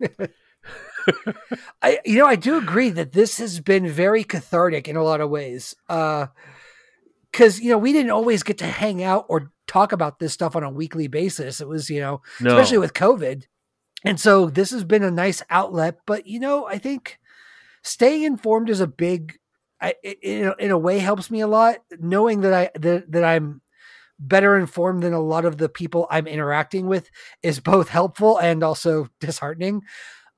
I 1.82 1.98
you 2.04 2.18
know 2.18 2.26
I 2.26 2.36
do 2.36 2.56
agree 2.58 2.90
that 2.90 3.12
this 3.12 3.38
has 3.38 3.60
been 3.60 3.88
very 3.88 4.24
cathartic 4.24 4.88
in 4.88 4.96
a 4.96 5.02
lot 5.02 5.20
of 5.20 5.30
ways. 5.30 5.74
Uh 5.88 6.26
cuz 7.32 7.60
you 7.60 7.70
know 7.70 7.78
we 7.78 7.92
didn't 7.92 8.10
always 8.10 8.42
get 8.42 8.58
to 8.58 8.66
hang 8.66 9.02
out 9.02 9.26
or 9.28 9.51
talk 9.66 9.92
about 9.92 10.18
this 10.18 10.32
stuff 10.32 10.56
on 10.56 10.62
a 10.64 10.70
weekly 10.70 11.06
basis. 11.08 11.60
It 11.60 11.68
was, 11.68 11.88
you 11.88 12.00
know, 12.00 12.22
No, 12.40 12.50
especially 12.56 12.78
with 12.78 12.94
COVID. 12.94 13.44
And 14.04 14.18
so 14.18 14.50
this 14.50 14.70
has 14.70 14.84
been 14.84 15.04
a 15.04 15.10
nice 15.10 15.42
outlet, 15.50 15.98
but 16.06 16.26
you 16.26 16.40
know, 16.40 16.66
I 16.66 16.78
think 16.78 17.18
staying 17.82 18.22
informed 18.24 18.68
is 18.70 18.80
a 18.80 18.86
big 18.86 19.38
I 19.80 19.94
in, 20.02 20.46
a- 20.48 20.56
in 20.64 20.70
a 20.70 20.78
way 20.78 20.98
helps 20.98 21.30
me 21.30 21.40
a 21.40 21.46
lot 21.46 21.76
knowing 21.98 22.40
that 22.42 22.52
I 22.52 22.70
that, 22.78 23.10
that 23.12 23.24
I'm 23.24 23.60
better 24.18 24.56
informed 24.56 25.02
than 25.02 25.12
a 25.12 25.20
lot 25.20 25.44
of 25.44 25.58
the 25.58 25.68
people 25.68 26.06
I'm 26.10 26.26
interacting 26.28 26.86
with 26.86 27.10
is 27.42 27.58
both 27.60 27.88
helpful 27.88 28.38
and 28.38 28.62
also 28.62 29.08
disheartening. 29.20 29.82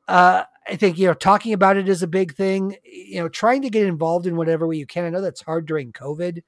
Uh, 0.08 0.44
I 0.66 0.76
think 0.76 0.98
you 0.98 1.06
know 1.06 1.14
talking 1.14 1.52
about 1.52 1.76
it 1.76 1.88
is 1.88 2.02
a 2.02 2.06
big 2.06 2.34
thing. 2.34 2.76
You 2.84 3.20
know, 3.20 3.28
trying 3.28 3.62
to 3.62 3.70
get 3.70 3.86
involved 3.86 4.26
in 4.26 4.36
whatever 4.36 4.66
way 4.66 4.76
you 4.76 4.86
can. 4.86 5.04
I 5.04 5.10
know 5.10 5.20
that's 5.20 5.42
hard 5.42 5.66
during 5.66 5.92
COVID, 5.92 6.42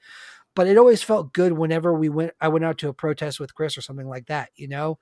but 0.57 0.67
it 0.67 0.77
always 0.77 1.03
felt 1.05 1.33
good 1.33 1.53
whenever 1.53 1.95
we 1.95 2.09
went. 2.09 2.33
I 2.41 2.49
went 2.49 2.65
out 2.65 2.79
to 2.79 2.89
a 2.89 2.93
protest 2.93 3.39
with 3.39 3.55
Chris 3.55 3.79
or 3.79 3.81
something 3.83 4.09
like 4.09 4.27
that. 4.27 4.51
You 4.57 4.67
know, 4.67 4.99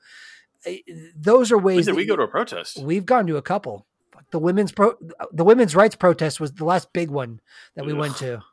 those 1.16 1.50
are 1.50 1.56
ways 1.58 1.86
that 1.86 1.94
we 1.94 2.04
go 2.04 2.16
to 2.16 2.22
a 2.24 2.28
protest? 2.28 2.78
We've 2.78 3.06
gone 3.06 3.26
to 3.28 3.38
a 3.38 3.42
couple. 3.42 3.86
The 4.30 4.38
women's 4.38 4.72
pro, 4.72 4.94
the 5.32 5.44
women's 5.44 5.74
rights 5.74 5.96
protest 5.96 6.40
was 6.40 6.52
the 6.52 6.64
last 6.64 6.92
big 6.92 7.08
one 7.10 7.40
that 7.76 7.86
we 7.86 7.94
went 7.94 8.16
to. 8.18 8.42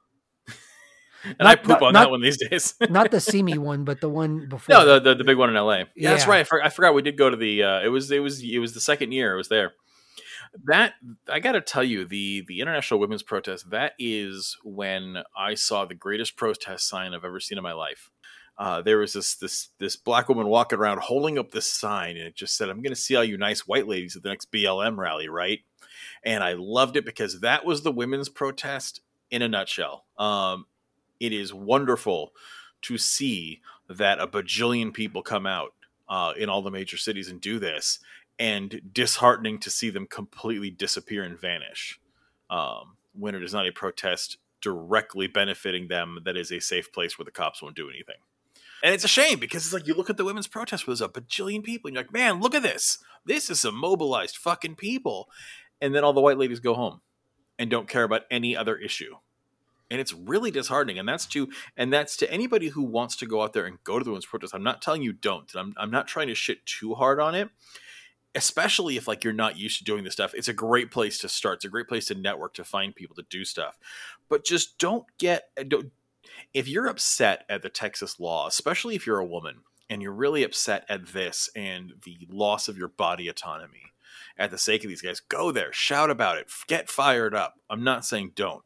And 1.24 1.38
not- 1.40 1.48
I 1.48 1.56
poop 1.56 1.68
not- 1.68 1.84
on 1.84 1.94
not- 1.94 2.00
that 2.06 2.10
one 2.10 2.22
these 2.22 2.38
days. 2.38 2.74
Not 2.90 3.12
the 3.12 3.20
Simi 3.32 3.60
one, 3.60 3.84
but 3.84 4.02
the 4.02 4.10
one 4.10 4.50
before. 4.50 4.74
no, 4.74 4.86
the, 4.86 5.00
the 5.00 5.16
the 5.18 5.24
big 5.24 5.38
one 5.38 5.52
in 5.52 5.56
L.A. 5.56 5.86
Yeah, 5.96 6.10
that's 6.10 6.26
right. 6.26 6.40
I, 6.40 6.44
for, 6.46 6.64
I 6.64 6.70
forgot 6.70 6.96
we 6.96 7.04
did 7.04 7.16
go 7.16 7.30
to 7.30 7.38
the. 7.38 7.62
Uh, 7.62 7.82
it 7.82 7.90
was 7.90 8.10
it 8.10 8.20
was 8.24 8.42
it 8.42 8.58
was 8.58 8.74
the 8.74 8.82
second 8.82 9.12
year. 9.12 9.36
It 9.36 9.38
was 9.38 9.48
there. 9.48 9.74
That 10.66 10.94
I 11.30 11.40
got 11.40 11.54
to 11.54 11.62
tell 11.62 11.84
you, 11.84 12.06
the 12.06 12.44
the 12.46 12.60
International 12.60 13.00
Women's 13.00 13.24
Protest. 13.24 13.70
That 13.70 13.94
is 13.98 14.58
when 14.64 15.24
I 15.36 15.56
saw 15.56 15.86
the 15.86 15.96
greatest 15.96 16.36
protest 16.36 16.88
sign 16.90 17.14
I've 17.14 17.24
ever 17.24 17.40
seen 17.40 17.58
in 17.58 17.64
my 17.64 17.72
life. 17.74 18.10
Uh, 18.58 18.82
there 18.82 18.98
was 18.98 19.14
this 19.14 19.36
this 19.36 19.70
this 19.80 19.96
black 19.96 20.28
woman 20.28 20.48
walking 20.48 20.78
around 20.78 21.00
holding 21.00 21.40
up 21.40 21.52
this 21.52 21.68
sign, 21.68 22.18
and 22.18 22.28
it 22.28 22.36
just 22.36 22.58
said, 22.58 22.70
"I'm 22.70 22.82
going 22.82 22.94
to 22.94 23.00
see 23.00 23.16
all 23.16 23.24
you 23.24 23.38
nice 23.38 23.62
white 23.66 23.88
ladies 23.88 24.18
at 24.18 24.24
the 24.24 24.30
next 24.30 24.52
BLM 24.52 24.98
rally." 24.98 25.30
Right, 25.30 25.62
and 26.24 26.44
I 26.44 26.54
loved 26.54 26.98
it 26.98 27.06
because 27.06 27.40
that 27.40 27.66
was 27.66 27.84
the 27.84 27.92
women's 27.92 28.30
protest 28.30 29.02
in 29.32 29.42
a 29.42 29.48
nutshell. 29.48 30.06
Um, 30.18 30.66
it 31.22 31.32
is 31.32 31.54
wonderful 31.54 32.34
to 32.84 32.98
see 32.98 33.62
that 33.90 34.20
a 34.20 34.28
bajillion 34.28 34.94
people 34.94 35.24
come 35.24 35.46
out 35.46 35.74
uh, 36.10 36.34
in 36.38 36.50
all 36.50 36.62
the 36.62 36.72
major 36.72 36.98
cities 36.98 37.30
and 37.30 37.40
do 37.40 37.58
this, 37.58 38.00
and 38.40 38.82
disheartening 38.94 39.60
to 39.60 39.70
see 39.70 39.90
them 39.90 40.08
completely 40.08 40.70
disappear 40.70 41.24
and 41.24 41.40
vanish 41.40 42.00
um, 42.50 42.98
when 43.14 43.36
it 43.36 43.44
is 43.44 43.54
not 43.54 43.68
a 43.68 43.72
protest 43.72 44.38
directly 44.62 45.28
benefiting 45.28 45.88
them 45.88 46.20
that 46.24 46.38
is 46.38 46.52
a 46.52 46.60
safe 46.60 46.92
place 46.92 47.18
where 47.18 47.26
the 47.26 47.32
cops 47.32 47.62
won't 47.62 47.76
do 47.76 47.90
anything. 47.90 48.16
And 48.84 48.96
it's 48.96 49.04
a 49.04 49.10
shame 49.10 49.40
because 49.40 49.66
it's 49.66 49.74
like 49.74 49.88
you 49.88 49.94
look 49.94 50.10
at 50.10 50.18
the 50.18 50.26
women's 50.26 50.48
protest 50.48 50.86
there's 50.86 51.02
a 51.02 51.08
bajillion 51.08 51.64
people 51.64 51.88
and 51.88 51.96
you're 51.96 52.04
like, 52.04 52.14
man, 52.14 52.40
look 52.40 52.56
at 52.56 52.64
this. 52.64 52.98
This 53.26 53.50
is 53.50 53.60
some 53.60 53.76
mobilized 53.76 54.38
fucking 54.38 54.76
people. 54.76 55.30
And 55.80 55.94
then 55.94 56.04
all 56.04 56.14
the 56.14 56.22
white 56.22 56.38
ladies 56.38 56.60
go 56.60 56.74
home 56.74 57.02
and 57.60 57.70
don't 57.70 57.88
care 57.88 58.04
about 58.04 58.24
any 58.32 58.56
other 58.56 58.76
issue. 58.76 59.16
And 59.90 60.00
it's 60.00 60.14
really 60.14 60.52
disheartening. 60.52 60.98
And 60.98 61.08
that's 61.08 61.26
to 61.28 61.50
and 61.76 61.92
that's 61.92 62.16
to 62.18 62.32
anybody 62.32 62.70
who 62.70 62.82
wants 62.82 63.16
to 63.18 63.26
go 63.26 63.44
out 63.44 63.54
there 63.54 63.66
and 63.66 63.84
go 63.84 64.00
to 64.00 64.04
the 64.04 64.10
women's 64.10 64.26
protest. 64.26 64.56
I'm 64.56 64.64
not 64.64 64.82
telling 64.82 65.02
you 65.02 65.14
don't. 65.14 65.54
I'm 65.54 65.74
I'm 65.78 65.92
not 65.92 66.08
trying 66.08 66.28
to 66.28 66.36
shit 66.36 66.66
too 66.66 66.96
hard 66.96 67.20
on 67.20 67.36
it. 67.36 67.50
Especially 68.34 68.96
if 68.96 69.08
like 69.08 69.24
you're 69.24 69.34
not 69.34 69.58
used 69.58 69.78
to 69.80 69.84
doing 69.84 70.04
this 70.04 70.14
stuff. 70.14 70.34
It's 70.34 70.48
a 70.48 70.54
great 70.54 70.92
place 70.92 71.18
to 71.20 71.30
start. 71.30 71.58
It's 71.58 71.66
a 71.66 71.70
great 71.70 71.88
place 71.88 72.08
to 72.08 72.16
network 72.16 72.54
to 72.56 72.64
find 72.64 72.96
people 72.96 73.16
to 73.16 73.26
do 73.30 73.44
stuff. 73.44 73.78
But 74.30 74.46
just 74.46 74.78
don't 74.78 75.06
get 75.18 75.50
uh, 75.60 75.64
don't 75.64 75.92
if 76.54 76.68
you're 76.68 76.88
upset 76.88 77.46
at 77.50 77.62
the 77.62 77.70
Texas 77.70 78.20
law, 78.20 78.48
especially 78.48 78.96
if 78.96 79.06
you're 79.06 79.20
a 79.20 79.26
woman 79.26 79.58
and 79.90 80.02
you're 80.02 80.14
really 80.14 80.44
upset 80.44 80.86
at 80.88 81.08
this 81.08 81.50
and 81.56 81.94
the 82.04 82.28
loss 82.30 82.68
of 82.68 82.78
your 82.78 82.88
body 82.88 83.28
autonomy 83.28 83.92
at 84.38 84.52
the 84.52 84.58
sake 84.58 84.84
of 84.84 84.90
these 84.90 85.02
guys, 85.02 85.20
go 85.20 85.52
there, 85.52 85.74
shout 85.74 86.10
about 86.10 86.38
it, 86.38 86.48
get 86.68 86.90
fired 86.90 87.36
up. 87.36 87.56
I'm 87.70 87.84
not 87.84 88.06
saying 88.06 88.32
don't. 88.36 88.64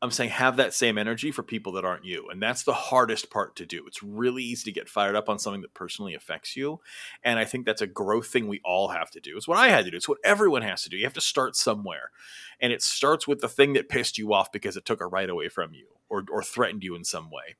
I'm 0.00 0.12
saying 0.12 0.30
have 0.30 0.56
that 0.58 0.74
same 0.74 0.96
energy 0.96 1.32
for 1.32 1.42
people 1.42 1.72
that 1.72 1.84
aren't 1.84 2.04
you. 2.04 2.28
And 2.30 2.40
that's 2.40 2.62
the 2.62 2.72
hardest 2.72 3.30
part 3.30 3.56
to 3.56 3.66
do. 3.66 3.84
It's 3.86 4.02
really 4.02 4.44
easy 4.44 4.64
to 4.64 4.72
get 4.72 4.88
fired 4.88 5.16
up 5.16 5.28
on 5.28 5.40
something 5.40 5.62
that 5.62 5.74
personally 5.74 6.14
affects 6.14 6.56
you. 6.56 6.80
And 7.24 7.38
I 7.38 7.44
think 7.44 7.66
that's 7.66 7.82
a 7.82 7.86
growth 7.86 8.28
thing 8.28 8.46
we 8.46 8.60
all 8.64 8.88
have 8.88 9.10
to 9.12 9.20
do. 9.20 9.36
It's 9.36 9.48
what 9.48 9.58
I 9.58 9.68
had 9.68 9.84
to 9.86 9.90
do. 9.90 9.96
It's 9.96 10.08
what 10.08 10.18
everyone 10.24 10.62
has 10.62 10.82
to 10.84 10.88
do. 10.88 10.96
You 10.96 11.04
have 11.04 11.14
to 11.14 11.20
start 11.20 11.56
somewhere. 11.56 12.10
And 12.60 12.72
it 12.72 12.82
starts 12.82 13.26
with 13.26 13.40
the 13.40 13.48
thing 13.48 13.72
that 13.72 13.88
pissed 13.88 14.18
you 14.18 14.32
off 14.32 14.52
because 14.52 14.76
it 14.76 14.84
took 14.84 15.00
a 15.00 15.06
right 15.06 15.28
away 15.28 15.48
from 15.48 15.74
you 15.74 15.86
or, 16.08 16.24
or 16.30 16.44
threatened 16.44 16.84
you 16.84 16.94
in 16.94 17.04
some 17.04 17.28
way. 17.28 17.56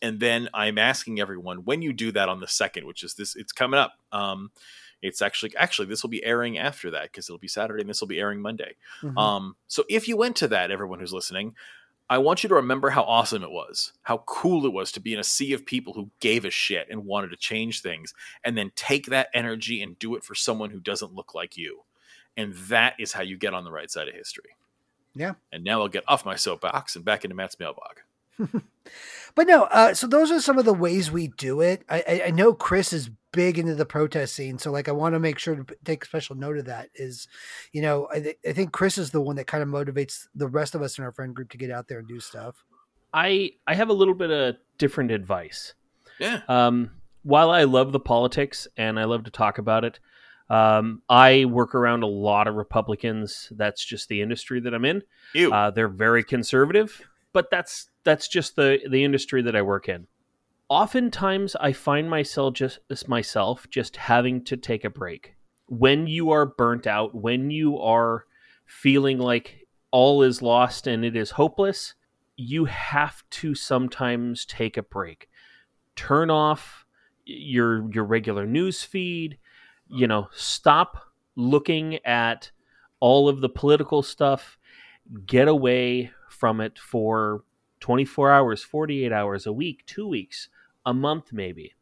And 0.00 0.20
then 0.20 0.48
I'm 0.54 0.78
asking 0.78 1.20
everyone 1.20 1.64
when 1.64 1.82
you 1.82 1.92
do 1.92 2.12
that 2.12 2.28
on 2.28 2.40
the 2.40 2.48
second, 2.48 2.86
which 2.86 3.02
is 3.02 3.14
this, 3.14 3.34
it's 3.34 3.52
coming 3.52 3.78
up. 3.78 3.94
Um, 4.12 4.52
it's 5.02 5.22
actually 5.22 5.56
actually 5.56 5.88
this 5.88 6.02
will 6.02 6.10
be 6.10 6.24
airing 6.24 6.58
after 6.58 6.90
that 6.90 7.04
because 7.04 7.28
it'll 7.28 7.38
be 7.38 7.48
Saturday 7.48 7.80
and 7.80 7.88
this 7.88 8.00
will 8.00 8.08
be 8.08 8.20
airing 8.20 8.40
Monday. 8.40 8.76
Mhm. 9.02 9.16
Um, 9.16 9.56
so 9.66 9.84
if 9.88 10.08
you 10.08 10.16
went 10.16 10.36
to 10.36 10.48
that, 10.48 10.70
everyone 10.70 11.00
who's 11.00 11.12
listening, 11.12 11.54
I 12.10 12.18
want 12.18 12.42
you 12.42 12.48
to 12.48 12.56
remember 12.56 12.90
how 12.90 13.04
awesome 13.04 13.44
it 13.44 13.52
was, 13.52 13.92
how 14.02 14.24
cool 14.26 14.66
it 14.66 14.72
was 14.72 14.90
to 14.92 15.00
be 15.00 15.14
in 15.14 15.20
a 15.20 15.24
sea 15.24 15.52
of 15.52 15.64
people 15.64 15.92
who 15.92 16.10
gave 16.18 16.44
a 16.44 16.50
shit 16.50 16.88
and 16.90 17.06
wanted 17.06 17.28
to 17.28 17.36
change 17.36 17.82
things, 17.82 18.12
and 18.42 18.58
then 18.58 18.72
take 18.74 19.06
that 19.06 19.28
energy 19.32 19.80
and 19.80 19.96
do 20.00 20.16
it 20.16 20.24
for 20.24 20.34
someone 20.34 20.70
who 20.70 20.80
doesn't 20.80 21.14
look 21.14 21.36
like 21.36 21.56
you. 21.56 21.84
And 22.36 22.52
that 22.68 22.94
is 22.98 23.12
how 23.12 23.22
you 23.22 23.36
get 23.36 23.54
on 23.54 23.62
the 23.62 23.70
right 23.70 23.90
side 23.90 24.08
of 24.08 24.14
history. 24.14 24.56
Yeah. 25.14 25.34
And 25.52 25.62
now 25.62 25.82
I'll 25.82 25.88
get 25.88 26.04
off 26.08 26.24
my 26.24 26.34
soapbox 26.34 26.96
and 26.96 27.04
back 27.04 27.24
into 27.24 27.36
Matt's 27.36 27.58
mailbag. 27.60 28.00
But 29.34 29.46
no, 29.46 29.64
uh, 29.64 29.94
so 29.94 30.06
those 30.06 30.30
are 30.30 30.40
some 30.40 30.58
of 30.58 30.64
the 30.64 30.74
ways 30.74 31.10
we 31.10 31.28
do 31.28 31.60
it. 31.60 31.84
I, 31.88 32.02
I, 32.06 32.22
I 32.26 32.30
know 32.30 32.52
Chris 32.52 32.92
is 32.92 33.10
big 33.32 33.58
into 33.58 33.74
the 33.74 33.86
protest 33.86 34.34
scene, 34.34 34.58
so 34.58 34.72
like 34.72 34.88
I 34.88 34.92
want 34.92 35.14
to 35.14 35.20
make 35.20 35.38
sure 35.38 35.54
to 35.54 35.64
p- 35.64 35.74
take 35.84 36.04
special 36.04 36.36
note 36.36 36.58
of 36.58 36.64
that. 36.66 36.90
Is 36.94 37.28
you 37.72 37.82
know 37.82 38.08
I, 38.12 38.20
th- 38.20 38.38
I 38.46 38.52
think 38.52 38.72
Chris 38.72 38.98
is 38.98 39.10
the 39.10 39.20
one 39.20 39.36
that 39.36 39.46
kind 39.46 39.62
of 39.62 39.68
motivates 39.68 40.26
the 40.34 40.48
rest 40.48 40.74
of 40.74 40.82
us 40.82 40.98
in 40.98 41.04
our 41.04 41.12
friend 41.12 41.34
group 41.34 41.50
to 41.50 41.58
get 41.58 41.70
out 41.70 41.88
there 41.88 41.98
and 42.00 42.08
do 42.08 42.20
stuff. 42.20 42.64
I 43.12 43.52
I 43.66 43.74
have 43.74 43.88
a 43.88 43.94
little 43.94 44.14
bit 44.14 44.30
of 44.30 44.56
different 44.78 45.10
advice. 45.10 45.74
Yeah. 46.18 46.40
Um, 46.48 46.90
while 47.22 47.50
I 47.50 47.64
love 47.64 47.92
the 47.92 48.00
politics 48.00 48.66
and 48.76 48.98
I 48.98 49.04
love 49.04 49.24
to 49.24 49.30
talk 49.30 49.58
about 49.58 49.84
it, 49.84 50.00
um, 50.48 51.02
I 51.08 51.44
work 51.44 51.74
around 51.74 52.02
a 52.02 52.08
lot 52.08 52.48
of 52.48 52.56
Republicans. 52.56 53.52
That's 53.52 53.84
just 53.84 54.08
the 54.08 54.22
industry 54.22 54.60
that 54.60 54.74
I'm 54.74 54.84
in. 54.84 55.02
You. 55.34 55.52
Uh, 55.52 55.70
they're 55.70 55.88
very 55.88 56.24
conservative, 56.24 57.00
but 57.32 57.50
that's 57.50 57.89
that's 58.04 58.28
just 58.28 58.56
the 58.56 58.80
the 58.88 59.04
industry 59.04 59.42
that 59.42 59.56
I 59.56 59.62
work 59.62 59.88
in. 59.88 60.06
Oftentimes, 60.68 61.56
I 61.56 61.72
find 61.72 62.08
myself 62.08 62.54
just 62.54 62.78
myself 63.08 63.66
just 63.70 63.96
having 63.96 64.44
to 64.44 64.56
take 64.56 64.84
a 64.84 64.90
break 64.90 65.34
when 65.70 66.06
you 66.08 66.32
are 66.32 66.46
burnt 66.46 66.86
out, 66.86 67.14
when 67.14 67.50
you 67.50 67.78
are 67.78 68.24
feeling 68.66 69.18
like 69.18 69.66
all 69.92 70.22
is 70.22 70.42
lost 70.42 70.86
and 70.86 71.04
it 71.04 71.16
is 71.16 71.30
hopeless. 71.32 71.94
You 72.36 72.64
have 72.66 73.22
to 73.30 73.54
sometimes 73.54 74.44
take 74.44 74.76
a 74.76 74.82
break, 74.82 75.28
turn 75.94 76.30
off 76.30 76.84
your 77.24 77.90
your 77.92 78.04
regular 78.04 78.46
news 78.46 78.82
feed. 78.82 79.38
You 79.86 80.06
know, 80.06 80.28
stop 80.32 80.98
looking 81.36 82.04
at 82.04 82.50
all 83.00 83.28
of 83.28 83.40
the 83.40 83.48
political 83.48 84.02
stuff, 84.02 84.58
get 85.26 85.48
away 85.48 86.10
from 86.28 86.60
it 86.60 86.78
for 86.78 87.44
24 87.80 88.30
hours, 88.30 88.62
48 88.62 89.12
hours, 89.12 89.46
a 89.46 89.52
week, 89.52 89.84
two 89.86 90.06
weeks, 90.06 90.48
a 90.86 90.94
month, 90.94 91.32
maybe. 91.32 91.74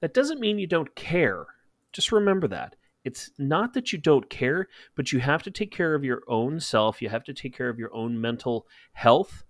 That 0.00 0.14
doesn't 0.14 0.40
mean 0.40 0.58
you 0.58 0.66
don't 0.66 0.94
care. 0.94 1.46
Just 1.92 2.12
remember 2.12 2.48
that. 2.48 2.76
It's 3.04 3.30
not 3.38 3.72
that 3.74 3.92
you 3.92 3.98
don't 3.98 4.28
care, 4.28 4.68
but 4.94 5.12
you 5.12 5.20
have 5.20 5.42
to 5.44 5.50
take 5.50 5.70
care 5.70 5.94
of 5.94 6.04
your 6.04 6.22
own 6.28 6.60
self. 6.60 7.00
You 7.00 7.08
have 7.08 7.24
to 7.24 7.34
take 7.34 7.56
care 7.56 7.68
of 7.68 7.78
your 7.78 7.94
own 7.94 8.20
mental 8.20 8.66
health. 8.92 9.44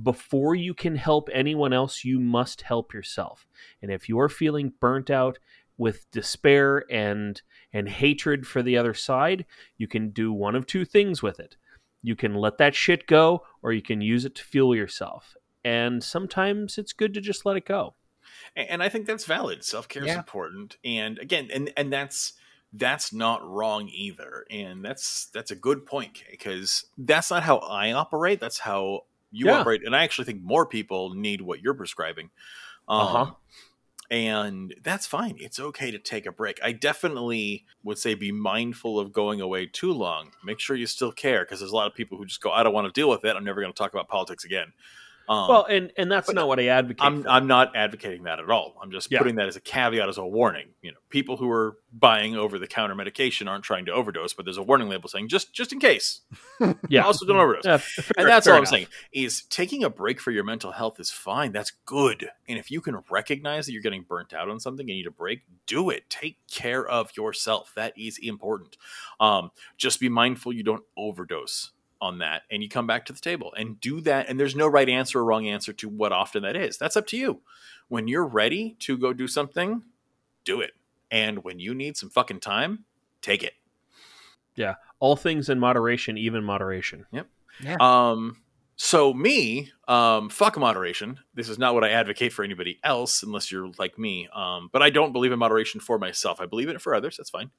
Before 0.00 0.54
you 0.54 0.74
can 0.74 0.96
help 0.96 1.28
anyone 1.32 1.72
else, 1.72 2.04
you 2.04 2.18
must 2.18 2.62
help 2.62 2.92
yourself. 2.92 3.46
And 3.82 3.90
if 3.92 4.08
you're 4.08 4.28
feeling 4.28 4.72
burnt 4.80 5.10
out 5.10 5.38
with 5.76 6.10
despair 6.10 6.84
and 6.90 7.40
and 7.72 7.88
hatred 7.88 8.46
for 8.46 8.62
the 8.62 8.76
other 8.76 8.94
side, 8.94 9.44
you 9.76 9.86
can 9.86 10.10
do 10.10 10.32
one 10.32 10.54
of 10.54 10.66
two 10.66 10.84
things 10.84 11.22
with 11.22 11.38
it. 11.38 11.56
You 12.02 12.16
can 12.16 12.34
let 12.34 12.58
that 12.58 12.74
shit 12.74 13.06
go 13.06 13.42
or 13.62 13.72
you 13.72 13.82
can 13.82 14.00
use 14.00 14.24
it 14.24 14.34
to 14.36 14.44
fuel 14.44 14.74
yourself. 14.74 15.36
And 15.64 16.02
sometimes 16.02 16.78
it's 16.78 16.92
good 16.92 17.12
to 17.14 17.20
just 17.20 17.44
let 17.44 17.56
it 17.56 17.66
go. 17.66 17.94
And 18.56 18.82
I 18.82 18.88
think 18.88 19.06
that's 19.06 19.24
valid. 19.24 19.64
Self 19.64 19.88
care 19.88 20.02
is 20.02 20.08
Yeah. 20.08 20.18
important. 20.18 20.76
And 20.84 21.18
again, 21.18 21.48
and 21.52 21.72
and 21.76 21.92
that's 21.92 22.34
that's 22.72 23.12
not 23.12 23.48
wrong 23.48 23.88
either. 23.92 24.44
And 24.50 24.84
that's 24.84 25.26
that's 25.26 25.50
a 25.50 25.56
good 25.56 25.86
point 25.86 26.22
because 26.30 26.86
that's 26.96 27.30
not 27.30 27.42
how 27.42 27.58
I 27.58 27.92
operate. 27.92 28.40
That's 28.40 28.58
how 28.60 29.04
you 29.30 29.46
Yeah. 29.46 29.60
operate. 29.60 29.82
And 29.84 29.94
I 29.96 30.04
actually 30.04 30.26
think 30.26 30.42
more 30.42 30.66
people 30.66 31.14
need 31.14 31.40
what 31.40 31.60
you're 31.60 31.74
prescribing. 31.74 32.30
Um, 32.88 33.00
Uh-huh. 33.00 33.32
And 34.10 34.74
that's 34.82 35.06
fine. 35.06 35.36
It's 35.38 35.60
okay 35.60 35.90
to 35.90 35.98
take 35.98 36.24
a 36.24 36.32
break. 36.32 36.58
I 36.62 36.72
definitely 36.72 37.66
would 37.82 37.98
say 37.98 38.14
be 38.14 38.32
mindful 38.32 38.98
of 38.98 39.12
going 39.12 39.40
away 39.42 39.66
too 39.66 39.92
long. 39.92 40.30
Make 40.42 40.60
sure 40.60 40.76
you 40.76 40.86
still 40.86 41.12
care 41.12 41.44
because 41.44 41.60
there's 41.60 41.72
a 41.72 41.76
lot 41.76 41.88
of 41.88 41.94
people 41.94 42.16
who 42.16 42.24
just 42.24 42.40
go, 42.40 42.50
I 42.50 42.62
don't 42.62 42.72
want 42.72 42.86
to 42.86 42.98
deal 42.98 43.10
with 43.10 43.24
it. 43.24 43.36
I'm 43.36 43.44
never 43.44 43.60
going 43.60 43.72
to 43.72 43.76
talk 43.76 43.92
about 43.92 44.08
politics 44.08 44.44
again. 44.44 44.72
Um, 45.28 45.48
Well, 45.48 45.64
and 45.68 45.92
and 45.96 46.10
that's 46.10 46.32
not 46.32 46.48
what 46.48 46.58
I 46.58 46.68
advocate. 46.68 47.04
I'm 47.04 47.22
for. 47.22 47.28
I'm 47.28 47.46
not 47.46 47.76
advocating 47.76 48.22
that 48.24 48.38
at 48.38 48.48
all. 48.50 48.76
I'm 48.82 48.90
just 48.90 49.10
Yeah. 49.10 49.18
putting 49.18 49.36
that 49.36 49.46
as 49.46 49.56
a 49.56 49.60
caveat, 49.60 50.08
as 50.08 50.16
a 50.18 50.24
warning. 50.26 50.68
You 50.80 50.92
know, 50.92 50.98
people 51.10 51.36
who 51.36 51.50
are 51.50 51.76
buying 51.92 52.34
over 52.36 52.58
the 52.58 52.66
counter 52.66 52.94
medication 52.94 53.46
aren't 53.48 53.64
trying 53.64 53.84
to 53.86 53.92
overdose, 53.92 54.32
but 54.32 54.44
there's 54.46 54.56
a 54.56 54.62
warning 54.62 54.88
label 54.88 55.08
saying 55.08 55.28
just 55.28 55.52
just 55.52 55.72
in 55.72 55.80
case. 55.80 56.22
yeah. 56.88 57.02
Also, 57.02 57.26
don't 57.26 57.36
overdose. 57.36 57.64
Yeah, 57.66 57.76
fair- 57.76 58.04
and 58.16 58.28
that's 58.28 58.46
fair 58.46 58.54
all 58.54 58.60
I'm 58.60 58.66
saying 58.66 58.86
is 59.12 59.42
taking 59.50 59.84
a 59.84 59.90
break 59.90 60.20
for 60.20 60.30
your 60.30 60.44
mental 60.44 60.72
health 60.72 60.98
is 60.98 61.10
fine. 61.10 61.52
That's 61.52 61.72
good. 61.84 62.30
And 62.48 62.58
if 62.58 62.70
you 62.70 62.80
can 62.80 62.98
recognize 63.10 63.66
that 63.66 63.72
you're 63.72 63.82
getting 63.82 64.02
burnt 64.02 64.32
out 64.32 64.48
on 64.48 64.58
something 64.60 64.84
and 64.84 64.88
you 64.96 65.02
need 65.04 65.06
a 65.08 65.10
break, 65.10 65.42
do 65.66 65.90
it. 65.90 66.08
Take 66.08 66.38
care 66.50 66.86
of 66.86 67.10
yourself. 67.16 67.72
That 67.76 67.92
is 67.98 68.18
important. 68.18 68.76
Um, 69.20 69.50
just 69.76 70.00
be 70.00 70.08
mindful 70.08 70.52
you 70.52 70.62
don't 70.62 70.84
overdose 70.96 71.72
on 72.00 72.18
that 72.18 72.42
and 72.50 72.62
you 72.62 72.68
come 72.68 72.86
back 72.86 73.06
to 73.06 73.12
the 73.12 73.20
table 73.20 73.52
and 73.56 73.80
do 73.80 74.00
that. 74.02 74.28
And 74.28 74.38
there's 74.38 74.56
no 74.56 74.66
right 74.66 74.88
answer 74.88 75.20
or 75.20 75.24
wrong 75.24 75.46
answer 75.46 75.72
to 75.74 75.88
what 75.88 76.12
often 76.12 76.42
that 76.42 76.56
is. 76.56 76.78
That's 76.78 76.96
up 76.96 77.06
to 77.08 77.16
you. 77.16 77.40
When 77.88 78.08
you're 78.08 78.26
ready 78.26 78.76
to 78.80 78.96
go 78.96 79.12
do 79.12 79.26
something, 79.26 79.82
do 80.44 80.60
it. 80.60 80.72
And 81.10 81.42
when 81.42 81.58
you 81.58 81.74
need 81.74 81.96
some 81.96 82.10
fucking 82.10 82.40
time, 82.40 82.84
take 83.22 83.42
it. 83.42 83.54
Yeah. 84.54 84.74
All 85.00 85.16
things 85.16 85.48
in 85.48 85.58
moderation, 85.58 86.18
even 86.18 86.44
moderation. 86.44 87.06
Yep. 87.12 87.28
Um, 87.80 88.36
so 88.76 89.12
me, 89.12 89.72
um, 89.88 90.28
fuck 90.28 90.56
moderation. 90.56 91.18
This 91.34 91.48
is 91.48 91.58
not 91.58 91.74
what 91.74 91.82
I 91.82 91.90
advocate 91.90 92.32
for 92.32 92.44
anybody 92.44 92.78
else, 92.84 93.22
unless 93.24 93.50
you're 93.50 93.70
like 93.78 93.98
me. 93.98 94.28
Um, 94.32 94.68
but 94.72 94.82
I 94.82 94.90
don't 94.90 95.12
believe 95.12 95.32
in 95.32 95.38
moderation 95.38 95.80
for 95.80 95.98
myself. 95.98 96.40
I 96.40 96.46
believe 96.46 96.68
in 96.68 96.76
it 96.76 96.82
for 96.82 96.94
others. 96.94 97.16
That's 97.16 97.30
fine. 97.30 97.50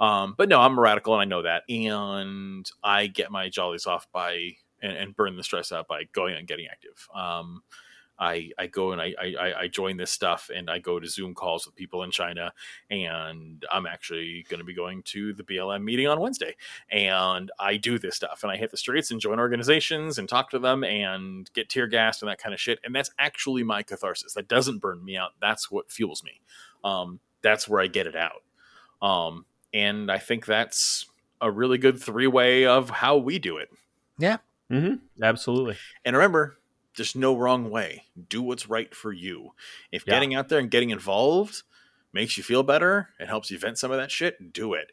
Um, 0.00 0.34
but 0.36 0.48
no, 0.48 0.60
I'm 0.60 0.78
a 0.78 0.80
radical, 0.80 1.14
and 1.14 1.22
I 1.22 1.24
know 1.26 1.42
that. 1.42 1.62
And 1.68 2.68
I 2.82 3.06
get 3.06 3.30
my 3.30 3.48
jollies 3.48 3.86
off 3.86 4.10
by 4.12 4.52
and, 4.82 4.92
and 4.92 5.16
burn 5.16 5.36
the 5.36 5.44
stress 5.44 5.72
out 5.72 5.88
by 5.88 6.04
going 6.12 6.34
and 6.34 6.48
getting 6.48 6.66
active. 6.66 7.08
Um, 7.14 7.62
I, 8.20 8.50
I 8.58 8.66
go 8.66 8.92
and 8.92 9.00
I, 9.00 9.14
I, 9.18 9.54
I 9.60 9.68
join 9.68 9.96
this 9.96 10.10
stuff 10.10 10.50
and 10.54 10.68
I 10.68 10.78
go 10.78 11.00
to 11.00 11.08
Zoom 11.08 11.34
calls 11.34 11.64
with 11.64 11.74
people 11.74 12.02
in 12.02 12.10
China. 12.10 12.52
And 12.90 13.64
I'm 13.72 13.86
actually 13.86 14.44
going 14.50 14.58
to 14.58 14.64
be 14.64 14.74
going 14.74 15.02
to 15.04 15.32
the 15.32 15.42
BLM 15.42 15.82
meeting 15.82 16.06
on 16.06 16.20
Wednesday 16.20 16.54
and 16.90 17.50
I 17.58 17.78
do 17.78 17.98
this 17.98 18.16
stuff 18.16 18.40
and 18.42 18.52
I 18.52 18.56
hit 18.56 18.70
the 18.70 18.76
streets 18.76 19.10
and 19.10 19.20
join 19.20 19.40
organizations 19.40 20.18
and 20.18 20.28
talk 20.28 20.50
to 20.50 20.58
them 20.58 20.84
and 20.84 21.50
get 21.54 21.70
tear 21.70 21.86
gassed 21.86 22.22
and 22.22 22.30
that 22.30 22.38
kind 22.38 22.52
of 22.52 22.60
shit. 22.60 22.78
And 22.84 22.94
that's 22.94 23.10
actually 23.18 23.64
my 23.64 23.82
catharsis. 23.82 24.34
That 24.34 24.48
doesn't 24.48 24.80
burn 24.80 25.02
me 25.02 25.16
out. 25.16 25.30
That's 25.40 25.70
what 25.70 25.90
fuels 25.90 26.22
me. 26.22 26.42
Um, 26.84 27.20
that's 27.42 27.68
where 27.68 27.80
I 27.80 27.86
get 27.86 28.06
it 28.06 28.16
out. 28.16 28.42
Um, 29.00 29.46
and 29.72 30.10
I 30.10 30.18
think 30.18 30.46
that's 30.46 31.06
a 31.40 31.50
really 31.50 31.78
good 31.78 32.00
three 32.00 32.26
way 32.26 32.66
of 32.66 32.90
how 32.90 33.16
we 33.16 33.38
do 33.38 33.56
it. 33.58 33.70
hmm 34.68 34.94
Absolutely. 35.22 35.76
And 36.04 36.14
remember, 36.16 36.58
there's 36.96 37.14
no 37.16 37.36
wrong 37.36 37.70
way. 37.70 38.04
Do 38.28 38.42
what's 38.42 38.68
right 38.68 38.94
for 38.94 39.12
you. 39.12 39.52
If 39.90 40.04
Yeah. 40.06 40.14
getting 40.14 40.34
out 40.34 40.48
there 40.48 40.58
and 40.58 40.70
getting 40.70 40.90
involved 40.90 41.62
makes 42.12 42.36
you 42.36 42.42
feel 42.42 42.62
better 42.62 43.10
it 43.20 43.28
helps 43.28 43.50
you 43.50 43.58
vent 43.58 43.78
some 43.78 43.90
of 43.90 43.96
that 43.96 44.10
shit, 44.10 44.52
do 44.52 44.74
it. 44.74 44.92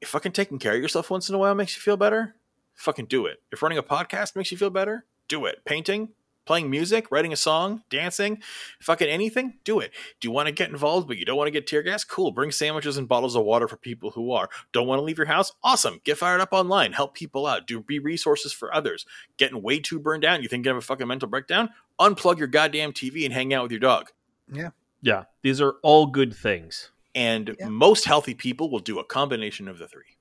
If 0.00 0.08
fucking 0.08 0.32
taking 0.32 0.58
care 0.58 0.74
of 0.74 0.80
yourself 0.82 1.10
once 1.10 1.28
in 1.28 1.34
a 1.34 1.38
while 1.38 1.54
makes 1.54 1.74
you 1.76 1.80
feel 1.82 1.96
better, 1.96 2.36
fucking 2.74 3.06
do 3.06 3.26
it. 3.26 3.42
If 3.50 3.62
running 3.62 3.78
a 3.78 3.82
podcast 3.82 4.36
makes 4.36 4.50
you 4.52 4.58
feel 4.58 4.70
better, 4.70 5.04
do 5.28 5.46
it. 5.46 5.64
Painting, 5.64 6.10
playing 6.46 6.70
music, 6.70 7.10
writing 7.10 7.32
a 7.32 7.36
song, 7.36 7.82
dancing, 7.90 8.40
fucking 8.80 9.08
anything, 9.08 9.54
do 9.64 9.80
it. 9.80 9.90
Do 10.20 10.28
you 10.28 10.32
want 10.32 10.46
to 10.46 10.52
get 10.52 10.70
involved 10.70 11.08
but 11.08 11.18
you 11.18 11.24
don't 11.24 11.36
want 11.36 11.48
to 11.48 11.52
get 11.52 11.66
tear 11.66 11.82
gas? 11.82 12.04
Cool. 12.04 12.30
Bring 12.30 12.50
sandwiches 12.50 12.96
and 12.96 13.06
bottles 13.08 13.36
of 13.36 13.44
water 13.44 13.68
for 13.68 13.76
people 13.76 14.12
who 14.12 14.32
are. 14.32 14.48
Don't 14.72 14.86
want 14.86 14.98
to 15.00 15.02
leave 15.02 15.18
your 15.18 15.26
house? 15.26 15.52
Awesome. 15.62 16.00
Get 16.04 16.16
fired 16.16 16.40
up 16.40 16.52
online. 16.52 16.92
Help 16.92 17.14
people 17.14 17.46
out. 17.46 17.66
Do 17.66 17.80
be 17.80 17.98
resources 17.98 18.52
for 18.52 18.74
others. 18.74 19.04
Getting 19.36 19.60
way 19.60 19.80
too 19.80 19.98
burned 19.98 20.24
out. 20.24 20.42
You 20.42 20.48
think 20.48 20.64
you 20.64 20.70
have 20.70 20.78
a 20.78 20.80
fucking 20.80 21.06
mental 21.06 21.28
breakdown? 21.28 21.70
Unplug 22.00 22.38
your 22.38 22.48
goddamn 22.48 22.92
TV 22.92 23.24
and 23.24 23.34
hang 23.34 23.52
out 23.52 23.64
with 23.64 23.72
your 23.72 23.80
dog. 23.80 24.12
Yeah. 24.50 24.70
Yeah. 25.02 25.24
These 25.42 25.60
are 25.60 25.74
all 25.82 26.06
good 26.06 26.34
things. 26.34 26.90
And 27.14 27.56
Yeah. 27.58 27.68
most 27.68 28.04
healthy 28.04 28.34
people 28.34 28.70
will 28.70 28.78
do 28.78 28.98
a 28.98 29.04
combination 29.04 29.68
of 29.68 29.78
the 29.78 29.88
three. 29.88 30.16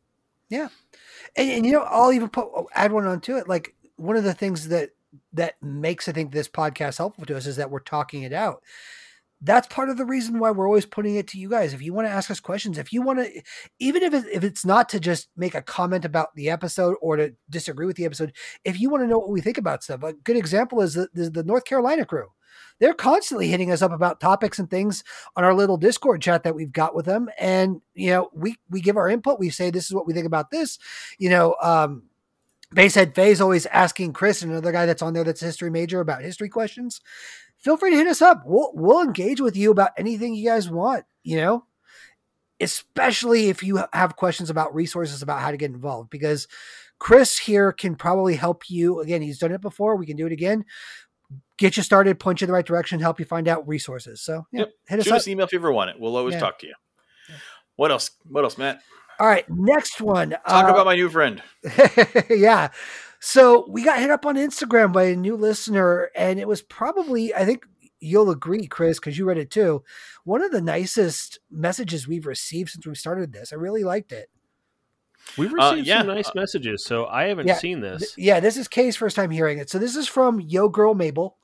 And, 1.36 1.50
and 1.52 1.66
you 1.66 1.72
know, 1.74 1.82
I'll 1.82 2.14
even 2.14 2.30
put 2.30 2.48
add 2.74 2.92
one 2.92 3.06
onto 3.06 3.36
it. 3.36 3.48
Like 3.48 3.76
one 3.98 4.16
of 4.16 4.24
the 4.24 4.34
things 4.34 4.70
that 4.70 4.92
that 5.34 5.56
makes 5.62 6.08
I 6.08 6.12
think 6.12 6.32
this 6.32 6.48
podcast 6.48 6.98
helpful 6.98 7.26
to 7.26 7.38
us 7.38 7.46
is 7.46 7.58
that 7.58 7.72
we're 7.72 7.80
talking 7.80 8.24
it 8.24 8.34
out. 8.34 8.64
That's 9.42 9.68
part 9.68 9.90
of 9.90 9.98
the 9.98 10.06
reason 10.06 10.40
why 10.40 10.52
we're 10.52 10.68
always 10.68 10.86
putting 10.86 11.16
it 11.16 11.28
to 11.28 11.38
you 11.38 11.50
guys. 11.50 11.74
If 11.74 11.82
you 11.82 11.94
want 11.94 12.08
to 12.08 12.12
ask 12.12 12.32
us 12.32 12.40
questions, 12.40 12.78
if 12.78 12.94
you 12.94 13.02
want 13.02 13.20
to, 13.20 13.42
even 13.80 14.02
if 14.02 14.14
it, 14.14 14.26
if 14.32 14.44
it's 14.44 14.66
not 14.66 14.88
to 14.90 15.00
just 15.00 15.28
make 15.36 15.54
a 15.54 15.62
comment 15.62 16.06
about 16.06 16.34
the 16.36 16.50
episode 16.50 16.96
or 17.02 17.18
to 17.18 17.34
disagree 17.50 17.86
with 17.86 17.98
the 17.98 18.06
episode, 18.06 18.34
if 18.64 18.80
you 18.80 18.90
want 18.90 19.04
to 19.04 19.08
know 19.08 19.20
what 19.20 19.30
we 19.30 19.42
think 19.42 19.58
about 19.58 19.84
stuff, 19.84 20.04
a 20.04 20.14
good 20.14 20.38
example 20.38 20.82
is 20.82 20.94
the, 20.94 21.10
the, 21.14 21.44
North 21.44 21.66
Carolina 21.66 22.06
crew. 22.06 22.30
They're 22.80 22.94
constantly 22.94 23.48
hitting 23.48 23.72
us 23.72 23.82
up 23.82 23.92
about 23.92 24.20
topics 24.20 24.58
and 24.58 24.70
things 24.70 25.04
on 25.36 25.44
our 25.44 25.54
little 25.54 25.78
Discord 25.78 26.22
chat 26.22 26.44
that 26.44 26.56
we've 26.56 26.72
got 26.72 26.96
with 26.96 27.06
them, 27.06 27.30
and 27.38 27.82
you 27.94 28.12
know, 28.12 28.30
we 28.34 28.56
we 28.70 28.82
give 28.82 28.98
our 28.98 29.10
input. 29.10 29.40
We 29.40 29.50
say 29.50 29.70
this 29.70 29.86
is 29.86 29.94
what 29.94 30.08
we 30.08 30.14
think 30.14 30.26
about 30.26 30.52
this, 30.52 30.78
you 31.18 31.30
know, 31.30 31.56
um, 31.62 32.04
Basehead 32.76 33.16
Faye's 33.16 33.42
always 33.42 33.66
asking 33.68 34.14
Chris, 34.14 34.42
and 34.42 34.52
another 34.52 34.72
guy 34.72 34.86
that's 34.86 35.02
on 35.02 35.14
there 35.14 35.24
that's 35.24 35.42
a 35.42 35.46
history 35.46 35.72
major, 35.72 36.02
about 36.02 36.22
history 36.22 36.50
questions. 36.50 37.02
Feel 37.58 37.78
free 37.78 37.90
to 37.92 37.98
hit 37.98 38.08
us 38.08 38.22
up. 38.22 38.44
We'll 38.46 38.72
we'll 38.76 39.02
engage 39.02 39.42
with 39.42 39.56
you 39.58 39.72
about 39.72 39.92
anything 39.98 40.36
you 40.36 40.48
guys 40.48 40.70
want. 40.70 41.06
You 41.24 41.38
know, 41.38 41.66
especially 42.60 43.50
if 43.50 43.64
you 43.64 43.84
have 43.94 44.16
questions 44.16 44.50
about 44.50 44.76
resources 44.76 45.22
about 45.22 45.42
how 45.42 45.52
to 45.52 45.58
get 45.58 45.72
involved, 45.72 46.10
because 46.10 46.48
Chris 47.00 47.38
here 47.38 47.72
can 47.72 47.96
probably 47.96 48.36
help 48.36 48.70
you. 48.70 49.00
Again, 49.02 49.22
he's 49.22 49.40
done 49.40 49.52
it 49.52 49.62
before. 49.62 49.96
We 49.96 50.06
can 50.06 50.18
do 50.18 50.26
it 50.28 50.32
again. 50.32 50.66
Get 51.58 51.78
you 51.78 51.84
started, 51.84 52.20
point 52.20 52.42
you 52.42 52.46
in 52.46 52.50
the 52.50 52.54
right 52.54 52.66
direction, 52.66 53.00
help 53.00 53.20
you 53.20 53.26
find 53.26 53.48
out 53.48 53.68
resources. 53.68 54.22
So 54.22 54.46
yeah, 54.52 54.60
Yep. 54.62 54.70
hit 54.90 55.00
us 55.00 55.06
Shoot 55.06 55.12
up. 55.12 55.18
us 55.18 55.26
an 55.26 55.32
email 55.32 55.46
if 55.46 55.54
you 55.54 55.60
ever 55.60 55.72
want 55.72 55.90
it. 55.90 55.96
We'll 56.00 56.16
always 56.18 56.34
Yeah. 56.34 56.42
talk 56.42 56.60
to 56.60 56.68
you. 56.68 56.74
What 57.78 57.92
else? 57.92 58.12
What 58.26 58.44
else, 58.44 58.58
Matt? 58.58 58.82
All 59.20 59.28
right, 59.28 59.46
next 59.50 60.02
one. 60.02 60.32
Talk 60.48 60.66
Uh, 60.66 60.72
about 60.72 60.86
my 60.86 60.96
new 60.96 61.10
friend. 61.10 61.42
yeah. 62.30 62.70
So 63.20 63.66
we 63.70 63.84
got 63.84 64.00
hit 64.00 64.12
up 64.12 64.26
on 64.26 64.36
Instagram 64.36 64.92
by 64.94 65.04
a 65.04 65.16
new 65.16 65.36
listener, 65.36 66.10
and 66.16 66.40
it 66.40 66.48
was 66.48 66.62
probably, 66.62 67.34
I 67.34 67.46
think 67.46 67.66
you'll 68.00 68.30
agree, 68.30 68.68
Chris, 68.68 69.00
because 69.00 69.18
you 69.18 69.26
read 69.26 69.38
it 69.38 69.50
too. 69.50 69.84
One 70.26 70.44
of 70.44 70.52
the 70.52 70.62
nicest 70.62 71.40
messages 71.50 72.08
we've 72.08 72.26
received 72.28 72.70
since 72.72 72.86
we 72.86 72.94
started 72.94 73.34
this. 73.34 73.52
I 73.52 73.56
really 73.56 73.84
liked 73.84 74.12
it. 74.12 74.30
We've 75.38 75.52
Uh, 75.54 75.56
received 75.72 75.88
yeah, 75.88 76.00
some 76.00 76.08
nice 76.08 76.36
messages, 76.36 76.86
so 76.86 77.08
I 77.08 77.24
haven't 77.30 77.48
Yeah, 77.48 77.56
seen 77.56 77.82
Th- 77.82 78.00
this. 78.00 78.14
yeah, 78.18 78.40
this 78.40 78.58
is 78.58 78.68
Kay's 78.68 78.96
first 78.96 79.16
time 79.16 79.32
hearing 79.32 79.58
it. 79.58 79.70
So 79.72 79.80
this 79.80 79.96
is 79.96 80.08
from 80.08 80.40
Yo 80.40 80.70
Girl 80.70 80.94
Mabel. 80.94 81.38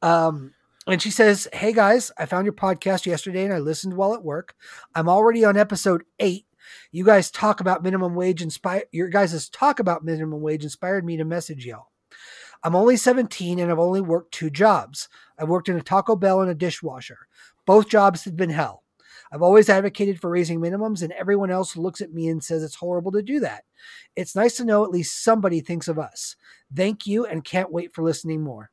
Um, 0.00 0.54
and 0.86 1.02
she 1.02 1.10
says, 1.10 1.46
Hey 1.52 1.74
guys, 1.74 2.10
I 2.16 2.24
found 2.24 2.46
your 2.46 2.54
podcast 2.54 3.04
yesterday 3.04 3.44
and 3.44 3.52
I 3.52 3.58
listened 3.58 3.94
while 3.98 4.14
at 4.14 4.24
work. 4.24 4.54
I'm 4.94 5.10
already 5.10 5.44
on 5.44 5.58
episode 5.58 6.04
eight. 6.18 6.46
You 6.90 7.04
guys 7.04 7.30
talk 7.30 7.60
about 7.60 7.82
minimum 7.82 8.14
wage 8.14 8.42
inspire 8.42 8.84
your 8.92 9.08
guys' 9.08 9.48
talk 9.48 9.80
about 9.80 10.04
minimum 10.04 10.40
wage 10.40 10.64
inspired 10.64 11.04
me 11.04 11.16
to 11.16 11.24
message 11.24 11.66
y'all. 11.66 11.90
I'm 12.62 12.74
only 12.74 12.96
17 12.96 13.58
and 13.58 13.70
I've 13.70 13.78
only 13.78 14.00
worked 14.00 14.32
two 14.32 14.50
jobs. 14.50 15.08
I 15.38 15.44
worked 15.44 15.68
in 15.68 15.76
a 15.76 15.82
Taco 15.82 16.16
Bell 16.16 16.40
and 16.40 16.50
a 16.50 16.54
dishwasher. 16.54 17.28
Both 17.66 17.88
jobs 17.88 18.24
have 18.24 18.36
been 18.36 18.50
hell. 18.50 18.82
I've 19.30 19.42
always 19.42 19.68
advocated 19.68 20.20
for 20.20 20.30
raising 20.30 20.60
minimums, 20.60 21.02
and 21.02 21.12
everyone 21.12 21.50
else 21.50 21.76
looks 21.76 22.00
at 22.00 22.12
me 22.12 22.28
and 22.28 22.42
says 22.42 22.62
it's 22.62 22.76
horrible 22.76 23.12
to 23.12 23.22
do 23.22 23.40
that. 23.40 23.64
It's 24.16 24.34
nice 24.34 24.56
to 24.56 24.64
know 24.64 24.84
at 24.84 24.90
least 24.90 25.22
somebody 25.22 25.60
thinks 25.60 25.86
of 25.86 25.98
us. 25.98 26.34
Thank 26.74 27.06
you, 27.06 27.26
and 27.26 27.44
can't 27.44 27.72
wait 27.72 27.92
for 27.92 28.02
listening 28.02 28.42
more. 28.42 28.70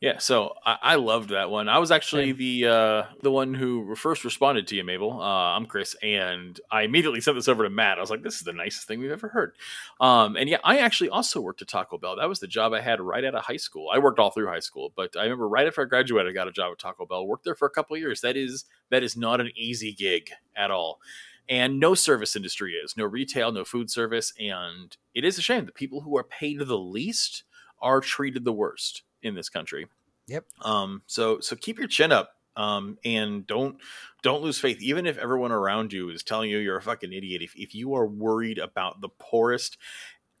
Yeah, 0.00 0.18
so 0.18 0.54
I, 0.64 0.78
I 0.80 0.94
loved 0.94 1.30
that 1.30 1.50
one. 1.50 1.68
I 1.68 1.78
was 1.78 1.90
actually 1.90 2.30
the 2.30 2.66
uh, 2.66 3.02
the 3.20 3.32
one 3.32 3.52
who 3.52 3.96
first 3.96 4.24
responded 4.24 4.68
to 4.68 4.76
you, 4.76 4.84
Mabel. 4.84 5.20
Uh, 5.20 5.56
I'm 5.56 5.66
Chris, 5.66 5.96
and 6.00 6.60
I 6.70 6.82
immediately 6.82 7.20
sent 7.20 7.36
this 7.36 7.48
over 7.48 7.64
to 7.64 7.70
Matt. 7.70 7.98
I 7.98 8.00
was 8.00 8.10
like, 8.10 8.22
"This 8.22 8.36
is 8.36 8.42
the 8.42 8.52
nicest 8.52 8.86
thing 8.86 9.00
we've 9.00 9.10
ever 9.10 9.26
heard." 9.26 9.56
Um, 10.00 10.36
and 10.36 10.48
yeah, 10.48 10.58
I 10.62 10.78
actually 10.78 11.10
also 11.10 11.40
worked 11.40 11.62
at 11.62 11.68
Taco 11.68 11.98
Bell. 11.98 12.14
That 12.14 12.28
was 12.28 12.38
the 12.38 12.46
job 12.46 12.72
I 12.74 12.80
had 12.80 13.00
right 13.00 13.24
out 13.24 13.34
of 13.34 13.44
high 13.44 13.56
school. 13.56 13.88
I 13.92 13.98
worked 13.98 14.20
all 14.20 14.30
through 14.30 14.46
high 14.46 14.60
school, 14.60 14.92
but 14.94 15.16
I 15.16 15.24
remember 15.24 15.48
right 15.48 15.66
after 15.66 15.82
I 15.82 15.86
graduated, 15.86 16.30
I 16.30 16.32
got 16.32 16.46
a 16.46 16.52
job 16.52 16.70
at 16.70 16.78
Taco 16.78 17.04
Bell. 17.04 17.26
Worked 17.26 17.44
there 17.44 17.56
for 17.56 17.66
a 17.66 17.70
couple 17.70 17.96
of 17.96 18.00
years. 18.00 18.20
That 18.20 18.36
is 18.36 18.66
that 18.90 19.02
is 19.02 19.16
not 19.16 19.40
an 19.40 19.50
easy 19.56 19.92
gig 19.92 20.30
at 20.54 20.70
all. 20.70 21.00
And 21.48 21.80
no 21.80 21.96
service 21.96 22.36
industry 22.36 22.74
is 22.74 22.96
no 22.96 23.04
retail, 23.04 23.50
no 23.50 23.64
food 23.64 23.90
service, 23.90 24.32
and 24.38 24.96
it 25.12 25.24
is 25.24 25.38
a 25.38 25.42
shame. 25.42 25.66
The 25.66 25.72
people 25.72 26.02
who 26.02 26.16
are 26.16 26.22
paid 26.22 26.60
the 26.60 26.78
least 26.78 27.42
are 27.80 28.00
treated 28.00 28.44
the 28.44 28.52
worst 28.52 29.02
in 29.22 29.34
this 29.34 29.48
country. 29.48 29.86
Yep. 30.26 30.44
Um, 30.62 31.02
so 31.06 31.40
so 31.40 31.56
keep 31.56 31.78
your 31.78 31.88
chin 31.88 32.12
up. 32.12 32.34
Um, 32.56 32.98
and 33.04 33.46
don't 33.46 33.76
don't 34.22 34.42
lose 34.42 34.58
faith, 34.58 34.82
even 34.82 35.06
if 35.06 35.16
everyone 35.16 35.52
around 35.52 35.92
you 35.92 36.10
is 36.10 36.24
telling 36.24 36.50
you 36.50 36.58
you're 36.58 36.76
a 36.76 36.82
fucking 36.82 37.12
idiot. 37.12 37.40
If 37.40 37.54
if 37.54 37.72
you 37.74 37.94
are 37.94 38.06
worried 38.06 38.58
about 38.58 39.00
the 39.00 39.08
poorest 39.08 39.78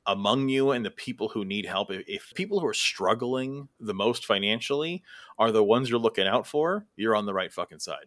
among 0.04 0.48
you 0.48 0.72
and 0.72 0.84
the 0.84 0.90
people 0.90 1.28
who 1.28 1.44
need 1.44 1.64
help, 1.64 1.92
if, 1.92 2.02
if 2.08 2.32
people 2.34 2.58
who 2.58 2.66
are 2.66 2.74
struggling 2.74 3.68
the 3.78 3.94
most 3.94 4.26
financially 4.26 5.04
are 5.38 5.52
the 5.52 5.62
ones 5.62 5.88
you're 5.88 5.98
looking 5.98 6.26
out 6.26 6.46
for, 6.46 6.86
you're 6.96 7.14
on 7.14 7.26
the 7.26 7.34
right 7.34 7.52
fucking 7.52 7.78
side. 7.78 8.06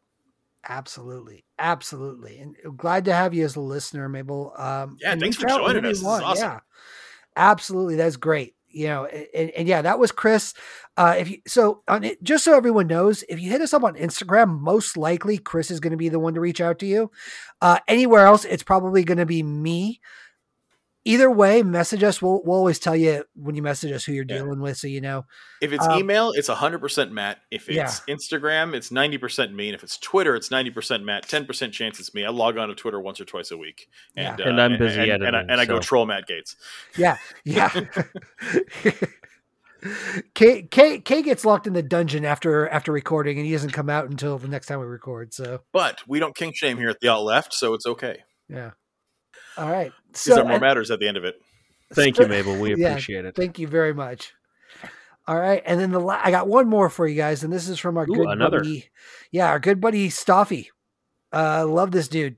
Absolutely, 0.68 1.46
absolutely, 1.58 2.40
and 2.40 2.58
uh, 2.66 2.70
glad 2.72 3.06
to 3.06 3.14
have 3.14 3.34
you 3.34 3.46
as 3.46 3.56
a 3.56 3.62
listener, 3.62 4.10
Mabel. 4.10 4.54
Um, 4.58 4.98
Yeah, 5.00 5.16
thanks 5.16 5.38
for 5.38 5.48
joining 5.48 5.86
us. 5.86 5.92
This 5.92 6.00
is 6.00 6.06
awesome. 6.06 6.44
Yeah, 6.44 6.60
absolutely, 7.38 7.96
that's 7.96 8.18
great. 8.18 8.56
You 8.72 8.88
know, 8.88 9.06
and, 9.06 9.50
and 9.52 9.68
yeah, 9.68 9.82
that 9.82 10.00
was 10.00 10.12
Chris. 10.12 10.54
Uh, 10.98 11.16
if 11.18 11.30
you 11.30 11.38
so 11.48 11.84
on 11.88 12.04
it, 12.04 12.22
just 12.24 12.44
so 12.44 12.56
everyone 12.56 12.88
knows, 12.88 13.24
if 13.30 13.40
you 13.40 13.50
hit 13.50 13.62
us 13.62 13.74
up 13.74 13.84
on 13.84 13.96
Instagram, 13.96 14.60
most 14.60 14.98
likely 14.98 15.38
Chris 15.38 15.72
is 15.72 15.80
going 15.80 15.92
to 15.92 15.98
be 15.98 16.10
the 16.10 16.20
one 16.20 16.34
to 16.34 16.42
reach 16.42 16.62
out 16.62 16.80
to 16.80 16.86
you. 16.86 17.12
Uh, 17.62 17.80
anywhere 17.88 18.26
else, 18.26 18.46
it's 18.46 18.64
probably 18.64 19.04
going 19.04 19.18
to 19.18 19.26
be 19.26 19.44
me. 19.44 20.02
Either 21.04 21.32
way, 21.32 21.64
message 21.64 22.04
us. 22.04 22.22
We'll 22.22 22.42
we'll 22.46 22.58
always 22.58 22.78
tell 22.78 22.96
you 22.96 23.24
when 23.36 23.56
you 23.56 23.64
message 23.64 23.92
us 23.92 24.04
who 24.06 24.12
you're 24.14 24.24
Yeah. 24.28 24.38
dealing 24.38 24.60
with, 24.62 24.78
so 24.78 24.86
you 24.88 25.02
know. 25.02 25.26
If 25.60 25.74
it's 25.74 25.86
Um, 25.88 25.98
email, 26.00 26.32
it's 26.32 26.48
100% 26.48 27.12
Matt. 27.12 27.40
If 27.50 27.70
it's 27.70 27.76
Yeah. 28.08 28.14
Instagram, 28.16 28.76
it's 28.76 28.92
90% 28.92 29.54
me. 29.56 29.70
And 29.70 29.76
if 29.76 29.84
it's 29.84 29.98
Twitter, 29.98 30.36
it's 30.36 30.52
90% 30.52 31.04
Matt. 31.04 31.28
10% 31.28 31.74
chance 31.74 32.00
it's 32.00 32.14
me. 32.14 32.24
I 32.24 32.30
log 32.30 32.58
on 32.58 32.70
to 32.70 32.76
Twitter 32.76 33.00
once 33.00 33.20
or 33.20 33.26
twice 33.26 33.50
a 33.50 33.58
week. 33.58 33.90
And, 34.16 34.38
Yeah. 34.38 34.46
uh, 34.46 34.50
And 34.50 34.62
I'm 34.62 34.78
busy 34.78 35.00
and, 35.10 35.24
and, 35.24 35.24
I, 35.36 35.40
editing, 35.40 35.50
and 35.52 35.62
I 35.62 35.66
go 35.66 35.80
troll 35.80 36.06
Matt 36.06 36.28
Gaetz. 36.28 36.56
Yeah, 36.96 37.18
yeah. 37.46 37.70
K, 40.36 40.62
K 40.70 41.00
K 41.00 41.22
gets 41.24 41.44
locked 41.44 41.66
in 41.66 41.74
the 41.74 41.82
dungeon 41.82 42.24
after 42.24 42.70
after 42.70 42.92
recording, 42.92 43.38
and 43.40 43.48
he 43.48 43.52
doesn't 43.54 43.72
come 43.72 43.90
out 43.90 44.08
until 44.08 44.38
the 44.38 44.48
next 44.48 44.68
time 44.68 44.80
we 44.80 44.86
record. 44.86 45.34
So 45.34 45.62
But 45.74 46.02
we 46.08 46.20
don't 46.20 46.36
kink 46.36 46.56
shame 46.56 46.78
here 46.78 46.90
at 46.90 47.00
the 47.00 47.08
Alt 47.08 47.26
Left, 47.26 47.52
so 47.54 47.74
it's 47.74 47.88
okay. 47.88 48.18
yeah. 48.48 48.72
All 49.58 49.70
right. 49.72 49.92
Because 50.12 50.22
So 50.24 50.36
there 50.36 50.44
more 50.44 50.54
and- 50.54 50.62
matters 50.62 50.92
at 50.92 51.00
the 51.00 51.08
end 51.08 51.18
of 51.18 51.24
it. 51.24 51.36
Thank 51.94 52.18
you, 52.20 52.28
Mabel. 52.30 52.58
We 52.60 52.76
Yeah, 52.76 52.90
appreciate 52.90 53.26
it. 53.26 53.36
Thank 53.36 53.60
you 53.60 53.68
very 53.68 53.94
much. 53.94 54.34
All 55.28 55.38
right, 55.40 55.62
and 55.66 55.80
then 55.80 55.92
the 55.92 56.00
la- 56.00 56.20
I 56.22 56.32
got 56.32 56.48
one 56.48 56.68
more 56.68 56.90
for 56.90 57.06
you 57.08 57.16
guys, 57.16 57.44
and 57.44 57.54
this 57.54 57.70
is 57.70 57.78
from 57.80 57.96
our 57.98 58.04
Ooh, 58.04 58.16
good 58.16 58.28
another. 58.28 58.60
buddy, 58.60 58.90
yeah, 59.32 59.48
our 59.48 59.60
good 59.60 59.80
buddy 59.80 60.10
Stoffy. 60.10 60.70
Uh, 61.32 61.66
love 61.68 61.92
this 61.92 62.08
dude. 62.08 62.38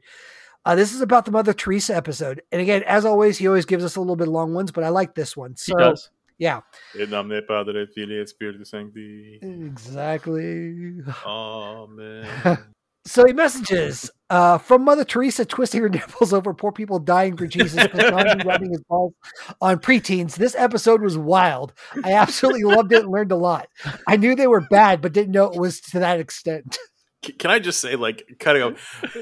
Uh, 0.65 0.75
this 0.75 0.93
is 0.93 1.01
about 1.01 1.25
the 1.25 1.31
Mother 1.31 1.53
Teresa 1.53 1.95
episode, 1.95 2.41
and 2.51 2.61
again, 2.61 2.83
as 2.83 3.05
always, 3.05 3.37
he 3.37 3.47
always 3.47 3.65
gives 3.65 3.83
us 3.85 3.95
a 3.95 3.99
little 4.01 4.15
bit 4.17 4.27
long 4.27 4.53
ones, 4.53 4.71
but 4.71 4.83
I 4.83 4.89
like 4.89 5.15
this 5.15 5.35
one. 5.35 5.51
He 5.51 5.71
So 5.71 5.77
does. 5.77 6.09
yeah, 6.37 6.59
In 6.99 7.09
nomine 7.09 7.41
Padre, 7.47 7.85
Filii, 7.95 8.25
Spiritus 8.27 8.69
Sancti. 8.71 9.39
exactly. 9.41 10.99
Amen. 11.25 12.57
So 13.05 13.25
he 13.25 13.33
messages 13.33 14.09
uh, 14.29 14.57
from 14.57 14.83
Mother 14.83 15.03
Teresa 15.03 15.45
twisting 15.45 15.81
her 15.81 15.89
nipples 15.89 16.33
over 16.33 16.53
poor 16.53 16.71
people 16.71 16.99
dying 16.99 17.35
for 17.35 17.45
Jesus, 17.47 17.83
Pastrana 17.83 18.43
rubbing 18.45 18.71
his 18.71 18.81
balls 18.83 19.13
on 19.61 19.79
preteens. 19.79 20.35
This 20.35 20.55
episode 20.55 21.01
was 21.01 21.17
wild. 21.17 21.73
I 22.03 22.13
absolutely 22.13 22.63
loved 22.63 22.91
it 22.93 23.03
and 23.03 23.11
learned 23.11 23.31
a 23.31 23.37
lot. 23.37 23.67
I 24.07 24.17
knew 24.17 24.35
they 24.35 24.47
were 24.47 24.61
bad, 24.61 25.01
but 25.01 25.13
didn't 25.13 25.33
know 25.33 25.51
it 25.51 25.59
was 25.59 25.81
to 25.81 25.99
that 25.99 26.19
extent. 26.19 26.77
Can 27.39 27.51
I 27.51 27.59
just 27.59 27.79
say, 27.79 27.95
like, 27.95 28.35
cutting 28.39 28.61
up 28.61 28.75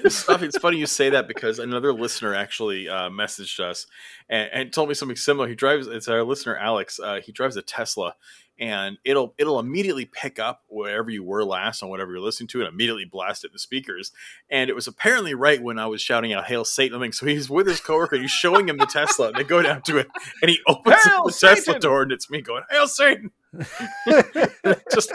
stuff? 0.07 0.41
It's 0.41 0.57
funny 0.57 0.77
you 0.77 0.87
say 0.87 1.11
that 1.11 1.27
because 1.27 1.59
another 1.59 1.93
listener 1.93 2.33
actually 2.33 2.89
uh, 2.89 3.09
messaged 3.09 3.59
us 3.59 3.85
and, 4.27 4.49
and 4.51 4.73
told 4.73 4.89
me 4.89 4.95
something 4.95 5.15
similar. 5.15 5.47
He 5.47 5.53
drives. 5.53 5.85
It's 5.85 6.07
our 6.07 6.23
listener 6.23 6.57
Alex. 6.57 6.99
Uh, 6.99 7.19
he 7.23 7.31
drives 7.31 7.57
a 7.57 7.61
Tesla, 7.61 8.15
and 8.61 8.99
it'll 9.03 9.33
it'll 9.39 9.59
immediately 9.59 10.05
pick 10.05 10.37
up 10.37 10.61
wherever 10.67 11.09
you 11.09 11.23
were 11.23 11.43
last 11.43 11.81
on 11.81 11.89
whatever 11.89 12.11
you're 12.11 12.21
listening 12.21 12.47
to, 12.49 12.59
and 12.59 12.69
immediately 12.69 13.05
blast 13.05 13.43
it 13.43 13.47
in 13.47 13.53
the 13.53 13.59
speakers. 13.59 14.11
And 14.51 14.69
it 14.69 14.73
was 14.73 14.87
apparently 14.87 15.33
right 15.33 15.61
when 15.61 15.79
I 15.79 15.87
was 15.87 16.01
shouting 16.01 16.31
out 16.31 16.45
"Hail 16.45 16.63
Satan!" 16.63 17.11
So. 17.11 17.25
He's 17.25 17.49
with 17.49 17.65
his 17.65 17.81
coworker. 17.81 18.17
He's 18.17 18.29
showing 18.29 18.69
him 18.69 18.77
the 18.77 18.85
Tesla, 18.85 19.29
and 19.29 19.35
they 19.35 19.43
go 19.43 19.63
down 19.63 19.81
to 19.83 19.97
it, 19.97 20.07
and 20.41 20.51
he 20.51 20.59
opens 20.67 21.03
the 21.03 21.35
Tesla 21.37 21.79
door, 21.79 22.03
and 22.03 22.11
it's 22.11 22.29
me 22.29 22.41
going 22.41 22.63
"Hail 22.69 22.87
Satan!" 22.87 23.31
just 24.93 25.11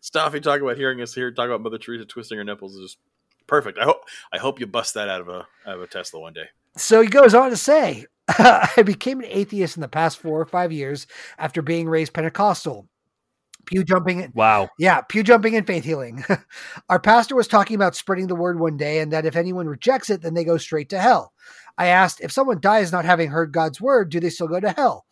Staffy 0.00 0.40
talking 0.40 0.62
about 0.62 0.78
hearing 0.78 1.02
us 1.02 1.14
here 1.14 1.30
talk 1.30 1.46
about 1.46 1.60
Mother 1.60 1.78
Teresa 1.78 2.06
twisting 2.06 2.38
her 2.38 2.44
nipples 2.44 2.76
is 2.76 2.80
just 2.80 2.98
perfect. 3.46 3.78
I 3.78 3.84
hope 3.84 4.04
I 4.32 4.38
hope 4.38 4.60
you 4.60 4.66
bust 4.66 4.94
that 4.94 5.08
out 5.08 5.20
of 5.20 5.28
a 5.28 5.46
out 5.66 5.76
of 5.76 5.82
a 5.82 5.86
Tesla 5.86 6.20
one 6.20 6.32
day. 6.32 6.46
So 6.76 7.00
he 7.00 7.08
goes 7.08 7.34
on 7.34 7.50
to 7.50 7.56
say, 7.56 8.06
I 8.28 8.82
became 8.84 9.20
an 9.20 9.26
atheist 9.28 9.76
in 9.76 9.80
the 9.80 9.88
past 9.88 10.18
four 10.18 10.40
or 10.40 10.46
five 10.46 10.72
years 10.72 11.06
after 11.38 11.62
being 11.62 11.88
raised 11.88 12.12
Pentecostal. 12.12 12.88
Pew 13.66 13.82
jumping 13.82 14.30
Wow. 14.34 14.68
Yeah, 14.78 15.00
pew 15.00 15.22
jumping 15.22 15.56
and 15.56 15.66
faith 15.66 15.84
healing. 15.84 16.24
Our 16.88 17.00
pastor 17.00 17.34
was 17.34 17.48
talking 17.48 17.74
about 17.74 17.96
spreading 17.96 18.28
the 18.28 18.36
word 18.36 18.60
one 18.60 18.76
day 18.76 19.00
and 19.00 19.12
that 19.12 19.26
if 19.26 19.36
anyone 19.36 19.66
rejects 19.66 20.08
it, 20.08 20.22
then 20.22 20.34
they 20.34 20.44
go 20.44 20.56
straight 20.56 20.88
to 20.90 21.00
hell. 21.00 21.32
I 21.76 21.86
asked, 21.86 22.20
if 22.20 22.32
someone 22.32 22.60
dies 22.60 22.92
not 22.92 23.04
having 23.04 23.30
heard 23.30 23.52
God's 23.52 23.80
word, 23.80 24.08
do 24.10 24.20
they 24.20 24.30
still 24.30 24.48
go 24.48 24.60
to 24.60 24.70
hell? 24.70 25.04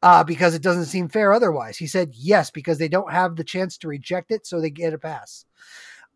Uh, 0.00 0.22
because 0.22 0.54
it 0.54 0.62
doesn't 0.62 0.86
seem 0.86 1.08
fair 1.08 1.32
otherwise. 1.32 1.76
He 1.76 1.88
said, 1.88 2.12
yes, 2.14 2.50
because 2.50 2.78
they 2.78 2.88
don't 2.88 3.12
have 3.12 3.34
the 3.34 3.42
chance 3.42 3.76
to 3.78 3.88
reject 3.88 4.30
it, 4.30 4.46
so 4.46 4.60
they 4.60 4.70
get 4.70 4.94
a 4.94 4.98
pass. 4.98 5.44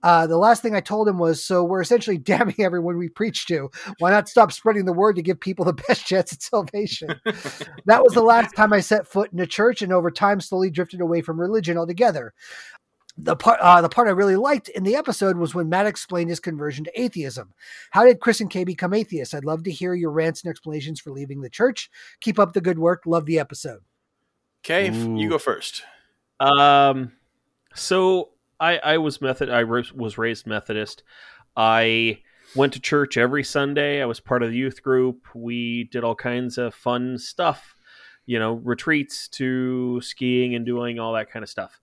Uh, 0.03 0.27
the 0.27 0.37
last 0.37 0.63
thing 0.63 0.75
I 0.75 0.81
told 0.81 1.09
him 1.09 1.19
was, 1.19 1.45
so 1.45 1.63
we're 1.63 1.81
essentially 1.81 2.19
damning 2.19 2.61
everyone 2.61 2.99
we 2.99 3.09
preach 3.09 3.47
to. 3.47 3.71
Why 3.99 4.11
not 4.11 4.29
stop 4.29 4.53
spreading 4.53 4.85
the 4.85 4.93
word 4.93 5.17
to 5.17 5.23
give 5.23 5.41
people 5.41 5.65
the 5.65 5.73
best 5.89 6.07
chance 6.07 6.33
at 6.33 6.43
salvation? 6.43 7.09
that 7.87 8.03
was 8.03 8.13
the 8.15 8.23
last 8.23 8.55
time 8.57 8.73
I 8.73 8.81
set 8.81 9.07
foot 9.07 9.33
in 9.33 9.41
a 9.41 9.47
church, 9.47 9.83
and 9.83 9.93
over 9.93 10.11
time 10.11 10.41
slowly 10.41 10.71
drifted 10.71 11.01
away 11.01 11.21
from 11.21 11.41
religion 11.41 11.79
altogether. 11.79 12.35
The 13.19 13.37
part, 13.37 13.61
uh, 13.61 13.83
the 13.83 13.91
part 13.91 14.09
I 14.09 14.13
really 14.13 14.37
liked 14.37 14.71
in 14.71 14.85
the 14.85 14.97
episode 14.97 15.37
was 15.37 15.55
when 15.55 15.69
Matt 15.69 15.87
explained 15.87 16.31
his 16.31 16.41
conversion 16.41 16.85
to 16.85 17.01
atheism. 17.01 17.53
How 17.91 18.07
did 18.07 18.21
Chris 18.21 18.41
and 18.41 18.49
Kay 18.49 18.65
become 18.65 18.95
atheists? 18.95 19.35
I'd 19.35 19.45
love 19.45 19.65
to 19.65 19.71
hear 19.71 19.95
your 19.95 20.11
rants 20.11 20.43
and 20.43 20.51
explanations 20.51 20.99
for 20.99 21.11
leaving 21.11 21.43
the 21.43 21.51
church. 21.51 21.91
Keep 22.23 22.39
up 22.39 22.55
the 22.55 22.63
good 22.63 22.79
work. 22.79 23.03
Love 23.05 23.27
the 23.27 23.39
episode. 23.39 23.81
Kay, 24.63 24.89
Ooh. 24.89 25.19
you 25.19 25.29
go 25.29 25.39
first. 25.39 25.83
Um, 26.41 27.13
so 27.75 28.31
I 28.63 28.79
I 28.79 28.99
was 28.99 29.21
method. 29.21 29.51
I 29.51 29.65
was 29.65 30.17
raised 30.17 30.47
Methodist. 30.47 31.03
I 31.57 32.21
went 32.55 32.73
to 32.75 32.81
church 32.81 33.17
every 33.19 33.43
Sunday. 33.43 34.01
I 34.01 34.07
was 34.07 34.21
part 34.21 34.43
of 34.43 34.51
the 34.51 34.57
youth 34.57 34.83
group. 34.83 35.27
We 35.35 35.85
did 35.85 36.05
all 36.05 36.15
kinds 36.15 36.59
of 36.59 36.75
fun 36.75 37.19
stuff. 37.19 37.75
You 38.25 38.39
know, 38.39 38.55
retreats 38.55 39.27
to 39.31 40.01
skiing 40.01 40.55
and 40.55 40.65
doing 40.65 41.01
all 41.01 41.15
that 41.15 41.31
kind 41.31 41.43
of 41.43 41.49
stuff. 41.49 41.81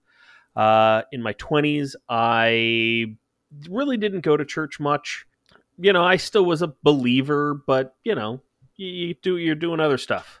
Uh, 0.56 1.02
in 1.12 1.22
my 1.22 1.34
twenties, 1.34 1.94
I 2.08 3.16
really 3.68 3.98
didn't 3.98 4.22
go 4.22 4.36
to 4.36 4.44
church 4.44 4.80
much. 4.80 5.26
You 5.78 5.92
know, 5.92 6.02
I 6.02 6.16
still 6.16 6.46
was 6.46 6.62
a 6.62 6.74
believer, 6.82 7.54
but 7.66 7.94
you 8.04 8.14
know, 8.14 8.40
you, 8.76 8.88
you 8.88 9.14
do 9.22 9.36
you're 9.36 9.54
doing 9.54 9.80
other 9.80 9.98
stuff, 9.98 10.40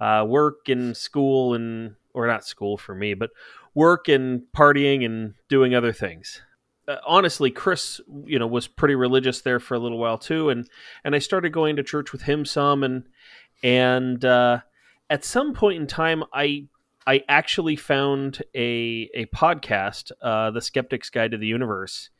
uh, 0.00 0.24
work 0.28 0.68
and 0.68 0.96
school 0.96 1.54
and 1.54 1.96
or 2.14 2.26
not 2.26 2.44
school 2.44 2.76
for 2.76 2.94
me, 2.94 3.14
but 3.14 3.30
work 3.74 4.08
and 4.08 4.42
partying 4.54 5.04
and 5.04 5.34
doing 5.48 5.74
other 5.74 5.92
things. 5.92 6.42
Uh, 6.86 6.96
honestly, 7.06 7.50
Chris, 7.50 8.00
you 8.24 8.38
know, 8.38 8.46
was 8.46 8.66
pretty 8.66 8.94
religious 8.94 9.40
there 9.40 9.60
for 9.60 9.74
a 9.74 9.78
little 9.78 9.98
while 9.98 10.18
too, 10.18 10.50
and 10.50 10.68
and 11.04 11.14
I 11.14 11.18
started 11.18 11.52
going 11.52 11.76
to 11.76 11.82
church 11.82 12.12
with 12.12 12.22
him 12.22 12.44
some, 12.44 12.82
and 12.82 13.04
and 13.62 14.24
uh, 14.24 14.58
at 15.08 15.24
some 15.24 15.54
point 15.54 15.80
in 15.80 15.86
time, 15.86 16.24
I 16.32 16.66
I 17.06 17.22
actually 17.28 17.76
found 17.76 18.42
a 18.54 19.08
a 19.14 19.26
podcast, 19.26 20.10
uh, 20.20 20.50
The 20.50 20.60
Skeptic's 20.60 21.10
Guide 21.10 21.30
to 21.30 21.38
the 21.38 21.46
Universe, 21.46 22.10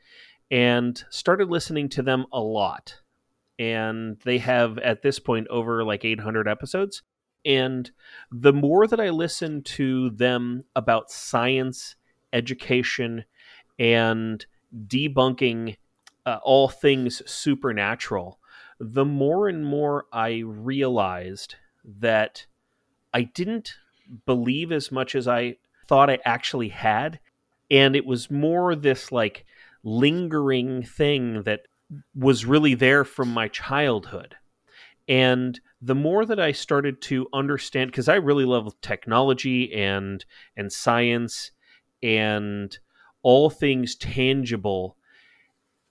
and 0.49 1.03
started 1.09 1.49
listening 1.49 1.89
to 1.89 2.01
them 2.01 2.25
a 2.31 2.39
lot. 2.39 2.99
And 3.59 4.17
they 4.25 4.39
have 4.39 4.77
at 4.79 5.03
this 5.03 5.19
point 5.19 5.47
over 5.49 5.83
like 5.83 6.05
800 6.05 6.47
episodes. 6.47 7.03
And 7.45 7.91
the 8.31 8.53
more 8.53 8.87
that 8.87 8.99
I 8.99 9.09
listen 9.09 9.63
to 9.63 10.09
them 10.11 10.63
about 10.75 11.11
science, 11.11 11.95
education, 12.31 13.25
and 13.77 14.45
debunking 14.87 15.77
uh, 16.25 16.39
all 16.43 16.69
things 16.69 17.21
supernatural, 17.29 18.39
the 18.79 19.05
more 19.05 19.47
and 19.47 19.65
more 19.65 20.05
I 20.11 20.43
realized 20.45 21.55
that 21.99 22.45
I 23.13 23.23
didn't 23.23 23.75
believe 24.25 24.71
as 24.71 24.91
much 24.91 25.15
as 25.15 25.27
I 25.27 25.57
thought 25.87 26.09
I 26.09 26.19
actually 26.25 26.69
had. 26.69 27.19
And 27.69 27.95
it 27.95 28.05
was 28.05 28.31
more 28.31 28.75
this 28.75 29.11
like 29.11 29.45
lingering 29.83 30.83
thing 30.83 31.43
that 31.43 31.61
was 32.15 32.45
really 32.45 32.73
there 32.73 33.03
from 33.03 33.29
my 33.29 33.47
childhood. 33.47 34.35
And 35.07 35.59
the 35.81 35.95
more 35.95 36.25
that 36.25 36.39
I 36.39 36.53
started 36.53 37.01
to 37.03 37.27
understand, 37.33 37.91
because 37.91 38.07
I 38.07 38.15
really 38.15 38.45
love 38.45 38.79
technology 38.81 39.73
and 39.73 40.23
and 40.55 40.71
science 40.71 41.51
and 42.01 42.77
all 43.21 43.49
things 43.49 43.95
tangible. 43.95 44.97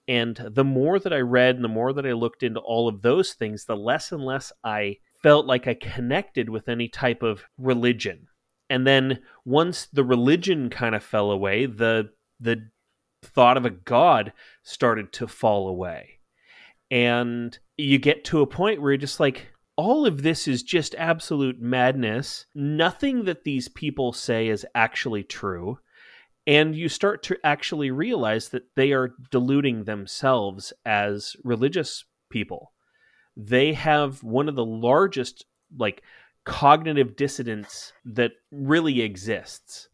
And 0.08 0.36
the 0.50 0.64
more 0.64 0.98
that 0.98 1.12
I 1.12 1.20
read 1.20 1.56
and 1.56 1.64
the 1.64 1.68
more 1.68 1.92
that 1.92 2.06
I 2.06 2.12
looked 2.12 2.42
into 2.42 2.60
all 2.60 2.88
of 2.88 3.02
those 3.02 3.34
things, 3.34 3.64
the 3.64 3.76
less 3.76 4.12
and 4.12 4.24
less 4.24 4.52
I 4.64 4.98
felt 5.22 5.46
like 5.46 5.66
I 5.66 5.74
connected 5.74 6.48
with 6.48 6.68
any 6.68 6.88
type 6.88 7.22
of 7.22 7.44
religion. 7.56 8.26
And 8.68 8.86
then 8.86 9.20
once 9.44 9.86
the 9.92 10.04
religion 10.04 10.70
kind 10.70 10.94
of 10.94 11.04
fell 11.04 11.30
away, 11.30 11.66
the 11.66 12.10
the 12.40 12.70
thought 13.22 13.56
of 13.56 13.64
a 13.64 13.70
god 13.70 14.32
started 14.62 15.12
to 15.12 15.28
fall 15.28 15.68
away. 15.68 16.18
And 16.92 17.58
you 17.78 17.98
get 17.98 18.22
to 18.26 18.42
a 18.42 18.46
point 18.46 18.82
where 18.82 18.92
you're 18.92 18.98
just 18.98 19.18
like, 19.18 19.48
all 19.76 20.04
of 20.04 20.22
this 20.22 20.46
is 20.46 20.62
just 20.62 20.94
absolute 20.96 21.58
madness. 21.58 22.44
Nothing 22.54 23.24
that 23.24 23.44
these 23.44 23.70
people 23.70 24.12
say 24.12 24.48
is 24.48 24.66
actually 24.74 25.22
true. 25.22 25.78
And 26.46 26.76
you 26.76 26.90
start 26.90 27.22
to 27.24 27.38
actually 27.42 27.90
realize 27.90 28.50
that 28.50 28.74
they 28.76 28.92
are 28.92 29.14
deluding 29.30 29.84
themselves 29.84 30.74
as 30.84 31.34
religious 31.42 32.04
people. 32.30 32.72
They 33.38 33.72
have 33.72 34.22
one 34.22 34.50
of 34.50 34.54
the 34.54 34.64
largest, 34.64 35.46
like, 35.74 36.02
cognitive 36.44 37.16
dissidence 37.16 37.94
that 38.04 38.32
really 38.50 39.00
exists. 39.00 39.88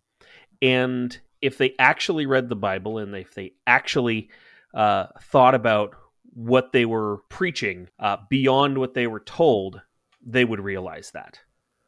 And 0.61 1.17
if 1.41 1.59
they 1.59 1.75
actually 1.79 2.27
read 2.27 2.49
the 2.49 2.57
Bible 2.57 2.99
and 2.99 3.15
if 3.15 3.35
they 3.35 3.53
actually 3.69 4.31
uh, 4.75 5.07
thought 5.23 5.55
about 5.55 5.95
what 6.35 6.73
they 6.73 6.85
were 6.85 7.19
preaching 7.29 7.89
uh, 7.99 8.19
beyond 8.29 8.79
what 8.79 8.95
they 8.95 9.07
were 9.07 9.21
told, 9.21 9.83
they 10.25 10.45
would 10.45 10.61
realize 10.61 11.11
that. 11.13 11.41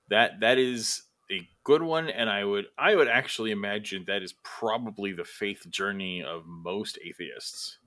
That 0.09 0.41
that 0.41 0.59
is 0.59 1.03
a 1.31 1.47
good 1.65 1.83
one, 1.83 2.09
and 2.09 2.29
I 2.29 2.45
would 2.45 2.67
I 2.79 2.95
would 2.95 3.09
actually 3.09 3.51
imagine 3.51 4.05
that 4.07 4.23
is 4.23 4.35
probably 4.43 5.13
the 5.13 5.25
faith 5.25 5.69
journey 5.71 6.23
of 6.23 6.43
most 6.47 6.99
atheists. 7.05 7.79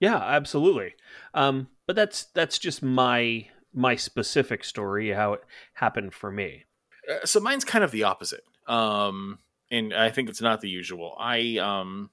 Yeah, 0.00 0.16
absolutely. 0.16 0.94
Um, 1.34 1.68
but 1.86 1.96
that's 1.96 2.24
that's 2.34 2.58
just 2.58 2.82
my 2.82 3.48
my 3.72 3.96
specific 3.96 4.64
story, 4.64 5.10
how 5.10 5.34
it 5.34 5.44
happened 5.74 6.14
for 6.14 6.30
me. 6.30 6.64
Uh, 7.10 7.24
so 7.24 7.40
mine's 7.40 7.64
kind 7.64 7.84
of 7.84 7.90
the 7.90 8.04
opposite. 8.04 8.44
Um, 8.66 9.38
and 9.70 9.94
I 9.94 10.10
think 10.10 10.28
it's 10.28 10.42
not 10.42 10.60
the 10.60 10.68
usual. 10.68 11.16
I 11.18 11.58
um 11.58 12.10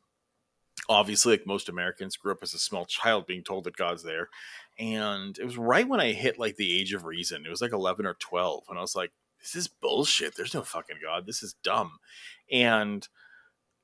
obviously 0.90 1.34
like 1.34 1.48
most 1.48 1.70
Americans 1.70 2.18
grew 2.18 2.32
up 2.32 2.44
as 2.44 2.54
a 2.54 2.60
small 2.60 2.86
child 2.86 3.26
being 3.26 3.44
told 3.44 3.64
that 3.64 3.78
God's 3.78 4.04
there. 4.04 4.30
And 4.78 5.38
it 5.38 5.46
was 5.46 5.58
right 5.58 5.88
when 5.88 6.00
I 6.00 6.12
hit 6.12 6.40
like 6.40 6.58
the 6.58 6.80
age 6.80 6.94
of 6.94 7.06
reason. 7.06 7.46
It 7.46 7.50
was 7.50 7.62
like 7.62 7.74
11 7.74 8.06
or 8.06 8.16
12 8.16 8.66
and 8.70 8.78
I 8.78 8.82
was 8.82 8.96
like 8.96 9.12
this 9.42 9.56
is 9.56 9.68
bullshit. 9.68 10.36
There's 10.36 10.56
no 10.56 10.64
fucking 10.64 10.98
God. 11.04 11.28
This 11.28 11.44
is 11.44 11.56
dumb. 11.64 12.00
And 12.52 13.08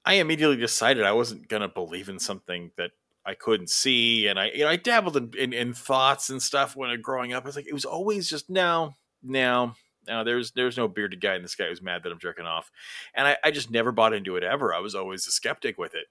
I 0.04 0.16
immediately 0.16 0.58
decided 0.58 1.04
I 1.04 1.12
wasn't 1.12 1.48
going 1.48 1.62
to 1.62 1.68
believe 1.68 2.10
in 2.10 2.18
something 2.18 2.72
that 2.78 2.92
I 3.26 3.36
couldn't 3.36 3.70
see. 3.70 4.26
And 4.26 4.40
I, 4.40 4.50
you 4.50 4.64
know, 4.64 4.70
I 4.70 4.76
dabbled 4.76 5.18
in, 5.18 5.32
in, 5.38 5.54
in 5.54 5.74
thoughts 5.76 6.32
and 6.32 6.42
stuff 6.42 6.76
when 6.76 6.90
I 6.90 6.96
growing 6.96 7.34
up. 7.34 7.44
I 7.44 7.48
was 7.48 7.56
like, 7.56 7.68
it 7.68 7.74
was 7.74 7.86
always 7.86 8.28
just 8.28 8.50
no, 8.50 8.96
no, 9.22 9.74
no, 10.08 10.24
there's 10.24 10.52
there's 10.52 10.78
no 10.78 10.88
bearded 10.88 11.22
guy 11.22 11.36
in 11.36 11.42
this 11.42 11.56
guy 11.56 11.68
who's 11.68 11.82
mad 11.82 12.02
that 12.04 12.12
I'm 12.12 12.20
jerking 12.20 12.46
off, 12.46 12.72
and 13.14 13.28
I, 13.28 13.38
I 13.44 13.52
just 13.52 13.70
never 13.70 13.92
bought 13.92 14.14
into 14.14 14.36
it 14.36 14.44
ever. 14.44 14.74
I 14.74 14.80
was 14.80 14.96
always 14.96 15.28
a 15.28 15.32
skeptic 15.32 15.78
with 15.78 15.94
it, 15.94 16.08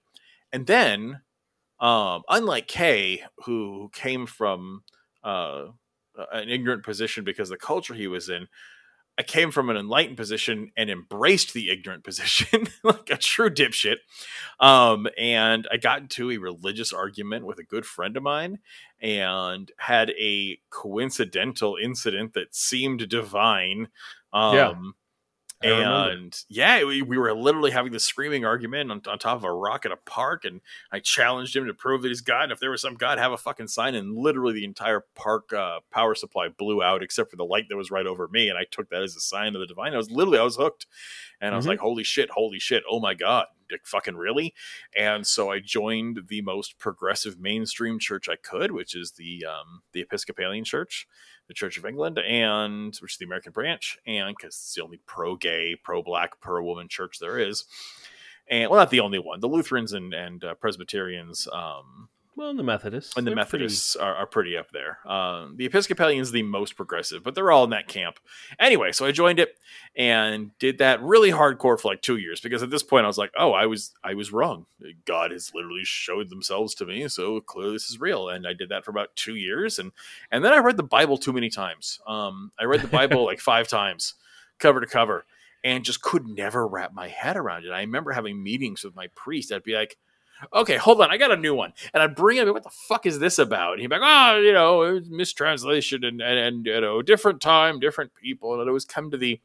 and 0.53 0.67
then, 0.67 1.21
um, 1.79 2.23
unlike 2.29 2.67
Kay, 2.67 3.23
who 3.45 3.89
came 3.93 4.25
from 4.25 4.83
uh, 5.23 5.67
an 6.31 6.49
ignorant 6.49 6.83
position 6.83 7.23
because 7.23 7.49
the 7.49 7.57
culture 7.57 7.93
he 7.93 8.07
was 8.07 8.29
in, 8.29 8.47
I 9.17 9.23
came 9.23 9.51
from 9.51 9.69
an 9.69 9.77
enlightened 9.77 10.17
position 10.17 10.71
and 10.77 10.89
embraced 10.89 11.53
the 11.53 11.69
ignorant 11.69 12.03
position 12.05 12.67
like 12.83 13.09
a 13.09 13.17
true 13.17 13.49
dipshit. 13.49 13.97
Um, 14.59 15.07
and 15.17 15.67
I 15.71 15.77
got 15.77 16.01
into 16.01 16.31
a 16.31 16.37
religious 16.37 16.93
argument 16.93 17.45
with 17.45 17.59
a 17.59 17.63
good 17.63 17.85
friend 17.85 18.15
of 18.17 18.23
mine 18.23 18.59
and 19.01 19.71
had 19.77 20.11
a 20.11 20.59
coincidental 20.69 21.77
incident 21.81 22.33
that 22.33 22.55
seemed 22.55 23.07
divine. 23.09 23.89
Um, 24.33 24.55
yeah 24.55 24.73
and 25.63 26.43
yeah, 26.49 26.83
we, 26.83 27.01
we, 27.01 27.17
were 27.17 27.33
literally 27.33 27.71
having 27.71 27.91
this 27.91 28.03
screaming 28.03 28.45
argument 28.45 28.91
on, 28.91 29.01
on, 29.07 29.19
top 29.19 29.37
of 29.37 29.43
a 29.43 29.53
rock 29.53 29.85
at 29.85 29.91
a 29.91 29.97
park, 29.97 30.45
and 30.45 30.61
I 30.91 30.99
challenged 30.99 31.55
him 31.55 31.65
to 31.65 31.73
prove 31.73 32.01
that 32.01 32.09
he's 32.09 32.21
God. 32.21 32.43
And 32.43 32.51
if 32.51 32.59
there 32.59 32.71
was 32.71 32.81
some 32.81 32.95
God, 32.95 33.19
have 33.19 33.31
a 33.31 33.37
fucking 33.37 33.67
sign. 33.67 33.95
And 33.95 34.15
literally, 34.15 34.53
the 34.53 34.65
entire 34.65 35.05
park 35.15 35.53
uh, 35.53 35.79
power 35.91 36.15
supply 36.15 36.47
blew 36.49 36.81
out 36.81 37.03
except 37.03 37.29
for 37.29 37.37
the 37.37 37.45
light 37.45 37.69
that 37.69 37.77
was 37.77 37.91
right 37.91 38.07
over 38.07 38.27
me, 38.27 38.49
and 38.49 38.57
I 38.57 38.65
took 38.69 38.89
that 38.89 39.03
as 39.03 39.15
a 39.15 39.21
sign 39.21 39.55
of 39.55 39.61
the 39.61 39.67
divine. 39.67 39.93
I 39.93 39.97
was 39.97 40.11
literally, 40.11 40.39
I 40.39 40.43
was 40.43 40.55
hooked, 40.55 40.87
and 41.39 41.47
mm-hmm. 41.47 41.53
I 41.53 41.57
was 41.57 41.63
mm-hmm. 41.63 41.69
like, 41.69 41.79
"Holy 41.79 42.03
shit! 42.03 42.29
Holy 42.31 42.59
shit! 42.59 42.83
Oh 42.89 42.99
my 42.99 43.13
god!" 43.13 43.45
Like, 43.71 43.85
fucking 43.85 44.17
really? 44.17 44.53
And 44.97 45.25
so 45.25 45.49
I 45.49 45.59
joined 45.59 46.23
the 46.27 46.41
most 46.41 46.77
progressive 46.77 47.39
mainstream 47.39 47.99
church 47.99 48.27
I 48.27 48.35
could, 48.35 48.71
which 48.71 48.95
is 48.95 49.11
the 49.11 49.45
um, 49.45 49.81
the 49.93 50.01
Episcopalian 50.01 50.65
Church 50.65 51.07
the 51.51 51.55
Church 51.55 51.77
of 51.77 51.85
England, 51.85 52.17
and 52.17 52.95
which 53.01 53.13
is 53.13 53.17
the 53.17 53.25
American 53.25 53.51
branch, 53.51 53.97
and 54.07 54.33
because 54.37 54.55
it's 54.55 54.73
the 54.73 54.81
only 54.81 55.01
pro 55.05 55.35
gay, 55.35 55.75
pro 55.75 56.01
black, 56.01 56.39
pro 56.39 56.63
woman 56.63 56.87
church 56.87 57.19
there 57.19 57.37
is. 57.37 57.65
And 58.49 58.69
well, 58.69 58.79
not 58.79 58.89
the 58.89 59.01
only 59.01 59.19
one. 59.19 59.41
The 59.41 59.49
Lutherans 59.49 59.91
and, 59.91 60.13
and 60.13 60.43
uh, 60.45 60.53
Presbyterians 60.55 61.49
um, 61.51 62.07
well, 62.35 62.49
and 62.49 62.57
the 62.57 62.63
Methodists 62.63 63.17
and 63.17 63.27
the 63.27 63.35
Methodists 63.35 63.95
pretty... 63.95 64.07
Are, 64.07 64.15
are, 64.15 64.25
pretty 64.25 64.55
up 64.55 64.71
there. 64.71 64.99
Um, 65.05 65.57
the 65.57 65.65
Episcopalians 65.65 66.31
the 66.31 66.43
most 66.43 66.77
progressive, 66.77 67.23
but 67.23 67.35
they're 67.35 67.51
all 67.51 67.65
in 67.65 67.71
that 67.71 67.89
camp. 67.89 68.19
Anyway, 68.57 68.93
so 68.93 69.05
I 69.05 69.11
joined 69.11 69.39
it 69.39 69.57
and 69.95 70.57
did 70.57 70.77
that 70.77 71.01
really 71.01 71.31
hardcore 71.31 71.79
for 71.79 71.89
like 71.89 72.01
two 72.01 72.15
years 72.15 72.39
because 72.39 72.63
at 72.63 72.69
this 72.69 72.83
point 72.83 73.03
I 73.03 73.07
was 73.07 73.17
like, 73.17 73.31
oh, 73.37 73.51
I 73.51 73.65
was 73.65 73.93
I 74.03 74.13
was 74.13 74.31
wrong. 74.31 74.65
God 75.05 75.31
has 75.31 75.53
literally 75.53 75.83
showed 75.83 76.29
themselves 76.29 76.73
to 76.75 76.85
me, 76.85 77.07
so 77.09 77.41
clearly 77.41 77.73
this 77.73 77.89
is 77.89 77.99
real. 77.99 78.29
And 78.29 78.47
I 78.47 78.53
did 78.53 78.69
that 78.69 78.85
for 78.85 78.91
about 78.91 79.15
two 79.15 79.35
years, 79.35 79.77
and 79.77 79.91
and 80.31 80.43
then 80.43 80.53
I 80.53 80.59
read 80.59 80.77
the 80.77 80.83
Bible 80.83 81.17
too 81.17 81.33
many 81.33 81.49
times. 81.49 81.99
Um, 82.07 82.51
I 82.57 82.63
read 82.63 82.81
the 82.81 82.87
Bible 82.87 83.25
like 83.25 83.39
five 83.39 83.67
times, 83.67 84.13
cover 84.57 84.79
to 84.79 84.87
cover, 84.87 85.25
and 85.65 85.83
just 85.83 86.01
could 86.01 86.25
never 86.25 86.65
wrap 86.65 86.93
my 86.93 87.09
head 87.09 87.35
around 87.35 87.65
it. 87.65 87.71
I 87.71 87.81
remember 87.81 88.13
having 88.13 88.41
meetings 88.41 88.85
with 88.85 88.95
my 88.95 89.07
priest. 89.15 89.51
I'd 89.51 89.63
be 89.63 89.75
like 89.75 89.97
okay, 90.53 90.77
hold 90.77 91.01
on, 91.01 91.11
I 91.11 91.17
got 91.17 91.31
a 91.31 91.37
new 91.37 91.55
one. 91.55 91.73
And 91.93 92.01
I'd 92.01 92.15
bring 92.15 92.37
him, 92.37 92.51
what 92.53 92.63
the 92.63 92.69
fuck 92.69 93.05
is 93.05 93.19
this 93.19 93.39
about? 93.39 93.73
And 93.73 93.81
he'd 93.81 93.87
be 93.87 93.95
like, 93.97 94.03
oh, 94.03 94.39
you 94.39 94.53
know, 94.53 95.01
mistranslation 95.09 96.03
and, 96.03 96.21
and, 96.21 96.39
and, 96.39 96.65
you 96.65 96.81
know, 96.81 97.01
different 97.01 97.41
time, 97.41 97.79
different 97.79 98.13
people. 98.15 98.53
And 98.53 98.61
it 98.61 98.67
always 98.67 98.85
come 98.85 99.11
to 99.11 99.17
the, 99.17 99.39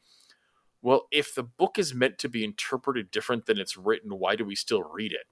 well, 0.83 1.07
if 1.11 1.35
the 1.35 1.43
book 1.43 1.79
is 1.79 1.95
meant 1.95 2.19
to 2.19 2.29
be 2.29 2.45
interpreted 2.45 3.11
different 3.11 3.47
than 3.47 3.59
it's 3.59 3.77
written, 3.77 4.19
why 4.19 4.37
do 4.37 4.45
we 4.45 4.55
still 4.55 4.83
read 4.83 5.13
it? 5.13 5.27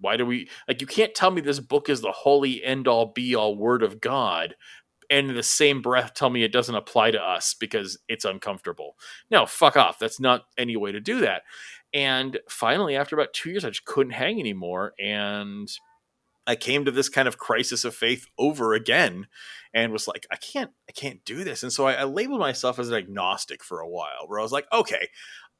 Why 0.00 0.16
do 0.16 0.24
we, 0.24 0.48
like, 0.66 0.80
you 0.80 0.86
can't 0.86 1.14
tell 1.14 1.30
me 1.30 1.40
this 1.40 1.60
book 1.60 1.88
is 1.88 2.00
the 2.00 2.12
holy 2.12 2.62
end 2.62 2.86
all 2.86 3.06
be 3.06 3.34
all 3.34 3.56
word 3.56 3.82
of 3.82 4.00
God, 4.00 4.54
and 5.10 5.30
in 5.30 5.34
the 5.34 5.42
same 5.42 5.82
breath 5.82 6.14
tell 6.14 6.30
me 6.30 6.42
it 6.42 6.52
doesn't 6.52 6.74
apply 6.74 7.10
to 7.12 7.20
us 7.20 7.54
because 7.54 7.98
it's 8.08 8.24
uncomfortable. 8.24 8.96
No, 9.30 9.46
fuck 9.46 9.76
off. 9.76 9.98
That's 9.98 10.20
not 10.20 10.44
any 10.56 10.76
way 10.76 10.92
to 10.92 11.00
do 11.00 11.20
that. 11.20 11.42
And 11.94 12.38
finally, 12.48 12.96
after 12.96 13.16
about 13.16 13.32
two 13.32 13.50
years, 13.50 13.64
I 13.64 13.70
just 13.70 13.84
couldn't 13.84 14.12
hang 14.12 14.38
anymore. 14.38 14.92
And 14.98 15.70
I 16.46 16.56
came 16.56 16.84
to 16.84 16.90
this 16.90 17.08
kind 17.08 17.28
of 17.28 17.38
crisis 17.38 17.84
of 17.84 17.94
faith 17.94 18.26
over 18.38 18.74
again 18.74 19.26
and 19.74 19.92
was 19.92 20.08
like, 20.08 20.26
I 20.30 20.36
can't, 20.36 20.70
I 20.88 20.92
can't 20.92 21.24
do 21.24 21.44
this. 21.44 21.62
And 21.62 21.72
so 21.72 21.86
I, 21.86 21.94
I 21.94 22.04
labeled 22.04 22.40
myself 22.40 22.78
as 22.78 22.88
an 22.88 22.94
agnostic 22.94 23.62
for 23.62 23.80
a 23.80 23.88
while, 23.88 24.26
where 24.26 24.38
I 24.38 24.42
was 24.42 24.52
like, 24.52 24.66
okay, 24.72 25.08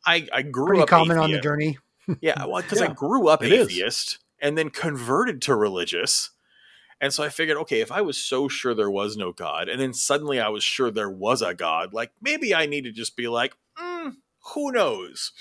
I, 0.06 0.26
I 0.32 0.42
grew 0.42 0.66
Pretty 0.68 0.82
up 0.82 0.88
common 0.88 1.18
atheist. 1.18 1.24
on 1.24 1.32
the 1.32 1.40
journey. 1.40 1.78
yeah, 2.20 2.44
well, 2.46 2.62
because 2.62 2.80
yeah, 2.80 2.88
I 2.88 2.92
grew 2.92 3.28
up 3.28 3.42
atheist 3.42 4.14
is. 4.14 4.18
and 4.40 4.56
then 4.56 4.70
converted 4.70 5.42
to 5.42 5.54
religious. 5.54 6.30
And 7.00 7.12
so 7.12 7.22
I 7.22 7.28
figured, 7.28 7.58
okay, 7.58 7.80
if 7.80 7.92
I 7.92 8.00
was 8.00 8.16
so 8.16 8.48
sure 8.48 8.74
there 8.74 8.90
was 8.90 9.16
no 9.16 9.32
God, 9.32 9.68
and 9.68 9.80
then 9.80 9.92
suddenly 9.92 10.40
I 10.40 10.48
was 10.48 10.64
sure 10.64 10.90
there 10.90 11.10
was 11.10 11.42
a 11.42 11.54
God, 11.54 11.92
like 11.92 12.12
maybe 12.20 12.54
I 12.54 12.66
need 12.66 12.84
to 12.84 12.92
just 12.92 13.16
be 13.16 13.28
like, 13.28 13.54
mm, 13.78 14.14
who 14.54 14.72
knows? 14.72 15.32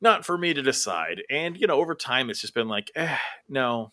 Not 0.00 0.24
for 0.24 0.38
me 0.38 0.54
to 0.54 0.62
decide. 0.62 1.22
And 1.30 1.56
you 1.56 1.66
know, 1.66 1.76
over 1.80 1.94
time, 1.94 2.30
it's 2.30 2.40
just 2.40 2.54
been 2.54 2.68
like, 2.68 2.90
eh, 2.94 3.16
no, 3.48 3.92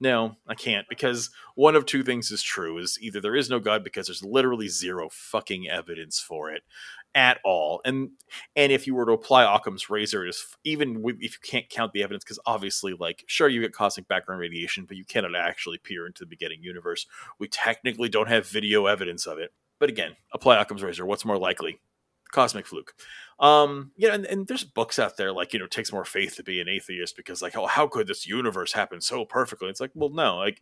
no, 0.00 0.36
I 0.48 0.54
can't 0.54 0.86
because 0.88 1.30
one 1.54 1.76
of 1.76 1.84
two 1.84 2.02
things 2.02 2.30
is 2.30 2.42
true: 2.42 2.78
is 2.78 2.98
either 3.00 3.20
there 3.20 3.36
is 3.36 3.50
no 3.50 3.60
God 3.60 3.84
because 3.84 4.06
there's 4.06 4.24
literally 4.24 4.68
zero 4.68 5.08
fucking 5.10 5.68
evidence 5.68 6.18
for 6.18 6.50
it 6.50 6.62
at 7.14 7.38
all, 7.44 7.82
and 7.84 8.10
and 8.56 8.72
if 8.72 8.86
you 8.86 8.94
were 8.94 9.04
to 9.04 9.12
apply 9.12 9.44
Occam's 9.44 9.90
razor, 9.90 10.26
is 10.26 10.42
even 10.64 11.02
if 11.20 11.34
you 11.34 11.40
can't 11.42 11.68
count 11.68 11.92
the 11.92 12.02
evidence, 12.02 12.24
because 12.24 12.38
obviously, 12.46 12.94
like, 12.98 13.24
sure, 13.26 13.48
you 13.48 13.60
get 13.60 13.74
cosmic 13.74 14.08
background 14.08 14.40
radiation, 14.40 14.86
but 14.86 14.96
you 14.96 15.04
cannot 15.04 15.36
actually 15.36 15.76
peer 15.76 16.06
into 16.06 16.24
the 16.24 16.28
beginning 16.28 16.62
universe. 16.62 17.06
We 17.38 17.48
technically 17.48 18.08
don't 18.08 18.28
have 18.28 18.48
video 18.48 18.86
evidence 18.86 19.26
of 19.26 19.38
it, 19.38 19.52
but 19.78 19.90
again, 19.90 20.16
apply 20.32 20.60
Occam's 20.60 20.82
razor. 20.82 21.04
What's 21.04 21.26
more 21.26 21.38
likely? 21.38 21.78
Cosmic 22.32 22.66
fluke. 22.66 22.94
Um, 23.38 23.92
you 23.96 24.08
know, 24.08 24.14
and, 24.14 24.26
and 24.26 24.46
there's 24.46 24.64
books 24.64 24.98
out 24.98 25.16
there 25.16 25.32
like, 25.32 25.52
you 25.52 25.58
know, 25.58 25.64
it 25.64 25.70
takes 25.70 25.92
more 25.92 26.04
faith 26.04 26.36
to 26.36 26.42
be 26.42 26.60
an 26.60 26.68
atheist 26.68 27.16
because 27.16 27.40
like, 27.40 27.56
oh, 27.56 27.66
how 27.66 27.86
could 27.86 28.06
this 28.06 28.26
universe 28.26 28.72
happen 28.72 29.00
so 29.00 29.24
perfectly? 29.24 29.68
It's 29.68 29.80
like, 29.80 29.92
well, 29.94 30.10
no, 30.10 30.36
like 30.36 30.60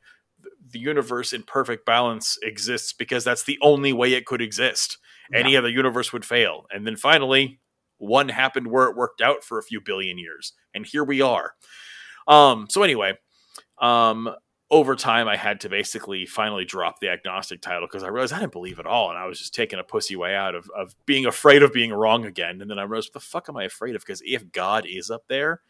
the 0.70 0.78
universe 0.78 1.32
in 1.32 1.42
perfect 1.42 1.84
balance 1.84 2.38
exists 2.42 2.92
because 2.92 3.24
that's 3.24 3.42
the 3.42 3.58
only 3.62 3.92
way 3.92 4.14
it 4.14 4.26
could 4.26 4.40
exist. 4.40 4.98
Yeah. 5.30 5.40
Any 5.40 5.56
other 5.56 5.68
universe 5.68 6.12
would 6.12 6.24
fail. 6.24 6.66
And 6.70 6.86
then 6.86 6.96
finally, 6.96 7.58
one 7.98 8.28
happened 8.28 8.68
where 8.68 8.88
it 8.88 8.96
worked 8.96 9.20
out 9.20 9.42
for 9.42 9.58
a 9.58 9.62
few 9.62 9.80
billion 9.80 10.18
years. 10.18 10.52
And 10.72 10.86
here 10.86 11.04
we 11.04 11.20
are. 11.20 11.54
Um, 12.28 12.66
so 12.70 12.82
anyway, 12.82 13.14
um, 13.80 14.30
over 14.70 14.94
time, 14.94 15.28
I 15.28 15.36
had 15.36 15.60
to 15.62 15.68
basically 15.68 16.26
finally 16.26 16.64
drop 16.64 17.00
the 17.00 17.08
agnostic 17.08 17.62
title 17.62 17.86
because 17.86 18.02
I 18.02 18.08
realized 18.08 18.32
I 18.34 18.40
didn't 18.40 18.52
believe 18.52 18.78
at 18.78 18.86
all, 18.86 19.08
and 19.10 19.18
I 19.18 19.26
was 19.26 19.38
just 19.38 19.54
taking 19.54 19.78
a 19.78 19.84
pussy 19.84 20.14
way 20.14 20.34
out 20.34 20.54
of, 20.54 20.70
of 20.76 20.94
being 21.06 21.26
afraid 21.26 21.62
of 21.62 21.72
being 21.72 21.92
wrong 21.92 22.26
again. 22.26 22.60
And 22.60 22.70
then 22.70 22.78
I 22.78 22.82
realized, 22.82 23.08
what 23.08 23.14
the 23.14 23.26
fuck 23.26 23.48
am 23.48 23.56
I 23.56 23.64
afraid 23.64 23.94
of? 23.94 24.02
Because 24.02 24.22
if 24.24 24.52
God 24.52 24.84
is 24.86 25.10
up 25.10 25.24
there, 25.28 25.62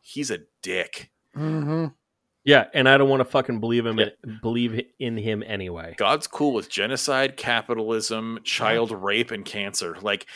he's 0.00 0.30
a 0.30 0.40
dick. 0.60 1.10
Mm-hmm. 1.36 1.86
Yeah, 2.44 2.66
and 2.74 2.88
I 2.88 2.98
don't 2.98 3.08
want 3.08 3.20
to 3.20 3.24
fucking 3.24 3.60
believe 3.60 3.86
him. 3.86 3.98
Yeah. 3.98 4.06
Believe 4.42 4.84
in 4.98 5.16
him 5.16 5.44
anyway. 5.46 5.94
God's 5.96 6.26
cool 6.26 6.52
with 6.52 6.68
genocide, 6.68 7.36
capitalism, 7.36 8.40
child 8.42 8.90
rape, 8.90 9.30
and 9.30 9.44
cancer. 9.44 9.96
Like 10.02 10.26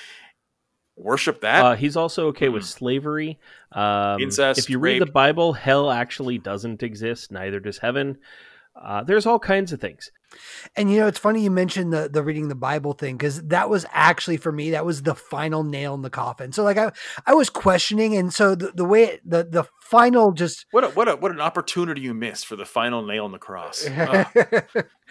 worship 0.97 1.41
that. 1.43 1.65
Uh, 1.65 1.75
he's 1.77 1.97
also 1.97 2.29
okay 2.29 2.49
with 2.49 2.65
slavery. 2.65 3.39
Um, 3.73 4.21
Incest. 4.21 4.59
If 4.59 4.71
you 4.71 4.79
read 4.79 5.01
rape. 5.01 5.07
the 5.07 5.13
Bible, 5.13 5.53
hell 5.53 5.91
actually 5.91 6.39
doesn't 6.39 6.83
exist. 6.83 7.31
Neither 7.31 7.61
does 7.61 7.79
heaven. 7.79 8.19
Uh, 8.75 9.03
there's 9.03 9.27
all 9.27 9.39
kinds 9.39 9.73
of 9.73 9.81
things. 9.81 10.11
And 10.75 10.91
you 10.91 10.99
know, 10.99 11.07
it's 11.07 11.19
funny 11.19 11.43
you 11.43 11.51
mentioned 11.51 11.93
the 11.93 12.09
the 12.09 12.23
reading 12.23 12.49
the 12.49 12.55
Bible 12.55 12.93
thing 12.93 13.17
because 13.17 13.43
that 13.45 13.71
was 13.71 13.87
actually 13.93 14.37
for 14.37 14.53
me 14.53 14.71
that 14.71 14.85
was 14.85 15.03
the 15.03 15.15
final 15.15 15.63
nail 15.63 15.95
in 15.95 16.03
the 16.03 16.11
coffin. 16.11 16.53
So 16.53 16.65
like 16.65 16.77
I 16.77 16.93
I 17.27 17.35
was 17.35 17.51
questioning, 17.51 18.17
and 18.17 18.33
so 18.33 18.55
the, 18.55 18.73
the 18.75 18.85
way 18.85 19.05
it, 19.05 19.21
the 19.25 19.45
the 19.45 19.65
final 19.81 20.33
just 20.33 20.67
what 20.73 20.85
a, 20.85 20.89
what 20.89 21.09
a, 21.09 21.17
what 21.17 21.31
an 21.31 21.41
opportunity 21.41 22.01
you 22.01 22.13
missed 22.13 22.47
for 22.47 22.57
the 22.57 22.65
final 22.65 23.03
nail 23.03 23.25
in 23.27 23.33
the 23.33 23.39
cross. 23.39 23.89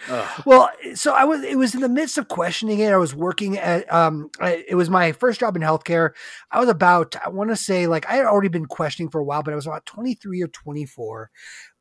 well, 0.46 0.70
so 0.94 1.12
I 1.12 1.24
was 1.24 1.42
it 1.42 1.56
was 1.56 1.74
in 1.74 1.80
the 1.80 1.88
midst 1.88 2.18
of 2.18 2.28
questioning 2.28 2.78
it. 2.78 2.92
I 2.92 2.96
was 2.96 3.14
working 3.14 3.58
at 3.58 3.90
um 3.92 4.30
I, 4.40 4.64
it 4.68 4.74
was 4.74 4.90
my 4.90 5.12
first 5.12 5.40
job 5.40 5.56
in 5.56 5.62
healthcare. 5.62 6.10
I 6.50 6.60
was 6.60 6.68
about 6.68 7.16
I 7.24 7.30
want 7.30 7.50
to 7.50 7.56
say 7.56 7.86
like 7.86 8.06
I 8.08 8.16
had 8.16 8.26
already 8.26 8.48
been 8.48 8.66
questioning 8.66 9.10
for 9.10 9.20
a 9.20 9.24
while, 9.24 9.42
but 9.42 9.52
I 9.52 9.56
was 9.56 9.66
about 9.66 9.86
twenty 9.86 10.14
three 10.14 10.42
or 10.42 10.48
twenty 10.48 10.84
four 10.84 11.30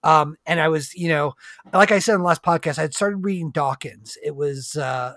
um, 0.06 0.38
and 0.45 0.60
I 0.60 0.68
was, 0.68 0.94
you 0.94 1.10
know, 1.10 1.34
like 1.74 1.91
I 1.91 1.98
said 1.98 2.14
in 2.14 2.20
the 2.20 2.28
last 2.28 2.44
podcast, 2.44 2.78
I 2.78 2.84
had 2.84 2.94
started 2.94 3.24
reading 3.26 3.49
Dawkins. 3.49 4.18
It 4.23 4.35
was 4.35 4.77
uh, 4.77 5.15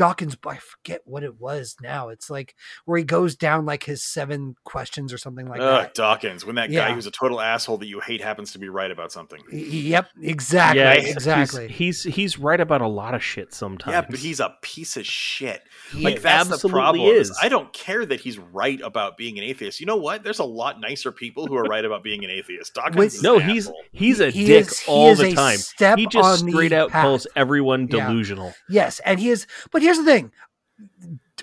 Dawkins, 0.00 0.34
I 0.46 0.56
forget 0.56 1.02
what 1.04 1.22
it 1.22 1.38
was 1.38 1.76
now. 1.82 2.08
It's 2.08 2.30
like 2.30 2.54
where 2.86 2.96
he 2.96 3.04
goes 3.04 3.36
down 3.36 3.66
like 3.66 3.84
his 3.84 4.02
seven 4.02 4.56
questions 4.64 5.12
or 5.12 5.18
something 5.18 5.46
like 5.46 5.60
Ugh, 5.60 5.82
that. 5.82 5.94
Dawkins, 5.94 6.46
when 6.46 6.54
that 6.56 6.70
yeah. 6.70 6.88
guy 6.88 6.94
who's 6.94 7.06
a 7.06 7.10
total 7.10 7.38
asshole 7.38 7.76
that 7.76 7.86
you 7.86 8.00
hate 8.00 8.22
happens 8.22 8.52
to 8.52 8.58
be 8.58 8.70
right 8.70 8.90
about 8.90 9.12
something. 9.12 9.42
Yep, 9.52 10.08
exactly. 10.22 10.80
Yeah, 10.80 10.92
exactly. 10.94 11.68
He's, 11.68 12.02
he's, 12.02 12.14
he's 12.14 12.38
right 12.38 12.60
about 12.60 12.80
a 12.80 12.88
lot 12.88 13.14
of 13.14 13.22
shit 13.22 13.52
sometimes. 13.52 13.92
Yeah, 13.92 14.00
but 14.08 14.18
he's 14.18 14.40
a 14.40 14.56
piece 14.62 14.96
of 14.96 15.04
shit. 15.04 15.62
He 15.92 16.02
like 16.02 16.22
that's 16.22 16.62
the 16.62 16.68
problem. 16.70 17.06
Is. 17.06 17.36
I 17.42 17.50
don't 17.50 17.70
care 17.74 18.06
that 18.06 18.20
he's 18.20 18.38
right 18.38 18.80
about 18.80 19.18
being 19.18 19.36
an 19.36 19.44
atheist. 19.44 19.80
You 19.80 19.86
know 19.86 19.98
what? 19.98 20.24
There's 20.24 20.38
a 20.38 20.44
lot 20.44 20.80
nicer 20.80 21.12
people 21.12 21.46
who 21.46 21.56
are 21.56 21.64
right 21.64 21.84
about 21.84 22.02
being 22.02 22.24
an 22.24 22.30
atheist. 22.30 22.72
Dawkins 22.72 23.22
no, 23.22 23.38
he's 23.38 23.66
asshole. 23.66 23.82
he's 23.92 24.20
a 24.20 24.30
he 24.30 24.46
dick 24.46 24.66
is, 24.66 24.82
all 24.88 25.14
the 25.14 25.34
time. 25.34 25.58
he 25.98 26.06
just 26.06 26.48
straight 26.48 26.72
out 26.72 26.90
path. 26.90 27.02
calls 27.02 27.26
everyone 27.36 27.86
delusional. 27.86 28.46
Yeah. 28.46 28.84
Yes, 28.84 29.00
and 29.04 29.20
he 29.20 29.28
is. 29.28 29.46
But 29.72 29.82
here's 29.90 30.04
the 30.04 30.04
thing. 30.04 30.32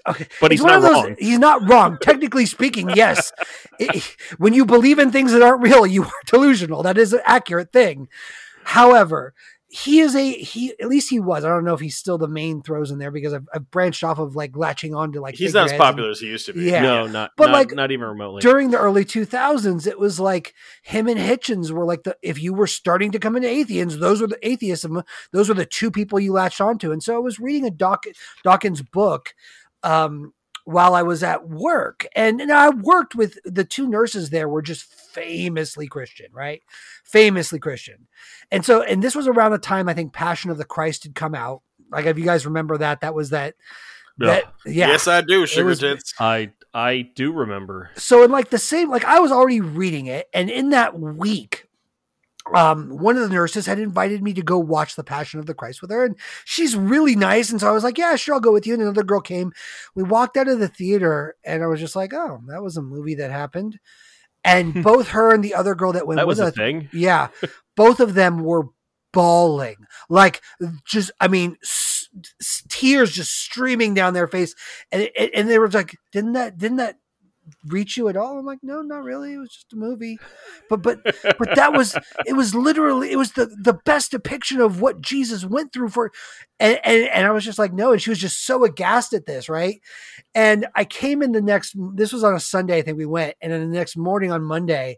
Okay. 0.07 0.27
But 0.39 0.51
he's, 0.51 0.61
he's 0.61 0.65
not 0.65 0.81
those, 0.81 0.91
wrong. 0.91 1.15
He's 1.19 1.39
not 1.39 1.69
wrong. 1.69 1.97
Technically 2.01 2.45
speaking, 2.45 2.89
yes. 2.89 3.31
It, 3.79 4.15
when 4.39 4.53
you 4.55 4.65
believe 4.65 4.97
in 4.97 5.11
things 5.11 5.33
that 5.33 5.43
aren't 5.43 5.61
real, 5.61 5.85
you 5.85 6.05
are 6.05 6.11
delusional. 6.25 6.81
That 6.81 6.97
is 6.97 7.13
an 7.13 7.19
accurate 7.25 7.71
thing. 7.71 8.07
However, 8.63 9.35
he 9.69 9.99
is 9.99 10.15
a 10.15 10.31
he 10.31 10.73
at 10.79 10.87
least 10.87 11.09
he 11.09 11.19
was. 11.19 11.43
I 11.43 11.49
don't 11.49 11.65
know 11.65 11.73
if 11.73 11.81
he's 11.81 11.97
still 11.97 12.17
the 12.17 12.27
main 12.27 12.61
throws 12.61 12.89
in 12.89 12.99
there 12.99 13.11
because 13.11 13.33
i've, 13.33 13.47
I've 13.53 13.69
branched 13.69 14.01
off 14.03 14.17
of 14.17 14.33
like 14.35 14.55
latching 14.55 14.95
on 14.95 15.11
to 15.11 15.19
like 15.19 15.35
he's 15.35 15.53
not 15.53 15.71
as 15.71 15.77
popular 15.77 16.07
and, 16.07 16.13
as 16.13 16.21
he 16.21 16.27
used 16.27 16.45
to 16.45 16.53
be. 16.53 16.63
Yeah. 16.63 16.81
No 16.81 17.07
not 17.07 17.31
but 17.35 17.47
not, 17.47 17.53
like 17.53 17.71
not 17.73 17.91
even 17.91 18.07
remotely. 18.07 18.39
during 18.39 18.71
the 18.71 18.77
early 18.77 19.03
2000s 19.03 19.85
it 19.85 19.99
was 19.99 20.21
like 20.21 20.53
him 20.83 21.07
and 21.07 21.19
hitchens 21.19 21.71
were 21.71 21.85
like 21.85 22.03
the 22.03 22.15
if 22.21 22.41
you 22.41 22.53
were 22.53 22.67
starting 22.67 23.11
to 23.11 23.19
come 23.19 23.35
into 23.35 23.49
atheism 23.49 23.99
those 23.99 24.21
were 24.21 24.27
the 24.27 24.47
atheism 24.47 25.03
those 25.33 25.49
were 25.49 25.55
the 25.55 25.65
two 25.65 25.91
people 25.91 26.19
you 26.19 26.31
latched 26.31 26.61
onto. 26.61 26.91
And 26.91 27.03
so 27.03 27.15
i 27.15 27.19
was 27.19 27.39
reading 27.39 27.65
a 27.65 27.71
Doc, 27.71 28.05
dawkins 28.43 28.81
book 28.81 29.33
um 29.83 30.33
while 30.67 30.95
I 30.95 31.01
was 31.01 31.23
at 31.23 31.47
work. 31.47 32.05
And, 32.13 32.41
and 32.41 32.51
I 32.51 32.67
worked 32.69 33.15
with 33.15 33.39
the 33.45 33.63
two 33.63 33.87
nurses 33.87 34.31
there 34.31 34.49
were 34.49 34.61
just 34.61 34.83
famously 34.83 35.87
Christian, 35.87 36.25
right? 36.33 36.61
Famously 37.05 37.57
Christian. 37.57 38.07
And 38.51 38.65
so, 38.65 38.81
and 38.81 39.01
this 39.01 39.15
was 39.15 39.29
around 39.29 39.53
the 39.53 39.59
time 39.59 39.87
I 39.87 39.93
think 39.93 40.11
Passion 40.11 40.51
of 40.51 40.57
the 40.57 40.65
Christ 40.65 41.03
had 41.03 41.15
come 41.15 41.33
out. 41.33 41.61
Like, 41.89 42.05
if 42.05 42.19
you 42.19 42.25
guys 42.25 42.45
remember 42.45 42.77
that, 42.79 42.99
that 42.99 43.15
was 43.15 43.29
that. 43.29 43.55
That, 44.17 44.43
yeah. 44.65 44.89
Yes, 44.89 45.07
I 45.07 45.21
do. 45.21 45.45
Sugar 45.45 45.67
was, 45.67 45.79
tits. 45.79 46.13
I 46.19 46.51
I 46.73 47.11
do 47.15 47.31
remember. 47.31 47.91
So 47.95 48.23
in 48.23 48.31
like 48.31 48.49
the 48.49 48.57
same, 48.57 48.89
like 48.89 49.05
I 49.05 49.19
was 49.19 49.31
already 49.31 49.61
reading 49.61 50.07
it, 50.07 50.27
and 50.33 50.49
in 50.49 50.71
that 50.71 50.99
week, 50.99 51.66
um, 52.55 52.89
one 52.97 53.17
of 53.17 53.23
the 53.23 53.33
nurses 53.33 53.65
had 53.65 53.79
invited 53.79 54.23
me 54.23 54.33
to 54.33 54.41
go 54.41 54.57
watch 54.57 54.95
The 54.95 55.03
Passion 55.03 55.39
of 55.39 55.45
the 55.45 55.53
Christ 55.53 55.81
with 55.81 55.91
her, 55.91 56.05
and 56.05 56.17
she's 56.45 56.75
really 56.75 57.15
nice. 57.15 57.49
And 57.49 57.59
so 57.59 57.67
I 57.67 57.71
was 57.71 57.83
like, 57.83 57.97
"Yeah, 57.97 58.15
sure, 58.15 58.35
I'll 58.35 58.39
go 58.41 58.53
with 58.53 58.65
you." 58.67 58.73
And 58.73 58.81
another 58.81 59.03
girl 59.03 59.21
came. 59.21 59.51
We 59.95 60.03
walked 60.03 60.37
out 60.37 60.47
of 60.47 60.59
the 60.59 60.67
theater, 60.67 61.35
and 61.43 61.63
I 61.63 61.67
was 61.67 61.79
just 61.79 61.95
like, 61.95 62.13
"Oh, 62.13 62.39
that 62.47 62.63
was 62.63 62.77
a 62.77 62.81
movie 62.81 63.15
that 63.15 63.31
happened." 63.31 63.79
And 64.43 64.73
both 64.83 65.09
her 65.09 65.33
and 65.33 65.43
the 65.43 65.55
other 65.55 65.75
girl 65.75 65.93
that 65.93 66.07
went 66.07 66.17
that 66.17 66.27
was 66.27 66.39
a 66.39 66.51
thing. 66.51 66.89
Yeah, 66.93 67.27
both 67.75 67.99
of 67.99 68.13
them 68.13 68.43
were 68.43 68.65
bawling, 69.13 69.75
like 70.09 70.41
just, 70.85 71.11
I 71.19 71.27
mean, 71.27 71.57
s- 71.63 72.07
s- 72.39 72.63
tears 72.69 73.11
just 73.11 73.33
streaming 73.33 73.93
down 73.93 74.13
their 74.13 74.27
face, 74.27 74.53
and 74.91 75.01
it, 75.15 75.31
and 75.33 75.49
they 75.49 75.59
were 75.59 75.69
like, 75.69 75.95
"Didn't 76.11 76.33
that? 76.33 76.57
Didn't 76.57 76.77
that?" 76.77 76.97
Reach 77.65 77.97
you 77.97 78.07
at 78.09 78.17
all? 78.17 78.37
I'm 78.37 78.45
like, 78.45 78.59
no, 78.61 78.81
not 78.81 79.03
really. 79.03 79.33
It 79.33 79.37
was 79.37 79.49
just 79.49 79.73
a 79.73 79.75
movie. 79.75 80.17
But 80.69 80.81
but 80.81 81.01
but 81.39 81.55
that 81.55 81.71
was 81.71 81.95
it 82.25 82.33
was 82.33 82.53
literally 82.53 83.13
it 83.13 83.15
was 83.15 83.31
the 83.31 83.45
the 83.45 83.79
best 83.85 84.11
depiction 84.11 84.59
of 84.59 84.81
what 84.81 84.99
Jesus 84.99 85.45
went 85.45 85.71
through 85.71 85.87
for 85.87 86.11
and, 86.59 86.77
and 86.83 87.07
and 87.07 87.25
I 87.25 87.31
was 87.31 87.45
just 87.45 87.57
like, 87.57 87.71
no, 87.71 87.93
and 87.93 88.01
she 88.01 88.09
was 88.09 88.19
just 88.19 88.45
so 88.45 88.65
aghast 88.65 89.13
at 89.13 89.25
this, 89.25 89.47
right? 89.47 89.79
And 90.35 90.67
I 90.75 90.83
came 90.83 91.21
in 91.21 91.31
the 91.31 91.41
next 91.41 91.73
this 91.95 92.11
was 92.11 92.25
on 92.25 92.35
a 92.35 92.39
Sunday, 92.39 92.79
I 92.79 92.81
think 92.81 92.97
we 92.97 93.05
went, 93.05 93.35
and 93.39 93.53
then 93.53 93.61
the 93.61 93.77
next 93.77 93.95
morning 93.95 94.29
on 94.29 94.43
Monday, 94.43 94.97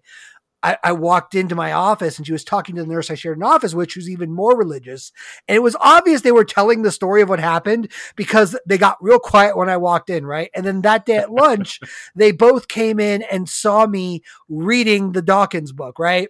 I, 0.62 0.78
I, 0.84 0.92
walked 0.92 1.36
into 1.36 1.56
my 1.56 1.72
office 1.72 2.18
and 2.18 2.28
she 2.28 2.34
was 2.34 2.44
talking 2.44 2.76
to 2.76 2.82
the 2.84 2.88
nurse 2.88 3.10
I 3.10 3.16
shared 3.16 3.38
an 3.38 3.44
office 3.44 3.74
with, 3.74 3.94
who's 3.94 4.10
even 4.10 4.32
more 4.32 4.58
religious. 4.58 5.12
And 5.48 5.56
it 5.56 5.64
was 5.64 5.76
obvious 5.80 6.22
they 6.22 6.32
were 6.32 6.44
telling 6.44 6.82
the 6.82 6.92
story 6.92 7.22
of 7.22 7.30
what 7.30 7.40
happened 7.40 7.92
because 8.16 8.58
they 8.66 8.78
got 8.78 8.98
real 9.02 9.20
quiet 9.20 9.56
when 9.56 9.70
I 9.70 9.78
walked 9.78 10.10
in, 10.10 10.26
right? 10.26 10.52
And 10.54 10.66
then 10.66 10.82
that 10.82 11.06
day 11.06 11.18
at 11.18 11.32
lunch, 11.32 11.80
they 12.16 12.32
both 12.32 12.68
came 12.68 13.00
in 13.00 13.24
and 13.24 13.48
saw 13.48 13.88
me 13.88 14.22
reading 14.50 15.14
the 15.14 15.22
Dawkins 15.22 15.72
book, 15.72 15.98
right? 15.98 16.30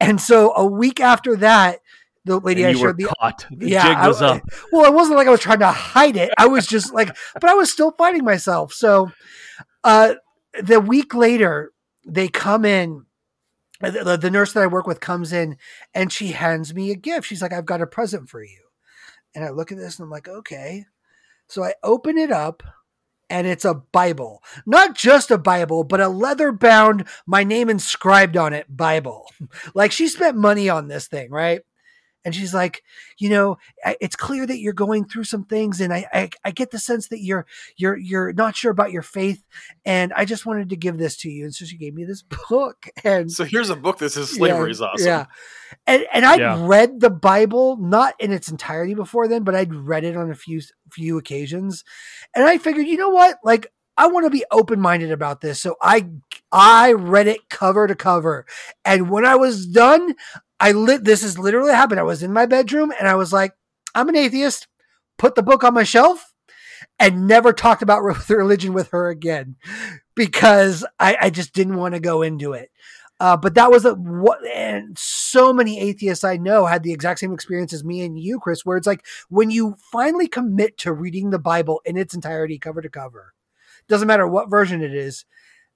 And 0.00 0.20
so 0.20 0.52
a 0.56 0.66
week 0.66 1.00
after 1.00 1.36
that, 1.36 1.80
the 2.24 2.38
lady 2.38 2.64
I 2.64 2.72
showed 2.72 2.96
the 2.96 3.12
caught. 3.20 3.46
The 3.50 3.68
yeah, 3.68 4.06
was 4.06 4.22
I, 4.22 4.40
well, 4.70 4.84
it 4.84 4.94
wasn't 4.94 5.16
like 5.16 5.26
I 5.26 5.30
was 5.30 5.40
trying 5.40 5.58
to 5.58 5.66
hide 5.66 6.16
it. 6.16 6.32
I 6.38 6.46
was 6.46 6.66
just 6.66 6.94
like, 6.94 7.16
but 7.34 7.50
I 7.50 7.54
was 7.54 7.70
still 7.70 7.90
fighting 7.92 8.24
myself. 8.24 8.72
So, 8.72 9.10
uh, 9.84 10.14
the 10.60 10.80
week 10.80 11.14
later, 11.14 11.72
they 12.06 12.28
come 12.28 12.64
in 12.64 13.06
Uh, 13.82 13.90
the, 13.90 14.16
the 14.16 14.30
nurse 14.30 14.52
that 14.52 14.62
I 14.62 14.66
work 14.68 14.86
with 14.86 15.00
comes 15.00 15.32
in 15.32 15.56
and 15.94 16.12
she 16.12 16.28
hands 16.28 16.74
me 16.74 16.90
a 16.90 16.96
gift. 16.96 17.26
She's 17.26 17.42
like, 17.42 17.52
I've 17.52 17.66
got 17.66 17.80
a 17.82 17.86
present 17.86 18.28
for 18.28 18.42
you. 18.42 18.60
And 19.34 19.44
I 19.44 19.50
look 19.50 19.72
at 19.72 19.78
this 19.78 19.98
and 19.98 20.04
I'm 20.04 20.10
like, 20.10 20.28
okay. 20.28 20.86
So 21.48 21.64
I 21.64 21.74
open 21.82 22.18
it 22.18 22.30
up 22.30 22.62
and 23.28 23.46
it's 23.46 23.64
a 23.64 23.74
Bible. 23.74 24.42
Not 24.66 24.94
just 24.94 25.30
a 25.30 25.38
Bible, 25.38 25.84
but 25.84 26.00
a 26.00 26.08
leather 26.08 26.52
bound, 26.52 27.06
my 27.26 27.44
name 27.44 27.70
inscribed 27.70 28.36
on 28.36 28.52
it 28.52 28.76
Bible. 28.76 29.26
like 29.74 29.90
she 29.90 30.06
spent 30.08 30.36
money 30.36 30.68
on 30.68 30.88
this 30.88 31.08
thing, 31.08 31.30
right? 31.30 31.62
And 32.24 32.34
she's 32.34 32.54
like, 32.54 32.82
you 33.18 33.28
know, 33.28 33.58
it's 34.00 34.16
clear 34.16 34.46
that 34.46 34.58
you're 34.60 34.72
going 34.72 35.04
through 35.04 35.24
some 35.24 35.44
things, 35.44 35.80
and 35.80 35.92
I, 35.92 36.06
I, 36.12 36.30
I 36.44 36.50
get 36.50 36.70
the 36.70 36.78
sense 36.78 37.08
that 37.08 37.20
you're 37.20 37.46
you're 37.76 37.96
you're 37.96 38.32
not 38.32 38.56
sure 38.56 38.70
about 38.70 38.92
your 38.92 39.02
faith, 39.02 39.44
and 39.84 40.12
I 40.14 40.24
just 40.24 40.46
wanted 40.46 40.70
to 40.70 40.76
give 40.76 40.98
this 40.98 41.16
to 41.18 41.30
you, 41.30 41.44
and 41.44 41.54
so 41.54 41.64
she 41.64 41.76
gave 41.76 41.94
me 41.94 42.04
this 42.04 42.22
book, 42.48 42.86
and 43.04 43.30
so 43.30 43.44
here's 43.44 43.70
a 43.70 43.76
book 43.76 43.98
that 43.98 44.10
says 44.10 44.30
slavery 44.30 44.68
yeah, 44.68 44.72
is 44.72 44.82
awesome. 44.82 45.06
Yeah, 45.06 45.26
and 45.86 46.06
and 46.12 46.24
I'd 46.24 46.40
Yeah. 46.40 46.56
read 46.60 47.00
the 47.00 47.10
Bible 47.10 47.76
not 47.78 48.14
in 48.20 48.32
its 48.32 48.48
entirety 48.48 48.94
before 48.94 49.28
then, 49.28 49.42
but 49.42 49.54
I'd 49.54 49.74
read 49.74 50.04
it 50.04 50.16
on 50.16 50.30
a 50.30 50.34
few 50.34 50.60
few 50.90 51.18
occasions, 51.18 51.84
and 52.34 52.44
I 52.44 52.58
figured, 52.58 52.86
you 52.86 52.96
know 52.96 53.10
what, 53.10 53.38
like. 53.44 53.66
I 53.94 54.06
want 54.06 54.24
to 54.24 54.30
be 54.30 54.42
open 54.50 54.80
minded 54.80 55.12
about 55.12 55.42
this. 55.42 55.60
So 55.60 55.76
I 55.82 56.08
I 56.50 56.92
read 56.92 57.26
it 57.26 57.50
cover 57.50 57.86
to 57.86 57.94
cover. 57.94 58.46
And 58.86 59.10
when 59.10 59.26
I 59.26 59.36
was 59.36 59.66
done, 59.66 60.14
I 60.62 60.70
lit 60.70 61.02
this 61.02 61.24
is 61.24 61.40
literally 61.40 61.72
happened. 61.72 61.98
I 61.98 62.04
was 62.04 62.22
in 62.22 62.32
my 62.32 62.46
bedroom 62.46 62.92
and 62.96 63.08
I 63.08 63.16
was 63.16 63.32
like, 63.32 63.52
I'm 63.96 64.08
an 64.08 64.14
atheist. 64.14 64.68
Put 65.18 65.34
the 65.34 65.42
book 65.42 65.64
on 65.64 65.74
my 65.74 65.82
shelf 65.82 66.32
and 67.00 67.26
never 67.26 67.52
talked 67.52 67.82
about 67.82 68.02
religion 68.28 68.72
with 68.72 68.90
her 68.90 69.08
again 69.08 69.56
because 70.14 70.86
I, 71.00 71.16
I 71.20 71.30
just 71.30 71.52
didn't 71.52 71.78
want 71.78 71.94
to 71.94 72.00
go 72.00 72.22
into 72.22 72.52
it. 72.52 72.70
Uh, 73.18 73.36
but 73.36 73.54
that 73.54 73.72
was 73.72 73.84
a 73.84 73.94
what, 73.94 74.38
and 74.54 74.96
so 74.96 75.52
many 75.52 75.80
atheists 75.80 76.22
I 76.22 76.36
know 76.36 76.66
had 76.66 76.84
the 76.84 76.92
exact 76.92 77.18
same 77.18 77.32
experience 77.32 77.72
as 77.72 77.82
me 77.82 78.04
and 78.04 78.16
you, 78.16 78.38
Chris, 78.38 78.64
where 78.64 78.76
it's 78.76 78.86
like 78.86 79.04
when 79.28 79.50
you 79.50 79.74
finally 79.90 80.28
commit 80.28 80.78
to 80.78 80.92
reading 80.92 81.30
the 81.30 81.40
Bible 81.40 81.80
in 81.84 81.96
its 81.96 82.14
entirety, 82.14 82.56
cover 82.56 82.80
to 82.80 82.88
cover, 82.88 83.34
doesn't 83.88 84.08
matter 84.08 84.28
what 84.28 84.48
version 84.48 84.80
it 84.80 84.94
is, 84.94 85.24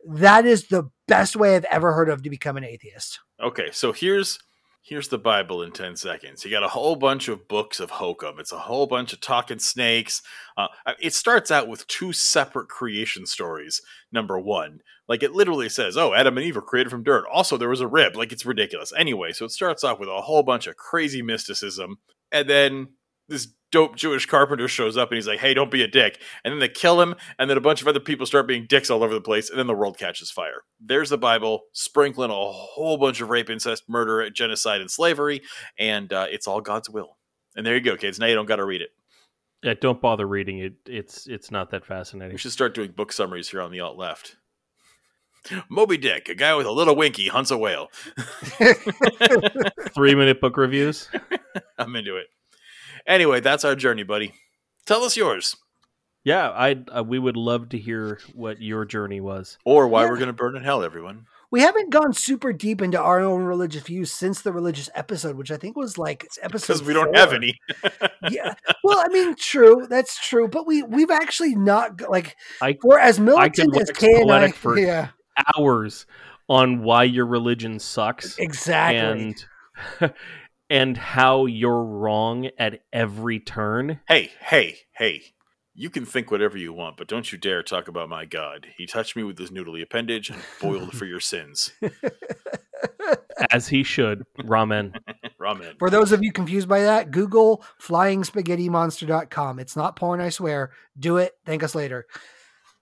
that 0.09 0.47
is 0.47 0.69
the 0.69 0.91
best 1.09 1.35
way 1.35 1.57
I've 1.57 1.65
ever 1.65 1.93
heard 1.93 2.09
of 2.09 2.23
to 2.23 2.31
become 2.31 2.57
an 2.57 2.65
atheist. 2.65 3.19
Okay, 3.41 3.71
so 3.73 3.93
here's 3.93 4.39
here's 4.87 5.09
the 5.09 5.19
Bible 5.19 5.63
in 5.63 5.73
ten 5.73 5.97
seconds. 5.97 6.45
You 6.45 6.51
got 6.51 6.63
a 6.63 6.69
whole 6.69 6.97
bunch 6.97 7.29
of 7.29 7.49
books 7.49 7.81
of 7.81 7.91
hokum. 7.91 8.39
It's 8.39 8.53
a 8.53 8.59
whole 8.59 8.87
bunch 8.87 9.13
of 9.13 9.21
talking 9.21 9.59
snakes. 9.59 10.23
Uh, 10.57 10.69
it 11.01 11.13
starts 11.13 11.51
out 11.51 11.69
with 11.69 11.87
two 11.89 12.13
separate 12.13 12.69
creation 12.69 13.27
stories. 13.27 13.83
Number 14.13 14.39
one, 14.39 14.81
like 15.09 15.23
it 15.23 15.33
literally 15.33 15.69
says, 15.69 15.97
"Oh, 15.97 16.15
Adam 16.15 16.37
and 16.39 16.47
Eve 16.47 16.57
were 16.57 16.63
created 16.63 16.91
from 16.91 17.03
dirt." 17.03 17.25
Also, 17.31 17.57
there 17.57 17.69
was 17.69 17.81
a 17.81 17.89
rib. 17.89 18.17
Like 18.17 18.33
it's 18.33 18.47
ridiculous. 18.47 18.93
Anyway, 18.97 19.33
so 19.33 19.45
it 19.45 19.51
starts 19.51 19.85
off 19.85 19.99
with 19.99 20.09
a 20.09 20.23
whole 20.23 20.43
bunch 20.43 20.67
of 20.67 20.77
crazy 20.77 21.23
mysticism, 21.23 21.99
and 22.31 22.49
then 22.49 22.89
this 23.29 23.49
dope 23.73 23.97
Jewish 23.97 24.27
carpenter 24.27 24.69
shows 24.69 24.97
up 24.97 25.11
and 25.11 25.17
he's 25.17 25.27
like, 25.27 25.41
"Hey, 25.41 25.55
don't 25.55 25.71
be 25.71 25.83
a 25.83 25.89
dick." 25.89 26.21
And 26.45 26.53
then 26.53 26.59
they 26.59 26.69
kill 26.69 27.01
him, 27.01 27.15
and 27.39 27.49
then 27.51 27.57
a 27.57 27.61
bunch 27.61 27.83
of 27.83 27.89
other 27.89 28.01
people 28.01 28.27
start 28.27 28.47
being 28.47 28.67
dicks 28.67 28.91
all 28.91 29.03
over 29.03 29.15
the 29.15 29.21
place, 29.21 29.51
and 29.51 29.59
then 29.59 29.67
the 29.67 29.75
world 29.75 29.99
catches 29.99 30.31
fire. 30.31 30.63
There's 30.81 31.11
the 31.11 31.19
Bible 31.19 31.63
sprinkling 31.73 32.31
a 32.31 32.35
whole 32.35 32.99
bunch 32.99 33.21
of 33.21 33.31
rape, 33.31 33.51
incest, 33.51 33.85
murder, 33.89 34.29
genocide, 34.31 34.81
and 34.81 34.91
slavery, 34.91 35.43
and 35.79 36.13
uh, 36.13 36.27
it's 36.31 36.47
all 36.47 36.61
God's 36.61 36.91
will. 36.91 37.17
And 37.57 37.67
there 37.67 37.75
you 37.75 37.81
go, 37.81 37.97
kids. 37.97 38.19
Now 38.19 38.27
you 38.27 38.35
don't 38.35 38.47
got 38.47 38.57
to 38.57 38.65
read 38.65 38.83
it. 38.83 38.91
Yeah, 39.63 39.75
don't 39.81 40.01
bother 40.01 40.27
reading 40.27 40.59
it. 40.59 40.75
It's 40.87 41.27
it's 41.27 41.51
not 41.51 41.71
that 41.71 41.85
fascinating. 41.85 42.35
We 42.35 42.39
should 42.39 42.53
start 42.53 42.75
doing 42.75 42.93
book 42.93 43.13
summaries 43.13 43.49
here 43.49 43.63
on 43.63 43.71
the 43.71 43.81
alt 43.81 43.97
left. 43.97 44.37
Moby 45.69 45.97
Dick, 45.97 46.29
a 46.29 46.35
guy 46.35 46.55
with 46.55 46.67
a 46.67 46.73
little 46.73 46.97
winky, 46.97 47.29
hunts 47.29 47.51
a 47.51 47.59
whale. 47.59 47.89
Three 49.95 50.15
minute 50.15 50.41
book 50.41 50.57
reviews. 50.57 51.09
I'm 51.79 51.95
into 51.97 52.17
it. 52.17 52.27
Anyway, 53.07 53.41
that's 53.41 53.65
our 53.65 53.77
journey, 53.77 54.03
buddy. 54.03 54.33
Tell 54.87 55.03
us 55.05 55.16
yours, 55.16 55.57
Yeah, 56.24 56.49
I 56.51 56.77
uh, 56.97 57.03
we 57.05 57.19
would 57.19 57.37
love 57.37 57.69
to 57.70 57.78
hear 57.78 58.20
what 58.35 58.61
your 58.62 58.85
journey 58.85 59.20
was. 59.20 59.59
or 59.65 59.89
why 59.89 60.03
Yeah. 60.05 60.11
we're 60.11 60.16
going 60.16 60.27
to 60.28 60.33
burn 60.33 60.57
in 60.57 60.62
hell, 60.62 60.83
everyone. 60.83 61.27
We 61.51 61.61
haven't 61.61 61.91
gone 61.91 62.12
super 62.12 62.53
deep 62.53 62.83
into 62.83 63.01
our 63.01 63.20
own 63.20 63.43
religious 63.45 63.83
views 63.85 64.11
since 64.11 64.43
the 64.43 64.53
religious 64.53 64.91
episode, 64.97 65.37
which 65.37 65.53
I 65.53 65.57
think 65.57 65.77
was 65.77 65.97
like 65.97 66.27
episode. 66.43 66.66
Because 66.74 66.83
we 66.83 66.93
don't 66.93 67.16
have 67.16 67.33
any. 67.33 67.55
yeah. 68.31 68.55
Well, 68.83 68.99
I 68.99 69.07
mean, 69.09 69.37
true. 69.37 69.87
That's 69.89 70.19
true. 70.28 70.49
But 70.49 70.66
we 70.66 70.83
we've 70.83 71.11
actually 71.12 71.55
not 71.55 72.01
like 72.11 72.37
I 72.61 72.77
we're 72.83 72.99
as 72.99 73.20
militant 73.20 73.77
as 73.77 73.89
wax 73.89 73.99
Kay 73.99 74.20
and 74.23 74.31
I. 74.31 74.39
poetic 74.41 74.57
for- 74.57 74.77
Yeah, 74.78 75.09
hours 75.57 76.07
on 76.49 76.83
why 76.83 77.05
your 77.05 77.27
religion 77.27 77.78
sucks 77.78 78.37
exactly. 78.39 79.35
and 80.01 80.12
and 80.69 80.97
how 80.97 81.47
you're 81.47 81.83
wrong 81.83 82.49
at 82.59 82.81
every 82.93 83.41
turn. 83.41 84.01
Hey, 84.09 84.33
hey, 84.41 84.79
hey. 84.93 85.23
You 85.79 85.91
can 85.91 86.07
think 86.07 86.31
whatever 86.31 86.57
you 86.57 86.73
want, 86.73 86.97
but 86.97 87.07
don't 87.07 87.31
you 87.31 87.37
dare 87.37 87.63
talk 87.63 87.87
about 87.87 88.09
my 88.09 88.25
God. 88.25 88.67
He 88.79 88.87
touched 88.87 89.15
me 89.15 89.23
with 89.23 89.39
his 89.39 89.51
noodly 89.51 89.83
appendage 89.83 90.31
and 90.31 90.41
boiled 90.61 90.95
for 90.95 91.05
your 91.05 91.21
sins. 91.21 91.71
As 93.53 93.69
he 93.69 93.83
should. 93.83 94.25
Ramen. 94.41 94.95
Ramen. 95.41 95.79
For 95.79 95.91
those 95.91 96.13
of 96.13 96.23
you 96.23 96.33
confused 96.33 96.67
by 96.67 96.81
that, 96.81 97.11
Google 97.11 97.63
flyingspaghettimonster.com. 97.83 99.59
It's 99.59 99.77
not 99.77 99.97
porn, 99.97 100.23
I 100.23 100.31
swear. 100.31 100.71
Do 100.99 101.19
it. 101.19 101.35
Thank 101.45 101.63
us 101.63 101.75
later. 101.75 102.07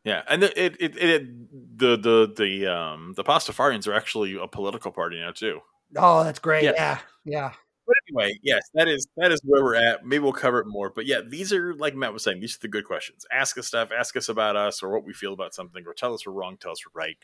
Yeah, 0.04 0.22
and 0.28 0.42
the, 0.42 0.62
it, 0.64 0.76
it, 0.78 0.96
it, 0.96 1.78
the 1.78 1.96
the 1.96 2.32
the 2.36 2.66
um 2.66 3.14
the 3.16 3.24
Pastafarians 3.24 3.88
are 3.88 3.94
actually 3.94 4.36
a 4.36 4.46
political 4.46 4.92
party 4.92 5.18
now 5.18 5.32
too. 5.32 5.60
Oh, 5.96 6.22
that's 6.24 6.38
great. 6.38 6.62
Yes. 6.62 6.74
Yeah. 6.76 6.98
Yeah. 7.24 7.52
But 7.86 7.96
anyway, 8.08 8.38
yes, 8.42 8.62
that 8.74 8.88
is 8.88 9.06
that 9.16 9.32
is 9.32 9.40
where 9.44 9.62
we're 9.62 9.74
at. 9.74 10.04
Maybe 10.04 10.20
we'll 10.20 10.32
cover 10.32 10.60
it 10.60 10.66
more. 10.66 10.90
But 10.90 11.06
yeah, 11.06 11.20
these 11.26 11.52
are 11.52 11.74
like 11.74 11.94
Matt 11.94 12.12
was 12.12 12.24
saying, 12.24 12.40
these 12.40 12.56
are 12.56 12.60
the 12.62 12.68
good 12.68 12.84
questions. 12.84 13.26
Ask 13.30 13.58
us 13.58 13.66
stuff, 13.66 13.90
ask 13.96 14.16
us 14.16 14.28
about 14.28 14.56
us 14.56 14.82
or 14.82 14.90
what 14.90 15.04
we 15.04 15.12
feel 15.12 15.32
about 15.32 15.54
something, 15.54 15.84
or 15.86 15.94
tell 15.94 16.14
us 16.14 16.26
we're 16.26 16.32
wrong, 16.32 16.56
tell 16.58 16.72
us 16.72 16.78
we're 16.86 16.98
right. 16.98 17.16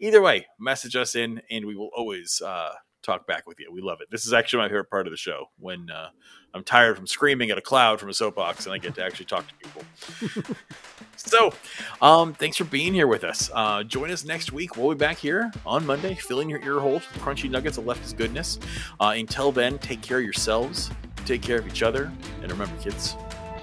Either 0.00 0.20
way, 0.20 0.46
message 0.58 0.96
us 0.96 1.14
in 1.14 1.42
and 1.50 1.66
we 1.66 1.76
will 1.76 1.90
always 1.96 2.42
uh 2.44 2.72
talk 3.02 3.26
back 3.26 3.46
with 3.46 3.58
you. 3.60 3.72
We 3.72 3.80
love 3.80 4.00
it. 4.00 4.10
This 4.10 4.26
is 4.26 4.32
actually 4.32 4.60
my 4.60 4.68
favorite 4.68 4.90
part 4.90 5.06
of 5.06 5.10
the 5.10 5.16
show 5.16 5.50
when 5.58 5.90
uh, 5.90 6.08
I'm 6.54 6.64
tired 6.64 6.96
from 6.96 7.06
screaming 7.06 7.50
at 7.50 7.58
a 7.58 7.60
cloud 7.60 8.00
from 8.00 8.08
a 8.08 8.14
soapbox 8.14 8.66
and 8.66 8.74
I 8.74 8.78
get 8.78 8.94
to 8.96 9.04
actually 9.04 9.26
talk 9.26 9.46
to 9.48 9.54
people. 9.54 10.56
so, 11.16 11.52
um, 12.00 12.32
thanks 12.34 12.56
for 12.56 12.64
being 12.64 12.94
here 12.94 13.06
with 13.06 13.24
us. 13.24 13.50
Uh, 13.54 13.82
join 13.82 14.10
us 14.10 14.24
next 14.24 14.52
week. 14.52 14.76
We'll 14.76 14.90
be 14.90 14.98
back 14.98 15.18
here 15.18 15.52
on 15.66 15.86
Monday, 15.86 16.14
filling 16.14 16.48
your 16.48 16.62
ear 16.62 16.80
holes 16.80 17.02
with 17.12 17.22
crunchy 17.22 17.50
nuggets 17.50 17.78
of 17.78 17.84
leftist 17.84 18.16
goodness. 18.16 18.58
Uh, 19.00 19.14
until 19.16 19.52
then, 19.52 19.78
take 19.78 20.00
care 20.00 20.18
of 20.18 20.24
yourselves, 20.24 20.90
take 21.24 21.42
care 21.42 21.58
of 21.58 21.66
each 21.66 21.82
other, 21.82 22.12
and 22.42 22.50
remember, 22.50 22.74
kids, 22.82 23.16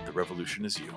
the 0.05 0.11
revolution 0.11 0.65
is 0.65 0.79
you. 0.79 0.93